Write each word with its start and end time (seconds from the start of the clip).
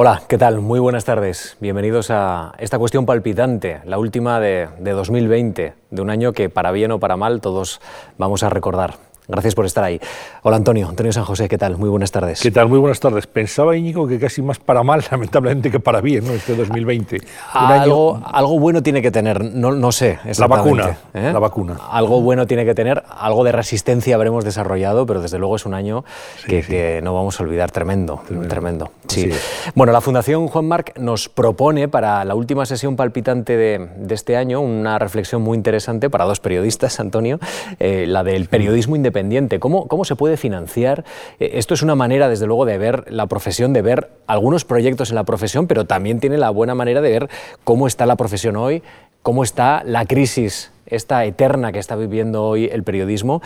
Hola, 0.00 0.22
¿qué 0.28 0.38
tal? 0.38 0.60
Muy 0.60 0.78
buenas 0.78 1.04
tardes. 1.04 1.56
Bienvenidos 1.58 2.12
a 2.12 2.54
esta 2.58 2.78
cuestión 2.78 3.04
palpitante, 3.04 3.80
la 3.84 3.98
última 3.98 4.38
de, 4.38 4.68
de 4.78 4.92
2020, 4.92 5.74
de 5.90 6.00
un 6.00 6.08
año 6.08 6.32
que 6.32 6.48
para 6.48 6.70
bien 6.70 6.92
o 6.92 7.00
para 7.00 7.16
mal 7.16 7.40
todos 7.40 7.80
vamos 8.16 8.44
a 8.44 8.48
recordar. 8.48 9.07
Gracias 9.30 9.54
por 9.54 9.66
estar 9.66 9.84
ahí. 9.84 10.00
Hola 10.42 10.56
Antonio, 10.56 10.88
Antonio 10.88 11.12
San 11.12 11.26
José, 11.26 11.50
¿qué 11.50 11.58
tal? 11.58 11.76
Muy 11.76 11.90
buenas 11.90 12.10
tardes. 12.10 12.40
¿Qué 12.40 12.50
tal? 12.50 12.66
Muy 12.66 12.78
buenas 12.78 12.98
tardes. 12.98 13.26
Pensaba 13.26 13.76
Íñigo 13.76 14.08
que 14.08 14.18
casi 14.18 14.40
más 14.40 14.58
para 14.58 14.82
mal, 14.82 15.04
lamentablemente, 15.10 15.70
que 15.70 15.80
para 15.80 16.00
bien, 16.00 16.24
¿no? 16.26 16.32
Este 16.32 16.56
2020. 16.56 17.20
Algo, 17.52 18.22
algo, 18.24 18.58
bueno 18.58 18.82
tiene 18.82 19.02
que 19.02 19.10
tener, 19.10 19.44
no, 19.44 19.72
no 19.72 19.92
sé 19.92 20.18
La 20.38 20.46
vacuna, 20.46 20.96
¿eh? 21.12 21.30
la 21.30 21.38
vacuna. 21.40 21.76
Algo 21.90 22.22
bueno 22.22 22.46
tiene 22.46 22.64
que 22.64 22.74
tener, 22.74 23.02
algo 23.06 23.44
de 23.44 23.52
resistencia 23.52 24.14
habremos 24.14 24.46
desarrollado, 24.46 25.04
pero 25.04 25.20
desde 25.20 25.38
luego 25.38 25.56
es 25.56 25.66
un 25.66 25.74
año 25.74 26.06
que, 26.46 26.62
sí. 26.62 26.70
que, 26.70 27.00
no 27.02 27.12
vamos 27.12 27.38
a 27.38 27.42
olvidar, 27.42 27.70
tremendo, 27.70 28.22
tremendo. 28.26 28.48
tremendo. 28.48 28.90
Sí. 29.08 29.30
Bueno, 29.74 29.92
la 29.92 30.00
Fundación 30.00 30.48
Juan 30.48 30.64
Marc 30.64 30.98
nos 30.98 31.28
propone 31.28 31.86
para 31.86 32.24
la 32.24 32.34
última 32.34 32.64
sesión 32.64 32.96
palpitante 32.96 33.58
de, 33.58 33.90
de 33.94 34.14
este 34.14 34.38
año 34.38 34.62
una 34.62 34.98
reflexión 34.98 35.42
muy 35.42 35.54
interesante 35.58 36.08
para 36.08 36.24
dos 36.24 36.40
periodistas, 36.40 36.98
Antonio, 37.08 37.38
eh, 37.78 38.06
la 38.08 38.24
del 38.24 38.48
periodismo 38.48 38.96
independiente 38.96 39.17
¿Cómo, 39.58 39.88
¿Cómo 39.88 40.04
se 40.04 40.16
puede 40.16 40.36
financiar? 40.36 41.04
Eh, 41.40 41.50
esto 41.54 41.74
es 41.74 41.82
una 41.82 41.94
manera, 41.94 42.28
desde 42.28 42.46
luego, 42.46 42.64
de 42.64 42.78
ver 42.78 43.04
la 43.10 43.26
profesión, 43.26 43.72
de 43.72 43.82
ver 43.82 44.10
algunos 44.26 44.64
proyectos 44.64 45.10
en 45.10 45.16
la 45.16 45.24
profesión, 45.24 45.66
pero 45.66 45.86
también 45.86 46.20
tiene 46.20 46.38
la 46.38 46.50
buena 46.50 46.74
manera 46.74 47.00
de 47.00 47.10
ver 47.10 47.28
cómo 47.64 47.86
está 47.86 48.06
la 48.06 48.16
profesión 48.16 48.56
hoy, 48.56 48.82
cómo 49.22 49.42
está 49.42 49.82
la 49.84 50.06
crisis 50.06 50.70
esta 50.90 51.24
eterna 51.24 51.72
que 51.72 51.78
está 51.78 51.96
viviendo 51.96 52.44
hoy 52.44 52.66
el 52.72 52.82
periodismo 52.82 53.42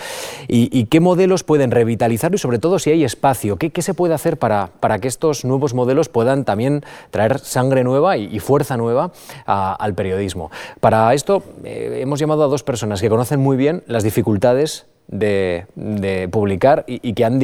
y, 0.48 0.85
qué 0.87 1.01
modelos 1.01 1.45
pueden 1.45 1.71
revitalizarlo 1.71 2.37
y 2.37 2.39
sobre 2.39 2.59
todo 2.59 2.79
si 2.79 2.91
hay 2.91 3.05
espacio, 3.05 3.57
qué, 3.57 3.70
qué 3.70 3.83
se 3.83 3.95
puede 3.95 4.15
hacer 4.15 4.39
para, 4.39 4.70
para, 4.81 4.98
que 4.98 5.09
estos 5.09 5.45
nuevos 5.45 5.75
modelos 5.75 6.09
puedan 6.09 6.45
también 6.45 6.84
traer 7.11 7.39
sangre 7.39 7.84
nueva 7.84 8.17
y, 8.17 8.39
fuerza 8.39 8.77
nueva 8.77 9.12
al 9.47 9.95
periodismo. 9.95 10.51
Para 10.81 11.12
esto 11.14 11.42
eh, 11.64 11.98
hemos 12.01 12.19
llamado 12.19 12.45
a 12.45 12.48
dos 12.48 12.62
personas 12.62 13.01
que 13.01 13.09
conocen 13.09 13.41
muy 13.41 13.57
bien 13.57 13.83
las 13.86 14.03
dificultades 14.03 14.86
de, 15.12 15.66
de, 15.77 16.28
publicar 16.28 16.84
y, 16.88 17.06
y 17.06 17.12
que 17.12 17.24
han, 17.24 17.38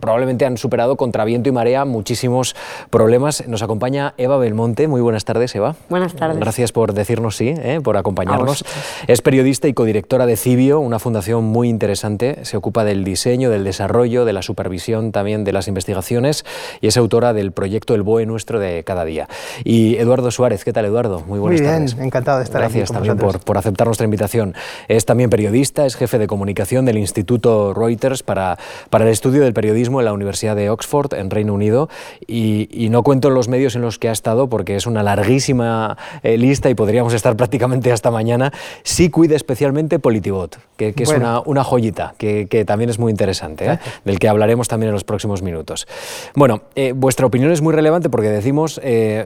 probablemente 0.00 0.46
han 0.46 0.56
superado 0.56 0.96
contra 0.96 1.24
viento 1.24 1.48
y 1.48 1.52
marea 1.52 1.84
muchísimos 1.84 2.56
problemas. 2.88 3.46
Nos 3.46 3.62
acompaña 3.62 4.14
Eva 4.16 4.38
Belmonte. 4.38 4.88
Muy 4.88 5.00
buenas 5.00 5.24
tardes, 5.24 5.54
Eva. 5.54 5.74
Buenas 5.90 6.14
tardes. 6.14 6.38
Gracias 6.38 6.72
por 6.72 6.94
decirnos 6.94 7.36
sí, 7.36 7.48
¿eh? 7.48 7.80
por 7.82 7.96
acompañarnos. 7.96 8.64
Es 9.08 9.20
periodista 9.20 9.68
y 9.68 9.74
codirectora 9.74 10.26
de 10.26 10.36
Cibio, 10.36 10.80
una 10.80 10.98
fundación 10.98 11.44
muy 11.44 11.68
interesante. 11.68 12.44
Se 12.44 12.56
ocupa 12.56 12.84
del 12.84 13.04
diseño, 13.04 13.50
del 13.50 13.64
desarrollo, 13.64 14.24
de 14.24 14.32
la 14.32 14.42
supervisión 14.42 15.12
también 15.12 15.44
de 15.44 15.52
las 15.52 15.68
investigaciones 15.68 16.44
y 16.80 16.86
es 16.86 16.96
autora 16.96 17.32
del 17.32 17.52
proyecto 17.52 17.94
El 17.94 18.02
BOE 18.02 18.26
Nuestro 18.26 18.60
de 18.60 18.84
cada 18.84 19.04
día. 19.04 19.28
Y 19.64 19.96
Eduardo 19.96 20.30
Suárez, 20.30 20.64
¿qué 20.64 20.72
tal 20.72 20.84
Eduardo? 20.84 21.20
Muy 21.26 21.40
buenas 21.40 21.60
muy 21.60 21.68
bien, 21.68 21.86
tardes. 21.86 22.04
encantado 22.04 22.38
de 22.38 22.44
estar 22.44 22.60
Gracias 22.60 22.90
aquí. 22.90 22.94
Gracias 22.94 23.08
también 23.08 23.32
por, 23.32 23.44
por, 23.44 23.58
aceptar 23.58 23.86
nuestra 23.86 24.04
invitación. 24.04 24.54
Es 24.88 25.04
también 25.04 25.30
periodista, 25.30 25.84
es 25.84 25.96
jefe 25.96 26.18
de 26.18 26.26
comunicación 26.26 26.84
del 26.92 26.98
Instituto 26.98 27.72
Reuters 27.74 28.22
para, 28.22 28.58
para 28.90 29.04
el 29.04 29.10
estudio 29.10 29.42
del 29.42 29.54
periodismo 29.54 30.00
en 30.00 30.04
la 30.04 30.12
Universidad 30.12 30.54
de 30.54 30.70
Oxford, 30.70 31.14
en 31.14 31.30
Reino 31.30 31.54
Unido, 31.54 31.88
y, 32.26 32.68
y 32.70 32.90
no 32.90 33.02
cuento 33.02 33.30
los 33.30 33.48
medios 33.48 33.74
en 33.74 33.82
los 33.82 33.98
que 33.98 34.08
ha 34.08 34.12
estado 34.12 34.48
porque 34.48 34.76
es 34.76 34.86
una 34.86 35.02
larguísima 35.02 35.96
eh, 36.22 36.36
lista 36.36 36.68
y 36.68 36.74
podríamos 36.74 37.14
estar 37.14 37.36
prácticamente 37.42 37.92
hasta 37.92 38.10
mañana. 38.10 38.52
Sí 38.82 39.10
cuida 39.10 39.36
especialmente 39.36 39.98
Politibot, 39.98 40.58
que, 40.76 40.92
que 40.92 41.04
es 41.04 41.08
bueno. 41.08 41.24
una, 41.24 41.40
una, 41.46 41.64
joyita, 41.64 42.14
que, 42.18 42.46
que, 42.48 42.64
también 42.64 42.90
es 42.90 42.98
muy 42.98 43.10
interesante, 43.10 43.66
¿eh? 43.66 43.78
del 44.04 44.18
que 44.18 44.28
hablaremos 44.28 44.68
también 44.68 44.88
en 44.88 44.94
los 44.94 45.04
próximos 45.04 45.42
minutos. 45.42 45.86
Bueno, 46.34 46.62
eh, 46.74 46.92
vuestra 46.94 47.26
opinión 47.26 47.50
es 47.52 47.62
muy 47.62 47.72
relevante 47.72 48.10
porque 48.10 48.28
decimos, 48.28 48.80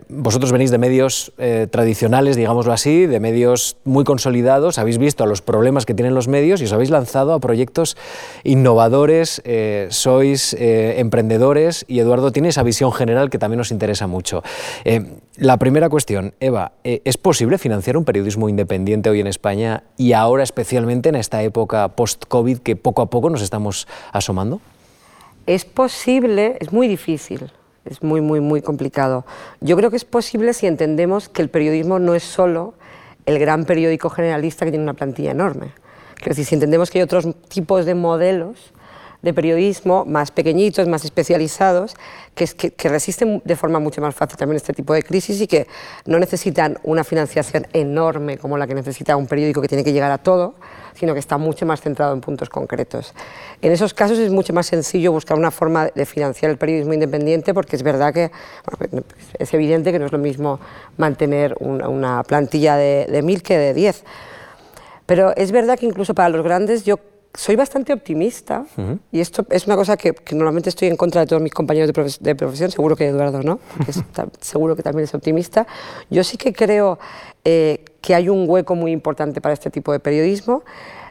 vosotros 0.08 0.52
venís 0.52 0.70
de 0.70 0.78
medios 0.78 1.32
tradicionales, 1.70 2.36
digámoslo 2.36 2.72
así, 2.72 3.06
de 3.06 3.20
medios 3.20 3.76
muy 3.84 4.04
consolidados, 4.04 4.78
habéis 4.78 4.98
visto 4.98 5.26
los 5.26 5.42
problemas 5.42 5.86
que 5.86 5.94
tienen 5.94 6.14
los 6.14 6.28
medios 6.28 6.60
y 6.60 6.64
os 6.64 6.72
habéis 6.72 6.90
lanzado 6.90 7.32
a 7.32 7.40
proyectos 7.46 7.96
innovadores, 8.42 9.40
eh, 9.44 9.86
sois 9.90 10.52
eh, 10.54 10.98
emprendedores 10.98 11.84
y 11.86 12.00
Eduardo 12.00 12.32
tiene 12.32 12.48
esa 12.48 12.64
visión 12.64 12.90
general 12.90 13.30
que 13.30 13.38
también 13.38 13.58
nos 13.58 13.70
interesa 13.70 14.08
mucho. 14.08 14.42
Eh, 14.84 15.20
la 15.36 15.56
primera 15.58 15.88
cuestión, 15.88 16.34
Eva, 16.40 16.72
¿es 16.82 17.16
posible 17.16 17.58
financiar 17.58 17.96
un 17.96 18.04
periodismo 18.04 18.48
independiente 18.48 19.10
hoy 19.10 19.20
en 19.20 19.28
España 19.28 19.84
y 19.96 20.12
ahora 20.12 20.42
especialmente 20.42 21.08
en 21.10 21.14
esta 21.14 21.40
época 21.44 21.86
post-COVID 21.88 22.58
que 22.58 22.74
poco 22.74 23.02
a 23.02 23.06
poco 23.06 23.30
nos 23.30 23.42
estamos 23.42 23.86
asomando? 24.10 24.60
Es 25.46 25.64
posible, 25.64 26.56
es 26.58 26.72
muy 26.72 26.88
difícil, 26.88 27.52
es 27.84 28.02
muy, 28.02 28.20
muy, 28.20 28.40
muy 28.40 28.60
complicado. 28.60 29.24
Yo 29.60 29.76
creo 29.76 29.90
que 29.90 29.96
es 29.96 30.04
posible 30.04 30.52
si 30.52 30.66
entendemos 30.66 31.28
que 31.28 31.42
el 31.42 31.48
periodismo 31.48 32.00
no 32.00 32.16
es 32.16 32.24
solo 32.24 32.74
el 33.24 33.38
gran 33.38 33.66
periódico 33.66 34.10
generalista 34.10 34.64
que 34.64 34.72
tiene 34.72 34.82
una 34.82 34.94
plantilla 34.94 35.30
enorme. 35.30 35.68
Es 36.20 36.28
decir, 36.28 36.44
si 36.44 36.54
entendemos 36.54 36.90
que 36.90 36.98
hay 36.98 37.02
otros 37.02 37.26
tipos 37.48 37.84
de 37.86 37.94
modelos 37.94 38.72
de 39.22 39.34
periodismo 39.34 40.04
más 40.04 40.30
pequeñitos, 40.30 40.86
más 40.86 41.04
especializados, 41.04 41.96
que, 42.34 42.46
que, 42.46 42.70
que, 42.70 42.88
resisten 42.88 43.42
de 43.44 43.56
forma 43.56 43.80
mucho 43.80 44.00
más 44.00 44.14
fácil 44.14 44.36
también 44.36 44.56
este 44.56 44.72
tipo 44.72 44.94
de 44.94 45.02
crisis 45.02 45.40
y 45.40 45.46
que 45.46 45.66
no 46.04 46.18
necesitan 46.18 46.78
una 46.84 47.02
financiación 47.02 47.66
enorme 47.72 48.38
como 48.38 48.56
la 48.58 48.66
que 48.66 48.74
necesita 48.74 49.16
un 49.16 49.26
periódico 49.26 49.60
que 49.60 49.68
tiene 49.68 49.82
que 49.82 49.92
llegar 49.92 50.12
a 50.12 50.18
todo, 50.18 50.54
sino 50.94 51.12
que 51.12 51.18
está 51.18 51.38
mucho 51.38 51.66
más 51.66 51.80
centrado 51.80 52.14
en 52.14 52.20
puntos 52.20 52.48
concretos. 52.48 53.14
En 53.62 53.72
esos 53.72 53.94
casos 53.94 54.18
es 54.18 54.30
mucho 54.30 54.52
más 54.52 54.66
sencillo 54.66 55.12
buscar 55.12 55.36
una 55.36 55.50
forma 55.50 55.86
de 55.86 56.06
financiar 56.06 56.50
el 56.50 56.58
periodismo 56.58 56.92
independiente 56.92 57.54
porque 57.54 57.76
es 57.76 57.82
verdad 57.82 58.14
que 58.14 58.30
bueno, 58.78 59.04
es 59.38 59.52
evidente 59.54 59.92
que 59.92 59.98
no 59.98 60.06
es 60.06 60.12
lo 60.12 60.18
mismo 60.18 60.60
mantener 60.98 61.56
una, 61.58 61.88
una 61.88 62.22
plantilla 62.22 62.76
de, 62.76 63.06
de 63.10 63.22
mil 63.22 63.42
que 63.42 63.58
de 63.58 63.74
diez. 63.74 64.04
Pero 65.06 65.34
es 65.36 65.52
verdad 65.52 65.78
que 65.78 65.86
incluso 65.86 66.14
para 66.14 66.28
los 66.28 66.44
grandes 66.44 66.84
yo 66.84 66.98
soy 67.36 67.54
bastante 67.54 67.92
optimista 67.92 68.64
uh 68.76 68.80
-huh. 68.80 68.98
y 69.12 69.20
esto 69.20 69.46
es 69.50 69.66
una 69.66 69.76
cosa 69.76 69.96
que, 69.96 70.12
que, 70.12 70.34
normalmente 70.34 70.70
estoy 70.70 70.88
en 70.88 70.96
contra 70.96 71.20
de 71.20 71.26
todos 71.26 71.42
mis 71.42 71.52
compañeros 71.52 71.86
de, 71.86 71.92
profe 71.92 72.16
de 72.20 72.34
profesión, 72.34 72.70
seguro 72.70 72.96
que 72.96 73.06
Eduardo 73.06 73.42
no, 73.42 73.60
es, 73.86 74.02
seguro 74.40 74.74
que 74.74 74.82
también 74.82 75.04
es 75.04 75.14
optimista. 75.14 75.66
Yo 76.10 76.24
sí 76.24 76.36
que 76.38 76.52
creo 76.52 76.98
eh, 77.44 77.84
que 78.00 78.14
hay 78.14 78.28
un 78.28 78.48
hueco 78.48 78.74
muy 78.74 78.90
importante 78.90 79.40
para 79.40 79.52
este 79.52 79.70
tipo 79.70 79.92
de 79.92 80.00
periodismo 80.00 80.62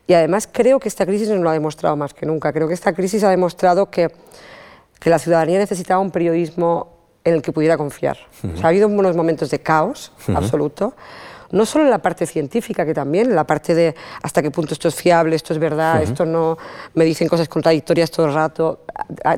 y 0.07 0.13
además 0.13 0.50
creo 0.51 0.79
que 0.79 0.88
esta 0.88 1.05
crisis 1.05 1.29
nos 1.29 1.39
lo 1.39 1.50
ha 1.50 1.53
demostrado 1.53 1.95
más 1.95 2.13
que 2.13 2.25
nunca. 2.25 2.51
Creo 2.53 2.67
que 2.67 2.73
esta 2.73 2.94
crisis 2.94 3.23
ha 3.23 3.29
demostrado 3.29 3.89
que, 3.89 4.11
que 5.00 5.09
la 5.09 5.19
ciudadanía 5.19 5.59
necesitaba 5.59 6.00
un 6.01 6.11
periodismo 6.11 6.95
en 7.23 7.35
el 7.35 7.41
que 7.41 7.51
pudiera 7.51 7.78
confiar. 7.78 8.17
Uh 8.44 8.47
-huh. 8.47 8.53
o 8.53 8.57
sea, 8.57 8.66
ha 8.66 8.69
habido 8.69 8.88
unos 8.88 9.16
momentos 9.16 9.50
de 9.50 9.59
caos 9.59 10.11
uh 10.28 10.31
-huh. 10.31 10.38
absoluto 10.38 10.94
no 11.55 11.66
solo 11.66 11.85
en 11.85 11.89
la 11.89 11.99
parte 11.99 12.25
científica, 12.25 12.85
que 12.85 12.93
también, 12.93 13.29
en 13.29 13.35
la 13.35 13.45
parte 13.45 13.73
de 13.73 13.95
hasta 14.21 14.41
qué 14.41 14.51
punto 14.51 14.73
esto 14.73 14.89
es 14.89 14.95
fiable, 14.95 15.35
esto 15.38 15.53
es 15.53 15.59
verdad, 15.59 15.95
uh 15.95 15.99
-huh. 15.99 16.03
esto 16.03 16.25
no, 16.25 16.57
me 16.93 17.05
dicen 17.05 17.29
cosas 17.29 17.47
contradictorias 17.47 18.11
todo 18.11 18.25
el 18.25 18.33
rato, 18.33 18.81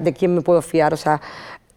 de 0.01 0.13
quién 0.13 0.33
me 0.33 0.41
puedo 0.41 0.61
fiar, 0.63 0.93
o 0.93 0.97
sea, 0.97 1.21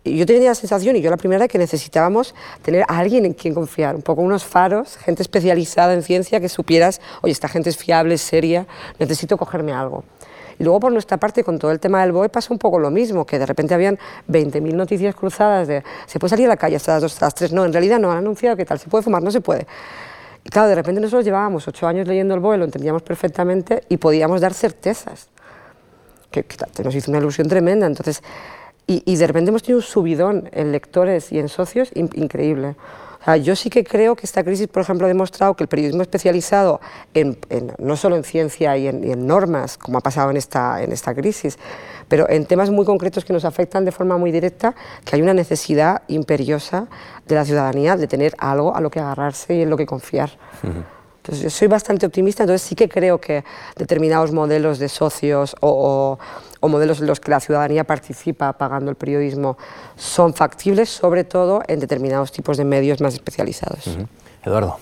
yo 0.03 0.25
tenía 0.25 0.49
la 0.49 0.55
sensación, 0.55 0.97
y 0.97 1.03
yo 1.03 1.11
la 1.11 1.19
primera, 1.19 1.47
que 1.47 1.59
necesitábamos 1.59 2.35
tener 2.63 2.85
a 2.89 2.99
alguien 2.99 3.27
en 3.27 3.35
quien 3.35 3.53
confiar, 3.53 3.95
un 3.95 4.01
poco 4.01 4.23
unos 4.23 4.45
faros, 4.45 4.97
gente 4.97 5.23
especializada 5.23 5.93
en 5.93 6.03
ciencia, 6.03 6.41
que 6.41 6.49
supieras, 6.49 7.03
oye, 7.21 7.33
esta 7.33 7.49
gente 7.49 7.69
es 7.69 7.77
fiable, 7.77 8.15
es 8.15 8.23
seria, 8.23 8.67
necesito 8.99 9.37
cogerme 9.37 9.75
algo. 9.75 10.05
Y 10.59 10.65
luego 10.65 10.81
por 10.81 10.93
nuestra 10.93 11.19
parte, 11.19 11.45
con 11.45 11.59
todo 11.59 11.71
el 11.71 11.81
tema 11.81 12.01
del 12.01 12.13
BOE, 12.13 12.31
pasa 12.31 12.53
un 12.53 12.59
poco 12.59 12.79
lo 12.79 12.91
mismo, 12.91 13.27
que 13.27 13.39
de 13.39 13.45
repente 13.45 13.75
habían 13.75 13.99
20.000 14.29 14.75
noticias 14.75 15.15
cruzadas 15.15 15.69
de, 15.69 15.83
¿se 16.07 16.19
puede 16.19 16.31
salir 16.31 16.47
a 16.47 16.49
la 16.51 16.57
calle 16.57 16.77
hasta 16.77 16.93
las 16.95 17.03
2, 17.03 17.13
hasta 17.13 17.27
las 17.27 17.35
3? 17.35 17.53
No, 17.53 17.65
en 17.67 17.73
realidad 17.73 17.99
no, 17.99 18.11
han 18.11 18.19
anunciado 18.19 18.57
que 18.57 18.65
tal, 18.65 18.79
¿se 18.79 18.89
puede 18.89 19.03
fumar? 19.03 19.23
No 19.23 19.31
se 19.31 19.41
puede. 19.43 19.67
Claro, 20.45 20.69
de 20.69 20.75
repente 20.75 21.01
nosotros 21.01 21.25
llevábamos 21.25 21.69
ocho 21.69 21.87
años 21.87 22.09
leyendo 22.09 22.35
el 22.35 22.41
BOE, 22.41 22.59
lo 22.59 22.65
entendíamos 22.65 23.03
perfectamente 23.03 23.85
y 23.89 23.99
podíamos 23.99 24.41
dar 24.41 24.55
certezas, 24.55 25.29
que, 26.31 26.45
que 26.45 26.83
nos 26.83 26.95
hizo 26.95 27.11
una 27.11 27.19
ilusión 27.19 27.49
tremenda. 27.49 27.87
Entonces, 27.87 28.23
y, 28.87 29.03
y, 29.05 29.17
de 29.17 29.27
repente 29.27 29.51
hemos 29.51 29.63
tenido 29.63 29.79
un 29.79 29.85
subidón 29.85 30.49
en 30.53 30.73
lectores 30.73 31.31
y 31.31 31.39
en 31.39 31.49
socios 31.49 31.91
in, 31.95 32.11
increíble. 32.15 32.75
O 33.21 33.25
sea, 33.25 33.37
yo 33.37 33.55
sí 33.55 33.69
que 33.69 33.85
creo 33.85 34.17
que 34.17 34.25
esta 34.25 34.43
crisis, 34.43 34.67
por 34.67 34.83
ejemplo, 34.83 35.07
ha 35.07 35.09
demostrado 35.09 35.55
que 35.55 35.65
el 35.65 35.69
periodismo 35.69 36.01
especializado, 36.01 36.81
en, 37.13 37.39
en, 37.51 37.73
no 37.79 37.97
solo 37.97 38.17
en 38.17 38.25
ciencia 38.25 38.77
y 38.79 38.87
en, 38.89 39.05
y 39.05 39.13
en, 39.13 39.27
normas, 39.27 39.77
como 39.77 39.99
ha 39.99 40.01
pasado 40.01 40.31
en 40.31 40.39
esta, 40.39 40.83
en 40.83 40.91
esta 40.93 41.15
crisis, 41.15 41.59
pero 42.09 42.29
en 42.31 42.47
temas 42.47 42.71
muy 42.71 42.87
concretos 42.87 43.25
que 43.25 43.33
nos 43.33 43.45
afectan 43.45 43.85
de 43.85 43.93
forma 43.93 44.17
muy 44.17 44.33
directa, 44.33 44.75
que 45.05 45.17
hay 45.17 45.23
una 45.23 45.35
necesidad 45.35 46.03
imperiosa 46.09 46.87
de 47.27 47.35
la 47.35 47.45
ciudadanía 47.45 47.97
de 47.97 48.07
tener 48.07 48.35
algo 48.39 48.75
a 48.75 48.81
lo 48.81 48.91
que 48.91 49.01
agarrarse 49.01 49.55
y 49.55 49.63
en 49.63 49.71
lo 49.71 49.77
que 49.77 49.87
confiar. 49.87 50.31
Uh 50.63 50.69
-huh. 50.69 51.00
Entonces, 51.31 51.45
yo 51.45 51.57
soy 51.57 51.69
bastante 51.69 52.07
optimista, 52.07 52.43
entonces 52.43 52.67
sí 52.67 52.75
que 52.75 52.89
creo 52.89 53.21
que 53.21 53.45
determinados 53.77 54.33
modelos 54.33 54.81
de 54.81 54.89
socios 54.89 55.55
o, 55.61 55.69
o, 55.71 56.19
o, 56.59 56.69
modelos 56.69 57.01
en 57.01 57.07
los 57.07 57.21
que 57.21 57.31
la 57.31 57.39
ciudadanía 57.39 57.85
participa 57.85 58.53
pagando 58.55 58.91
el 58.91 58.97
periodismo 58.97 59.57
son 59.95 60.35
factibles, 60.35 60.89
sobre 60.89 61.23
todo 61.23 61.63
en 61.69 61.79
determinados 61.79 62.33
tipos 62.33 62.57
de 62.57 62.65
medios 62.65 63.01
más 63.01 63.15
especializados. 63.15 63.87
Uh 63.87 63.91
-huh. 63.91 64.07
Eduardo. 64.45 64.79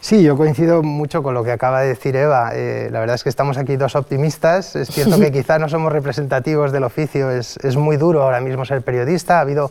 Sí, 0.00 0.22
yo 0.22 0.38
coincido 0.38 0.82
mucho 0.82 1.22
con 1.22 1.34
lo 1.34 1.44
que 1.44 1.52
acaba 1.52 1.82
de 1.82 1.88
decir 1.88 2.16
Eva. 2.16 2.52
Eh, 2.54 2.88
la 2.90 3.00
verdad 3.00 3.16
es 3.16 3.22
que 3.22 3.28
estamos 3.28 3.58
aquí 3.58 3.76
dos 3.76 3.94
optimistas. 3.94 4.76
Es 4.76 4.88
cierto 4.88 5.18
que 5.18 5.32
quizá 5.38 5.58
no 5.58 5.68
somos 5.68 5.92
representativos 5.92 6.72
del 6.72 6.84
oficio, 6.84 7.30
es, 7.30 7.58
es 7.58 7.76
muy 7.76 7.98
duro 7.98 8.22
ahora 8.22 8.40
mismo 8.40 8.64
ser 8.64 8.80
periodista. 8.80 9.38
Ha 9.38 9.40
habido 9.40 9.70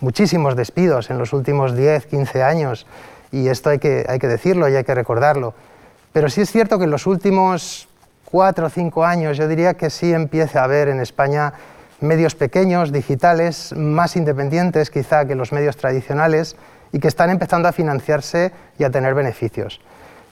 muchísimos 0.00 0.56
despidos 0.56 1.10
en 1.10 1.18
los 1.18 1.32
últimos 1.32 1.76
10, 1.76 2.06
15 2.06 2.42
años, 2.42 2.86
y 3.32 3.48
esto 3.48 3.70
hay 3.70 3.78
que, 3.78 4.04
hay 4.08 4.18
que 4.18 4.28
decirlo 4.28 4.68
y 4.68 4.76
hay 4.76 4.84
que 4.84 4.94
recordarlo. 4.94 5.54
Pero 6.12 6.28
sí 6.28 6.40
es 6.40 6.50
cierto 6.50 6.78
que 6.78 6.84
en 6.84 6.90
los 6.90 7.06
últimos 7.06 7.88
cuatro 8.24 8.66
o 8.66 8.70
cinco 8.70 9.04
años 9.04 9.36
yo 9.36 9.48
diría 9.48 9.74
que 9.74 9.90
sí 9.90 10.12
empieza 10.12 10.60
a 10.60 10.64
haber 10.64 10.88
en 10.88 11.00
España 11.00 11.52
medios 12.00 12.34
pequeños, 12.34 12.92
digitales, 12.92 13.74
más 13.76 14.16
independientes 14.16 14.90
quizá 14.90 15.26
que 15.26 15.34
los 15.34 15.52
medios 15.52 15.76
tradicionales 15.76 16.56
y 16.92 16.98
que 16.98 17.08
están 17.08 17.30
empezando 17.30 17.68
a 17.68 17.72
financiarse 17.72 18.52
y 18.78 18.84
a 18.84 18.90
tener 18.90 19.14
beneficios. 19.14 19.80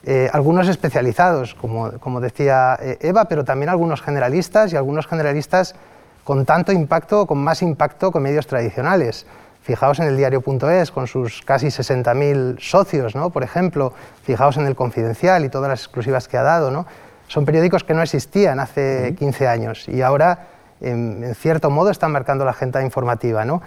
Eh, 0.03 0.29
algunos 0.31 0.67
especializados, 0.67 1.55
como, 1.55 1.91
como 1.99 2.21
decía 2.21 2.77
eh, 2.81 2.97
Eva, 3.01 3.25
pero 3.25 3.43
también 3.43 3.69
algunos 3.69 4.01
generalistas 4.01 4.71
y 4.71 4.77
algunos 4.77 5.07
generalistas 5.07 5.75
con 6.23 6.45
tanto 6.45 6.71
impacto 6.71 7.25
con 7.25 7.37
más 7.39 7.61
impacto 7.61 8.11
que 8.11 8.19
medios 8.19 8.47
tradicionales. 8.47 9.25
Fijaos 9.61 9.99
en 9.99 10.07
el 10.07 10.17
diario.es 10.17 10.91
con 10.91 11.07
sus 11.07 11.41
casi 11.41 11.67
60.000 11.67 12.59
socios, 12.59 13.15
¿no? 13.15 13.29
por 13.29 13.43
ejemplo, 13.43 13.93
fijaos 14.23 14.57
en 14.57 14.65
el 14.65 14.75
Confidencial 14.75 15.45
y 15.45 15.49
todas 15.49 15.69
las 15.69 15.81
exclusivas 15.81 16.27
que 16.27 16.37
ha 16.37 16.43
dado. 16.43 16.71
¿no? 16.71 16.85
Son 17.27 17.45
periódicos 17.45 17.83
que 17.83 17.93
no 17.93 18.01
existían 18.01 18.59
hace 18.59 19.15
15 19.17 19.47
años 19.47 19.87
y 19.89 20.01
ahora, 20.01 20.47
en, 20.81 21.35
cierto 21.35 21.69
modo, 21.69 21.91
están 21.91 22.11
marcando 22.11 22.45
la 22.45 22.51
agenda 22.51 22.81
informativa. 22.81 23.45
¿no? 23.45 23.61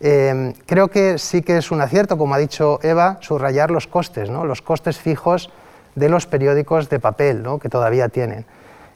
Eh, 0.00 0.52
creo 0.66 0.88
que 0.88 1.18
sí 1.18 1.42
que 1.42 1.58
es 1.58 1.70
un 1.70 1.80
acierto, 1.80 2.18
como 2.18 2.34
ha 2.34 2.38
dicho 2.38 2.78
Eva, 2.82 3.18
subrayar 3.20 3.70
los 3.70 3.86
costes, 3.86 4.30
¿no? 4.30 4.44
los 4.44 4.62
costes 4.62 4.98
fijos 4.98 5.50
de 5.94 6.08
los 6.08 6.26
periódicos 6.26 6.88
de 6.88 7.00
papel 7.00 7.42
¿no? 7.42 7.58
que 7.58 7.68
todavía 7.68 8.08
tienen. 8.08 8.46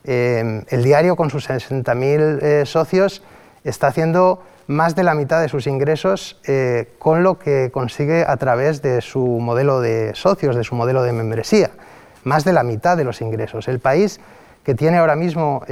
Eh, 0.05 0.65
el 0.69 0.83
diario, 0.83 1.17
con 1.17 1.31
sus 1.31 1.49
60.000 1.49 2.39
eh, 2.43 2.67
socios, 2.67 3.23
está 3.65 3.89
haciendo 3.89 4.43
más 4.67 4.95
de 4.95 5.03
la 5.03 5.15
mitad 5.15 5.41
de 5.41 5.49
sus 5.49 5.67
ingresos 5.67 6.41
eh, 6.45 6.93
con 6.99 7.23
lo 7.23 7.39
que 7.39 7.71
consigue 7.73 8.25
a 8.27 8.37
través 8.37 8.83
de 8.83 9.01
su 9.01 9.21
modelo 9.21 9.81
de 9.81 10.15
socios, 10.15 10.57
de 10.57 10.65
su 10.65 10.75
modelo 10.75 11.03
de 11.03 11.13
membresía. 11.13 11.71
Más 12.25 12.45
de 12.45 12.53
la 12.53 12.63
mitad 12.63 12.97
de 12.97 13.05
los 13.05 13.21
ingresos. 13.21 13.69
El 13.69 13.81
país 13.81 14.21
que 14.65 14.75
tiene 14.75 14.99
ahora 14.99 15.17
mismo 15.17 15.65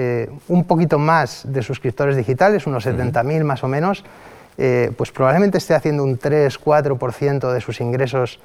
un 0.48 0.64
poquito 0.64 0.98
más 0.98 1.42
de 1.44 1.62
suscriptores 1.62 2.16
digitales, 2.16 2.66
unos 2.66 2.84
70.000 2.84 3.44
más 3.44 3.62
o 3.62 3.68
menos, 3.68 4.04
pues 4.56 5.12
probablemente 5.12 5.58
esté 5.58 5.74
haciendo 5.74 6.02
un 6.02 6.18
3-4% 6.18 7.52
de 7.52 7.60
sus 7.60 7.80
ingresos 7.80 8.40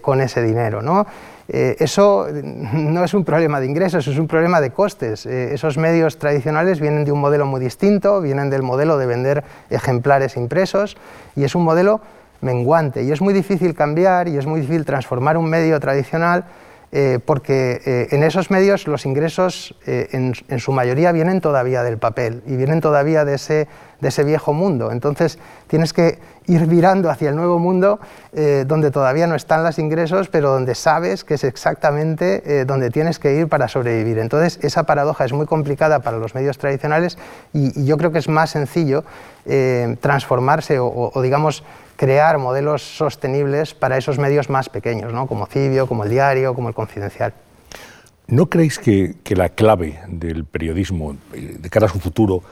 con 0.00 0.22
ese 0.22 0.42
dinero. 0.42 0.80
¿no? 0.80 1.06
Eh, 1.52 1.76
eso 1.80 2.28
no 2.32 3.04
es 3.04 3.12
un 3.12 3.24
problema 3.24 3.58
de 3.60 3.66
ingresos, 3.66 4.06
es 4.06 4.18
un 4.18 4.28
problema 4.28 4.60
de 4.60 4.70
costes. 4.70 5.26
Eh, 5.26 5.52
esos 5.52 5.76
medios 5.76 6.16
tradicionales 6.18 6.80
vienen 6.80 7.04
de 7.04 7.10
un 7.10 7.20
modelo 7.20 7.44
muy 7.44 7.60
distinto, 7.60 8.20
vienen 8.20 8.50
del 8.50 8.62
modelo 8.62 8.96
de 8.96 9.06
vender 9.06 9.44
ejemplares 9.68 10.36
impresos 10.36 10.96
y 11.34 11.42
es 11.42 11.54
un 11.56 11.64
modelo 11.64 12.00
menguante 12.40 13.02
y 13.02 13.10
es 13.10 13.20
muy 13.20 13.34
difícil 13.34 13.74
cambiar 13.74 14.28
y 14.28 14.38
es 14.38 14.46
muy 14.46 14.60
difícil 14.60 14.84
transformar 14.84 15.36
un 15.36 15.50
medio 15.50 15.78
tradicional 15.80 16.44
eh, 16.92 17.18
porque 17.24 18.08
en 18.10 18.22
esos 18.24 18.50
medios 18.50 18.88
los 18.88 19.04
ingresos 19.06 19.76
en, 19.86 20.34
su 20.58 20.72
mayoría 20.72 21.12
vienen 21.12 21.40
todavía 21.40 21.82
del 21.82 21.98
papel 21.98 22.42
y 22.46 22.56
vienen 22.56 22.80
todavía 22.80 23.24
de 23.24 23.34
ese, 23.34 23.68
de 24.00 24.08
ese 24.08 24.24
viejo 24.24 24.52
mundo. 24.52 24.90
Entonces 24.90 25.38
tienes 25.68 25.92
que 25.92 26.18
ir 26.50 26.66
virando 26.66 27.10
hacia 27.10 27.30
el 27.30 27.36
nuevo 27.36 27.58
mundo 27.58 28.00
eh, 28.32 28.64
donde 28.66 28.90
todavía 28.90 29.26
no 29.26 29.36
están 29.36 29.62
los 29.62 29.78
ingresos, 29.78 30.28
pero 30.28 30.50
donde 30.50 30.74
sabes 30.74 31.22
que 31.22 31.34
es 31.34 31.44
exactamente 31.44 32.42
eh, 32.44 32.64
donde 32.64 32.90
tienes 32.90 33.18
que 33.18 33.34
ir 33.34 33.48
para 33.48 33.68
sobrevivir. 33.68 34.18
Entonces, 34.18 34.58
esa 34.62 34.82
paradoja 34.82 35.24
es 35.24 35.32
muy 35.32 35.46
complicada 35.46 36.00
para 36.00 36.18
los 36.18 36.34
medios 36.34 36.58
tradicionales 36.58 37.18
y, 37.52 37.70
yo 37.84 37.96
creo 37.96 38.12
que 38.12 38.18
es 38.18 38.28
más 38.28 38.50
sencillo 38.50 39.04
eh, 39.46 39.96
transformarse 40.00 40.78
o, 40.80 41.12
digamos, 41.22 41.64
crear 41.96 42.38
modelos 42.38 42.82
sostenibles 42.82 43.74
para 43.74 43.96
esos 43.96 44.18
medios 44.18 44.50
más 44.50 44.68
pequeños, 44.68 45.12
¿no? 45.12 45.26
como 45.26 45.46
Cibio, 45.46 45.86
como 45.86 46.04
el 46.04 46.10
Diario, 46.10 46.54
como 46.54 46.68
el 46.68 46.74
Confidencial. 46.74 47.32
¿No 48.26 48.46
creéis 48.46 48.78
que, 48.78 49.16
que 49.24 49.34
la 49.34 49.48
clave 49.48 50.00
del 50.08 50.44
periodismo 50.44 51.16
de 51.32 51.70
cara 51.70 51.86
a 51.86 51.88
su 51.88 51.98
futuro 51.98 52.42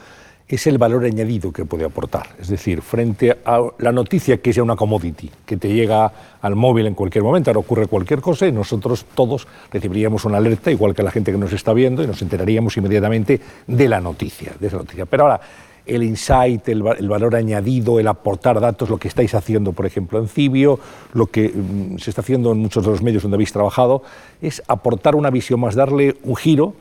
es 0.49 0.65
el 0.65 0.79
valor 0.79 1.05
añadido 1.05 1.51
que 1.51 1.63
puede 1.63 1.85
aportar. 1.85 2.29
Es 2.39 2.47
decir, 2.47 2.81
frente 2.81 3.37
a 3.45 3.61
la 3.77 3.91
noticia 3.91 4.37
que 4.37 4.49
es 4.49 4.55
ya 4.55 4.63
una 4.63 4.75
commodity, 4.75 5.29
que 5.45 5.57
te 5.57 5.71
llega 5.71 6.11
al 6.41 6.55
móvil 6.55 6.87
en 6.87 6.95
cualquier 6.95 7.23
momento, 7.23 7.51
ahora 7.51 7.59
ocurre 7.59 7.85
cualquier 7.85 8.19
cosa 8.19 8.47
y 8.47 8.51
nosotros 8.51 9.05
todos 9.13 9.47
recibiríamos 9.71 10.25
una 10.25 10.37
alerta, 10.37 10.71
igual 10.71 10.95
que 10.95 11.03
la 11.03 11.11
gente 11.11 11.31
que 11.31 11.37
nos 11.37 11.53
está 11.53 11.71
viendo, 11.71 12.03
y 12.03 12.07
nos 12.07 12.21
enteraríamos 12.23 12.75
inmediatamente 12.77 13.39
de 13.67 13.87
la 13.87 14.01
noticia. 14.01 14.53
De 14.59 14.67
esa 14.67 14.77
noticia. 14.77 15.05
Pero 15.05 15.23
ahora, 15.23 15.39
el 15.85 16.01
insight, 16.01 16.67
el, 16.69 16.81
valor 16.81 17.35
añadido, 17.35 17.99
el 17.99 18.07
aportar 18.07 18.59
datos, 18.59 18.89
lo 18.89 18.97
que 18.97 19.07
estáis 19.07 19.35
haciendo, 19.35 19.73
por 19.73 19.85
ejemplo, 19.85 20.17
en 20.17 20.27
Cibio, 20.27 20.79
lo 21.13 21.27
que 21.27 21.49
mm, 21.49 21.97
se 21.97 22.09
está 22.09 22.21
haciendo 22.21 22.51
en 22.51 22.57
muchos 22.57 22.83
de 22.83 22.89
los 22.89 23.03
medios 23.03 23.21
donde 23.21 23.35
habéis 23.35 23.53
trabajado, 23.53 24.01
es 24.41 24.63
aportar 24.67 25.15
una 25.15 25.29
visión 25.29 25.59
más, 25.59 25.75
darle 25.75 26.17
un 26.23 26.35
giro 26.35 26.73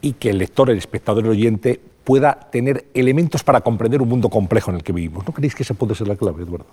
y 0.00 0.12
que 0.14 0.30
el 0.30 0.38
lector, 0.38 0.70
el 0.70 0.78
espectador, 0.78 1.24
el 1.24 1.30
oyente 1.30 1.80
pueda 2.04 2.38
tener 2.52 2.86
elementos 2.94 3.42
para 3.42 3.60
comprender 3.60 4.00
un 4.00 4.08
mundo 4.08 4.28
complejo 4.28 4.70
en 4.70 4.76
el 4.76 4.84
que 4.84 4.92
vivimos. 4.92 5.26
¿No 5.26 5.34
creéis 5.34 5.54
que 5.54 5.64
esa 5.64 5.74
puede 5.74 5.94
ser 5.94 6.06
la 6.06 6.16
clave, 6.16 6.44
Eduardo? 6.44 6.66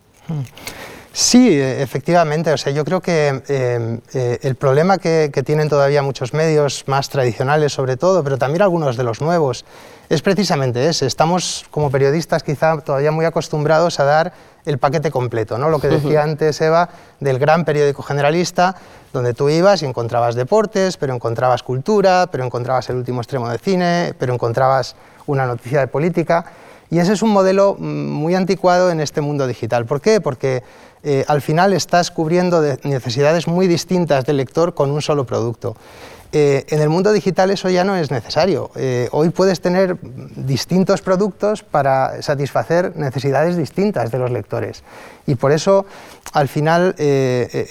Sí, 1.15 1.61
efectivamente. 1.61 2.51
O 2.51 2.57
sea, 2.57 2.73
yo 2.73 2.83
creo 2.83 2.99
que 2.99 3.43
eh, 3.47 3.99
eh, 4.15 4.39
el 4.41 4.55
problema 4.55 4.97
que, 4.97 5.29
tienen 5.45 5.69
todavía 5.69 6.01
muchos 6.01 6.33
medios, 6.33 6.85
más 6.87 7.07
tradicionales 7.09 7.71
sobre 7.71 7.97
todo, 7.97 8.23
pero 8.23 8.39
también 8.39 8.63
algunos 8.63 8.97
de 8.97 9.03
los 9.03 9.21
nuevos, 9.21 9.63
es 10.09 10.23
precisamente 10.23 10.89
ese. 10.89 11.05
Estamos 11.05 11.65
como 11.69 11.91
periodistas 11.91 12.41
quizá 12.41 12.81
todavía 12.81 13.11
muy 13.11 13.25
acostumbrados 13.25 13.99
a 13.99 14.05
dar 14.05 14.33
el 14.65 14.79
paquete 14.79 15.11
completo, 15.11 15.59
¿no? 15.59 15.69
Lo 15.69 15.79
que 15.79 15.87
decía 15.87 16.23
antes 16.23 16.59
Eva 16.61 16.89
del 17.19 17.37
gran 17.37 17.63
periódico 17.63 18.01
generalista, 18.01 18.75
donde 19.11 19.35
tú 19.35 19.49
ibas 19.49 19.83
y 19.83 19.85
encontrabas 19.85 20.33
deportes, 20.33 20.97
pero 20.97 21.13
encontrabas 21.13 21.61
cultura, 21.61 22.27
pero 22.31 22.43
encontrabas 22.43 22.89
el 22.89 22.95
último 22.95 23.21
extremo 23.21 23.49
de 23.49 23.59
cine, 23.59 24.15
pero 24.17 24.33
encontrabas 24.33 24.95
una 25.27 25.45
noticia 25.45 25.79
de 25.79 25.87
política. 25.87 26.45
Y 26.93 26.99
ese 26.99 27.13
es 27.13 27.23
un 27.23 27.31
modelo 27.31 27.75
mm, 27.79 27.83
muy 27.83 28.35
anticuado 28.35 28.91
en 28.91 28.99
este 28.99 29.19
mundo 29.19 29.47
digital. 29.47 29.87
¿Por 29.87 29.99
qué? 29.99 30.21
Porque 30.21 30.61
eh, 31.01 31.25
al 31.27 31.41
final 31.41 31.73
estás 31.73 32.11
cubriendo 32.11 32.61
necesidades 32.83 33.47
muy 33.47 33.65
distintas 33.65 34.25
del 34.25 34.37
lector 34.37 34.75
con 34.75 34.91
un 34.91 35.01
solo 35.01 35.25
producto. 35.25 35.75
Eh, 36.31 36.65
en 36.69 36.81
el 36.81 36.89
mundo 36.89 37.11
digital 37.11 37.49
eso 37.49 37.67
ya 37.71 37.83
no 37.83 37.95
es 37.95 38.11
necesario. 38.11 38.69
Eh, 38.75 39.09
hoy 39.11 39.29
puedes 39.29 39.59
tener 39.59 39.97
distintos 40.35 41.01
productos 41.01 41.63
para 41.63 42.21
satisfacer 42.21 42.95
necesidades 42.95 43.57
distintas 43.57 44.11
de 44.11 44.19
los 44.19 44.29
lectores. 44.29 44.83
Y 45.25 45.33
por 45.33 45.51
eso, 45.51 45.87
al 46.31 46.47
final, 46.47 46.93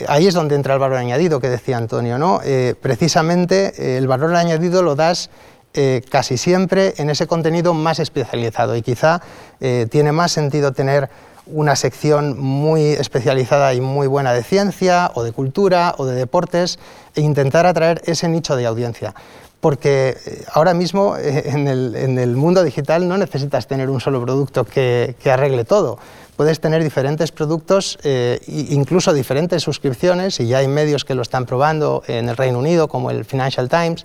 ahí 0.08 0.26
es 0.26 0.34
donde 0.34 0.56
entra 0.56 0.74
el 0.74 0.80
valor 0.80 0.96
añadido 0.96 1.38
que 1.38 1.48
decía 1.48 1.76
Antonio. 1.76 2.18
¿no? 2.18 2.40
precisamente 2.80 3.98
el 3.98 4.08
valor 4.08 4.34
añadido 4.34 4.82
lo 4.82 4.96
das 4.96 5.30
eh, 5.74 6.02
casi 6.10 6.36
siempre 6.36 6.94
en 6.98 7.08
ese 7.08 7.26
contenido 7.26 7.72
más 7.72 7.98
especializado 7.98 8.76
y 8.76 8.82
quizá 8.82 9.22
eh, 9.60 9.86
tiene 9.90 10.12
más 10.12 10.30
sentido 10.30 10.72
tener 10.72 11.08
una 11.46 11.76
sección 11.76 12.38
muy 12.38 12.82
especializada 12.82 13.72
y 13.72 13.80
muy 13.80 14.06
buena 14.06 14.32
de 14.34 14.42
ciencia 14.42 15.10
o 15.14 15.22
de 15.22 15.32
cultura 15.32 15.94
o 15.96 16.04
de 16.04 16.14
deportes 16.14 16.78
e 17.14 17.22
intentar 17.22 17.66
atraer 17.66 18.02
ese 18.04 18.28
nicho 18.28 18.54
de 18.54 18.66
audiencia. 18.66 19.14
Porque 19.60 20.16
eh, 20.26 20.44
ahora 20.52 20.74
mismo 20.74 21.16
en 21.18 21.68
el, 21.68 22.36
mundo 22.36 22.62
digital 22.64 23.08
no 23.08 23.16
necesitas 23.16 23.66
tener 23.66 23.88
un 23.88 24.00
solo 24.00 24.22
producto 24.22 24.64
que 24.64 25.16
arregle 25.24 25.64
todo 25.64 25.98
puedes 26.36 26.60
tener 26.60 26.82
diferentes 26.82 27.32
productos, 27.32 27.98
e 28.02 28.40
incluso 28.46 29.12
diferentes 29.12 29.62
suscripciones, 29.62 30.40
y 30.40 30.46
ya 30.46 30.58
hay 30.58 30.68
medios 30.68 31.04
que 31.04 31.14
lo 31.14 31.22
están 31.22 31.46
probando 31.46 32.02
en 32.06 32.28
el 32.28 32.36
Reino 32.36 32.58
Unido, 32.58 32.88
como 32.88 33.10
el 33.10 33.24
Financial 33.24 33.68
Times, 33.68 34.04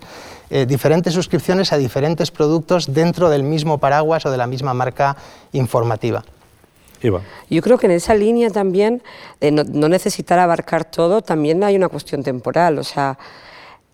eh, 0.50 0.66
diferentes 0.66 1.14
suscripciones 1.14 1.74
a 1.74 1.78
diferentes 1.78 2.32
productos 2.32 2.94
dentro 2.94 3.30
del 3.30 3.44
mismo 3.44 3.78
paraguas 3.78 4.26
o 4.26 4.32
de 4.32 4.38
la 4.38 4.48
misma 4.48 4.74
marca 4.74 5.18
informativa. 5.54 6.24
Yo 7.50 7.62
creo 7.62 7.78
que 7.78 7.86
en 7.86 7.92
esa 7.92 8.16
línea 8.16 8.50
también, 8.50 9.04
de 9.40 9.52
no, 9.52 9.64
no, 9.64 9.88
necesitar 9.88 10.40
abarcar 10.40 10.84
todo, 10.84 11.22
también 11.22 11.64
hay 11.64 11.76
una 11.76 11.90
cuestión 11.90 12.24
temporal. 12.24 12.80
O 12.80 12.84
sea, 12.84 13.20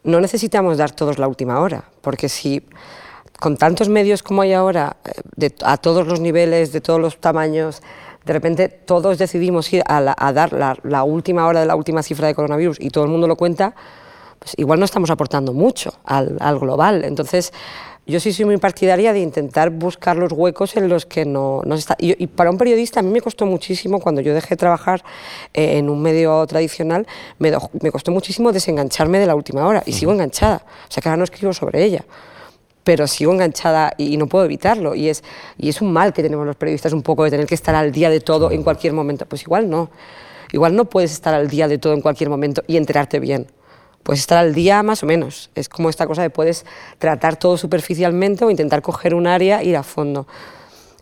no 0.04 0.22
necesitamos 0.22 0.78
dar 0.78 0.92
todos 0.92 1.18
la 1.18 1.28
última 1.28 1.60
hora, 1.60 1.84
porque 2.02 2.30
si 2.30 2.64
con 3.40 3.58
tantos 3.58 3.90
medios 3.90 4.24
como 4.24 4.42
hay 4.42 4.54
ahora, 4.54 4.96
eh, 5.38 5.50
a 5.64 5.78
todos 5.78 6.08
los 6.08 6.22
niveles, 6.22 6.72
de 6.72 6.80
todos 6.80 7.00
los 7.00 7.18
tamaños, 7.18 7.82
de 8.26 8.34
repente 8.34 8.70
todos 8.70 9.18
decidimos 9.18 9.72
ir 9.74 9.84
a, 9.86 10.34
dar 10.34 10.54
la, 10.54 11.04
última 11.04 11.46
hora 11.48 11.60
de 11.60 11.66
la 11.66 11.76
última 11.76 12.04
cifra 12.04 12.28
de 12.28 12.36
coronavirus 12.36 12.78
y 12.80 12.90
todo 12.90 13.04
el 13.04 13.10
mundo 13.10 13.28
lo 13.28 13.36
cuenta, 13.36 13.76
pues 14.40 14.54
igual 14.58 14.80
no 14.80 14.86
estamos 14.86 15.10
aportando 15.10 15.54
mucho 15.54 15.94
al, 16.06 16.38
global. 16.60 17.04
Entonces, 17.04 17.52
yo 18.06 18.20
sí 18.20 18.34
soy 18.34 18.46
muy 18.46 18.58
partidaria 18.58 19.14
de 19.14 19.20
intentar 19.20 19.70
buscar 19.70 20.18
los 20.18 20.32
huecos 20.32 20.76
en 20.76 20.90
los 20.90 21.06
que 21.06 21.26
no, 21.26 21.62
no 21.66 21.76
está. 21.76 21.96
Y, 22.00 22.28
para 22.28 22.50
un 22.50 22.58
periodista 22.58 23.02
a 23.02 23.04
mí 23.04 23.12
me 23.12 23.22
costó 23.22 23.46
muchísimo, 23.46 24.00
cuando 24.00 24.22
yo 24.22 24.34
dejé 24.34 24.50
de 24.52 24.58
trabajar 24.58 25.04
eh, 25.54 25.78
en 25.78 25.90
un 25.90 26.02
medio 26.02 26.46
tradicional, 26.48 27.06
me, 27.40 27.52
me, 27.82 27.92
costó 27.92 28.12
muchísimo 28.12 28.52
desengancharme 28.52 29.20
de 29.20 29.26
la 29.26 29.36
última 29.36 29.66
hora 29.68 29.84
y 29.86 29.94
sigo 29.94 30.12
enganchada. 30.14 30.64
O 30.88 30.92
sea 30.92 31.02
que 31.02 31.10
ahora 31.10 31.18
no 31.18 31.24
escribo 31.26 31.54
sobre 31.54 31.84
ella 31.84 32.06
pero 32.84 33.08
sigo 33.08 33.34
enganchada 33.34 33.94
y, 33.98 34.18
no 34.18 34.28
puedo 34.28 34.46
evitarlo. 34.46 34.96
Y 34.96 35.10
es, 35.10 35.24
y 35.58 35.70
es 35.70 35.82
un 35.82 35.92
mal 35.92 36.14
que 36.14 36.22
tenemos 36.22 36.46
los 36.46 36.56
periodistas 36.56 36.94
un 36.94 37.02
poco 37.02 37.24
de 37.24 37.32
tener 37.32 37.46
que 37.46 37.56
estar 37.56 37.76
al 37.76 37.92
día 37.92 38.10
de 38.10 38.20
todo 38.20 38.52
en 38.52 38.64
cualquier 38.64 38.94
momento. 38.94 39.26
Pues 39.26 39.42
igual 39.44 39.70
no. 39.70 39.90
Igual 40.52 40.76
no 40.76 40.86
puedes 40.86 41.12
estar 41.12 41.34
al 41.34 41.48
día 41.48 41.68
de 41.68 41.78
todo 41.78 41.94
en 41.94 42.02
cualquier 42.02 42.30
momento 42.30 42.64
y 42.68 42.78
enterarte 42.78 43.20
bien. 43.20 43.48
Puedes 44.04 44.20
estar 44.20 44.38
al 44.38 44.54
día 44.54 44.84
más 44.84 45.02
o 45.02 45.06
menos. 45.06 45.50
Es 45.56 45.70
como 45.70 45.90
esta 45.90 46.06
cosa 46.06 46.22
de 46.22 46.30
puedes 46.30 46.66
tratar 47.00 47.38
todo 47.38 47.58
superficialmente 47.58 48.44
o 48.46 48.52
intentar 48.52 48.82
coger 48.82 49.16
un 49.16 49.28
área 49.28 49.62
e 49.62 49.66
ir 49.66 49.78
a 49.78 49.84
fondo. 49.84 50.28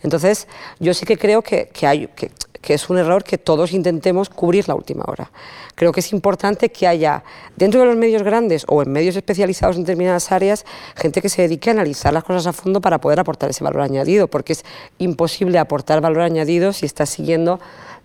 Entonces, 0.03 0.47
yo 0.79 0.93
sí 0.93 1.05
que 1.05 1.17
creo 1.17 1.41
que, 1.41 1.69
que 1.73 1.87
hay, 1.87 2.07
que, 2.07 2.31
que 2.61 2.73
es 2.73 2.89
un 2.89 2.97
error 2.97 3.23
que 3.23 3.37
todos 3.37 3.73
intentemos 3.73 4.29
cubrir 4.29 4.67
la 4.67 4.75
última 4.75 5.03
hora. 5.07 5.31
Creo 5.75 5.91
que 5.91 5.99
es 5.99 6.13
importante 6.13 6.69
que 6.69 6.87
haya 6.87 7.23
dentro 7.55 7.79
de 7.79 7.87
los 7.87 7.97
medios 7.97 8.23
grandes 8.23 8.65
o 8.67 8.81
en 8.81 8.91
medios 8.91 9.15
especializados 9.15 9.75
en 9.75 9.83
determinadas 9.83 10.31
áreas 10.31 10.65
gente 10.95 11.21
que 11.21 11.29
se 11.29 11.41
dedique 11.41 11.69
a 11.69 11.73
analizar 11.73 12.13
las 12.13 12.23
cosas 12.23 12.47
a 12.47 12.53
fondo 12.53 12.81
para 12.81 13.01
poder 13.01 13.19
aportar 13.19 13.49
ese 13.49 13.63
valor 13.63 13.81
añadido, 13.81 14.27
porque 14.27 14.53
es 14.53 14.63
imposible 14.99 15.57
aportar 15.57 16.01
valor 16.01 16.21
añadido 16.21 16.73
si 16.73 16.85
estás 16.85 17.09
siguiendo 17.09 17.59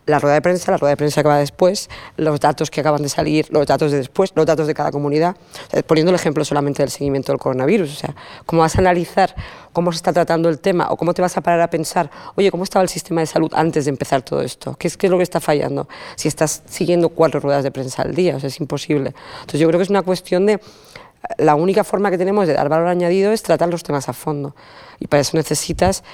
la 0.07 0.19
rueda 0.19 0.35
de 0.35 0.43
prensa, 0.43 0.71
la 0.71 0.79
rueda 0.79 0.91
de 0.91 0.97
prensa 0.97 1.23
que 1.23 1.29
va 1.29 1.39
después, 1.39 1.91
los 2.17 2.41
datos 2.41 2.71
que 2.71 2.81
acaban 2.81 3.03
de 3.03 3.09
salir, 3.09 3.47
los 3.51 3.67
datos 3.67 3.91
de 3.93 3.99
después, 3.99 4.33
los 4.35 4.47
datos 4.47 4.67
de 4.67 4.75
cada 4.75 4.91
comunidad. 4.91 5.37
poniendo 5.87 6.11
el 6.11 6.17
ejemplo 6.17 6.45
solamente 6.45 6.83
del 6.83 6.91
seguimiento 6.91 7.33
del 7.33 7.39
coronavirus, 7.39 7.93
o 7.93 7.97
sea, 7.97 8.15
cómo 8.47 8.63
vas 8.63 8.77
a 8.77 8.79
analizar 8.79 9.35
cómo 9.73 9.93
se 9.93 9.97
está 9.97 10.13
tratando 10.13 10.49
el 10.49 10.59
tema 10.59 10.89
o 10.91 10.97
cómo 10.97 11.13
te 11.13 11.21
vas 11.21 11.37
a 11.37 11.43
parar 11.43 11.61
a 11.61 11.69
pensar, 11.69 12.11
oye, 12.35 12.51
¿cómo 12.51 12.65
estaba 12.65 12.83
el 12.83 12.89
sistema 12.89 13.21
de 13.21 13.27
salud 13.27 13.53
antes 13.55 13.85
de 13.85 13.91
empezar 13.91 14.23
todo 14.23 14.41
esto? 14.41 14.75
¿Qué 14.79 14.89
es, 14.89 14.97
qué 14.97 15.09
es 15.09 15.11
lo 15.11 15.19
que 15.19 15.23
está 15.23 15.39
fallando? 15.39 15.87
Si 16.15 16.29
estás 16.29 16.63
siguiendo 16.67 17.11
cuatro 17.11 17.41
ruedas 17.41 17.63
de 17.63 17.71
prensa 17.71 18.03
al 18.03 18.15
día, 18.15 18.37
o 18.37 18.41
sea, 18.41 18.49
es 18.49 18.59
imposible. 18.59 19.13
Entonces 19.41 19.61
yo 19.61 19.69
creo 19.69 19.79
que 19.79 19.85
es 19.85 19.91
una 19.91 20.03
cuestión 20.03 20.47
de 20.47 20.61
la 21.39 21.55
única 21.55 21.85
forma 21.85 22.11
que 22.11 22.19
tenemos 22.19 22.47
de 22.47 22.55
dar 22.55 22.69
valor 22.69 22.89
añadido 22.89 23.33
es 23.33 23.43
tratar 23.43 23.69
los 23.69 23.83
temas 23.83 24.09
a 24.09 24.13
fondo. 24.13 24.55
Y 24.99 25.09
para 25.09 25.21
eso 25.21 25.37
necesitas 25.37 26.05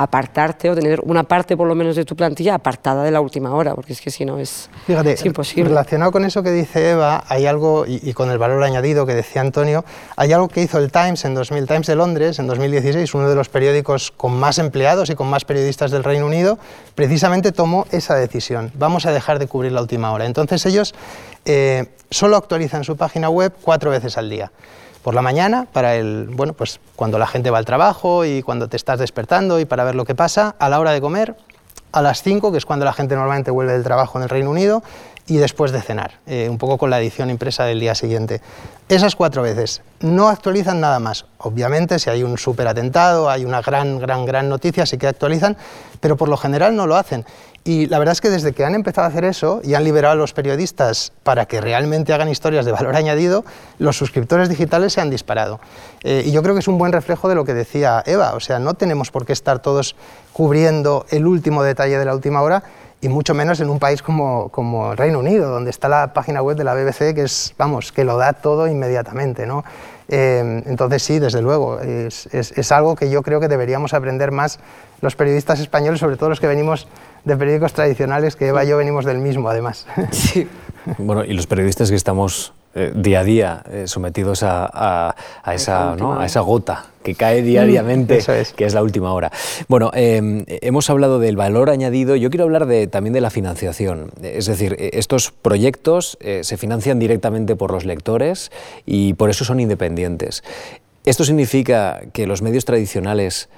apartarte 0.00 0.70
o 0.70 0.76
tener 0.76 1.00
una 1.02 1.24
parte 1.24 1.56
por 1.56 1.66
lo 1.66 1.74
menos 1.74 1.96
de 1.96 2.04
tu 2.04 2.14
plantilla 2.14 2.54
apartada 2.54 3.02
de 3.02 3.10
la 3.10 3.20
última 3.20 3.52
hora, 3.52 3.74
porque 3.74 3.92
es 3.92 4.00
que 4.00 4.12
si 4.12 4.24
no 4.24 4.38
es, 4.38 4.70
Fíjate, 4.86 5.12
es 5.12 5.24
imposible. 5.24 5.70
Relacionado 5.70 6.12
con 6.12 6.24
eso 6.24 6.40
que 6.44 6.52
dice 6.52 6.90
Eva, 6.90 7.24
hay 7.26 7.46
algo, 7.46 7.84
y, 7.84 8.12
con 8.12 8.30
el 8.30 8.38
valor 8.38 8.62
añadido 8.62 9.06
que 9.06 9.14
decía 9.14 9.40
Antonio, 9.40 9.84
hay 10.14 10.32
algo 10.32 10.46
que 10.46 10.62
hizo 10.62 10.78
el 10.78 10.92
Times 10.92 11.24
en 11.24 11.34
2000, 11.34 11.66
Times 11.66 11.86
de 11.88 11.96
Londres 11.96 12.38
en 12.38 12.46
2016, 12.46 13.12
uno 13.14 13.28
de 13.28 13.34
los 13.34 13.48
periódicos 13.48 14.12
con 14.12 14.38
más 14.38 14.60
empleados 14.60 15.10
y 15.10 15.16
con 15.16 15.28
más 15.28 15.44
periodistas 15.44 15.90
del 15.90 16.04
Reino 16.04 16.26
Unido, 16.26 16.60
precisamente 16.94 17.50
tomó 17.50 17.84
esa 17.90 18.14
decisión. 18.14 18.70
Vamos 18.74 19.04
a 19.04 19.10
dejar 19.10 19.40
de 19.40 19.48
cubrir 19.48 19.72
la 19.72 19.82
última 19.82 20.12
hora. 20.12 20.26
Entonces 20.26 20.64
ellos 20.64 20.94
eh, 21.44 21.86
solo 22.08 22.36
actualizan 22.36 22.84
su 22.84 22.96
página 22.96 23.30
web 23.30 23.52
cuatro 23.60 23.90
veces 23.90 24.16
al 24.16 24.30
día 24.30 24.52
por 25.02 25.14
la 25.14 25.22
mañana, 25.22 25.66
para 25.72 25.96
el, 25.96 26.28
bueno, 26.30 26.52
pues 26.52 26.80
cuando 26.96 27.18
la 27.18 27.26
gente 27.26 27.50
va 27.50 27.58
al 27.58 27.64
trabajo 27.64 28.24
y 28.24 28.42
cuando 28.42 28.68
te 28.68 28.76
estás 28.76 28.98
despertando 28.98 29.60
y 29.60 29.64
para 29.64 29.84
ver 29.84 29.94
lo 29.94 30.04
que 30.04 30.14
pasa, 30.14 30.54
a 30.58 30.68
la 30.68 30.80
hora 30.80 30.92
de 30.92 31.00
comer, 31.00 31.36
a 31.92 32.02
las 32.02 32.22
5, 32.22 32.52
que 32.52 32.58
es 32.58 32.66
cuando 32.66 32.84
la 32.84 32.92
gente 32.92 33.14
normalmente 33.14 33.50
vuelve 33.50 33.72
del 33.72 33.84
trabajo 33.84 34.18
en 34.18 34.24
el 34.24 34.28
Reino 34.28 34.50
Unido, 34.50 34.82
y 35.28 35.36
después 35.36 35.72
de 35.72 35.82
cenar, 35.82 36.12
eh, 36.26 36.48
un 36.48 36.56
poco 36.56 36.78
con 36.78 36.88
la 36.88 36.98
edición 36.98 37.28
impresa 37.28 37.64
del 37.64 37.80
día 37.80 37.94
siguiente. 37.94 38.40
Esas 38.88 39.14
cuatro 39.14 39.42
veces. 39.42 39.82
No 40.00 40.28
actualizan 40.28 40.80
nada 40.80 40.98
más. 41.00 41.26
Obviamente, 41.38 41.98
si 41.98 42.08
hay 42.08 42.22
un 42.22 42.38
súper 42.38 42.66
atentado, 42.66 43.28
hay 43.28 43.44
una 43.44 43.60
gran, 43.60 43.98
gran, 43.98 44.24
gran 44.24 44.48
noticia, 44.48 44.86
sí 44.86 44.96
que 44.96 45.06
actualizan, 45.06 45.56
pero 46.00 46.16
por 46.16 46.30
lo 46.30 46.38
general 46.38 46.74
no 46.74 46.86
lo 46.86 46.96
hacen. 46.96 47.26
Y 47.68 47.86
la 47.86 47.98
verdad 47.98 48.12
es 48.12 48.22
que 48.22 48.30
desde 48.30 48.52
que 48.52 48.64
han 48.64 48.74
empezado 48.74 49.04
a 49.04 49.10
hacer 49.10 49.26
eso 49.26 49.60
y 49.62 49.74
han 49.74 49.84
liberado 49.84 50.14
a 50.14 50.16
los 50.16 50.32
periodistas 50.32 51.12
para 51.22 51.44
que 51.44 51.60
realmente 51.60 52.14
hagan 52.14 52.30
historias 52.30 52.64
de 52.64 52.72
valor 52.72 52.96
añadido, 52.96 53.44
los 53.78 53.94
suscriptores 53.94 54.48
digitales 54.48 54.94
se 54.94 55.02
han 55.02 55.10
disparado. 55.10 55.60
Eh, 56.02 56.22
y 56.24 56.32
yo 56.32 56.42
creo 56.42 56.54
que 56.54 56.60
es 56.60 56.68
un 56.68 56.78
buen 56.78 56.92
reflejo 56.92 57.28
de 57.28 57.34
lo 57.34 57.44
que 57.44 57.52
decía 57.52 58.02
Eva, 58.06 58.32
o 58.32 58.40
sea, 58.40 58.58
no 58.58 58.72
tenemos 58.72 59.10
por 59.10 59.26
qué 59.26 59.34
estar 59.34 59.58
todos 59.58 59.96
cubriendo 60.32 61.04
el 61.10 61.26
último 61.26 61.62
detalle 61.62 61.98
de 61.98 62.06
la 62.06 62.14
última 62.14 62.40
hora, 62.40 62.62
y 63.02 63.08
mucho 63.08 63.34
menos 63.34 63.60
en 63.60 63.68
un 63.68 63.78
país 63.78 64.02
como, 64.02 64.48
como, 64.48 64.94
Reino 64.96 65.20
Unido, 65.20 65.50
donde 65.50 65.70
está 65.70 65.88
la 65.88 66.14
página 66.14 66.42
web 66.42 66.56
de 66.56 66.64
la 66.64 66.74
BBC, 66.74 67.14
que 67.14 67.24
es, 67.24 67.54
vamos, 67.56 67.92
que 67.92 68.02
lo 68.02 68.16
da 68.16 68.32
todo 68.32 68.66
inmediatamente, 68.66 69.46
¿no? 69.46 69.62
Eh, 70.08 70.62
entonces 70.66 71.02
sí, 71.02 71.18
desde 71.18 71.42
luego, 71.42 71.80
es, 71.80 72.26
es, 72.32 72.72
algo 72.72 72.96
que 72.96 73.10
yo 73.10 73.22
creo 73.22 73.40
que 73.40 73.46
deberíamos 73.46 73.92
aprender 73.94 74.32
más 74.32 74.58
los 75.00 75.14
periodistas 75.14 75.60
españoles, 75.60 76.00
sobre 76.00 76.16
todo 76.16 76.30
los 76.30 76.40
que 76.40 76.46
venimos 76.46 76.88
de 77.24 77.36
periódicos 77.36 77.72
tradicionales, 77.72 78.36
que 78.36 78.48
Eva 78.48 78.64
y 78.64 78.68
yo 78.68 78.76
venimos 78.76 79.04
del 79.04 79.18
mismo, 79.18 79.48
además. 79.48 79.86
Sí. 80.10 80.48
Bueno, 80.96 81.24
y 81.24 81.34
los 81.34 81.46
periodistas 81.46 81.90
que 81.90 81.96
estamos 81.96 82.54
eh, 82.74 82.92
día 82.94 83.20
a 83.20 83.24
día 83.24 83.62
eh, 83.70 83.84
sometidos 83.86 84.42
a, 84.42 85.14
a, 85.42 85.54
esa, 85.54 85.96
¿no? 85.96 86.20
a, 86.20 86.26
esa, 86.26 86.40
gota 86.40 86.86
que 87.02 87.14
cae 87.14 87.42
diariamente, 87.42 88.20
que 88.54 88.64
es 88.64 88.74
la 88.74 88.82
última 88.82 89.12
hora. 89.12 89.32
Bueno, 89.68 89.90
em, 89.94 90.44
hemos 90.46 90.88
hablado 90.88 91.18
del 91.18 91.36
valor 91.36 91.70
añadido, 91.70 92.14
yo 92.14 92.30
quiero 92.30 92.44
hablar 92.44 92.66
de, 92.66 92.86
también 92.86 93.14
de 93.14 93.20
la 93.20 93.30
financiación. 93.30 94.12
Es 94.22 94.46
decir, 94.46 94.76
eh, 94.78 94.90
estos 94.92 95.30
proyectos 95.30 96.18
se 96.20 96.56
financian 96.56 96.98
directamente 96.98 97.56
por 97.56 97.72
los 97.72 97.84
lectores 97.84 98.52
y 98.86 99.14
por 99.14 99.30
eso 99.30 99.44
son 99.44 99.60
independientes. 99.60 100.44
¿Esto 101.04 101.24
significa 101.24 102.02
que 102.12 102.26
los 102.26 102.42
medios 102.42 102.64
tradicionales 102.64 103.48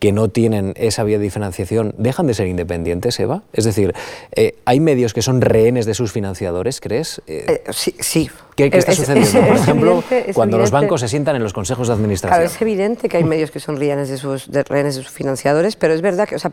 que 0.00 0.12
no 0.12 0.28
tienen 0.28 0.72
esa 0.76 1.04
vía 1.04 1.18
de 1.18 1.30
financiación 1.30 1.94
dejan 1.98 2.26
de 2.26 2.34
ser 2.34 2.48
independientes, 2.48 3.20
Eva? 3.20 3.42
Es 3.52 3.64
decir, 3.64 3.94
eh, 4.32 4.56
¿hay 4.64 4.80
medios 4.80 5.12
que 5.12 5.20
son 5.20 5.42
rehenes 5.42 5.84
de 5.84 5.92
sus 5.92 6.10
financiadores, 6.10 6.80
crees? 6.80 7.20
Eh, 7.26 7.44
eh, 7.46 7.62
sí, 7.70 7.94
sí. 8.00 8.30
¿Qué, 8.56 8.70
está 8.72 8.92
sucediendo? 8.92 9.46
Por 9.46 9.56
ejemplo, 9.56 10.04
cuando 10.34 10.58
los 10.58 10.70
bancos 10.70 11.02
se 11.02 11.08
sientan 11.08 11.36
en 11.36 11.42
los 11.42 11.52
consejos 11.52 11.88
de 11.88 11.94
administración. 11.94 12.38
Claro, 12.38 12.50
es 12.50 12.60
evidente 12.60 13.08
que 13.08 13.18
hay 13.18 13.24
medios 13.24 13.50
que 13.50 13.60
son 13.60 13.76
rehenes 13.76 14.08
de 14.08 14.16
sus, 14.16 14.48
rehenes 14.48 14.96
de 14.96 15.02
sus 15.02 15.12
financiadores, 15.12 15.76
pero 15.76 15.92
es 15.92 16.00
verdad 16.00 16.26
que, 16.26 16.36
o 16.36 16.38
sea, 16.38 16.50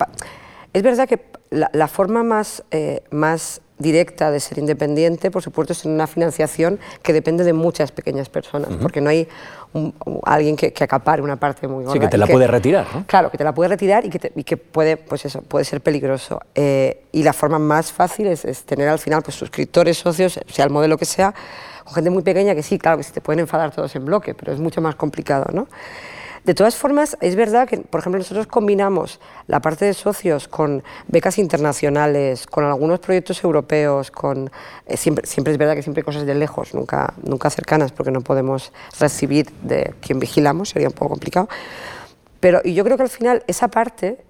es 0.74 0.84
verdad 0.84 1.08
que 1.08 1.20
la, 1.50 1.88
forma 1.88 2.24
más, 2.24 2.64
más 3.12 3.62
directa 3.80 4.32
de 4.32 4.40
ser 4.40 4.58
independiente, 4.58 5.30
por 5.30 5.44
supuesto, 5.44 5.74
es 5.74 5.86
una 5.86 6.08
financiación 6.08 6.80
que 7.04 7.14
depende 7.14 7.44
de 7.44 7.54
muchas 7.54 7.92
pequeñas 7.92 8.30
personas, 8.30 8.70
porque 8.82 9.02
no 9.02 9.10
hay 9.10 9.28
alguien 10.24 10.56
que, 10.56 10.74
acapare 10.80 11.22
una 11.22 11.36
parte 11.36 11.68
muy 11.68 11.84
gorda. 11.84 11.94
Sí, 11.94 12.00
que 12.00 12.08
te 12.08 12.18
la 12.18 12.28
puede 12.28 12.48
retirar, 12.48 12.88
¿no? 12.94 13.06
Claro, 13.06 13.30
que 13.30 13.38
te 13.38 13.44
la 13.44 13.54
puede 13.54 13.70
retirar 13.70 14.06
y 14.06 14.10
que, 14.10 14.32
y 14.36 14.44
que 14.44 14.58
puede, 14.58 14.98
pues 14.98 15.26
eso, 15.26 15.42
puede 15.42 15.66
ser 15.66 15.82
peligroso. 15.82 16.40
Eh, 16.56 17.04
y 17.12 17.24
la 17.24 17.34
forma 17.34 17.60
más 17.60 17.92
fácil 17.92 18.28
es, 18.28 18.46
es, 18.46 18.64
tener 18.64 18.88
al 18.88 19.00
final 19.00 19.22
pues, 19.22 19.36
suscriptores, 19.36 19.98
socios, 19.98 20.40
sea 20.48 20.66
el 20.66 20.72
modelo 20.72 20.98
que 20.98 21.06
sea, 21.06 21.34
con 21.84 21.94
gente 21.94 22.10
muy 22.10 22.24
pequeña 22.24 22.56
que 22.56 22.64
sí, 22.64 22.80
claro, 22.80 22.98
que 22.98 23.04
se 23.04 23.12
te 23.12 23.22
pueden 23.22 23.40
enfadar 23.42 23.72
todos 23.72 23.96
en 23.96 24.06
bloque, 24.06 24.34
pero 24.34 24.54
es 24.54 24.60
mucho 24.60 24.82
más 24.82 24.96
complicado, 24.96 25.46
¿no? 25.54 25.68
De 26.48 26.54
todas 26.54 26.77
formas, 26.77 27.18
es 27.20 27.36
verdad 27.36 27.68
que, 27.68 27.77
por 27.77 28.00
ejemplo, 28.00 28.20
nosotros 28.20 28.48
combinamos 28.48 29.20
la 29.48 29.60
parte 29.60 29.84
de 29.84 29.94
socios 29.94 30.48
con 30.48 30.82
becas 31.10 31.39
internacionales, 31.39 32.48
con 32.48 32.63
algunos 32.63 33.01
proyectos 33.01 33.44
europeos, 33.44 34.12
con 34.12 34.50
eh, 34.86 34.96
siempre, 34.96 35.27
siempre 35.27 35.51
es 35.51 35.60
verdad 35.60 35.75
que 35.75 35.82
siempre 35.84 36.04
cosas 36.04 36.25
de 36.25 36.34
lejos, 36.36 36.74
nunca, 36.74 37.13
nunca 37.22 37.50
cercanas, 37.50 37.92
porque 37.92 38.12
no 38.12 38.22
podemos 38.22 38.72
recibir 38.98 39.51
de 39.62 39.94
quien 40.00 40.20
vigilamos, 40.20 40.70
sería 40.70 40.88
un 40.88 40.94
poco 40.94 41.10
complicado. 41.10 41.50
Pero 42.39 42.62
y 42.63 42.74
yo 42.75 42.86
creo 42.86 42.96
que 42.96 43.04
al 43.04 43.10
final 43.10 43.44
esa 43.48 43.68
parte, 43.68 44.24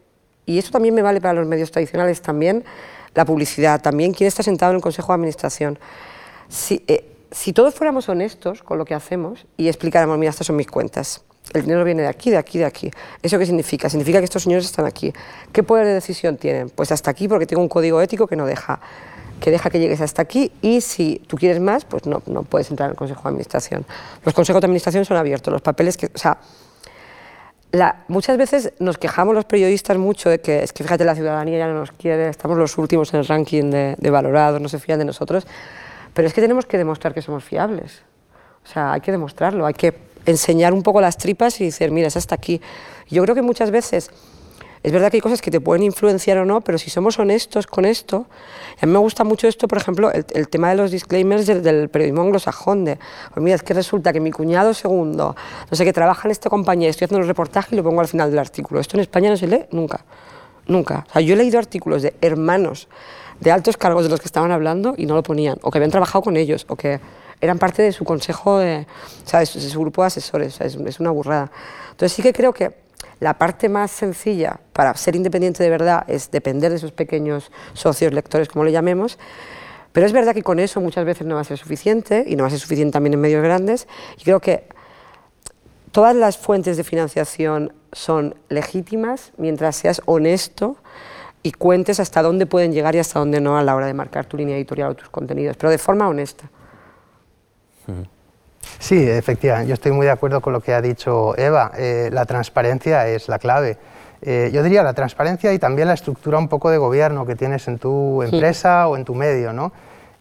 y 0.48 0.58
eso 0.58 0.72
también 0.72 0.96
me 0.96 1.04
vale 1.04 1.22
para 1.22 1.36
los 1.36 1.46
medios 1.46 1.70
tradicionales 1.70 2.24
también, 2.24 2.66
la 3.14 3.26
publicidad, 3.26 3.80
también 3.80 4.12
quien 4.14 4.28
está 4.28 4.42
sentado 4.42 4.72
en 4.72 4.78
el 4.78 4.82
Consejo 4.82 5.10
de 5.10 5.18
Administración. 5.18 5.78
Si, 6.50 6.84
eh, 6.88 7.16
si 7.30 7.54
todos 7.54 7.76
fuéramos 7.76 8.10
honestos 8.10 8.64
con 8.64 8.80
lo 8.80 8.86
que 8.86 8.96
hacemos 8.96 9.46
y 9.56 9.68
explicáramos, 9.68 10.18
mira, 10.18 10.32
estas 10.32 10.48
son 10.48 10.56
mis 10.56 10.66
cuentas, 10.66 11.22
el 11.54 11.62
dinero 11.64 11.84
viene 11.84 12.04
de 12.04 12.08
aquí, 12.08 12.30
de 12.30 12.38
aquí, 12.38 12.60
de 12.60 12.66
aquí. 12.66 12.92
¿Eso 13.22 13.38
qué 13.40 13.46
significa? 13.46 13.90
Significa 13.90 14.20
que 14.20 14.26
estos 14.26 14.44
señores 14.44 14.66
están 14.66 14.86
aquí. 14.86 15.14
¿Qué 15.52 15.64
poder 15.64 15.86
de 15.86 15.94
decisión 15.94 16.38
tienen? 16.38 16.70
Pues 16.70 16.92
hasta 16.92 17.12
aquí 17.12 17.28
porque 17.28 17.46
tengo 17.46 17.62
un 17.62 17.70
código 17.70 18.02
ético 18.02 18.28
que 18.28 18.36
no 18.36 18.46
deja 18.46 18.80
que 19.40 19.52
deja 19.52 19.70
que 19.70 19.80
llegues 19.80 20.02
hasta 20.02 20.22
aquí 20.22 20.52
y 20.62 20.82
si 20.82 21.22
tú 21.28 21.38
quieres 21.38 21.60
más, 21.60 21.86
pues 21.86 22.06
no, 22.06 22.22
no 22.26 22.44
puedes 22.44 22.70
entrar 22.70 22.88
en 22.88 22.92
el 22.92 22.98
Consejo 22.98 23.22
de 23.24 23.30
Administración. 23.30 23.86
Los 24.26 24.34
consejos 24.34 24.62
de 24.62 24.66
administración 24.66 25.06
son 25.06 25.18
abiertos, 25.18 25.52
los 25.52 25.62
papeles 25.62 25.96
que... 25.96 26.08
O 26.08 26.18
sea, 26.18 26.40
muchas 28.08 28.38
veces 28.38 28.74
nos 28.80 28.98
quejamos 28.98 29.36
los 29.36 29.46
periodistas 29.46 29.98
mucho 29.98 30.30
de 30.30 30.40
que 30.40 30.64
es 30.64 30.74
que 30.74 30.84
fíjate 30.84 31.06
la 31.06 31.16
ciudadanía 31.16 31.60
ya 31.60 31.68
no 31.68 31.76
nos 31.76 31.92
quiere, 31.92 32.30
estamos 32.30 32.58
los 32.58 32.78
últimos 32.78 33.14
en 33.14 33.20
el 33.20 33.28
ranking 33.28 33.70
de, 33.70 33.96
de 33.98 34.10
valorados, 34.10 34.60
no 34.60 34.70
se 34.70 34.80
fían 34.80 35.00
de 35.00 35.06
nosotros, 35.06 35.46
pero 36.14 36.28
es 36.28 36.34
que 36.34 36.42
tenemos 36.42 36.66
que 36.66 36.78
demostrar 36.78 37.14
que 37.14 37.22
somos 37.22 37.44
fiables. 37.44 38.02
O 38.64 38.68
sea, 38.68 38.94
hay 38.94 39.02
que 39.02 39.12
demostrarlo, 39.12 39.66
hay 39.66 39.74
que 39.74 40.07
enseñar 40.28 40.74
un 40.74 40.84
poco 40.84 41.02
las 41.02 41.18
tripas 41.18 41.60
y 41.62 41.66
decir, 41.66 41.90
mira, 41.92 42.08
es 42.08 42.18
hasta 42.18 42.36
aquí. 42.36 42.62
Yo 43.10 43.24
creo 43.24 43.34
que 43.34 43.42
muchas 43.42 43.72
veces 43.72 44.12
es 44.84 44.92
verdad 44.92 45.10
que 45.10 45.18
hay 45.18 45.22
cosas 45.22 45.42
que 45.42 45.50
te 45.50 45.60
pueden 45.60 45.84
influenciar 45.84 46.38
o 46.38 46.46
no, 46.46 46.62
pero 46.62 46.78
si 46.78 46.90
somos 46.90 47.18
honestos 47.18 47.66
con 47.68 47.86
esto, 47.86 48.28
a 48.80 48.86
mí 48.86 48.92
me 48.92 49.00
gusta 49.00 49.24
mucho 49.24 49.48
esto, 49.48 49.68
por 49.68 49.80
ejemplo, 49.80 50.12
el, 50.12 50.48
tema 50.50 50.70
de 50.70 50.76
los 50.76 50.92
disclaimers 50.92 51.48
del, 51.48 51.90
periodismo 51.90 52.22
anglosajón, 52.22 52.86
de, 52.86 53.00
pues 53.34 53.44
mira, 53.44 53.56
es 53.56 53.64
que 53.64 53.74
resulta 53.74 54.14
que 54.14 54.20
mi 54.20 54.32
cuñado 54.32 54.74
segundo, 54.74 55.36
no 55.70 55.76
sé, 55.76 55.84
que 55.84 55.94
trabaja 55.94 56.28
en 56.28 56.32
esta 56.32 56.50
compañía, 56.50 56.90
estoy 56.90 57.06
haciendo 57.06 57.24
un 57.24 57.28
reportaje 57.28 57.76
y 57.76 57.78
lo 57.78 57.84
pongo 57.84 58.02
al 58.02 58.08
final 58.08 58.30
del 58.30 58.40
artículo. 58.40 58.80
Esto 58.80 58.98
en 58.98 59.02
España 59.02 59.30
no 59.30 59.38
se 59.38 59.48
lee 59.48 59.66
nunca, 59.72 60.06
nunca. 60.68 61.06
O 61.10 61.14
sea, 61.14 61.22
yo 61.22 61.34
he 61.34 61.38
leído 61.38 61.58
artículos 61.58 62.02
de 62.02 62.14
hermanos 62.22 62.88
de 63.40 63.52
altos 63.52 63.78
cargos 63.78 64.04
de 64.04 64.10
los 64.10 64.20
que 64.20 64.28
estaban 64.28 64.52
hablando 64.52 64.96
y 64.98 65.06
no 65.06 65.16
lo 65.16 65.24
ponían, 65.24 65.58
o 65.62 65.72
que 65.72 65.80
habían 65.80 65.92
trabajado 65.92 66.22
con 66.22 66.38
ellos, 66.38 66.66
o 66.70 66.76
que 66.76 67.00
eran 67.42 67.60
parte 67.60 67.82
de 67.82 67.92
su 67.92 68.04
consejo, 68.04 68.60
de, 68.60 68.88
¿sabes? 69.26 69.54
de 69.54 69.62
su 69.62 69.80
grupo 69.80 70.02
de 70.02 70.08
asesores, 70.08 70.60
es, 70.62 70.76
es 70.76 71.00
una 71.00 71.12
burrada. 71.12 71.52
Entonces 71.92 72.14
sí 72.14 72.22
que 72.22 72.34
creo 72.34 72.54
que 72.54 72.76
la 73.20 73.38
parte 73.38 73.70
más 73.70 73.92
sencilla 73.92 74.60
para 74.74 74.94
ser 74.96 75.16
independiente 75.16 75.64
de 75.64 75.70
verdad 75.70 76.06
es 76.08 76.30
depender 76.32 76.72
de 76.72 76.78
esos 76.78 76.92
pequeños 76.92 77.52
socios 77.74 78.14
lectores, 78.14 78.48
como 78.48 78.64
le 78.64 78.72
llamemos, 78.72 79.18
pero 79.92 80.06
es 80.06 80.14
verdad 80.14 80.36
que 80.36 80.44
con 80.44 80.60
eso 80.60 80.80
muchas 80.80 81.06
veces 81.06 81.26
no 81.26 81.36
va 81.36 81.42
a 81.42 81.44
ser 81.44 81.58
suficiente 81.58 82.24
y 82.28 82.36
no 82.36 82.44
va 82.44 82.48
a 82.48 82.52
ser 82.52 82.60
suficiente 82.60 82.94
también 82.94 83.14
en 83.14 83.22
medios 83.22 83.42
grandes. 83.42 83.88
Y 84.20 84.24
creo 84.24 84.40
que 84.40 84.68
todas 85.92 86.16
las 86.16 86.38
fuentes 86.38 86.78
de 86.78 86.84
financiación 86.84 87.74
son 87.92 88.36
legítimas 88.50 89.32
mientras 89.38 89.76
seas 89.76 90.02
honesto 90.06 90.78
y 91.42 91.52
cuentes 91.52 92.00
hasta 92.00 92.22
dónde 92.22 92.46
pueden 92.46 92.74
llegar 92.74 92.94
y 92.94 93.00
hasta 93.00 93.18
dónde 93.18 93.42
no 93.42 93.58
a 93.58 93.64
la 93.64 93.76
hora 93.76 93.88
de 93.88 93.96
marcar 93.96 94.26
tu 94.26 94.38
línea 94.38 94.56
editorial 94.56 94.92
o 94.92 94.96
tus 94.96 95.10
contenidos, 95.10 95.58
pero 95.58 95.72
de 95.72 95.80
forma 95.80 96.08
honesta. 96.08 96.48
Sí, 98.80 99.10
efectivamente, 99.10 99.70
yo 99.70 99.74
estoy 99.74 99.92
muy 99.92 100.06
de 100.06 100.12
acuerdo 100.12 100.42
con 100.42 100.54
lo 100.54 100.62
que 100.62 100.74
ha 100.74 100.82
dicho 100.82 101.38
Eva. 101.38 101.72
Eh, 101.78 102.10
la 102.12 102.26
transparencia 102.26 103.08
es 103.08 103.28
la 103.28 103.40
clave. 103.40 103.78
Eh, 104.22 104.50
yo 104.54 104.64
diría 104.64 104.84
la 104.84 104.94
transparencia 104.94 105.54
y 105.54 105.60
también 105.60 105.88
la 105.88 105.94
estructura 105.94 106.38
un 106.38 106.48
poco 106.48 106.70
de 106.70 106.78
gobierno 106.78 107.26
que 107.26 107.36
tienes 107.36 107.68
en 107.68 107.80
tu 107.80 108.24
empresa 108.24 108.88
o 108.88 108.98
en 108.98 109.06
tu 109.06 109.16
medio. 109.16 109.54
¿no? 109.54 109.72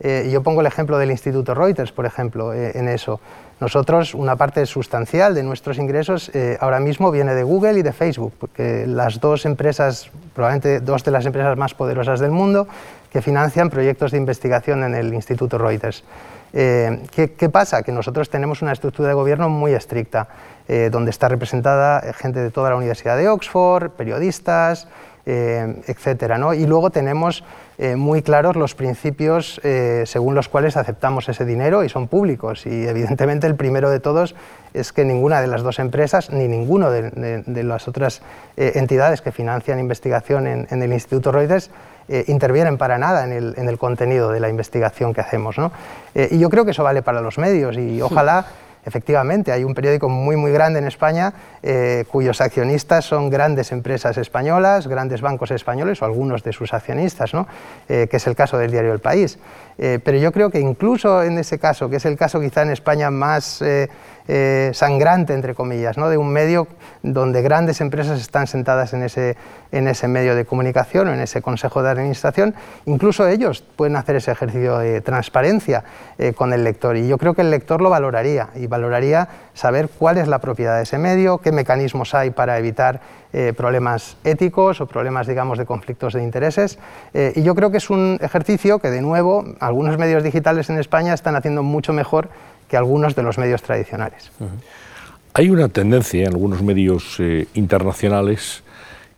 Eh, 0.00 0.28
yo 0.30 0.42
pongo 0.42 0.60
el 0.60 0.66
ejemplo 0.66 0.98
del 0.98 1.10
Instituto 1.10 1.54
Reuters, 1.54 1.92
por 1.92 2.06
ejemplo, 2.06 2.52
en 2.54 2.88
eso. 2.88 3.20
Nosotros, 3.58 4.14
una 4.14 4.36
parte 4.36 4.66
sustancial 4.66 5.34
de 5.34 5.42
nuestros 5.42 5.78
ingresos 5.78 6.30
ahora 6.60 6.78
mismo 6.78 7.10
viene 7.10 7.34
de 7.34 7.42
Google 7.42 7.78
y 7.78 7.82
de 7.82 7.92
Facebook, 7.92 8.34
porque 8.38 8.86
las 8.86 9.18
dos 9.18 9.46
empresas, 9.46 10.10
probablemente 10.34 10.80
dos 10.80 11.04
de 11.04 11.10
las 11.10 11.24
empresas 11.24 11.56
más 11.56 11.72
poderosas 11.72 12.20
del 12.20 12.32
mundo, 12.32 12.68
que 13.10 13.22
financian 13.22 13.70
proyectos 13.70 14.12
de 14.12 14.18
investigación 14.18 14.84
en 14.84 14.94
el 14.94 15.14
Instituto 15.14 15.56
Reuters. 15.56 16.04
Eh, 16.52 17.02
¿qué, 17.10 17.48
pasa? 17.48 17.82
Que 17.82 17.92
nosotros 17.92 18.30
tenemos 18.30 18.62
una 18.62 18.72
estructura 18.72 19.08
de 19.08 19.14
gobierno 19.14 19.48
muy 19.48 19.72
estricta, 19.72 20.28
eh, 20.68 20.88
donde 20.90 21.10
está 21.10 21.28
representada 21.28 22.00
eh, 22.00 22.12
gente 22.12 22.40
de 22.40 22.50
toda 22.50 22.70
la 22.70 22.76
Universidad 22.76 23.16
de 23.16 23.28
Oxford, 23.28 23.90
periodistas, 23.90 24.88
etcétera, 25.28 26.38
¿no? 26.38 26.54
Y 26.54 26.66
luego 26.66 26.90
tenemos 26.90 27.42
muy 27.96 28.22
claros 28.22 28.54
los 28.54 28.76
principios 28.76 29.60
según 30.04 30.36
los 30.36 30.48
cuales 30.48 30.76
aceptamos 30.76 31.28
ese 31.28 31.44
dinero 31.44 31.82
y 31.82 31.88
son 31.88 32.06
públicos. 32.06 32.64
Y 32.64 32.86
evidentemente 32.86 33.48
el 33.48 33.56
primero 33.56 33.90
de 33.90 33.98
todos 33.98 34.36
es 34.72 34.92
que 34.92 35.04
ninguna 35.04 35.40
de 35.40 35.48
las 35.48 35.64
dos 35.64 35.80
empresas 35.80 36.30
ni 36.30 36.46
ninguno 36.46 36.92
de, 36.92 37.62
las 37.64 37.88
otras 37.88 38.22
entidades 38.56 39.20
que 39.20 39.32
financian 39.32 39.80
investigación 39.80 40.46
en, 40.46 40.68
en 40.70 40.80
el 40.80 40.92
Instituto 40.92 41.32
Reuters 41.32 41.72
eh, 42.08 42.24
intervienen 42.28 42.78
para 42.78 42.98
nada 42.98 43.24
en 43.24 43.32
el, 43.32 43.54
en 43.56 43.68
el, 43.68 43.78
contenido 43.78 44.30
de 44.30 44.38
la 44.38 44.48
investigación 44.48 45.12
que 45.12 45.20
hacemos. 45.20 45.58
¿no? 45.58 45.72
Eh, 46.14 46.28
y 46.30 46.38
yo 46.38 46.48
creo 46.50 46.64
que 46.64 46.70
eso 46.70 46.84
vale 46.84 47.02
para 47.02 47.20
los 47.20 47.38
medios 47.38 47.76
y 47.76 48.00
ojalá... 48.00 48.46
Efectivamente, 48.88 49.50
hay 49.50 49.64
un 49.64 49.74
periódico 49.74 50.08
muy, 50.08 50.36
muy 50.36 50.52
grande 50.52 50.78
en 50.78 50.86
España 50.86 51.32
eh, 51.60 52.04
cuyos 52.08 52.40
accionistas 52.40 53.04
son 53.04 53.30
grandes 53.30 53.72
empresas 53.72 54.16
españolas, 54.16 54.86
grandes 54.86 55.22
bancos 55.22 55.50
españoles 55.50 56.00
o 56.00 56.04
algunos 56.04 56.44
de 56.44 56.52
sus 56.52 56.72
accionistas, 56.72 57.34
¿no? 57.34 57.48
que 57.88 58.08
es 58.08 58.26
el 58.28 58.36
caso 58.36 58.58
del 58.58 58.70
diario 58.70 58.92
El 58.92 59.00
País. 59.00 59.40
pero 59.76 60.18
yo 60.18 60.30
creo 60.30 60.50
que 60.50 60.60
incluso 60.60 61.24
en 61.24 61.36
ese 61.36 61.58
caso, 61.58 61.90
que 61.90 61.96
es 61.96 62.04
el 62.04 62.16
caso 62.16 62.38
quizá 62.38 62.62
en 62.62 62.70
España 62.70 63.10
más 63.10 63.60
eh, 64.28 64.70
sangrante, 64.74 65.34
entre 65.34 65.54
comillas, 65.54 65.96
¿no? 65.96 66.08
de 66.08 66.18
un 66.18 66.32
medio 66.32 66.66
donde 67.02 67.42
grandes 67.42 67.80
empresas 67.80 68.20
están 68.20 68.48
sentadas 68.48 68.92
en 68.92 69.04
ese, 69.04 69.36
en 69.70 69.86
ese 69.86 70.08
medio 70.08 70.34
de 70.34 70.44
comunicación 70.44 71.06
o 71.06 71.14
en 71.14 71.20
ese 71.20 71.42
consejo 71.42 71.82
de 71.82 71.90
administración. 71.90 72.54
Incluso 72.86 73.28
ellos 73.28 73.62
pueden 73.62 73.94
hacer 73.94 74.16
ese 74.16 74.32
ejercicio 74.32 74.78
de 74.78 75.00
transparencia 75.00 75.84
eh, 76.18 76.32
con 76.32 76.52
el 76.52 76.64
lector 76.64 76.96
y 76.96 77.06
yo 77.06 77.18
creo 77.18 77.34
que 77.34 77.42
el 77.42 77.50
lector 77.50 77.80
lo 77.80 77.88
valoraría 77.88 78.48
y 78.56 78.66
valoraría 78.66 79.28
saber 79.54 79.88
cuál 79.96 80.18
es 80.18 80.26
la 80.26 80.40
propiedad 80.40 80.76
de 80.76 80.82
ese 80.82 80.98
medio, 80.98 81.38
qué 81.38 81.52
mecanismos 81.52 82.12
hay 82.14 82.30
para 82.30 82.58
evitar 82.58 83.00
eh, 83.32 83.52
problemas 83.56 84.16
éticos 84.24 84.80
o 84.80 84.86
problemas, 84.86 85.26
digamos, 85.26 85.58
de 85.58 85.66
conflictos 85.66 86.14
de 86.14 86.22
intereses. 86.22 86.78
y 87.12 87.42
yo 87.42 87.54
creo 87.54 87.70
que 87.70 87.76
es 87.76 87.90
un 87.90 88.18
ejercicio 88.20 88.78
que, 88.78 88.90
de 88.90 89.02
nuevo, 89.02 89.44
algunos 89.60 89.98
medios 89.98 90.22
digitales 90.22 90.70
en 90.70 90.78
España 90.78 91.14
están 91.14 91.36
haciendo 91.36 91.62
mucho 91.62 91.92
mejor 91.92 92.28
que 92.68 92.76
algunos 92.76 93.14
de 93.14 93.22
los 93.22 93.38
medios 93.38 93.62
tradicionales. 93.62 94.30
Hay 95.34 95.50
una 95.50 95.68
tendencia 95.68 96.22
en 96.22 96.28
algunos 96.28 96.62
medios 96.62 97.16
eh, 97.18 97.46
internacionales 97.54 98.62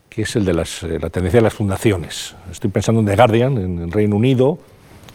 que 0.09 0.23
es 0.23 0.37
el 0.37 0.45
de 0.45 0.55
las, 0.55 0.83
eh, 0.83 0.99
la 1.01 1.11
tendencia 1.11 1.39
de 1.39 1.45
las 1.45 1.55
fundaciones. 1.55 2.35
Estoy 2.51 2.71
pensando 2.71 3.01
en 3.01 3.07
The 3.07 3.17
Guardian, 3.17 3.57
en 3.57 3.79
el 3.79 3.93
Reino 3.93 4.17
Unido. 4.17 4.59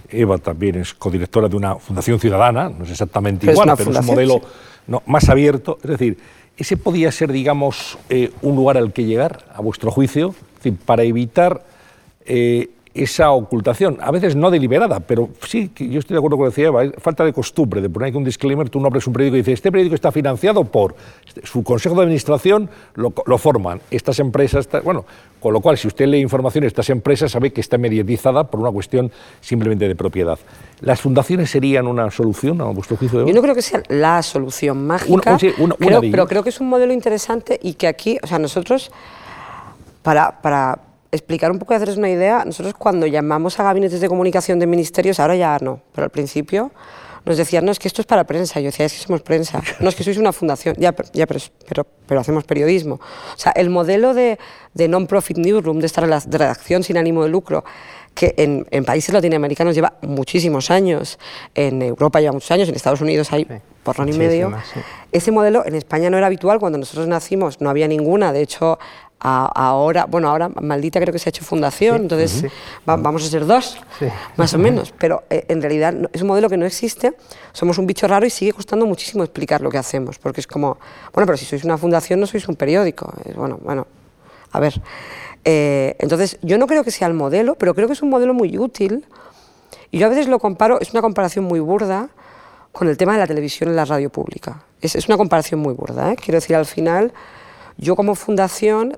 Eva 0.09 0.37
también 0.37 0.75
es 0.75 0.93
codirectora 0.93 1.49
de 1.49 1.55
una 1.55 1.75
fundación 1.75 2.19
ciudadana, 2.19 2.69
no 2.69 2.85
es 2.85 2.91
exactamente 2.91 3.51
igual, 3.51 3.73
pero 3.77 3.91
es 3.91 3.97
un 3.97 4.05
modelo 4.05 4.41
más 5.07 5.27
abierto. 5.27 5.77
Es 5.83 5.89
decir, 5.89 6.17
ese 6.55 6.77
podía 6.77 7.11
ser, 7.11 7.31
digamos, 7.31 7.97
eh, 8.09 8.31
un 8.41 8.55
lugar 8.55 8.77
al 8.77 8.93
que 8.93 9.05
llegar, 9.05 9.45
a 9.53 9.61
vuestro 9.61 9.91
juicio, 9.91 10.35
para 10.85 11.03
evitar 11.03 11.65
esa 12.93 13.31
ocultación, 13.31 13.97
a 14.01 14.11
veces 14.11 14.35
no 14.35 14.51
deliberada, 14.51 14.99
pero 14.99 15.29
sí, 15.47 15.71
yo 15.75 15.99
estoy 15.99 16.13
de 16.13 16.19
acuerdo 16.19 16.37
con 16.37 16.45
lo 16.45 16.51
que 16.51 16.55
decía 16.55 16.67
Eva, 16.67 16.83
falta 16.99 17.25
de 17.25 17.33
costumbre, 17.33 17.81
de 17.81 17.89
poner 17.89 18.09
aquí 18.09 18.17
un 18.17 18.23
disclaimer, 18.23 18.69
tú 18.69 18.79
no 18.79 18.87
abres 18.87 19.07
un 19.07 19.13
periódico 19.13 19.37
y 19.37 19.39
dices, 19.39 19.55
este 19.55 19.71
periódico 19.71 19.95
está 19.95 20.11
financiado 20.11 20.63
por, 20.63 20.95
su 21.43 21.63
consejo 21.63 21.95
de 21.95 22.03
administración 22.03 22.69
lo, 22.93 23.11
forman 23.37 23.81
estas 23.89 24.19
empresas, 24.19 24.69
bueno, 24.83 25.05
con 25.39 25.53
lo 25.53 25.61
cual 25.61 25.77
si 25.77 25.87
usted 25.87 26.05
lee 26.05 26.19
información 26.19 26.61
de 26.61 26.67
estas 26.67 26.89
empresas 26.91 27.31
sabe 27.31 27.51
que 27.51 27.61
está 27.61 27.79
mediatizada 27.79 28.43
por 28.45 28.59
una 28.59 28.71
cuestión 28.71 29.11
simplemente 29.41 29.87
de 29.87 29.95
propiedad. 29.95 30.37
¿Las 30.81 31.01
fundaciones 31.01 31.49
serían 31.49 31.87
una 31.87 32.11
solución 32.11 32.61
a 32.61 32.65
vuestro 32.65 32.95
juicio? 32.95 33.25
Yo 33.25 33.33
no 33.33 33.41
creo 33.41 33.55
que 33.55 33.63
sea 33.63 33.81
la 33.89 34.21
solución 34.21 34.85
mágica, 34.85 35.37
pero 35.79 36.27
creo 36.27 36.43
que 36.43 36.49
es 36.49 36.59
un 36.59 36.69
modelo 36.69 36.93
interesante 36.93 37.59
y 37.61 37.73
que 37.73 37.87
aquí, 37.87 38.19
o 38.21 38.27
sea, 38.27 38.37
nosotros, 38.37 38.91
para, 40.03 40.41
para 40.41 40.92
explicar 41.13 41.51
un 41.51 41.59
poco 41.59 41.73
y 41.73 41.77
haceros 41.77 41.97
una 41.97 42.09
idea, 42.09 42.43
nosotros 42.45 42.73
cuando 42.73 43.07
llamamos 43.07 43.59
a 43.59 43.63
gabinetes 43.63 44.01
de 44.01 44.09
comunicación 44.09 44.59
de 44.59 44.67
ministerios, 44.67 45.19
ahora 45.19 45.35
ya 45.35 45.57
no, 45.61 45.81
pero 45.93 46.05
al 46.05 46.09
principio 46.09 46.71
nos 47.25 47.37
decían, 47.37 47.63
no, 47.63 47.71
es 47.71 47.79
que 47.79 47.87
esto 47.87 48.01
es 48.01 48.05
para 48.05 48.25
prensa. 48.25 48.59
Yo 48.59 48.65
decía, 48.65 48.85
es 48.85 48.93
que 48.93 48.99
somos 48.99 49.21
prensa. 49.21 49.61
No, 49.79 49.89
es 49.89 49.95
que 49.95 50.03
sois 50.03 50.17
una 50.17 50.33
fundación. 50.33 50.75
Ya, 50.77 50.93
ya 51.13 51.25
pero, 51.25 51.39
pero, 51.67 51.87
pero 52.05 52.19
hacemos 52.19 52.43
periodismo. 52.43 52.95
O 52.95 53.37
sea, 53.37 53.53
el 53.53 53.69
modelo 53.69 54.13
de, 54.13 54.37
de 54.73 54.87
non-profit 54.87 55.37
newsroom, 55.37 55.79
de 55.79 55.85
esta 55.85 56.01
redacción 56.01 56.83
sin 56.83 56.97
ánimo 56.97 57.23
de 57.23 57.29
lucro, 57.29 57.63
que 58.13 58.35
en, 58.37 58.67
en, 58.71 58.83
países 58.83 59.13
latinoamericanos 59.13 59.73
lleva 59.73 59.93
muchísimos 60.01 60.69
años, 60.69 61.17
en 61.55 61.81
Europa 61.81 62.19
lleva 62.19 62.33
muchos 62.33 62.51
años, 62.51 62.69
en 62.69 62.75
Estados 62.75 63.01
Unidos 63.01 63.31
hay 63.31 63.47
por 63.83 63.99
año 63.99 64.13
y 64.13 64.17
medio. 64.17 64.51
Ese 65.11 65.31
modelo 65.31 65.65
en 65.65 65.75
España 65.75 66.09
no 66.09 66.17
era 66.17 66.27
habitual, 66.27 66.59
cuando 66.59 66.77
nosotros 66.77 67.07
nacimos 67.07 67.61
no 67.61 67.69
había 67.69 67.87
ninguna, 67.87 68.33
de 68.33 68.41
hecho 68.41 68.77
ahora, 69.23 70.05
bueno, 70.05 70.29
ahora 70.29 70.49
Maldita 70.49 70.99
creo 70.99 71.13
que 71.13 71.19
se 71.19 71.29
ha 71.29 71.31
hecho 71.31 71.45
fundación, 71.45 72.03
entonces 72.03 72.45
vamos 72.85 73.23
a 73.23 73.27
ser 73.27 73.45
dos, 73.45 73.77
más 74.35 74.53
o 74.53 74.57
menos, 74.57 74.93
pero 74.99 75.23
eh, 75.29 75.45
en 75.47 75.61
realidad 75.61 75.95
es 76.11 76.21
un 76.21 76.27
modelo 76.27 76.49
que 76.49 76.57
no 76.57 76.65
existe, 76.65 77.13
somos 77.53 77.77
un 77.77 77.87
bicho 77.87 78.05
raro 78.07 78.25
y 78.25 78.29
sigue 78.29 78.51
costando 78.51 78.85
muchísimo 78.85 79.23
explicar 79.23 79.61
lo 79.61 79.69
que 79.69 79.77
hacemos, 79.77 80.19
porque 80.19 80.41
es 80.41 80.47
como, 80.47 80.77
bueno, 81.13 81.25
pero 81.25 81.37
si 81.37 81.45
sois 81.45 81.63
una 81.63 81.77
fundación 81.77 82.19
no 82.19 82.27
sois 82.27 82.47
un 82.49 82.55
periódico, 82.55 83.13
bueno, 83.35 83.59
bueno, 83.61 83.87
a 84.51 84.59
ver. 84.59 84.81
Eh, 85.45 85.95
entonces, 85.99 86.37
yo 86.41 86.57
no 86.57 86.67
creo 86.67 86.83
que 86.83 86.91
sea 86.91 87.07
el 87.07 87.13
modelo, 87.13 87.55
pero 87.55 87.73
creo 87.73 87.87
que 87.87 87.93
es 87.93 88.01
un 88.01 88.09
modelo 88.09 88.33
muy 88.33 88.57
útil, 88.57 89.05
y 89.89 89.99
yo 89.99 90.07
a 90.07 90.09
veces 90.09 90.27
lo 90.27 90.39
comparo, 90.39 90.81
es 90.81 90.91
una 90.91 91.01
comparación 91.01 91.45
muy 91.45 91.61
burda, 91.61 92.09
con 92.73 92.89
el 92.89 92.97
tema 92.97 93.13
de 93.13 93.19
la 93.19 93.27
televisión 93.27 93.71
y 93.71 93.73
la 93.75 93.85
radio 93.85 94.09
pública. 94.09 94.63
Es, 94.81 94.95
es 94.95 95.07
una 95.07 95.15
comparación 95.15 95.61
muy 95.61 95.73
burda, 95.73 96.11
¿eh? 96.11 96.15
quiero 96.17 96.37
decir, 96.37 96.55
al 96.55 96.65
final, 96.65 97.13
yo 97.77 97.95
como 97.95 98.15
fundación 98.15 98.97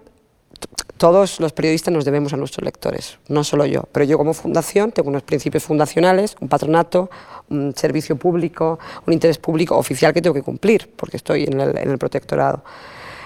todos 0.97 1.39
los 1.39 1.51
periodistas 1.51 1.93
nos 1.93 2.05
debemos 2.05 2.33
a 2.33 2.37
nuestros 2.37 2.63
lectores, 2.63 3.17
no 3.27 3.43
solo 3.43 3.65
yo, 3.65 3.83
pero 3.91 4.05
yo 4.05 4.17
como 4.17 4.33
fundación 4.33 4.91
tengo 4.91 5.09
unos 5.09 5.23
principios 5.23 5.63
fundacionales, 5.63 6.35
un 6.39 6.47
patronato, 6.47 7.09
un 7.49 7.73
servicio 7.75 8.15
público, 8.15 8.79
un 9.05 9.13
interés 9.13 9.37
público 9.37 9.77
oficial 9.77 10.13
que 10.13 10.21
tengo 10.21 10.33
que 10.33 10.41
cumplir, 10.41 10.89
porque 10.95 11.17
estoy 11.17 11.43
en 11.43 11.59
el, 11.59 11.97
protectorado. 11.97 12.63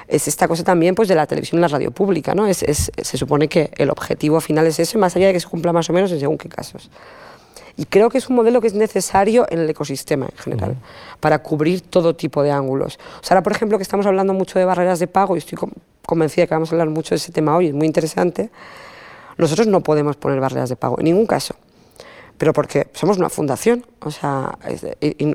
Es 0.07 0.27
esta 0.27 0.47
cosa 0.47 0.63
también 0.63 0.95
pues, 0.95 1.07
de 1.07 1.15
la 1.15 1.27
televisión 1.27 1.59
y 1.59 1.61
la 1.61 1.67
radio 1.67 1.91
pública, 1.91 2.33
¿no? 2.33 2.47
Es, 2.47 2.57
se 2.57 3.17
supone 3.17 3.47
que 3.47 3.69
el 3.77 3.91
objetivo 3.91 4.41
final 4.41 4.65
es 4.65 4.79
ese, 4.79 4.97
más 4.97 5.15
allá 5.15 5.27
de 5.27 5.33
que 5.33 5.39
se 5.39 5.47
cumpla 5.47 5.71
más 5.71 5.87
o 5.91 5.93
menos 5.93 6.11
en 6.11 6.19
según 6.19 6.39
qué 6.39 6.49
casos. 6.49 6.89
Y 7.77 7.85
creo 7.85 8.09
que 8.09 8.17
es 8.17 8.27
un 8.27 8.35
modelo 8.35 8.59
que 8.59 8.67
es 8.67 8.73
necesario 8.73 9.45
en 9.49 9.59
el 9.59 9.69
ecosistema 9.69 10.25
en 10.25 10.37
general, 10.37 10.75
para 11.19 11.43
cubrir 11.43 11.81
todo 11.81 12.15
tipo 12.15 12.41
de 12.41 12.51
ángulos. 12.51 12.99
O 13.21 13.23
sea, 13.23 13.35
ahora, 13.35 13.43
por 13.43 13.53
ejemplo, 13.53 13.77
que 13.77 13.83
estamos 13.83 14.07
hablando 14.07 14.33
mucho 14.33 14.57
de 14.57 14.65
barreras 14.65 14.99
de 14.99 15.07
pago, 15.07 15.35
y 15.35 15.39
estoy 15.39 15.57
convencida 16.09 16.47
que 16.47 16.55
vamos 16.55 16.71
a 16.71 16.75
hablar 16.75 16.89
mucho 16.89 17.11
de 17.11 17.17
ese 17.17 17.31
tema 17.31 17.55
hoy, 17.55 17.67
es 17.67 17.73
muy 17.73 17.85
interesante, 17.85 18.49
nosotros 19.37 19.67
no 19.67 19.81
podemos 19.81 20.15
poner 20.15 20.39
barreras 20.39 20.69
de 20.69 20.75
pago, 20.75 20.97
en 20.97 21.05
ningún 21.05 21.27
caso. 21.27 21.53
Pero 22.39 22.51
porque 22.51 22.87
somos 22.93 23.17
una 23.17 23.29
fundación, 23.29 23.85
o 23.99 24.09
sea, 24.09 24.57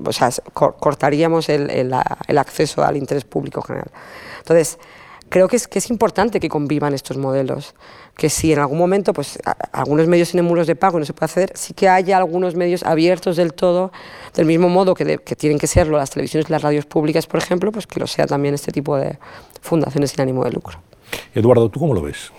o 0.05 0.13
sea 0.13 0.31
cortaríamos 0.53 1.49
el, 1.49 1.71
el, 1.71 2.39
acceso 2.39 2.83
al 2.83 2.97
interés 2.97 3.25
público 3.25 3.63
general. 3.63 3.91
Entonces, 4.39 4.79
creo 5.35 5.49
que 5.49 5.57
es, 5.57 5.67
que 5.67 5.81
es 5.81 5.91
importante 5.91 6.39
que 6.39 6.49
convivan 6.49 6.95
estos 6.95 7.17
modelos. 7.17 7.75
Que 8.17 8.31
si 8.31 8.53
en 8.53 8.61
algún 8.61 8.79
momento 8.79 9.13
pues, 9.13 9.41
algunos 9.73 10.07
medios 10.07 10.31
tienen 10.31 10.47
muros 10.47 10.69
de 10.69 10.77
pago 10.77 10.99
y 10.99 11.01
no 11.01 11.05
se 11.05 11.13
puede 11.13 11.25
acceder, 11.25 11.53
sí 11.57 11.75
que 11.75 11.89
haya 11.89 12.17
algunos 12.19 12.55
medios 12.55 12.85
abiertos 12.85 13.35
del 13.35 13.53
todo, 13.53 13.91
del 14.37 14.47
mismo 14.47 14.69
modo 14.69 14.95
que, 14.95 15.19
que 15.19 15.35
tienen 15.35 15.59
que 15.59 15.67
serlo 15.67 15.97
las 15.97 16.11
televisiones 16.11 16.49
y 16.49 16.53
las 16.53 16.63
radios 16.63 16.87
públicas, 16.87 17.27
por 17.27 17.41
ejemplo, 17.43 17.73
pues 17.73 17.89
que 17.89 17.99
lo 17.99 18.07
sea 18.07 18.29
también 18.29 18.55
este 18.55 18.71
tipo 18.71 18.97
de 18.97 19.19
fundaciones 19.61 20.13
sin 20.13 20.21
ánimo 20.21 20.45
de 20.45 20.53
lucro. 20.53 20.79
Eduardo, 21.35 21.69
¿tú 21.69 21.81
cómo 21.81 21.95
lo 21.95 22.03
ves? 22.03 22.31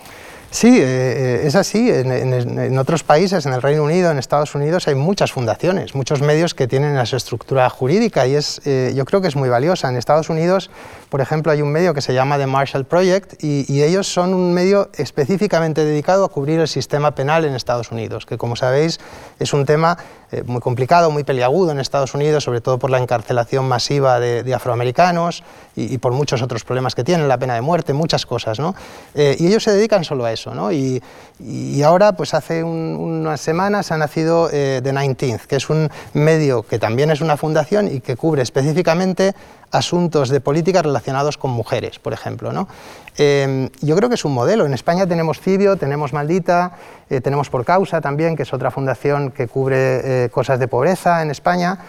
Sí, 0.56 0.80
eh, 0.80 0.84
eh, 0.84 1.42
es 1.48 1.56
así. 1.56 1.90
En, 1.92 2.80
otros 2.80 3.04
países, 3.04 3.46
en 3.46 3.52
el 3.52 3.62
Reino 3.62 3.84
Unido, 3.84 4.10
en 4.10 4.18
Estados 4.18 4.56
Unidos, 4.56 4.88
hay 4.88 4.96
muchas 4.96 5.34
fundaciones, 5.34 5.96
muchos 5.96 6.22
medios 6.22 6.54
que 6.54 6.66
tienen 6.66 6.98
esa 6.98 7.18
estructura 7.18 7.70
jurídica 7.70 8.26
y 8.26 8.36
es, 8.36 8.62
eh, 8.64 8.94
yo 8.96 9.04
creo 9.04 9.20
que 9.20 9.28
es 9.28 9.36
muy 9.36 9.50
valiosa. 9.50 9.90
En 9.90 9.98
Estados 9.98 10.30
Unidos, 10.30 10.72
por 11.10 11.20
ejemplo, 11.20 11.52
hay 11.52 11.62
un 11.62 11.74
medio 11.74 11.94
que 11.94 12.00
se 12.00 12.14
llama 12.14 12.38
The 12.38 12.48
Marshall 12.48 12.86
Project 12.86 13.44
y, 13.44 13.66
y, 13.68 13.84
ellos 13.84 14.08
son 14.08 14.34
un 14.34 14.54
medio 14.54 14.90
específicamente 14.94 15.84
dedicado 15.84 16.24
a 16.24 16.30
cubrir 16.30 16.62
el 16.62 16.70
sistema 16.70 17.12
penal 17.16 17.44
en 17.44 17.54
Estados 17.54 17.92
Unidos, 17.92 18.26
que 18.26 18.38
como 18.38 18.56
sabéis 18.56 19.02
es 19.40 19.52
un 19.52 19.66
tema 19.66 19.98
eh, 20.32 20.44
muy 20.46 20.60
complicado, 20.60 21.12
muy 21.12 21.24
peliagudo 21.24 21.72
en 21.72 21.80
Estados 21.80 22.14
Unidos, 22.14 22.44
sobre 22.44 22.60
todo 22.60 22.80
por 22.80 22.90
la 22.90 22.98
encarcelación 22.98 23.68
masiva 23.68 24.20
de, 24.20 24.54
afroamericanos 24.54 25.44
y, 25.76 25.98
por 26.00 26.14
muchos 26.14 26.42
otros 26.42 26.64
problemas 26.64 26.96
que 26.96 27.04
tienen, 27.04 27.28
la 27.28 27.38
pena 27.38 27.54
de 27.54 27.62
muerte, 27.62 27.94
muchas 27.94 28.26
cosas. 28.26 28.60
¿no? 28.60 28.76
Eh, 29.14 29.36
y 29.40 29.48
ellos 29.48 29.64
se 29.64 29.72
dedican 29.72 30.04
solo 30.04 30.26
a 30.26 30.34
eso. 30.34 30.45
Y, 30.72 31.82
ahora, 31.84 32.14
pues 32.14 32.34
hace 32.34 32.64
unas 32.64 33.42
semanas, 33.42 33.92
ha 33.92 33.98
nacido 33.98 34.50
eh, 34.52 34.82
The 34.84 34.94
19th, 34.94 35.46
que 35.48 35.56
es 35.56 35.70
un 35.70 35.90
medio 36.14 36.64
que 36.64 36.80
también 36.80 37.12
es 37.12 37.22
una 37.22 37.38
fundación 37.38 37.88
y 37.88 38.00
que 38.00 38.16
cubre 38.16 38.42
específicamente 38.42 39.34
asuntos 39.72 40.30
de 40.30 40.40
política 40.40 40.82
relacionados 40.82 41.38
con 41.38 41.52
mujeres, 41.52 42.00
por 42.00 42.14
ejemplo. 42.14 42.52
¿no? 42.52 42.68
Em, 43.18 43.70
yo 43.82 43.96
creo 43.96 44.10
que 44.10 44.16
es 44.16 44.26
un 44.26 44.34
modelo. 44.34 44.66
En 44.66 44.74
España 44.74 45.08
tenemos 45.08 45.40
Cibio, 45.40 45.78
tenemos 45.78 46.14
Maldita, 46.14 46.74
eh, 47.10 47.22
tenemos 47.22 47.50
Por 47.50 47.64
Causa 47.66 48.02
también, 48.02 48.36
que 48.36 48.44
es 48.44 48.54
otra 48.54 48.72
fundación 48.72 49.32
que 49.32 49.48
cubre 49.48 50.26
eh, 50.26 50.30
cosas 50.30 50.60
de 50.60 50.68
pobreza 50.68 51.22
en 51.22 51.32
España 51.32 51.80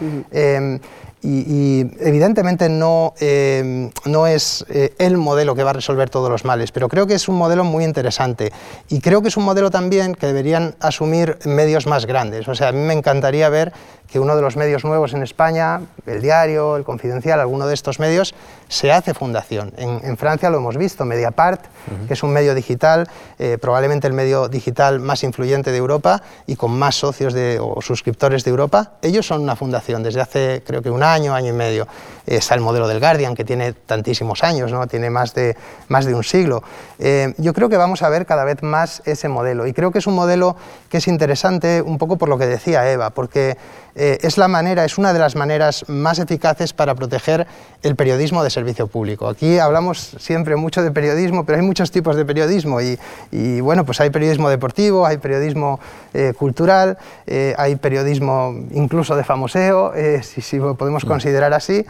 y, 1.26 1.80
evidentemente 2.00 2.68
no, 2.68 3.14
eh, 3.20 3.90
no 4.04 4.26
es 4.26 4.64
eh, 4.68 4.94
el 4.98 5.16
modelo 5.16 5.54
que 5.54 5.64
va 5.64 5.70
a 5.70 5.74
resolver 5.74 6.08
todos 6.08 6.30
los 6.30 6.44
males, 6.44 6.72
pero 6.72 6.88
creo 6.88 7.06
que 7.06 7.14
es 7.14 7.28
un 7.28 7.36
modelo 7.36 7.64
muy 7.64 7.84
interesante 7.84 8.52
y 8.88 9.00
creo 9.00 9.22
que 9.22 9.28
es 9.28 9.36
un 9.36 9.44
modelo 9.44 9.70
también 9.70 10.14
que 10.14 10.26
deberían 10.26 10.76
asumir 10.80 11.38
medios 11.44 11.86
más 11.86 12.06
grandes. 12.06 12.46
O 12.48 12.54
sea, 12.54 12.68
a 12.68 12.72
mí 12.72 12.78
me 12.78 12.92
encantaría 12.92 13.48
ver 13.48 13.72
que 14.10 14.20
uno 14.20 14.36
de 14.36 14.42
los 14.42 14.56
medios 14.56 14.84
nuevos 14.84 15.14
en 15.14 15.22
España, 15.22 15.80
el 16.06 16.22
diario, 16.22 16.76
el 16.76 16.84
confidencial, 16.84 17.40
alguno 17.40 17.66
de 17.66 17.74
estos 17.74 17.98
medios, 17.98 18.34
se 18.68 18.92
hace 18.92 19.14
fundación. 19.14 19.72
En, 19.76 20.16
Francia 20.16 20.48
lo 20.48 20.58
hemos 20.58 20.76
visto, 20.76 21.04
Mediapart, 21.16 21.62
que 22.06 22.14
es 22.14 22.22
un 22.22 22.32
medio 22.32 22.54
digital, 22.54 23.08
eh, 23.38 23.58
probablemente 23.60 24.06
el 24.06 24.12
medio 24.12 24.48
digital 24.48 25.00
más 25.00 25.22
influyente 25.22 25.70
de 25.70 25.78
Europa 25.78 26.22
y 26.46 26.56
con 26.56 26.76
más 26.76 26.96
socios 26.96 27.32
de, 27.32 27.58
o 27.60 27.80
suscriptores 27.80 28.44
de 28.44 28.50
Europa, 28.50 28.92
ellos 29.02 29.26
son 29.26 29.42
una 29.42 29.56
fundación 29.56 30.02
desde 30.02 30.20
hace 30.20 30.62
creo 30.66 30.82
que 30.82 30.90
un 30.90 31.02
año, 31.02 31.34
año 31.34 31.50
y 31.50 31.56
medio. 31.56 31.86
está 32.26 32.54
el 32.54 32.60
modelo 32.60 32.88
del 32.88 32.98
Guardian, 32.98 33.34
que 33.34 33.44
tiene 33.44 33.72
tantísimos 33.72 34.42
años, 34.42 34.72
¿no? 34.72 34.86
tiene 34.86 35.10
más 35.10 35.32
de, 35.34 35.56
más 35.88 36.04
de 36.06 36.14
un 36.14 36.24
siglo. 36.24 36.62
Eh, 36.98 37.34
yo 37.38 37.52
creo 37.52 37.68
que 37.68 37.76
vamos 37.76 38.02
a 38.02 38.08
ver 38.08 38.26
cada 38.26 38.44
vez 38.44 38.62
más 38.62 39.02
ese 39.04 39.28
modelo 39.28 39.66
y 39.66 39.72
creo 39.72 39.90
que 39.92 39.98
es 39.98 40.06
un 40.06 40.14
modelo 40.14 40.56
que 40.88 40.98
es 40.98 41.08
interesante 41.08 41.82
un 41.82 41.98
poco 41.98 42.16
por 42.16 42.28
lo 42.28 42.36
que 42.36 42.46
decía 42.46 42.90
Eva, 42.90 43.10
porque 43.10 43.56
eh, 43.98 44.18
es 44.20 44.36
la 44.36 44.46
manera, 44.46 44.84
es 44.84 44.98
una 44.98 45.14
de 45.14 45.18
las 45.18 45.36
maneras 45.36 45.86
más 45.88 46.18
eficaces 46.18 46.74
para 46.74 46.94
proteger 46.94 47.46
el 47.82 47.96
periodismo 47.96 48.44
de 48.44 48.50
servicio 48.50 48.88
público. 48.88 49.26
Aquí 49.26 49.58
hablamos 49.58 50.16
siempre 50.18 50.54
mucho 50.56 50.82
de 50.82 50.90
periodismo, 50.90 51.46
pero 51.46 51.58
hay 51.58 51.64
muchos 51.64 51.90
tipos 51.90 52.14
de 52.14 52.26
periodismo 52.26 52.78
y, 52.82 53.60
bueno, 53.60 53.86
pues 53.86 54.02
hay 54.02 54.10
periodismo 54.10 54.50
deportivo, 54.50 55.06
hay 55.06 55.16
periodismo 55.16 55.80
eh, 56.12 56.34
cultural, 56.36 56.98
eh, 57.26 57.54
hay 57.56 57.76
periodismo 57.76 58.54
incluso 58.72 59.16
de 59.16 59.24
famoseo, 59.24 59.94
si, 60.22 60.42
si, 60.42 60.58
lo 60.58 60.74
podemos 60.74 61.06
mm. 61.06 61.08
considerar 61.08 61.54
así, 61.54 61.86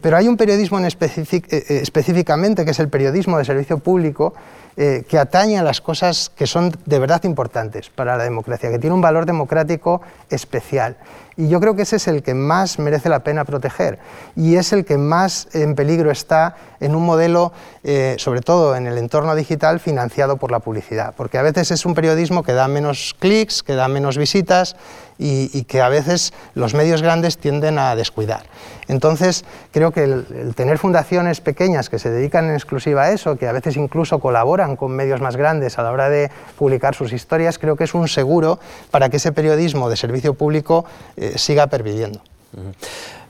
pero 0.00 0.16
hay 0.16 0.28
un 0.28 0.38
periodismo 0.38 0.78
en 0.78 0.86
específicamente 0.86 2.64
que 2.64 2.70
es 2.70 2.78
el 2.78 2.88
periodismo 2.88 3.36
de 3.36 3.44
servicio 3.44 3.78
público 3.78 4.32
que 4.74 5.18
atañe 5.18 5.58
a 5.58 5.62
las 5.62 5.82
cosas 5.82 6.30
que 6.34 6.46
son 6.46 6.74
de 6.86 6.98
verdad 6.98 7.22
importantes 7.24 7.90
para 7.90 8.16
la 8.16 8.24
democracia, 8.24 8.70
que 8.70 8.78
tiene 8.78 8.94
un 8.94 9.02
valor 9.02 9.26
democrático 9.26 10.00
especial. 10.30 10.96
Y 11.36 11.48
yo 11.48 11.60
creo 11.60 11.74
que 11.74 11.82
ese 11.82 11.96
es 11.96 12.08
el 12.08 12.22
que 12.22 12.34
más 12.34 12.78
merece 12.78 13.08
la 13.08 13.24
pena 13.24 13.44
proteger 13.44 13.98
y 14.36 14.56
es 14.56 14.72
el 14.72 14.84
que 14.84 14.98
más 14.98 15.48
en 15.52 15.74
peligro 15.74 16.10
está 16.10 16.56
en 16.80 16.94
un 16.94 17.04
modelo, 17.04 17.52
eh, 17.84 18.16
sobre 18.18 18.40
todo 18.40 18.76
en 18.76 18.86
el 18.86 18.98
entorno 18.98 19.34
digital, 19.34 19.80
financiado 19.80 20.36
por 20.36 20.50
la 20.50 20.58
publicidad. 20.58 21.14
Porque 21.16 21.38
a 21.38 21.42
veces 21.42 21.70
es 21.70 21.86
un 21.86 21.94
periodismo 21.94 22.42
que 22.42 22.52
da 22.52 22.68
menos 22.68 23.14
clics, 23.18 23.62
que 23.62 23.74
da 23.74 23.88
menos 23.88 24.18
visitas 24.18 24.76
y, 25.18 25.64
que 25.64 25.80
a 25.80 25.88
veces 25.88 26.32
los 26.54 26.74
medios 26.74 27.02
grandes 27.02 27.38
tienden 27.38 27.78
a 27.78 27.94
descuidar. 27.94 28.42
Entonces, 28.88 29.44
creo 29.70 29.92
que 29.92 30.02
el, 30.02 30.54
tener 30.56 30.78
fundaciones 30.78 31.40
pequeñas 31.40 31.88
que 31.88 32.00
se 32.00 32.10
dedican 32.10 32.46
en 32.46 32.54
exclusiva 32.54 33.04
a 33.04 33.12
eso, 33.12 33.36
que 33.36 33.46
a 33.46 33.52
veces 33.52 33.76
incluso 33.76 34.18
colaboran 34.18 34.74
con 34.74 34.92
medios 34.92 35.20
más 35.20 35.36
grandes 35.36 35.78
a 35.78 35.82
la 35.82 35.92
hora 35.92 36.08
de 36.08 36.30
publicar 36.58 36.94
sus 36.94 37.12
historias, 37.12 37.58
creo 37.58 37.76
que 37.76 37.84
es 37.84 37.94
un 37.94 38.08
seguro 38.08 38.58
para 38.90 39.08
que 39.08 39.18
ese 39.18 39.30
periodismo 39.32 39.88
de 39.88 39.96
servicio 39.96 40.34
público 40.34 40.84
eh, 41.22 41.38
siga 41.38 41.66
perviviendo. 41.68 42.20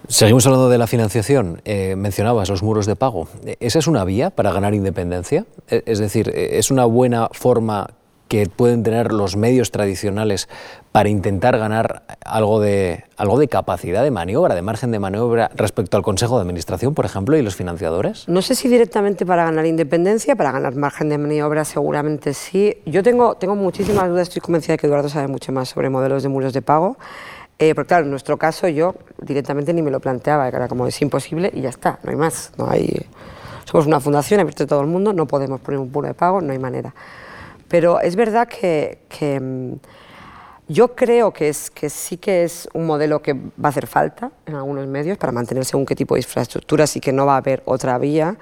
Seguimos 0.09 0.47
hablando 0.47 0.69
de 0.69 0.79
la 0.79 0.87
financiación. 0.87 1.61
Eh, 1.65 1.95
mencionabas 1.97 2.49
los 2.49 2.63
muros 2.63 2.87
de 2.87 2.97
pago. 2.97 3.29
¿Esa 3.61 3.79
es 3.79 3.87
una 3.87 4.05
vía 4.05 4.31
para 4.31 4.53
ganar 4.53 4.75
independencia? 4.75 5.47
Es 5.69 5.99
decir, 5.99 6.33
¿es 6.35 6.71
una 6.71 6.85
buena 6.87 7.29
forma 7.33 7.89
que 8.33 8.47
pueden 8.47 8.83
tener 8.83 9.13
los 9.13 9.37
medios 9.37 9.73
tradicionales 9.73 10.49
para 10.91 11.11
intentar 11.11 11.59
ganar 11.59 12.05
algo 12.25 12.61
de, 12.61 13.05
algo 13.19 13.39
de 13.39 13.47
capacidad 13.47 14.03
de 14.03 14.11
maniobra, 14.11 14.55
de 14.55 14.63
margen 14.63 14.91
de 14.91 14.99
maniobra 14.99 15.51
respecto 15.55 15.99
al 15.99 16.03
Consejo 16.03 16.37
de 16.37 16.41
Administración, 16.41 16.95
por 16.95 17.05
ejemplo, 17.05 17.37
y 17.37 17.43
los 17.43 17.57
financiadores? 17.57 18.27
No 18.29 18.41
sé 18.41 18.55
si 18.55 18.69
directamente 18.69 19.27
para 19.27 19.45
ganar 19.45 19.67
independencia, 19.67 20.35
para 20.35 20.51
ganar 20.51 20.75
margen 20.77 21.11
de 21.11 21.19
maniobra 21.19 21.67
seguramente 21.67 22.33
sí. 22.33 22.79
Yo 22.87 23.03
tengo, 23.03 23.35
tengo 23.35 23.55
muchísimas 23.55 24.09
dudas, 24.09 24.29
estoy 24.29 24.41
convencida 24.41 24.73
de 24.73 24.79
que 24.79 24.87
Eduardo 24.87 25.11
sabe 25.11 25.29
mucho 25.29 25.53
más 25.53 25.69
sobre 25.69 25.91
modelos 25.91 26.23
de 26.23 26.31
muros 26.31 26.55
de 26.55 26.63
pago. 26.63 26.97
Eh, 27.62 27.77
porque 27.77 27.87
claro, 27.90 28.03
en 28.07 28.11
nuestro 28.11 28.37
caso 28.37 28.66
yo 28.66 28.96
directamente 29.20 29.72
ni 29.72 29.83
me 29.83 29.92
lo 29.92 30.01
planteaba, 30.01 30.48
era 30.48 30.66
como 30.66 30.85
es 30.88 31.01
imposible 31.01 31.48
y 31.55 31.61
ya 31.61 31.68
está, 31.68 32.01
no 32.03 32.11
hay 32.11 32.16
más. 32.16 32.51
No 32.59 32.68
hay... 32.68 33.07
Somos 33.66 33.87
una 33.87 34.01
fundación 34.01 34.40
abierta 34.40 34.64
a 34.64 34.66
todo 34.66 34.81
el 34.81 34.88
mundo, 34.88 35.12
no 35.12 35.29
podemos 35.29 35.61
poner 35.61 35.79
un 35.79 35.92
muro 35.92 36.09
de 36.09 36.14
pago, 36.14 36.40
no 36.40 36.53
hay 36.53 36.59
manera. 36.59 36.92
Pero 37.68 38.01
es 38.01 38.16
verdad 38.16 38.48
que, 38.48 38.98
mm, 39.40 39.75
yo 40.66 40.96
creo 40.96 41.33
que, 41.33 41.51
es, 41.51 41.70
que 41.70 41.88
sí 41.88 42.16
que 42.16 42.42
es 42.42 42.68
un 42.75 42.85
modelo 42.85 43.22
que 43.22 43.35
va 43.35 43.66
a 43.66 43.68
hacer 43.68 43.87
falta 43.87 44.33
en 44.44 44.57
algunos 44.57 44.88
medios 44.88 45.16
para 45.16 45.33
mantener 45.33 45.64
según 45.64 45.87
qué 45.87 45.94
tipo 45.94 46.16
de 46.16 46.20
infraestructuras 46.22 46.96
y 46.96 47.01
que 47.01 47.12
no 47.12 47.27
va 47.27 47.35
a 47.35 47.37
haber 47.37 47.62
otra 47.64 47.96
vía. 47.96 48.37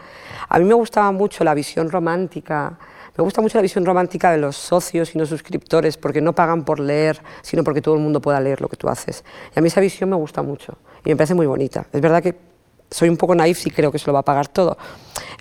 A 0.48 0.59
mí 0.59 0.64
me 0.64 0.72
gustaba 0.72 1.12
mucho 1.12 1.44
la 1.44 1.52
visión 1.52 1.90
romántica, 1.90 2.78
me 3.16 3.25
gusta 3.25 3.40
mucho 3.40 3.59
la 3.59 3.62
visión 3.62 3.85
romántica 3.85 4.31
de 4.31 4.38
los 4.38 4.57
socios 4.57 5.14
y 5.14 5.18
no 5.18 5.27
suscriptores, 5.27 5.96
porque 5.96 6.20
no 6.20 6.35
pagan 6.35 6.64
por 6.64 6.81
leer, 6.81 7.20
sino 7.42 7.64
porque 7.64 7.83
todo 7.83 7.94
el 7.94 8.01
mundo 8.01 8.20
pueda 8.20 8.40
leer 8.40 8.61
lo 8.61 8.68
que 8.68 8.77
tú 8.77 8.88
haces. 8.88 9.25
Y 9.55 9.59
a 9.59 9.62
mí 9.62 9.68
esa 9.68 9.81
visión 9.81 10.11
me 10.11 10.16
gusta 10.16 10.42
mucho 10.42 10.79
y 11.05 11.11
me 11.11 11.16
parece 11.16 11.35
muy 11.35 11.46
bonita. 11.46 11.87
Es 11.92 12.01
verdad 12.01 12.23
que 12.23 12.37
soy 12.90 13.09
un 13.09 13.16
poco 13.16 13.35
naif 13.35 13.66
y 13.66 13.70
creo 13.70 13.92
que 13.92 13.99
se 13.99 14.07
lo 14.07 14.12
va 14.12 14.20
a 14.20 14.25
pagar 14.25 14.49
todo. 14.49 14.77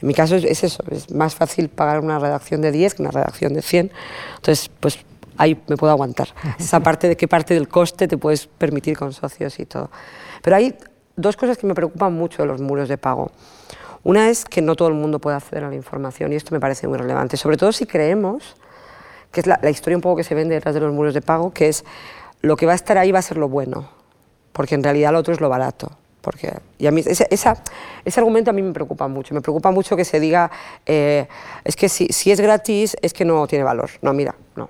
En 0.01 0.07
mi 0.07 0.13
caso 0.13 0.35
es, 0.35 0.63
eso, 0.63 0.83
es 0.91 1.11
más 1.11 1.35
fácil 1.35 1.69
pagar 1.69 1.99
una 1.99 2.19
redacción 2.19 2.61
de 2.61 2.71
10 2.71 2.95
que 2.95 3.01
una 3.01 3.11
redacción 3.11 3.53
de 3.53 3.61
100. 3.61 3.91
Entonces, 4.35 4.69
pues 4.79 4.99
ahí 5.37 5.59
me 5.67 5.77
puedo 5.77 5.91
aguantar. 5.91 6.29
Esa 6.59 6.79
parte 6.79 7.07
de 7.07 7.17
qué 7.17 7.27
parte 7.27 7.53
del 7.53 7.67
coste 7.67 8.07
te 8.07 8.17
puedes 8.17 8.47
permitir 8.47 8.97
con 8.97 9.13
socios 9.13 9.59
y 9.59 9.65
todo. 9.65 9.89
Pero 10.41 10.55
hay 10.55 10.75
dos 11.15 11.35
cosas 11.35 11.57
que 11.57 11.67
me 11.67 11.73
preocupan 11.73 12.13
mucho 12.13 12.43
de 12.43 12.47
los 12.47 12.61
muros 12.61 12.87
de 12.87 12.97
pago. 12.97 13.31
Una 14.03 14.29
es 14.29 14.45
que 14.45 14.61
no 14.61 14.75
todo 14.75 14.87
el 14.87 14.93
mundo 14.93 15.19
puede 15.19 15.37
acceder 15.37 15.63
a 15.63 15.69
la 15.69 15.75
información 15.75 16.31
y 16.33 16.35
esto 16.35 16.53
me 16.53 16.59
parece 16.59 16.87
muy 16.87 16.97
relevante, 16.97 17.37
sobre 17.37 17.57
todo 17.57 17.71
si 17.71 17.85
creemos, 17.85 18.55
que 19.31 19.41
es 19.41 19.47
la, 19.47 19.59
historia 19.69 19.97
un 19.97 20.01
poco 20.01 20.17
que 20.17 20.23
se 20.23 20.35
vende 20.35 20.55
detrás 20.55 20.73
de 20.73 20.81
los 20.81 20.93
muros 20.93 21.13
de 21.13 21.21
pago, 21.21 21.51
que 21.51 21.67
es 21.67 21.83
lo 22.41 22.55
que 22.55 22.65
va 22.65 22.71
a 22.71 22.75
estar 22.75 22.97
ahí 22.97 23.11
va 23.11 23.19
a 23.19 23.23
ser 23.23 23.37
lo 23.37 23.49
bueno, 23.49 23.89
porque 24.53 24.75
en 24.75 24.83
realidad 24.83 25.11
lo 25.11 25.19
otro 25.19 25.33
es 25.33 25.41
lo 25.41 25.49
barato. 25.49 25.91
Porque, 26.21 26.51
y 26.77 26.85
a 26.85 26.91
mí, 26.91 27.01
ese, 27.05 27.27
ese 27.31 28.19
argumento 28.19 28.51
a 28.51 28.53
mí 28.53 28.61
me 28.61 28.73
preocupa 28.73 29.07
mucho. 29.07 29.33
Me 29.33 29.39
preocupa 29.39 29.71
mucho 29.71 29.95
que 29.95 30.03
se 30.03 30.19
diga, 30.19 30.51
eh, 30.85 31.27
es 31.63 31.77
que 31.77 31.87
si, 31.87 32.07
si, 32.07 32.29
es 32.31 32.41
gratis, 32.41 32.97
es 33.01 33.13
que 33.13 33.23
no 33.23 33.47
tiene 33.47 33.63
valor. 33.63 33.89
No, 34.01 34.11
mira, 34.11 34.35
no. 34.55 34.69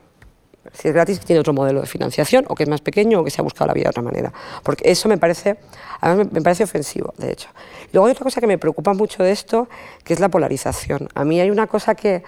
Si 0.73 0.87
es 0.87 0.93
gratis, 0.93 1.19
tiene 1.19 1.39
otro 1.39 1.53
modelo 1.53 1.81
de 1.81 1.87
financiación, 1.87 2.45
o 2.47 2.55
que 2.55 2.63
es 2.63 2.69
más 2.69 2.81
pequeño, 2.81 3.19
o 3.19 3.23
que 3.23 3.31
se 3.31 3.41
ha 3.41 3.43
buscado 3.43 3.67
la 3.67 3.73
vida 3.73 3.85
de 3.85 3.89
otra 3.89 4.03
manera. 4.03 4.31
Porque 4.63 4.89
eso 4.89 5.09
me 5.09 5.17
parece, 5.17 5.57
además 5.99 6.31
me, 6.31 6.41
parece 6.41 6.63
ofensivo, 6.63 7.13
de 7.17 7.31
hecho. 7.31 7.49
Luego 7.91 8.07
hay 8.07 8.11
otra 8.11 8.23
cosa 8.23 8.39
que 8.41 8.47
me 8.47 8.57
preocupa 8.57 8.93
mucho 8.93 9.23
de 9.23 9.31
esto, 9.31 9.67
que 10.03 10.13
es 10.13 10.19
la 10.19 10.29
polarización. 10.29 11.09
A 11.15 11.25
mí 11.25 11.39
hay 11.39 11.49
una 11.49 11.67
cosa 11.67 11.95
que 11.95 12.23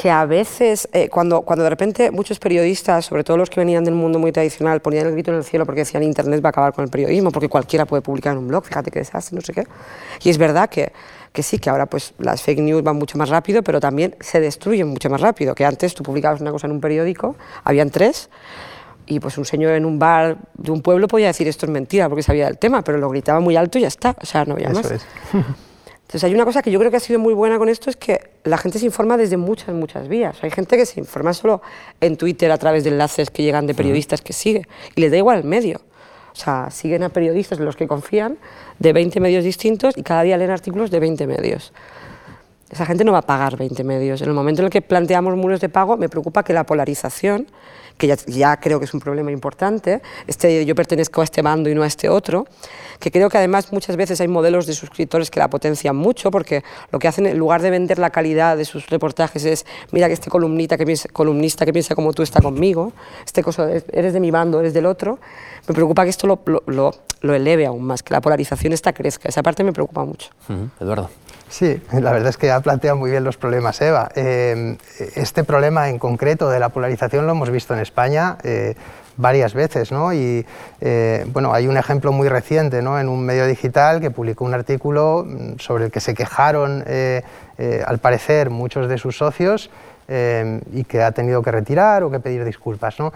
que 0.00 0.10
a 0.10 0.24
veces, 0.24 0.88
eh, 0.94 1.10
cuando, 1.10 1.42
cuando 1.42 1.62
de 1.62 1.68
repente 1.68 2.10
muchos 2.10 2.38
periodistas, 2.38 3.04
sobre 3.04 3.22
todo 3.22 3.36
los 3.36 3.50
que 3.50 3.60
venían 3.60 3.84
del 3.84 3.92
mundo 3.92 4.18
muy 4.18 4.32
tradicional, 4.32 4.80
ponían 4.80 5.06
el 5.06 5.12
grito 5.12 5.30
en 5.30 5.36
el 5.36 5.44
cielo 5.44 5.66
porque 5.66 5.80
decían 5.80 6.02
Internet 6.02 6.42
va 6.42 6.48
a 6.48 6.52
acabar 6.52 6.72
con 6.72 6.84
el 6.84 6.90
periodismo, 6.90 7.30
porque 7.30 7.50
cualquiera 7.50 7.84
puede 7.84 8.00
publicar 8.00 8.32
en 8.32 8.38
un 8.38 8.48
blog, 8.48 8.64
fíjate 8.64 8.90
qué 8.90 9.00
desastre, 9.00 9.36
no 9.36 9.42
sé 9.42 9.52
qué. 9.52 9.66
Y 10.22 10.30
es 10.30 10.38
verdad 10.38 10.70
que, 10.70 10.90
que 11.32 11.42
sí, 11.42 11.58
que 11.58 11.70
ahora 11.70 11.86
pues 11.86 12.14
las 12.18 12.42
fake 12.42 12.60
news 12.60 12.82
van 12.82 12.96
mucho 12.96 13.16
más 13.18 13.28
rápido, 13.28 13.62
pero 13.62 13.80
también 13.80 14.16
se 14.20 14.40
destruyen 14.40 14.88
mucho 14.88 15.08
más 15.10 15.20
rápido, 15.20 15.54
que 15.54 15.64
antes 15.64 15.94
tú 15.94 16.02
publicabas 16.02 16.40
una 16.40 16.50
cosa 16.50 16.66
en 16.66 16.72
un 16.72 16.80
periódico, 16.80 17.36
habían 17.64 17.90
tres, 17.90 18.30
y 19.06 19.20
pues 19.20 19.38
un 19.38 19.44
señor 19.44 19.72
en 19.72 19.84
un 19.84 19.98
bar 19.98 20.38
de 20.54 20.70
un 20.70 20.82
pueblo 20.82 21.08
podía 21.08 21.26
decir 21.26 21.48
esto 21.48 21.66
es 21.66 21.72
mentira 21.72 22.08
porque 22.08 22.22
sabía 22.22 22.46
del 22.46 22.58
tema, 22.58 22.82
pero 22.82 22.98
lo 22.98 23.08
gritaba 23.08 23.40
muy 23.40 23.56
alto 23.56 23.78
y 23.78 23.82
ya 23.82 23.88
está, 23.88 24.16
o 24.20 24.26
sea, 24.26 24.44
no 24.44 24.54
había 24.54 24.70
más. 24.70 24.86
Entonces 26.10 26.24
hay 26.24 26.34
una 26.34 26.44
cosa 26.44 26.60
que 26.60 26.72
yo 26.72 26.80
creo 26.80 26.90
que 26.90 26.96
ha 26.96 27.00
sido 27.00 27.20
muy 27.20 27.34
buena 27.34 27.56
con 27.56 27.68
esto, 27.68 27.88
es 27.88 27.96
que 27.96 28.30
la 28.42 28.58
gente 28.58 28.80
se 28.80 28.86
informa 28.86 29.16
desde 29.16 29.36
muchas, 29.36 29.72
muchas 29.76 30.08
vías. 30.08 30.42
Hay 30.42 30.50
gente 30.50 30.76
que 30.76 30.84
se 30.84 30.98
informa 30.98 31.32
solo 31.32 31.62
en 32.00 32.16
Twitter 32.16 32.50
a 32.50 32.58
través 32.58 32.82
de 32.82 32.90
enlaces 32.90 33.30
que 33.30 33.44
llegan 33.44 33.68
de 33.68 33.74
periodistas 33.74 34.20
que 34.20 34.32
sigue 34.32 34.66
y 34.96 35.00
les 35.00 35.12
da 35.12 35.18
igual 35.18 35.38
el 35.38 35.44
medio. 35.44 35.80
O 36.32 36.36
sea, 36.36 36.70
siguen 36.70 37.02
a 37.02 37.08
periodistas 37.08 37.58
en 37.58 37.64
los 37.64 37.76
que 37.76 37.86
confían 37.86 38.38
de 38.78 38.92
20 38.92 39.20
medios 39.20 39.44
distintos 39.44 39.96
y 39.96 40.02
cada 40.02 40.22
día 40.22 40.36
leen 40.36 40.50
artículos 40.50 40.90
de 40.90 41.00
20 41.00 41.26
medios. 41.26 41.72
Esa 42.70 42.86
gente 42.86 43.04
no 43.04 43.12
va 43.12 43.18
a 43.18 43.22
pagar 43.22 43.56
20 43.56 43.82
medios. 43.82 44.22
En 44.22 44.28
el 44.28 44.34
momento 44.34 44.62
en 44.62 44.66
el 44.66 44.70
que 44.70 44.80
planteamos 44.80 45.36
muros 45.36 45.60
de 45.60 45.68
pago, 45.68 45.96
me 45.96 46.08
preocupa 46.08 46.44
que 46.44 46.52
la 46.52 46.64
polarización 46.64 47.48
que 48.00 48.16
ya, 48.26 48.56
creo 48.56 48.78
que 48.78 48.86
es 48.86 48.94
un 48.94 49.00
problema 49.00 49.30
importante, 49.30 50.00
este, 50.26 50.64
yo 50.64 50.74
pertenezco 50.74 51.20
a 51.20 51.24
este 51.24 51.42
bando 51.42 51.68
y 51.68 51.74
no 51.74 51.82
a 51.82 51.86
este 51.86 52.08
otro, 52.08 52.46
que 52.98 53.10
creo 53.10 53.28
que 53.28 53.36
además 53.36 53.72
muchas 53.72 53.94
veces 53.96 54.20
hay 54.22 54.26
modelos 54.26 54.66
de 54.66 54.72
suscriptores 54.72 55.30
que 55.30 55.38
la 55.38 55.50
potencian 55.50 55.94
mucho, 55.94 56.30
porque 56.30 56.64
lo 56.92 56.98
que 56.98 57.08
hacen 57.08 57.26
en 57.26 57.36
lugar 57.38 57.60
de 57.60 57.68
vender 57.68 57.98
la 57.98 58.08
calidad 58.08 58.56
de 58.56 58.64
sus 58.64 58.88
reportajes 58.88 59.44
es, 59.44 59.66
mira 59.92 60.06
que 60.06 60.14
este 60.14 60.30
columnista 60.30 60.78
que 60.78 60.86
piensa, 60.86 61.10
columnista 61.10 61.66
que 61.66 61.74
piensa 61.74 61.94
como 61.94 62.14
tú 62.14 62.22
está 62.22 62.40
conmigo, 62.40 62.94
este 63.24 63.42
cosa, 63.42 63.68
eres 63.92 64.14
de 64.14 64.20
mi 64.20 64.30
bando, 64.30 64.60
eres 64.60 64.72
del 64.72 64.86
otro, 64.86 65.18
me 65.68 65.74
preocupa 65.74 66.04
que 66.04 66.10
esto 66.10 66.26
lo, 66.26 66.40
lo, 66.66 66.94
lo, 67.20 67.34
eleve 67.34 67.66
aún 67.66 67.84
más, 67.84 68.02
que 68.02 68.14
la 68.14 68.22
polarización 68.22 68.72
esta 68.72 68.94
crezca, 68.94 69.28
esa 69.28 69.42
parte 69.42 69.62
me 69.62 69.74
preocupa 69.74 70.06
mucho. 70.06 70.30
Eduardo. 70.80 71.10
Sí, 71.50 71.82
la 71.92 72.12
verdad 72.12 72.28
es 72.28 72.36
que 72.36 72.50
ha 72.50 72.60
planteado 72.60 72.96
muy 72.96 73.10
bien 73.10 73.24
los 73.24 73.36
problemas 73.36 73.80
Eva. 73.82 74.08
Eh, 74.14 74.76
este 75.16 75.44
problema 75.44 75.88
en 75.88 75.98
concreto 75.98 76.48
de 76.48 76.60
la 76.60 76.70
polarización 76.70 77.26
lo 77.26 77.32
hemos 77.32 77.50
visto 77.50 77.74
en 77.74 77.80
España 77.80 78.38
eh, 78.44 78.74
varias 79.16 79.52
veces, 79.52 79.92
¿no? 79.92 80.14
Y 80.14 80.46
eh, 80.80 81.26
bueno, 81.32 81.52
hay 81.52 81.66
un 81.66 81.76
ejemplo 81.76 82.12
muy 82.12 82.28
reciente, 82.28 82.80
¿no? 82.80 82.98
En 82.98 83.08
un 83.08 83.26
medio 83.26 83.46
digital 83.46 84.00
que 84.00 84.10
publicó 84.10 84.44
un 84.44 84.54
artículo 84.54 85.26
mm, 85.26 85.58
sobre 85.58 85.86
el 85.86 85.90
que 85.90 86.00
se 86.00 86.14
quejaron, 86.14 86.84
al 87.84 87.98
parecer, 87.98 88.48
muchos 88.48 88.88
de 88.88 88.96
sus 88.96 89.18
socios. 89.18 89.70
y 90.72 90.82
que 90.84 91.02
ha 91.02 91.12
tenido 91.12 91.40
que 91.40 91.52
retirar 91.52 92.02
o 92.02 92.10
que 92.10 92.18
pedir 92.18 92.44
disculpas. 92.44 92.98
¿no? 92.98 93.12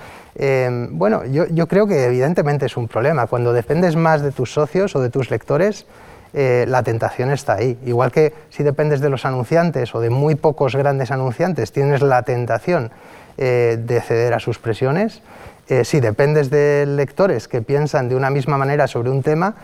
bueno, 0.93 1.25
yo, 1.25 1.47
yo 1.47 1.67
creo 1.67 1.89
que 1.89 2.05
evidentemente 2.05 2.67
es 2.67 2.77
un 2.77 2.87
problema. 2.87 3.27
Cuando 3.27 3.53
dependes 3.53 3.97
más 3.97 4.23
de 4.23 4.31
tus 4.31 4.53
socios 4.53 4.95
o 4.95 5.01
de 5.01 5.11
tus 5.11 5.31
lectores, 5.31 5.87
eh, 6.35 6.65
la 6.69 6.83
tentación 6.83 7.31
está 7.31 7.55
ahí. 7.55 7.79
Igual 7.87 8.11
que 8.11 8.35
si 8.51 8.65
dependes 8.65 9.01
de 9.01 9.09
los 9.09 9.25
anunciantes 9.25 9.95
o 9.95 10.01
de 10.01 10.11
muy 10.11 10.35
pocos 10.35 10.75
grandes 10.75 11.13
anunciantes, 11.13 11.71
tienes 11.71 12.03
la 12.03 12.23
tentación 12.23 12.91
eh, 13.39 13.79
de 13.81 14.01
ceder 14.01 14.35
a 14.35 14.41
sus 14.41 14.59
presiones. 14.59 15.23
Eh, 15.69 15.85
si 15.85 16.01
dependes 16.01 16.51
de 16.51 16.87
lectores 16.87 17.47
que 17.47 17.63
piensan 17.63 18.09
de 18.09 18.17
una 18.17 18.31
misma 18.31 18.59
manera 18.59 18.89
sobre 18.89 19.11
un 19.11 19.23
tema, 19.23 19.55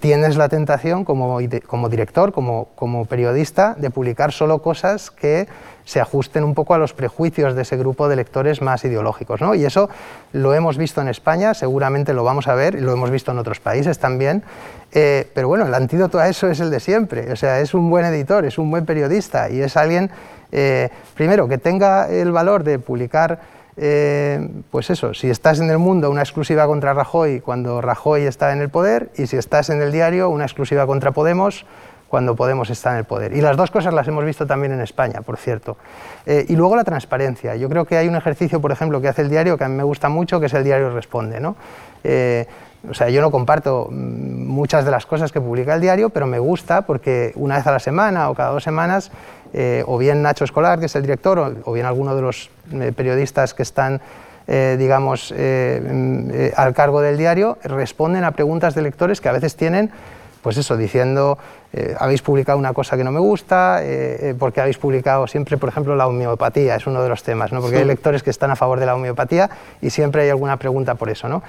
tienes 0.00 0.36
la 0.36 0.48
tentación 0.48 1.04
como, 1.04 1.38
director, 1.38 2.32
como, 2.32 2.68
como 2.74 3.04
periodista, 3.04 3.74
de 3.78 3.90
publicar 3.90 4.32
solo 4.32 4.62
cosas 4.62 5.10
que 5.10 5.46
se 5.86 6.00
ajusten 6.00 6.44
un 6.44 6.54
poco 6.54 6.74
a 6.74 6.78
los 6.78 6.92
prejuicios 6.92 7.54
de 7.54 7.62
ese 7.62 7.76
grupo 7.76 8.08
de 8.08 8.16
lectores 8.16 8.60
más 8.60 8.84
ideológicos. 8.84 9.40
¿no? 9.40 9.54
Y 9.54 9.64
eso 9.64 9.88
lo 10.32 10.52
hemos 10.52 10.76
visto 10.76 11.00
en 11.00 11.08
España, 11.08 11.54
seguramente 11.54 12.12
lo 12.12 12.24
vamos 12.24 12.48
a 12.48 12.54
ver, 12.54 12.74
y 12.74 12.80
lo 12.80 12.92
hemos 12.92 13.10
visto 13.10 13.30
en 13.30 13.38
otros 13.38 13.60
países 13.60 13.98
también. 13.98 14.42
Eh, 14.92 15.30
pero 15.32 15.48
bueno, 15.48 15.64
el 15.66 15.74
antídoto 15.74 16.18
a 16.18 16.28
eso 16.28 16.48
es 16.48 16.58
el 16.60 16.70
de 16.70 16.80
siempre. 16.80 17.32
O 17.32 17.36
sea, 17.36 17.60
es 17.60 17.72
un 17.72 17.88
buen 17.88 18.04
editor, 18.04 18.44
es 18.44 18.58
un 18.58 18.70
buen 18.70 18.84
periodista 18.84 19.48
y 19.48 19.60
es 19.60 19.76
alguien, 19.76 20.10
eh, 20.50 20.90
primero, 21.14 21.46
que 21.48 21.58
tenga 21.58 22.08
el 22.08 22.32
valor 22.32 22.64
de 22.64 22.78
publicar. 22.78 23.55
Eh, 23.76 24.48
pues 24.70 24.90
eso, 24.90 25.12
si 25.12 25.28
estás 25.28 25.60
en 25.60 25.70
el 25.70 25.78
mundo, 25.78 26.10
una 26.10 26.22
exclusiva 26.22 26.66
contra 26.66 26.94
Rajoy 26.94 27.40
cuando 27.40 27.80
Rajoy 27.80 28.22
está 28.22 28.52
en 28.52 28.60
el 28.60 28.70
poder, 28.70 29.10
y 29.16 29.26
si 29.26 29.36
estás 29.36 29.70
en 29.70 29.82
el 29.82 29.92
diario, 29.92 30.30
una 30.30 30.44
exclusiva 30.44 30.86
contra 30.86 31.12
Podemos 31.12 31.66
cuando 32.08 32.36
Podemos 32.36 32.70
está 32.70 32.92
en 32.92 32.98
el 32.98 33.04
poder. 33.04 33.32
Y 33.36 33.40
las 33.40 33.56
dos 33.56 33.70
cosas 33.70 33.92
las 33.92 34.06
hemos 34.08 34.24
visto 34.24 34.46
también 34.46 34.72
en 34.72 34.80
España, 34.80 35.22
por 35.22 35.36
cierto. 35.36 35.76
Eh, 36.24 36.46
y 36.48 36.56
luego 36.56 36.76
la 36.76 36.84
transparencia. 36.84 37.56
Yo 37.56 37.68
creo 37.68 37.84
que 37.84 37.96
hay 37.96 38.08
un 38.08 38.16
ejercicio, 38.16 38.60
por 38.60 38.72
ejemplo, 38.72 39.00
que 39.00 39.08
hace 39.08 39.22
el 39.22 39.28
diario 39.28 39.58
que 39.58 39.64
a 39.64 39.68
mí 39.68 39.74
me 39.74 39.82
gusta 39.82 40.08
mucho, 40.08 40.38
que 40.38 40.46
es 40.46 40.54
el 40.54 40.64
diario 40.64 40.90
Responde. 40.90 41.40
¿no? 41.40 41.56
Eh, 42.04 42.46
o 42.88 42.94
sea, 42.94 43.08
yo 43.10 43.20
no 43.20 43.30
comparto 43.30 43.88
mm, 43.90 44.46
muchas 44.46 44.84
de 44.84 44.90
las 44.90 45.06
cosas 45.06 45.32
que 45.32 45.40
publica 45.40 45.74
el 45.74 45.80
diario, 45.80 46.10
pero 46.10 46.26
me 46.26 46.38
gusta 46.38 46.82
porque 46.82 47.32
una 47.34 47.56
vez 47.56 47.66
a 47.66 47.72
la 47.72 47.80
semana 47.80 48.30
o 48.30 48.34
cada 48.34 48.50
dos 48.50 48.62
semanas, 48.62 49.10
eh, 49.56 49.82
o 49.86 49.98
bien 49.98 50.22
Nacho 50.22 50.44
Escolar, 50.44 50.78
que 50.78 50.86
es 50.86 50.94
el 50.94 51.02
director, 51.02 51.62
o, 51.64 51.72
bien 51.72 51.86
alguno 51.86 52.14
de 52.14 52.22
los 52.22 52.50
periodistas 52.94 53.54
que 53.54 53.62
están 53.62 54.00
digamos, 54.46 55.34
mm, 55.36 56.30
al 56.54 56.72
cargo 56.72 57.00
del 57.00 57.18
diario, 57.18 57.58
responden 57.64 58.22
a 58.22 58.30
preguntas 58.30 58.76
de 58.76 58.82
lectores 58.82 59.20
que 59.20 59.28
a 59.28 59.32
veces 59.32 59.56
tienen 59.56 59.90
pues 60.46 60.58
eso, 60.58 60.76
diciendo, 60.76 61.38
eh, 61.78 61.94
habéis 61.98 62.22
publicado 62.22 62.58
una 62.58 62.72
cosa 62.72 62.96
que 62.96 63.04
no 63.04 63.12
me 63.12 63.20
gusta, 63.20 63.84
eh, 63.84 64.30
eh, 64.30 64.34
porque 64.38 64.62
habéis 64.62 64.78
publicado 64.78 65.26
siempre, 65.26 65.58
por 65.58 65.68
ejemplo, 65.68 65.94
la 65.94 66.06
homeopatía, 66.06 66.74
es 66.74 66.86
uno 66.86 67.02
de 67.02 67.10
los 67.10 67.22
temas, 67.22 67.52
¿no? 67.52 67.60
porque 67.60 67.76
hay 67.76 67.84
lectores 67.84 68.22
que 68.22 68.30
están 68.30 68.50
a 68.50 68.56
favor 68.56 68.80
de 68.80 68.86
la 68.86 68.94
homeopatía 68.94 69.50
y 69.82 69.90
siempre 69.90 70.22
hay 70.22 70.30
alguna 70.30 70.56
pregunta 70.56 70.94
por 70.94 71.10
eso. 71.10 71.28
¿no? 71.28 71.42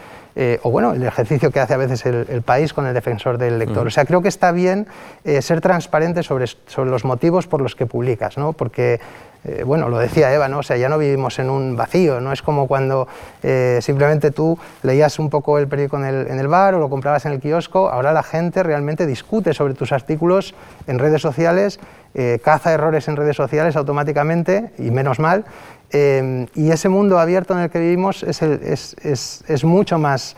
o 0.62 0.70
bueno, 0.70 0.94
el 0.94 1.02
ejercicio 1.02 1.50
que 1.50 1.60
hace 1.60 1.74
a 1.74 1.78
veces 1.78 2.06
el, 2.06 2.44
país 2.44 2.72
con 2.72 2.86
el 2.86 2.94
defensor 2.94 3.40
del 3.40 3.58
lector. 3.58 3.86
Mm. 3.86 3.88
O 3.88 3.90
sea, 3.90 4.06
creo 4.06 4.22
que 4.22 4.28
está 4.28 4.52
bien 4.52 4.86
ser 5.24 5.62
transparente 5.62 6.22
sobre, 6.22 6.46
sobre 6.46 6.92
los 6.92 7.06
motivos 7.06 7.48
por 7.48 7.60
los 7.60 7.76
que 7.76 7.88
publicas, 7.88 8.38
¿no? 8.38 8.54
porque 8.54 9.00
eh, 9.48 9.64
bueno, 9.64 9.88
lo 9.88 9.98
decía 9.98 10.34
Eva, 10.34 10.50
¿no? 10.50 10.60
O 10.60 10.64
sea, 10.64 10.76
ya 10.76 10.90
no 10.90 10.98
vivimos 10.98 11.40
en 11.40 11.50
un 11.50 11.78
vacío, 11.78 12.20
no 12.20 12.34
es 12.34 12.42
como 12.42 12.68
cuando 12.68 13.08
eh, 13.42 13.80
simplemente 13.82 14.32
tú 14.32 14.60
leías 14.84 15.20
un 15.20 15.30
poco 15.30 15.58
el 15.58 15.70
periódico 15.70 15.98
en 15.98 16.06
el, 16.40 16.48
bar 16.50 16.76
o 16.76 16.80
lo 16.80 16.90
comprabas 16.90 17.26
en 17.26 17.32
el 17.32 17.40
kiosco, 17.40 17.90
ahora 17.90 18.12
la 18.12 18.24
gente 18.24 18.62
realmente 18.62 19.06
discute 19.06 19.54
sobre 19.54 19.74
tus 19.74 19.94
artículos 19.94 20.54
en 20.86 21.00
redes 21.00 21.22
sociales, 21.22 21.80
eh, 22.14 22.40
caza 22.44 22.74
errores 22.74 23.08
en 23.08 23.16
redes 23.16 23.38
sociales 23.38 23.78
automáticamente, 23.78 24.72
y 24.78 24.92
menos 24.92 25.20
mal, 25.20 25.46
y 25.90 26.70
ese 26.70 26.90
mundo 26.90 27.18
abierto 27.18 27.54
en 27.54 27.62
el 27.62 27.70
que 27.70 27.80
vivimos 27.80 28.22
es, 28.24 28.42
es, 28.42 29.64
mucho 29.64 29.98
más... 29.98 30.36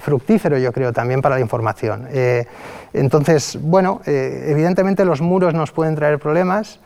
fructífero, 0.00 0.58
yo 0.58 0.70
creo, 0.70 0.92
también 0.92 1.22
para 1.22 1.36
la 1.36 1.40
información. 1.40 2.06
entonces, 2.92 3.58
bueno, 3.60 4.02
evidentemente 4.04 5.06
los 5.06 5.22
muros 5.22 5.54
nos 5.54 5.72
pueden 5.72 5.96
traer 5.96 6.18
problemas 6.18 6.78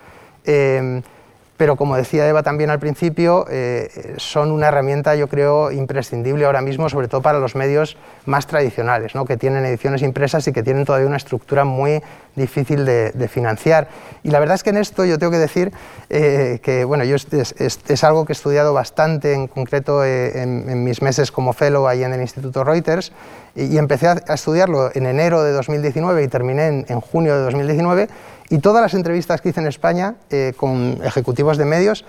pero 1.61 1.77
como 1.77 1.95
decía 1.95 2.27
Eva 2.27 2.43
también 2.43 2.71
al 2.71 2.79
principio, 2.79 3.45
eh, 3.51 4.15
son 4.17 4.51
una 4.51 4.69
herramienta 4.69 5.15
yo 5.15 5.29
creo 5.29 5.71
imprescindible 5.71 6.47
ahora 6.47 6.63
mismo, 6.63 6.89
sobre 6.89 7.07
todo 7.07 7.21
para 7.21 7.39
los 7.39 7.55
medios 7.55 7.99
más 8.25 8.47
tradicionales, 8.47 9.15
¿no? 9.15 9.27
que 9.27 9.37
tienen 9.37 9.67
ediciones 9.67 10.01
impresas 10.01 10.49
y 10.49 10.55
que 10.55 10.63
tienen 10.63 10.87
todavía 10.87 11.07
una 11.07 11.19
estructura 11.19 11.67
muy 11.67 12.03
difícil 12.35 12.87
de, 12.87 13.29
financiar. 13.29 13.89
Y 14.23 14.31
la 14.31 14.41
verdad 14.41 14.55
es 14.55 14.63
que 14.63 14.71
en 14.71 14.79
esto 14.79 15.05
yo 15.05 15.19
tengo 15.19 15.33
que 15.33 15.39
decir 15.39 15.71
eh, 16.09 16.61
que 16.63 16.85
bueno, 16.85 17.05
yo 17.05 17.17
es, 17.17 18.05
algo 18.05 18.25
que 18.25 18.33
he 18.33 18.39
estudiado 18.41 18.73
bastante 18.73 19.35
en 19.35 19.47
concreto 19.47 20.03
eh, 20.03 20.41
en, 20.41 20.83
mis 20.83 21.03
meses 21.03 21.31
como 21.31 21.53
fellow 21.53 21.87
ahí 21.87 22.03
en 22.03 22.15
el 22.15 22.23
Instituto 22.23 22.65
Reuters 22.65 23.13
y, 23.55 23.77
empecé 23.77 24.09
a, 24.09 24.13
estudiarlo 24.33 24.91
en 24.95 25.05
enero 25.05 25.43
de 25.43 25.53
2019 25.53 26.23
y 26.23 26.29
terminé 26.29 26.69
en, 26.69 26.87
en 26.89 27.03
junio 27.03 27.37
de 27.37 27.43
2019 27.43 28.09
y 28.51 28.59
todas 28.59 28.83
las 28.83 28.95
entrevistas 28.95 29.41
que 29.41 29.51
hice 29.51 29.61
en 29.61 29.69
España 29.69 30.17
eh, 30.29 30.53
con 30.57 30.99
ejecutivos 31.03 31.57
de 31.57 31.65
medios, 31.65 32.05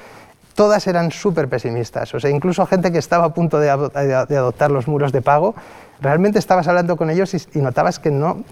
todas 0.56 0.86
eran 0.88 1.12
súper 1.12 1.47
pesimistas. 1.47 2.13
O 2.13 2.19
sea, 2.19 2.30
incluso 2.32 2.65
gente 2.65 2.91
que 2.91 2.97
estaba 2.97 3.25
a 3.25 3.34
punto 3.34 3.60
de, 3.60 3.69
adoptar 3.69 4.71
los 4.71 4.88
muros 4.88 5.12
de 5.12 5.21
pago, 5.21 5.56
realmente 6.01 6.39
estabas 6.39 6.67
hablando 6.67 6.97
con 6.97 7.10
ellos 7.10 7.34
y, 7.36 7.38
y 7.54 7.62
notabas 7.62 7.99
que 7.99 8.12
no, 8.12 8.43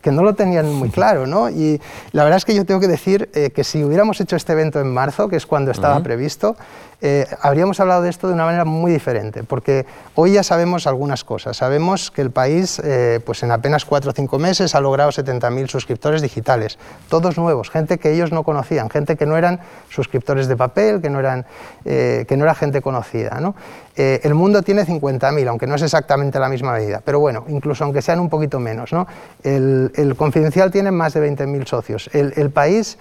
que 0.00 0.12
no 0.12 0.22
lo 0.22 0.34
tenían 0.34 0.72
muy 0.72 0.90
claro. 0.90 1.26
¿no? 1.26 1.50
Y 1.50 1.80
la 2.12 2.24
verdad 2.24 2.38
es 2.38 2.44
que 2.44 2.54
yo 2.54 2.64
tengo 2.64 2.80
que 2.80 2.88
decir 2.88 3.28
eh, 3.34 3.50
que 3.50 3.64
si 3.64 3.84
hubiéramos 3.84 4.20
hecho 4.20 4.36
este 4.36 4.52
evento 4.52 4.80
en 4.80 4.92
marzo, 4.92 5.28
que 5.28 5.36
es 5.36 5.46
cuando 5.46 5.70
estaba 5.70 6.00
previsto, 6.02 6.56
eh, 7.00 7.26
habríamos 7.42 7.78
hablado 7.78 8.02
de 8.02 8.10
esto 8.10 8.26
de 8.26 8.34
una 8.34 8.44
manera 8.44 8.64
muy 8.64 8.90
diferente, 8.90 9.44
porque 9.44 9.86
hoy 10.16 10.32
ya 10.32 10.42
sabemos 10.42 10.88
algunas 10.88 11.22
cosas. 11.22 11.56
Sabemos 11.56 12.10
que 12.10 12.22
el 12.22 12.32
país, 12.32 12.80
eh, 12.82 13.20
pues 13.24 13.42
en 13.44 13.52
apenas 13.52 13.84
cuatro 13.84 14.10
o 14.10 14.14
cinco 14.14 14.38
meses, 14.40 14.74
ha 14.74 14.80
logrado 14.80 15.10
70.000 15.10 15.68
suscriptores 15.68 16.22
digitales, 16.22 16.76
todos 17.08 17.38
nuevos, 17.38 17.70
gente 17.70 17.98
que 17.98 18.12
ellos 18.12 18.32
no 18.32 18.42
conocían, 18.42 18.90
gente 18.90 19.16
que 19.16 19.26
no 19.26 19.36
eran 19.36 19.60
suscriptores 19.90 20.48
de 20.48 20.56
papel, 20.56 21.00
que 21.00 21.08
no, 21.08 21.20
eran, 21.20 21.46
que 21.84 22.34
no 22.36 22.44
era 22.44 22.54
gente 22.56 22.82
conocida. 22.82 23.38
¿no? 23.40 23.54
El 23.98 24.34
mundo 24.34 24.62
tiene 24.62 24.86
50.000, 24.86 25.48
aunque 25.48 25.66
no 25.66 25.74
es 25.74 25.82
exactamente 25.82 26.38
la 26.38 26.48
misma 26.48 26.72
medida, 26.72 27.02
pero 27.04 27.18
bueno, 27.18 27.44
incluso 27.48 27.82
aunque 27.82 28.00
sean 28.00 28.20
un 28.20 28.28
poquito 28.28 28.60
menos. 28.60 28.92
¿no? 28.92 29.06
El, 29.42 29.90
el, 29.96 30.14
Confidencial 30.14 30.70
tiene 30.70 30.90
más 30.90 31.14
de 31.14 31.28
20.000 31.28 31.66
socios. 31.66 32.10
El, 32.12 32.50
país, 32.50 32.98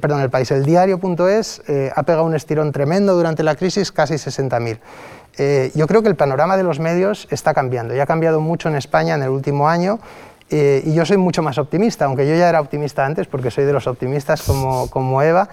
perdón, 0.00 0.20
el 0.22 0.30
país, 0.30 0.50
el 0.50 0.64
diario.es 0.64 1.62
eh, 1.68 1.92
ha 1.94 2.02
pegado 2.02 2.24
un 2.24 2.34
estirón 2.34 2.72
tremendo 2.72 3.14
durante 3.14 3.42
la 3.42 3.54
crisis, 3.54 3.92
casi 3.92 4.14
60.000. 4.14 4.78
Eh, 5.38 5.70
yo 5.74 5.86
creo 5.86 6.02
que 6.02 6.08
el 6.08 6.16
panorama 6.16 6.56
de 6.56 6.64
los 6.64 6.80
medios 6.80 7.28
está 7.30 7.54
cambiando 7.54 7.94
y 7.94 8.00
ha 8.00 8.06
cambiado 8.06 8.40
mucho 8.40 8.68
en 8.68 8.74
España 8.74 9.14
en 9.14 9.22
el 9.22 9.30
último 9.30 9.68
año 9.68 10.00
Eh, 10.50 10.82
y 10.84 10.94
yo 10.94 11.06
soy 11.06 11.16
mucho 11.16 11.42
más 11.42 11.58
optimista, 11.58 12.06
aunque 12.06 12.28
yo 12.28 12.34
ya 12.34 12.48
era 12.48 12.60
optimista 12.60 13.06
antes 13.06 13.28
porque 13.28 13.52
soy 13.52 13.64
de 13.64 13.72
los 13.72 13.86
optimistas 13.86 14.42
como, 14.42 14.90
como 14.90 15.22
Eva, 15.22 15.48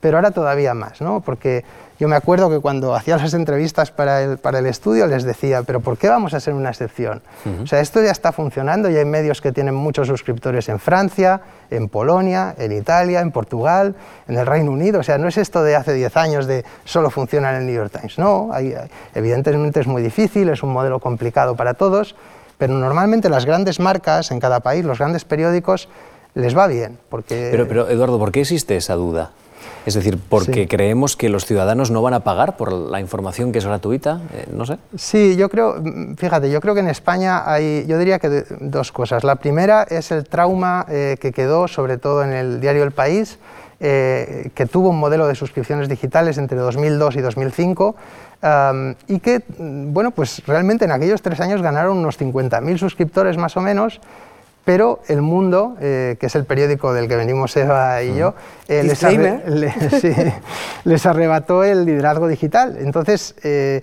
pero 0.00 0.18
ahora 0.18 0.30
todavía 0.30 0.74
más, 0.74 1.00
¿no? 1.00 1.20
porque 1.20 1.64
yo 1.98 2.08
me 2.08 2.16
acuerdo 2.16 2.50
que 2.50 2.58
cuando 2.58 2.94
hacía 2.94 3.16
las 3.16 3.34
entrevistas 3.34 3.90
para 3.90 4.22
el, 4.22 4.38
para 4.38 4.58
el 4.58 4.66
estudio 4.66 5.06
les 5.06 5.22
decía, 5.24 5.62
pero 5.62 5.80
¿por 5.80 5.98
qué 5.98 6.08
vamos 6.08 6.34
a 6.34 6.40
ser 6.40 6.54
una 6.54 6.70
excepción? 6.70 7.22
O 7.62 7.66
sea, 7.66 7.80
esto 7.80 8.02
ya 8.02 8.10
está 8.10 8.32
funcionando 8.32 8.90
y 8.90 8.96
hay 8.96 9.04
medios 9.04 9.40
que 9.40 9.52
tienen 9.52 9.74
muchos 9.74 10.08
suscriptores 10.08 10.68
en 10.68 10.78
Francia, 10.78 11.40
en 11.70 11.88
Polonia, 11.88 12.54
en 12.58 12.72
Italia, 12.72 13.20
en 13.20 13.30
Portugal, 13.30 13.94
en 14.26 14.36
el 14.36 14.46
Reino 14.46 14.72
Unido. 14.72 15.00
O 15.00 15.02
sea, 15.02 15.18
no 15.18 15.28
es 15.28 15.38
esto 15.38 15.62
de 15.62 15.76
hace 15.76 15.92
10 15.92 16.16
años 16.16 16.46
de 16.46 16.64
solo 16.84 17.10
funciona 17.10 17.50
en 17.50 17.56
el 17.56 17.66
New 17.66 17.74
York 17.74 17.92
Times. 17.92 18.18
No, 18.18 18.50
evidentemente 19.14 19.80
es 19.80 19.86
muy 19.86 20.02
difícil, 20.02 20.48
es 20.48 20.62
un 20.62 20.72
modelo 20.72 20.98
complicado 20.98 21.54
para 21.54 21.74
todos, 21.74 22.16
pero 22.58 22.74
normalmente 22.74 23.28
las 23.28 23.44
grandes 23.44 23.80
marcas 23.80 24.30
en 24.30 24.40
cada 24.40 24.60
país, 24.60 24.84
los 24.84 24.98
grandes 24.98 25.24
periódicos, 25.24 25.88
les 26.34 26.56
va 26.56 26.66
bien. 26.66 26.98
Porque... 27.08 27.48
Pero, 27.50 27.68
pero 27.68 27.88
Eduardo, 27.88 28.18
¿por 28.18 28.32
qué 28.32 28.40
existe 28.40 28.76
esa 28.76 28.94
duda? 28.94 29.30
Es 29.84 29.94
decir, 29.94 30.18
porque 30.28 30.68
creemos 30.68 31.16
que 31.16 31.28
los 31.28 31.44
ciudadanos 31.44 31.90
no 31.90 32.02
van 32.02 32.14
a 32.14 32.20
pagar 32.20 32.56
por 32.56 32.72
la 32.72 33.00
información 33.00 33.50
que 33.50 33.58
es 33.58 33.66
gratuita, 33.66 34.20
eh, 34.32 34.46
no 34.52 34.64
sé. 34.64 34.78
Sí, 34.96 35.36
yo 35.36 35.48
creo, 35.48 35.82
fíjate, 36.16 36.50
yo 36.50 36.60
creo 36.60 36.74
que 36.74 36.80
en 36.80 36.88
España 36.88 37.42
hay, 37.50 37.84
yo 37.86 37.98
diría 37.98 38.18
que 38.18 38.44
dos 38.60 38.92
cosas. 38.92 39.24
La 39.24 39.36
primera 39.36 39.82
es 39.82 40.12
el 40.12 40.24
trauma 40.24 40.86
eh, 40.88 41.16
que 41.20 41.32
quedó, 41.32 41.66
sobre 41.66 41.98
todo 41.98 42.22
en 42.22 42.32
el 42.32 42.60
diario 42.60 42.84
El 42.84 42.92
País, 42.92 43.38
eh, 43.80 44.50
que 44.54 44.66
tuvo 44.66 44.90
un 44.90 45.00
modelo 45.00 45.26
de 45.26 45.34
suscripciones 45.34 45.88
digitales 45.88 46.38
entre 46.38 46.56
2002 46.58 47.16
y 47.16 47.20
2005 47.20 47.96
y 49.06 49.20
que, 49.20 49.42
bueno, 49.58 50.10
pues 50.10 50.42
realmente 50.46 50.84
en 50.84 50.90
aquellos 50.90 51.22
tres 51.22 51.38
años 51.40 51.62
ganaron 51.62 51.98
unos 51.98 52.18
50.000 52.18 52.76
suscriptores 52.76 53.36
más 53.36 53.56
o 53.56 53.60
menos 53.60 54.00
pero 54.64 55.00
El 55.08 55.22
Mundo, 55.22 55.76
eh, 55.80 56.16
que 56.20 56.26
es 56.26 56.34
el 56.36 56.44
periódico 56.44 56.92
del 56.92 57.08
que 57.08 57.16
venimos 57.16 57.56
Eva 57.56 58.02
y 58.02 58.14
yo, 58.14 58.34
eh, 58.68 58.82
les, 60.84 61.06
arrebató 61.06 61.64
el 61.64 61.84
liderazgo 61.84 62.28
digital. 62.28 62.76
Entonces, 62.78 63.34
eh, 63.42 63.82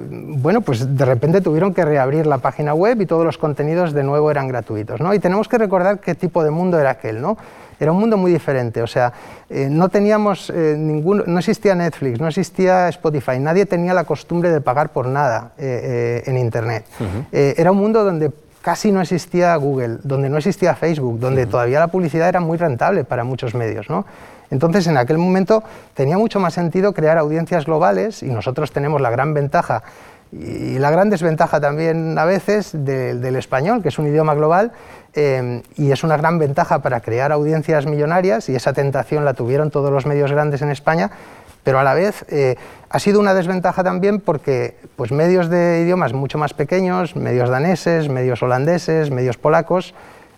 bueno, 0.00 0.60
pues 0.62 0.96
de 0.96 1.04
repente 1.04 1.40
tuvieron 1.40 1.72
que 1.72 1.84
reabrir 1.84 2.26
la 2.26 2.38
página 2.38 2.74
web 2.74 3.00
y 3.00 3.06
todos 3.06 3.24
los 3.24 3.38
contenidos 3.38 3.92
de 3.92 4.02
nuevo 4.02 4.28
eran 4.30 4.48
gratuitos. 4.48 5.00
¿no? 5.00 5.14
Y 5.14 5.20
tenemos 5.20 5.48
que 5.48 5.56
recordar 5.58 6.00
qué 6.00 6.16
tipo 6.16 6.42
de 6.42 6.50
mundo 6.50 6.80
era 6.80 6.90
aquel. 6.90 7.20
¿no? 7.20 7.38
Era 7.78 7.92
un 7.92 8.00
mundo 8.00 8.16
muy 8.16 8.32
diferente, 8.32 8.80
o 8.80 8.86
sea, 8.86 9.12
no 9.50 9.88
teníamos 9.88 10.52
ningún, 10.54 11.24
no 11.26 11.40
existía 11.40 11.74
Netflix, 11.74 12.20
no 12.20 12.28
existía 12.28 12.88
Spotify, 12.90 13.40
nadie 13.40 13.66
tenía 13.66 13.92
la 13.92 14.04
costumbre 14.04 14.52
de 14.52 14.60
pagar 14.60 14.90
por 14.90 15.08
nada 15.08 15.50
en 15.58 16.38
Internet. 16.38 16.84
era 17.32 17.72
un 17.72 17.78
mundo 17.78 18.04
donde 18.04 18.30
casi 18.62 18.92
no 18.92 19.02
existía 19.02 19.54
Google, 19.56 19.98
donde 20.02 20.28
no 20.28 20.38
existía 20.38 20.74
Facebook, 20.74 21.18
donde 21.18 21.46
todavía 21.46 21.80
la 21.80 21.88
publicidad 21.88 22.28
era 22.28 22.40
muy 22.40 22.56
rentable 22.56 23.04
para 23.04 23.24
muchos 23.24 23.54
medios. 23.54 23.90
¿no? 23.90 24.06
Entonces, 24.50 24.86
en 24.86 24.96
aquel 24.96 25.18
momento 25.18 25.62
tenía 25.94 26.16
mucho 26.16 26.40
más 26.40 26.54
sentido 26.54 26.92
crear 26.94 27.18
audiencias 27.18 27.66
globales 27.66 28.22
y 28.22 28.26
nosotros 28.26 28.72
tenemos 28.72 29.00
la 29.00 29.10
gran 29.10 29.34
ventaja 29.34 29.82
y 30.32 30.78
la 30.78 30.90
gran 30.90 31.10
desventaja 31.10 31.60
también 31.60 32.18
a 32.18 32.24
veces 32.24 32.70
del 32.72 33.36
español, 33.36 33.82
que 33.82 33.88
es 33.88 33.98
un 33.98 34.06
idioma 34.06 34.34
global, 34.34 34.72
eh, 35.14 35.62
y 35.76 35.90
es 35.90 36.04
una 36.04 36.16
gran 36.16 36.38
ventaja 36.38 36.78
para 36.78 37.00
crear 37.00 37.32
audiencias 37.32 37.84
millonarias, 37.84 38.48
y 38.48 38.56
esa 38.56 38.72
tentación 38.72 39.26
la 39.26 39.34
tuvieron 39.34 39.70
todos 39.70 39.92
los 39.92 40.06
medios 40.06 40.32
grandes 40.32 40.62
en 40.62 40.70
España, 40.70 41.10
pero 41.62 41.78
a 41.78 41.84
la 41.84 41.94
vez 41.94 42.24
eh, 42.28 42.56
ha 42.90 42.98
sido 42.98 43.20
una 43.20 43.34
desventaja 43.34 43.84
también 43.84 44.20
porque 44.20 44.76
pues, 44.96 45.12
medios 45.12 45.48
de 45.48 45.80
idiomas 45.82 46.12
mucho 46.12 46.38
más 46.38 46.54
pequeños, 46.54 47.16
medios 47.16 47.48
daneses, 47.48 48.08
medios 48.08 48.42
holandeses, 48.42 49.10
medios 49.10 49.36
polacos, 49.36 49.94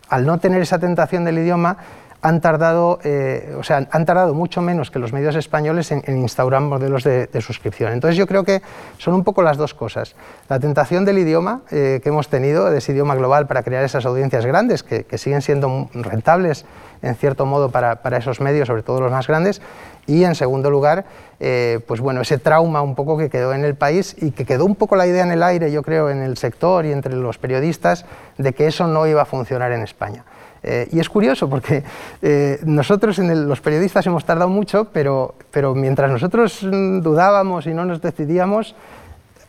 al 0.08 0.26
no 0.26 0.38
tener 0.38 0.60
esa 0.62 0.78
tentación 0.78 1.24
del 1.24 1.38
idioma, 1.38 1.78
han 2.24 2.40
tardado, 2.40 3.00
eh, 3.04 3.54
o 3.58 3.62
sea, 3.62 3.86
han 3.90 4.06
tardado 4.06 4.32
mucho 4.32 4.62
menos 4.62 4.90
que 4.90 4.98
los 4.98 5.12
medios 5.12 5.36
españoles 5.36 5.92
en, 5.92 6.02
instaurar 6.16 6.62
modelos 6.62 7.04
de, 7.04 7.28
suscripción. 7.42 7.92
Entonces 7.92 8.16
yo 8.16 8.26
creo 8.26 8.44
que 8.44 8.62
son 8.96 9.12
un 9.12 9.24
poco 9.24 9.42
las 9.42 9.58
dos 9.58 9.74
cosas. 9.74 10.16
La 10.48 10.58
tentación 10.58 11.04
del 11.04 11.18
idioma 11.18 11.60
eh, 11.70 12.00
que 12.02 12.08
hemos 12.08 12.28
tenido, 12.28 12.70
de 12.70 12.78
ese 12.78 12.92
idioma 12.92 13.14
global 13.14 13.46
para 13.46 13.62
crear 13.62 13.84
esas 13.84 14.06
audiencias 14.06 14.46
grandes, 14.46 14.82
que, 14.82 15.04
siguen 15.18 15.42
siendo 15.42 15.90
rentables 15.92 16.64
en 17.02 17.14
cierto 17.14 17.44
modo 17.44 17.68
para, 17.70 17.96
para, 17.96 18.16
esos 18.16 18.40
medios, 18.40 18.68
sobre 18.68 18.82
todo 18.82 19.02
los 19.02 19.12
más 19.12 19.26
grandes, 19.26 19.60
y 20.06 20.24
en 20.24 20.34
segundo 20.34 20.70
lugar, 20.70 21.04
eh, 21.40 21.80
pues 21.86 22.00
bueno, 22.00 22.22
ese 22.22 22.38
trauma 22.38 22.80
un 22.80 22.94
poco 22.94 23.18
que 23.18 23.28
quedó 23.28 23.52
en 23.52 23.66
el 23.66 23.74
país 23.74 24.16
y 24.18 24.30
que 24.30 24.46
quedó 24.46 24.64
un 24.64 24.76
poco 24.76 24.96
la 24.96 25.06
idea 25.06 25.24
en 25.24 25.30
el 25.30 25.42
aire, 25.42 25.70
yo 25.70 25.82
creo, 25.82 26.08
en 26.08 26.22
el 26.22 26.38
sector 26.38 26.86
y 26.86 26.92
entre 26.92 27.14
los 27.14 27.36
periodistas, 27.36 28.06
de 28.38 28.54
que 28.54 28.66
eso 28.66 28.86
no 28.86 29.06
iba 29.06 29.20
a 29.20 29.26
funcionar 29.26 29.72
en 29.72 29.82
España. 29.82 30.24
Eh, 30.64 30.88
y 30.92 30.98
es 30.98 31.08
curioso 31.08 31.48
porque 31.48 31.84
eh, 32.22 32.58
nosotros, 32.64 33.18
en 33.18 33.46
los 33.48 33.60
periodistas, 33.60 34.06
hemos 34.06 34.24
tardado 34.24 34.48
mucho, 34.48 34.86
pero, 34.92 35.34
pero 35.50 35.74
mientras 35.74 36.10
nosotros 36.10 36.62
mm, 36.62 37.00
dudábamos 37.00 37.66
y 37.66 37.74
no 37.74 37.84
nos 37.84 38.00
decidíamos, 38.00 38.74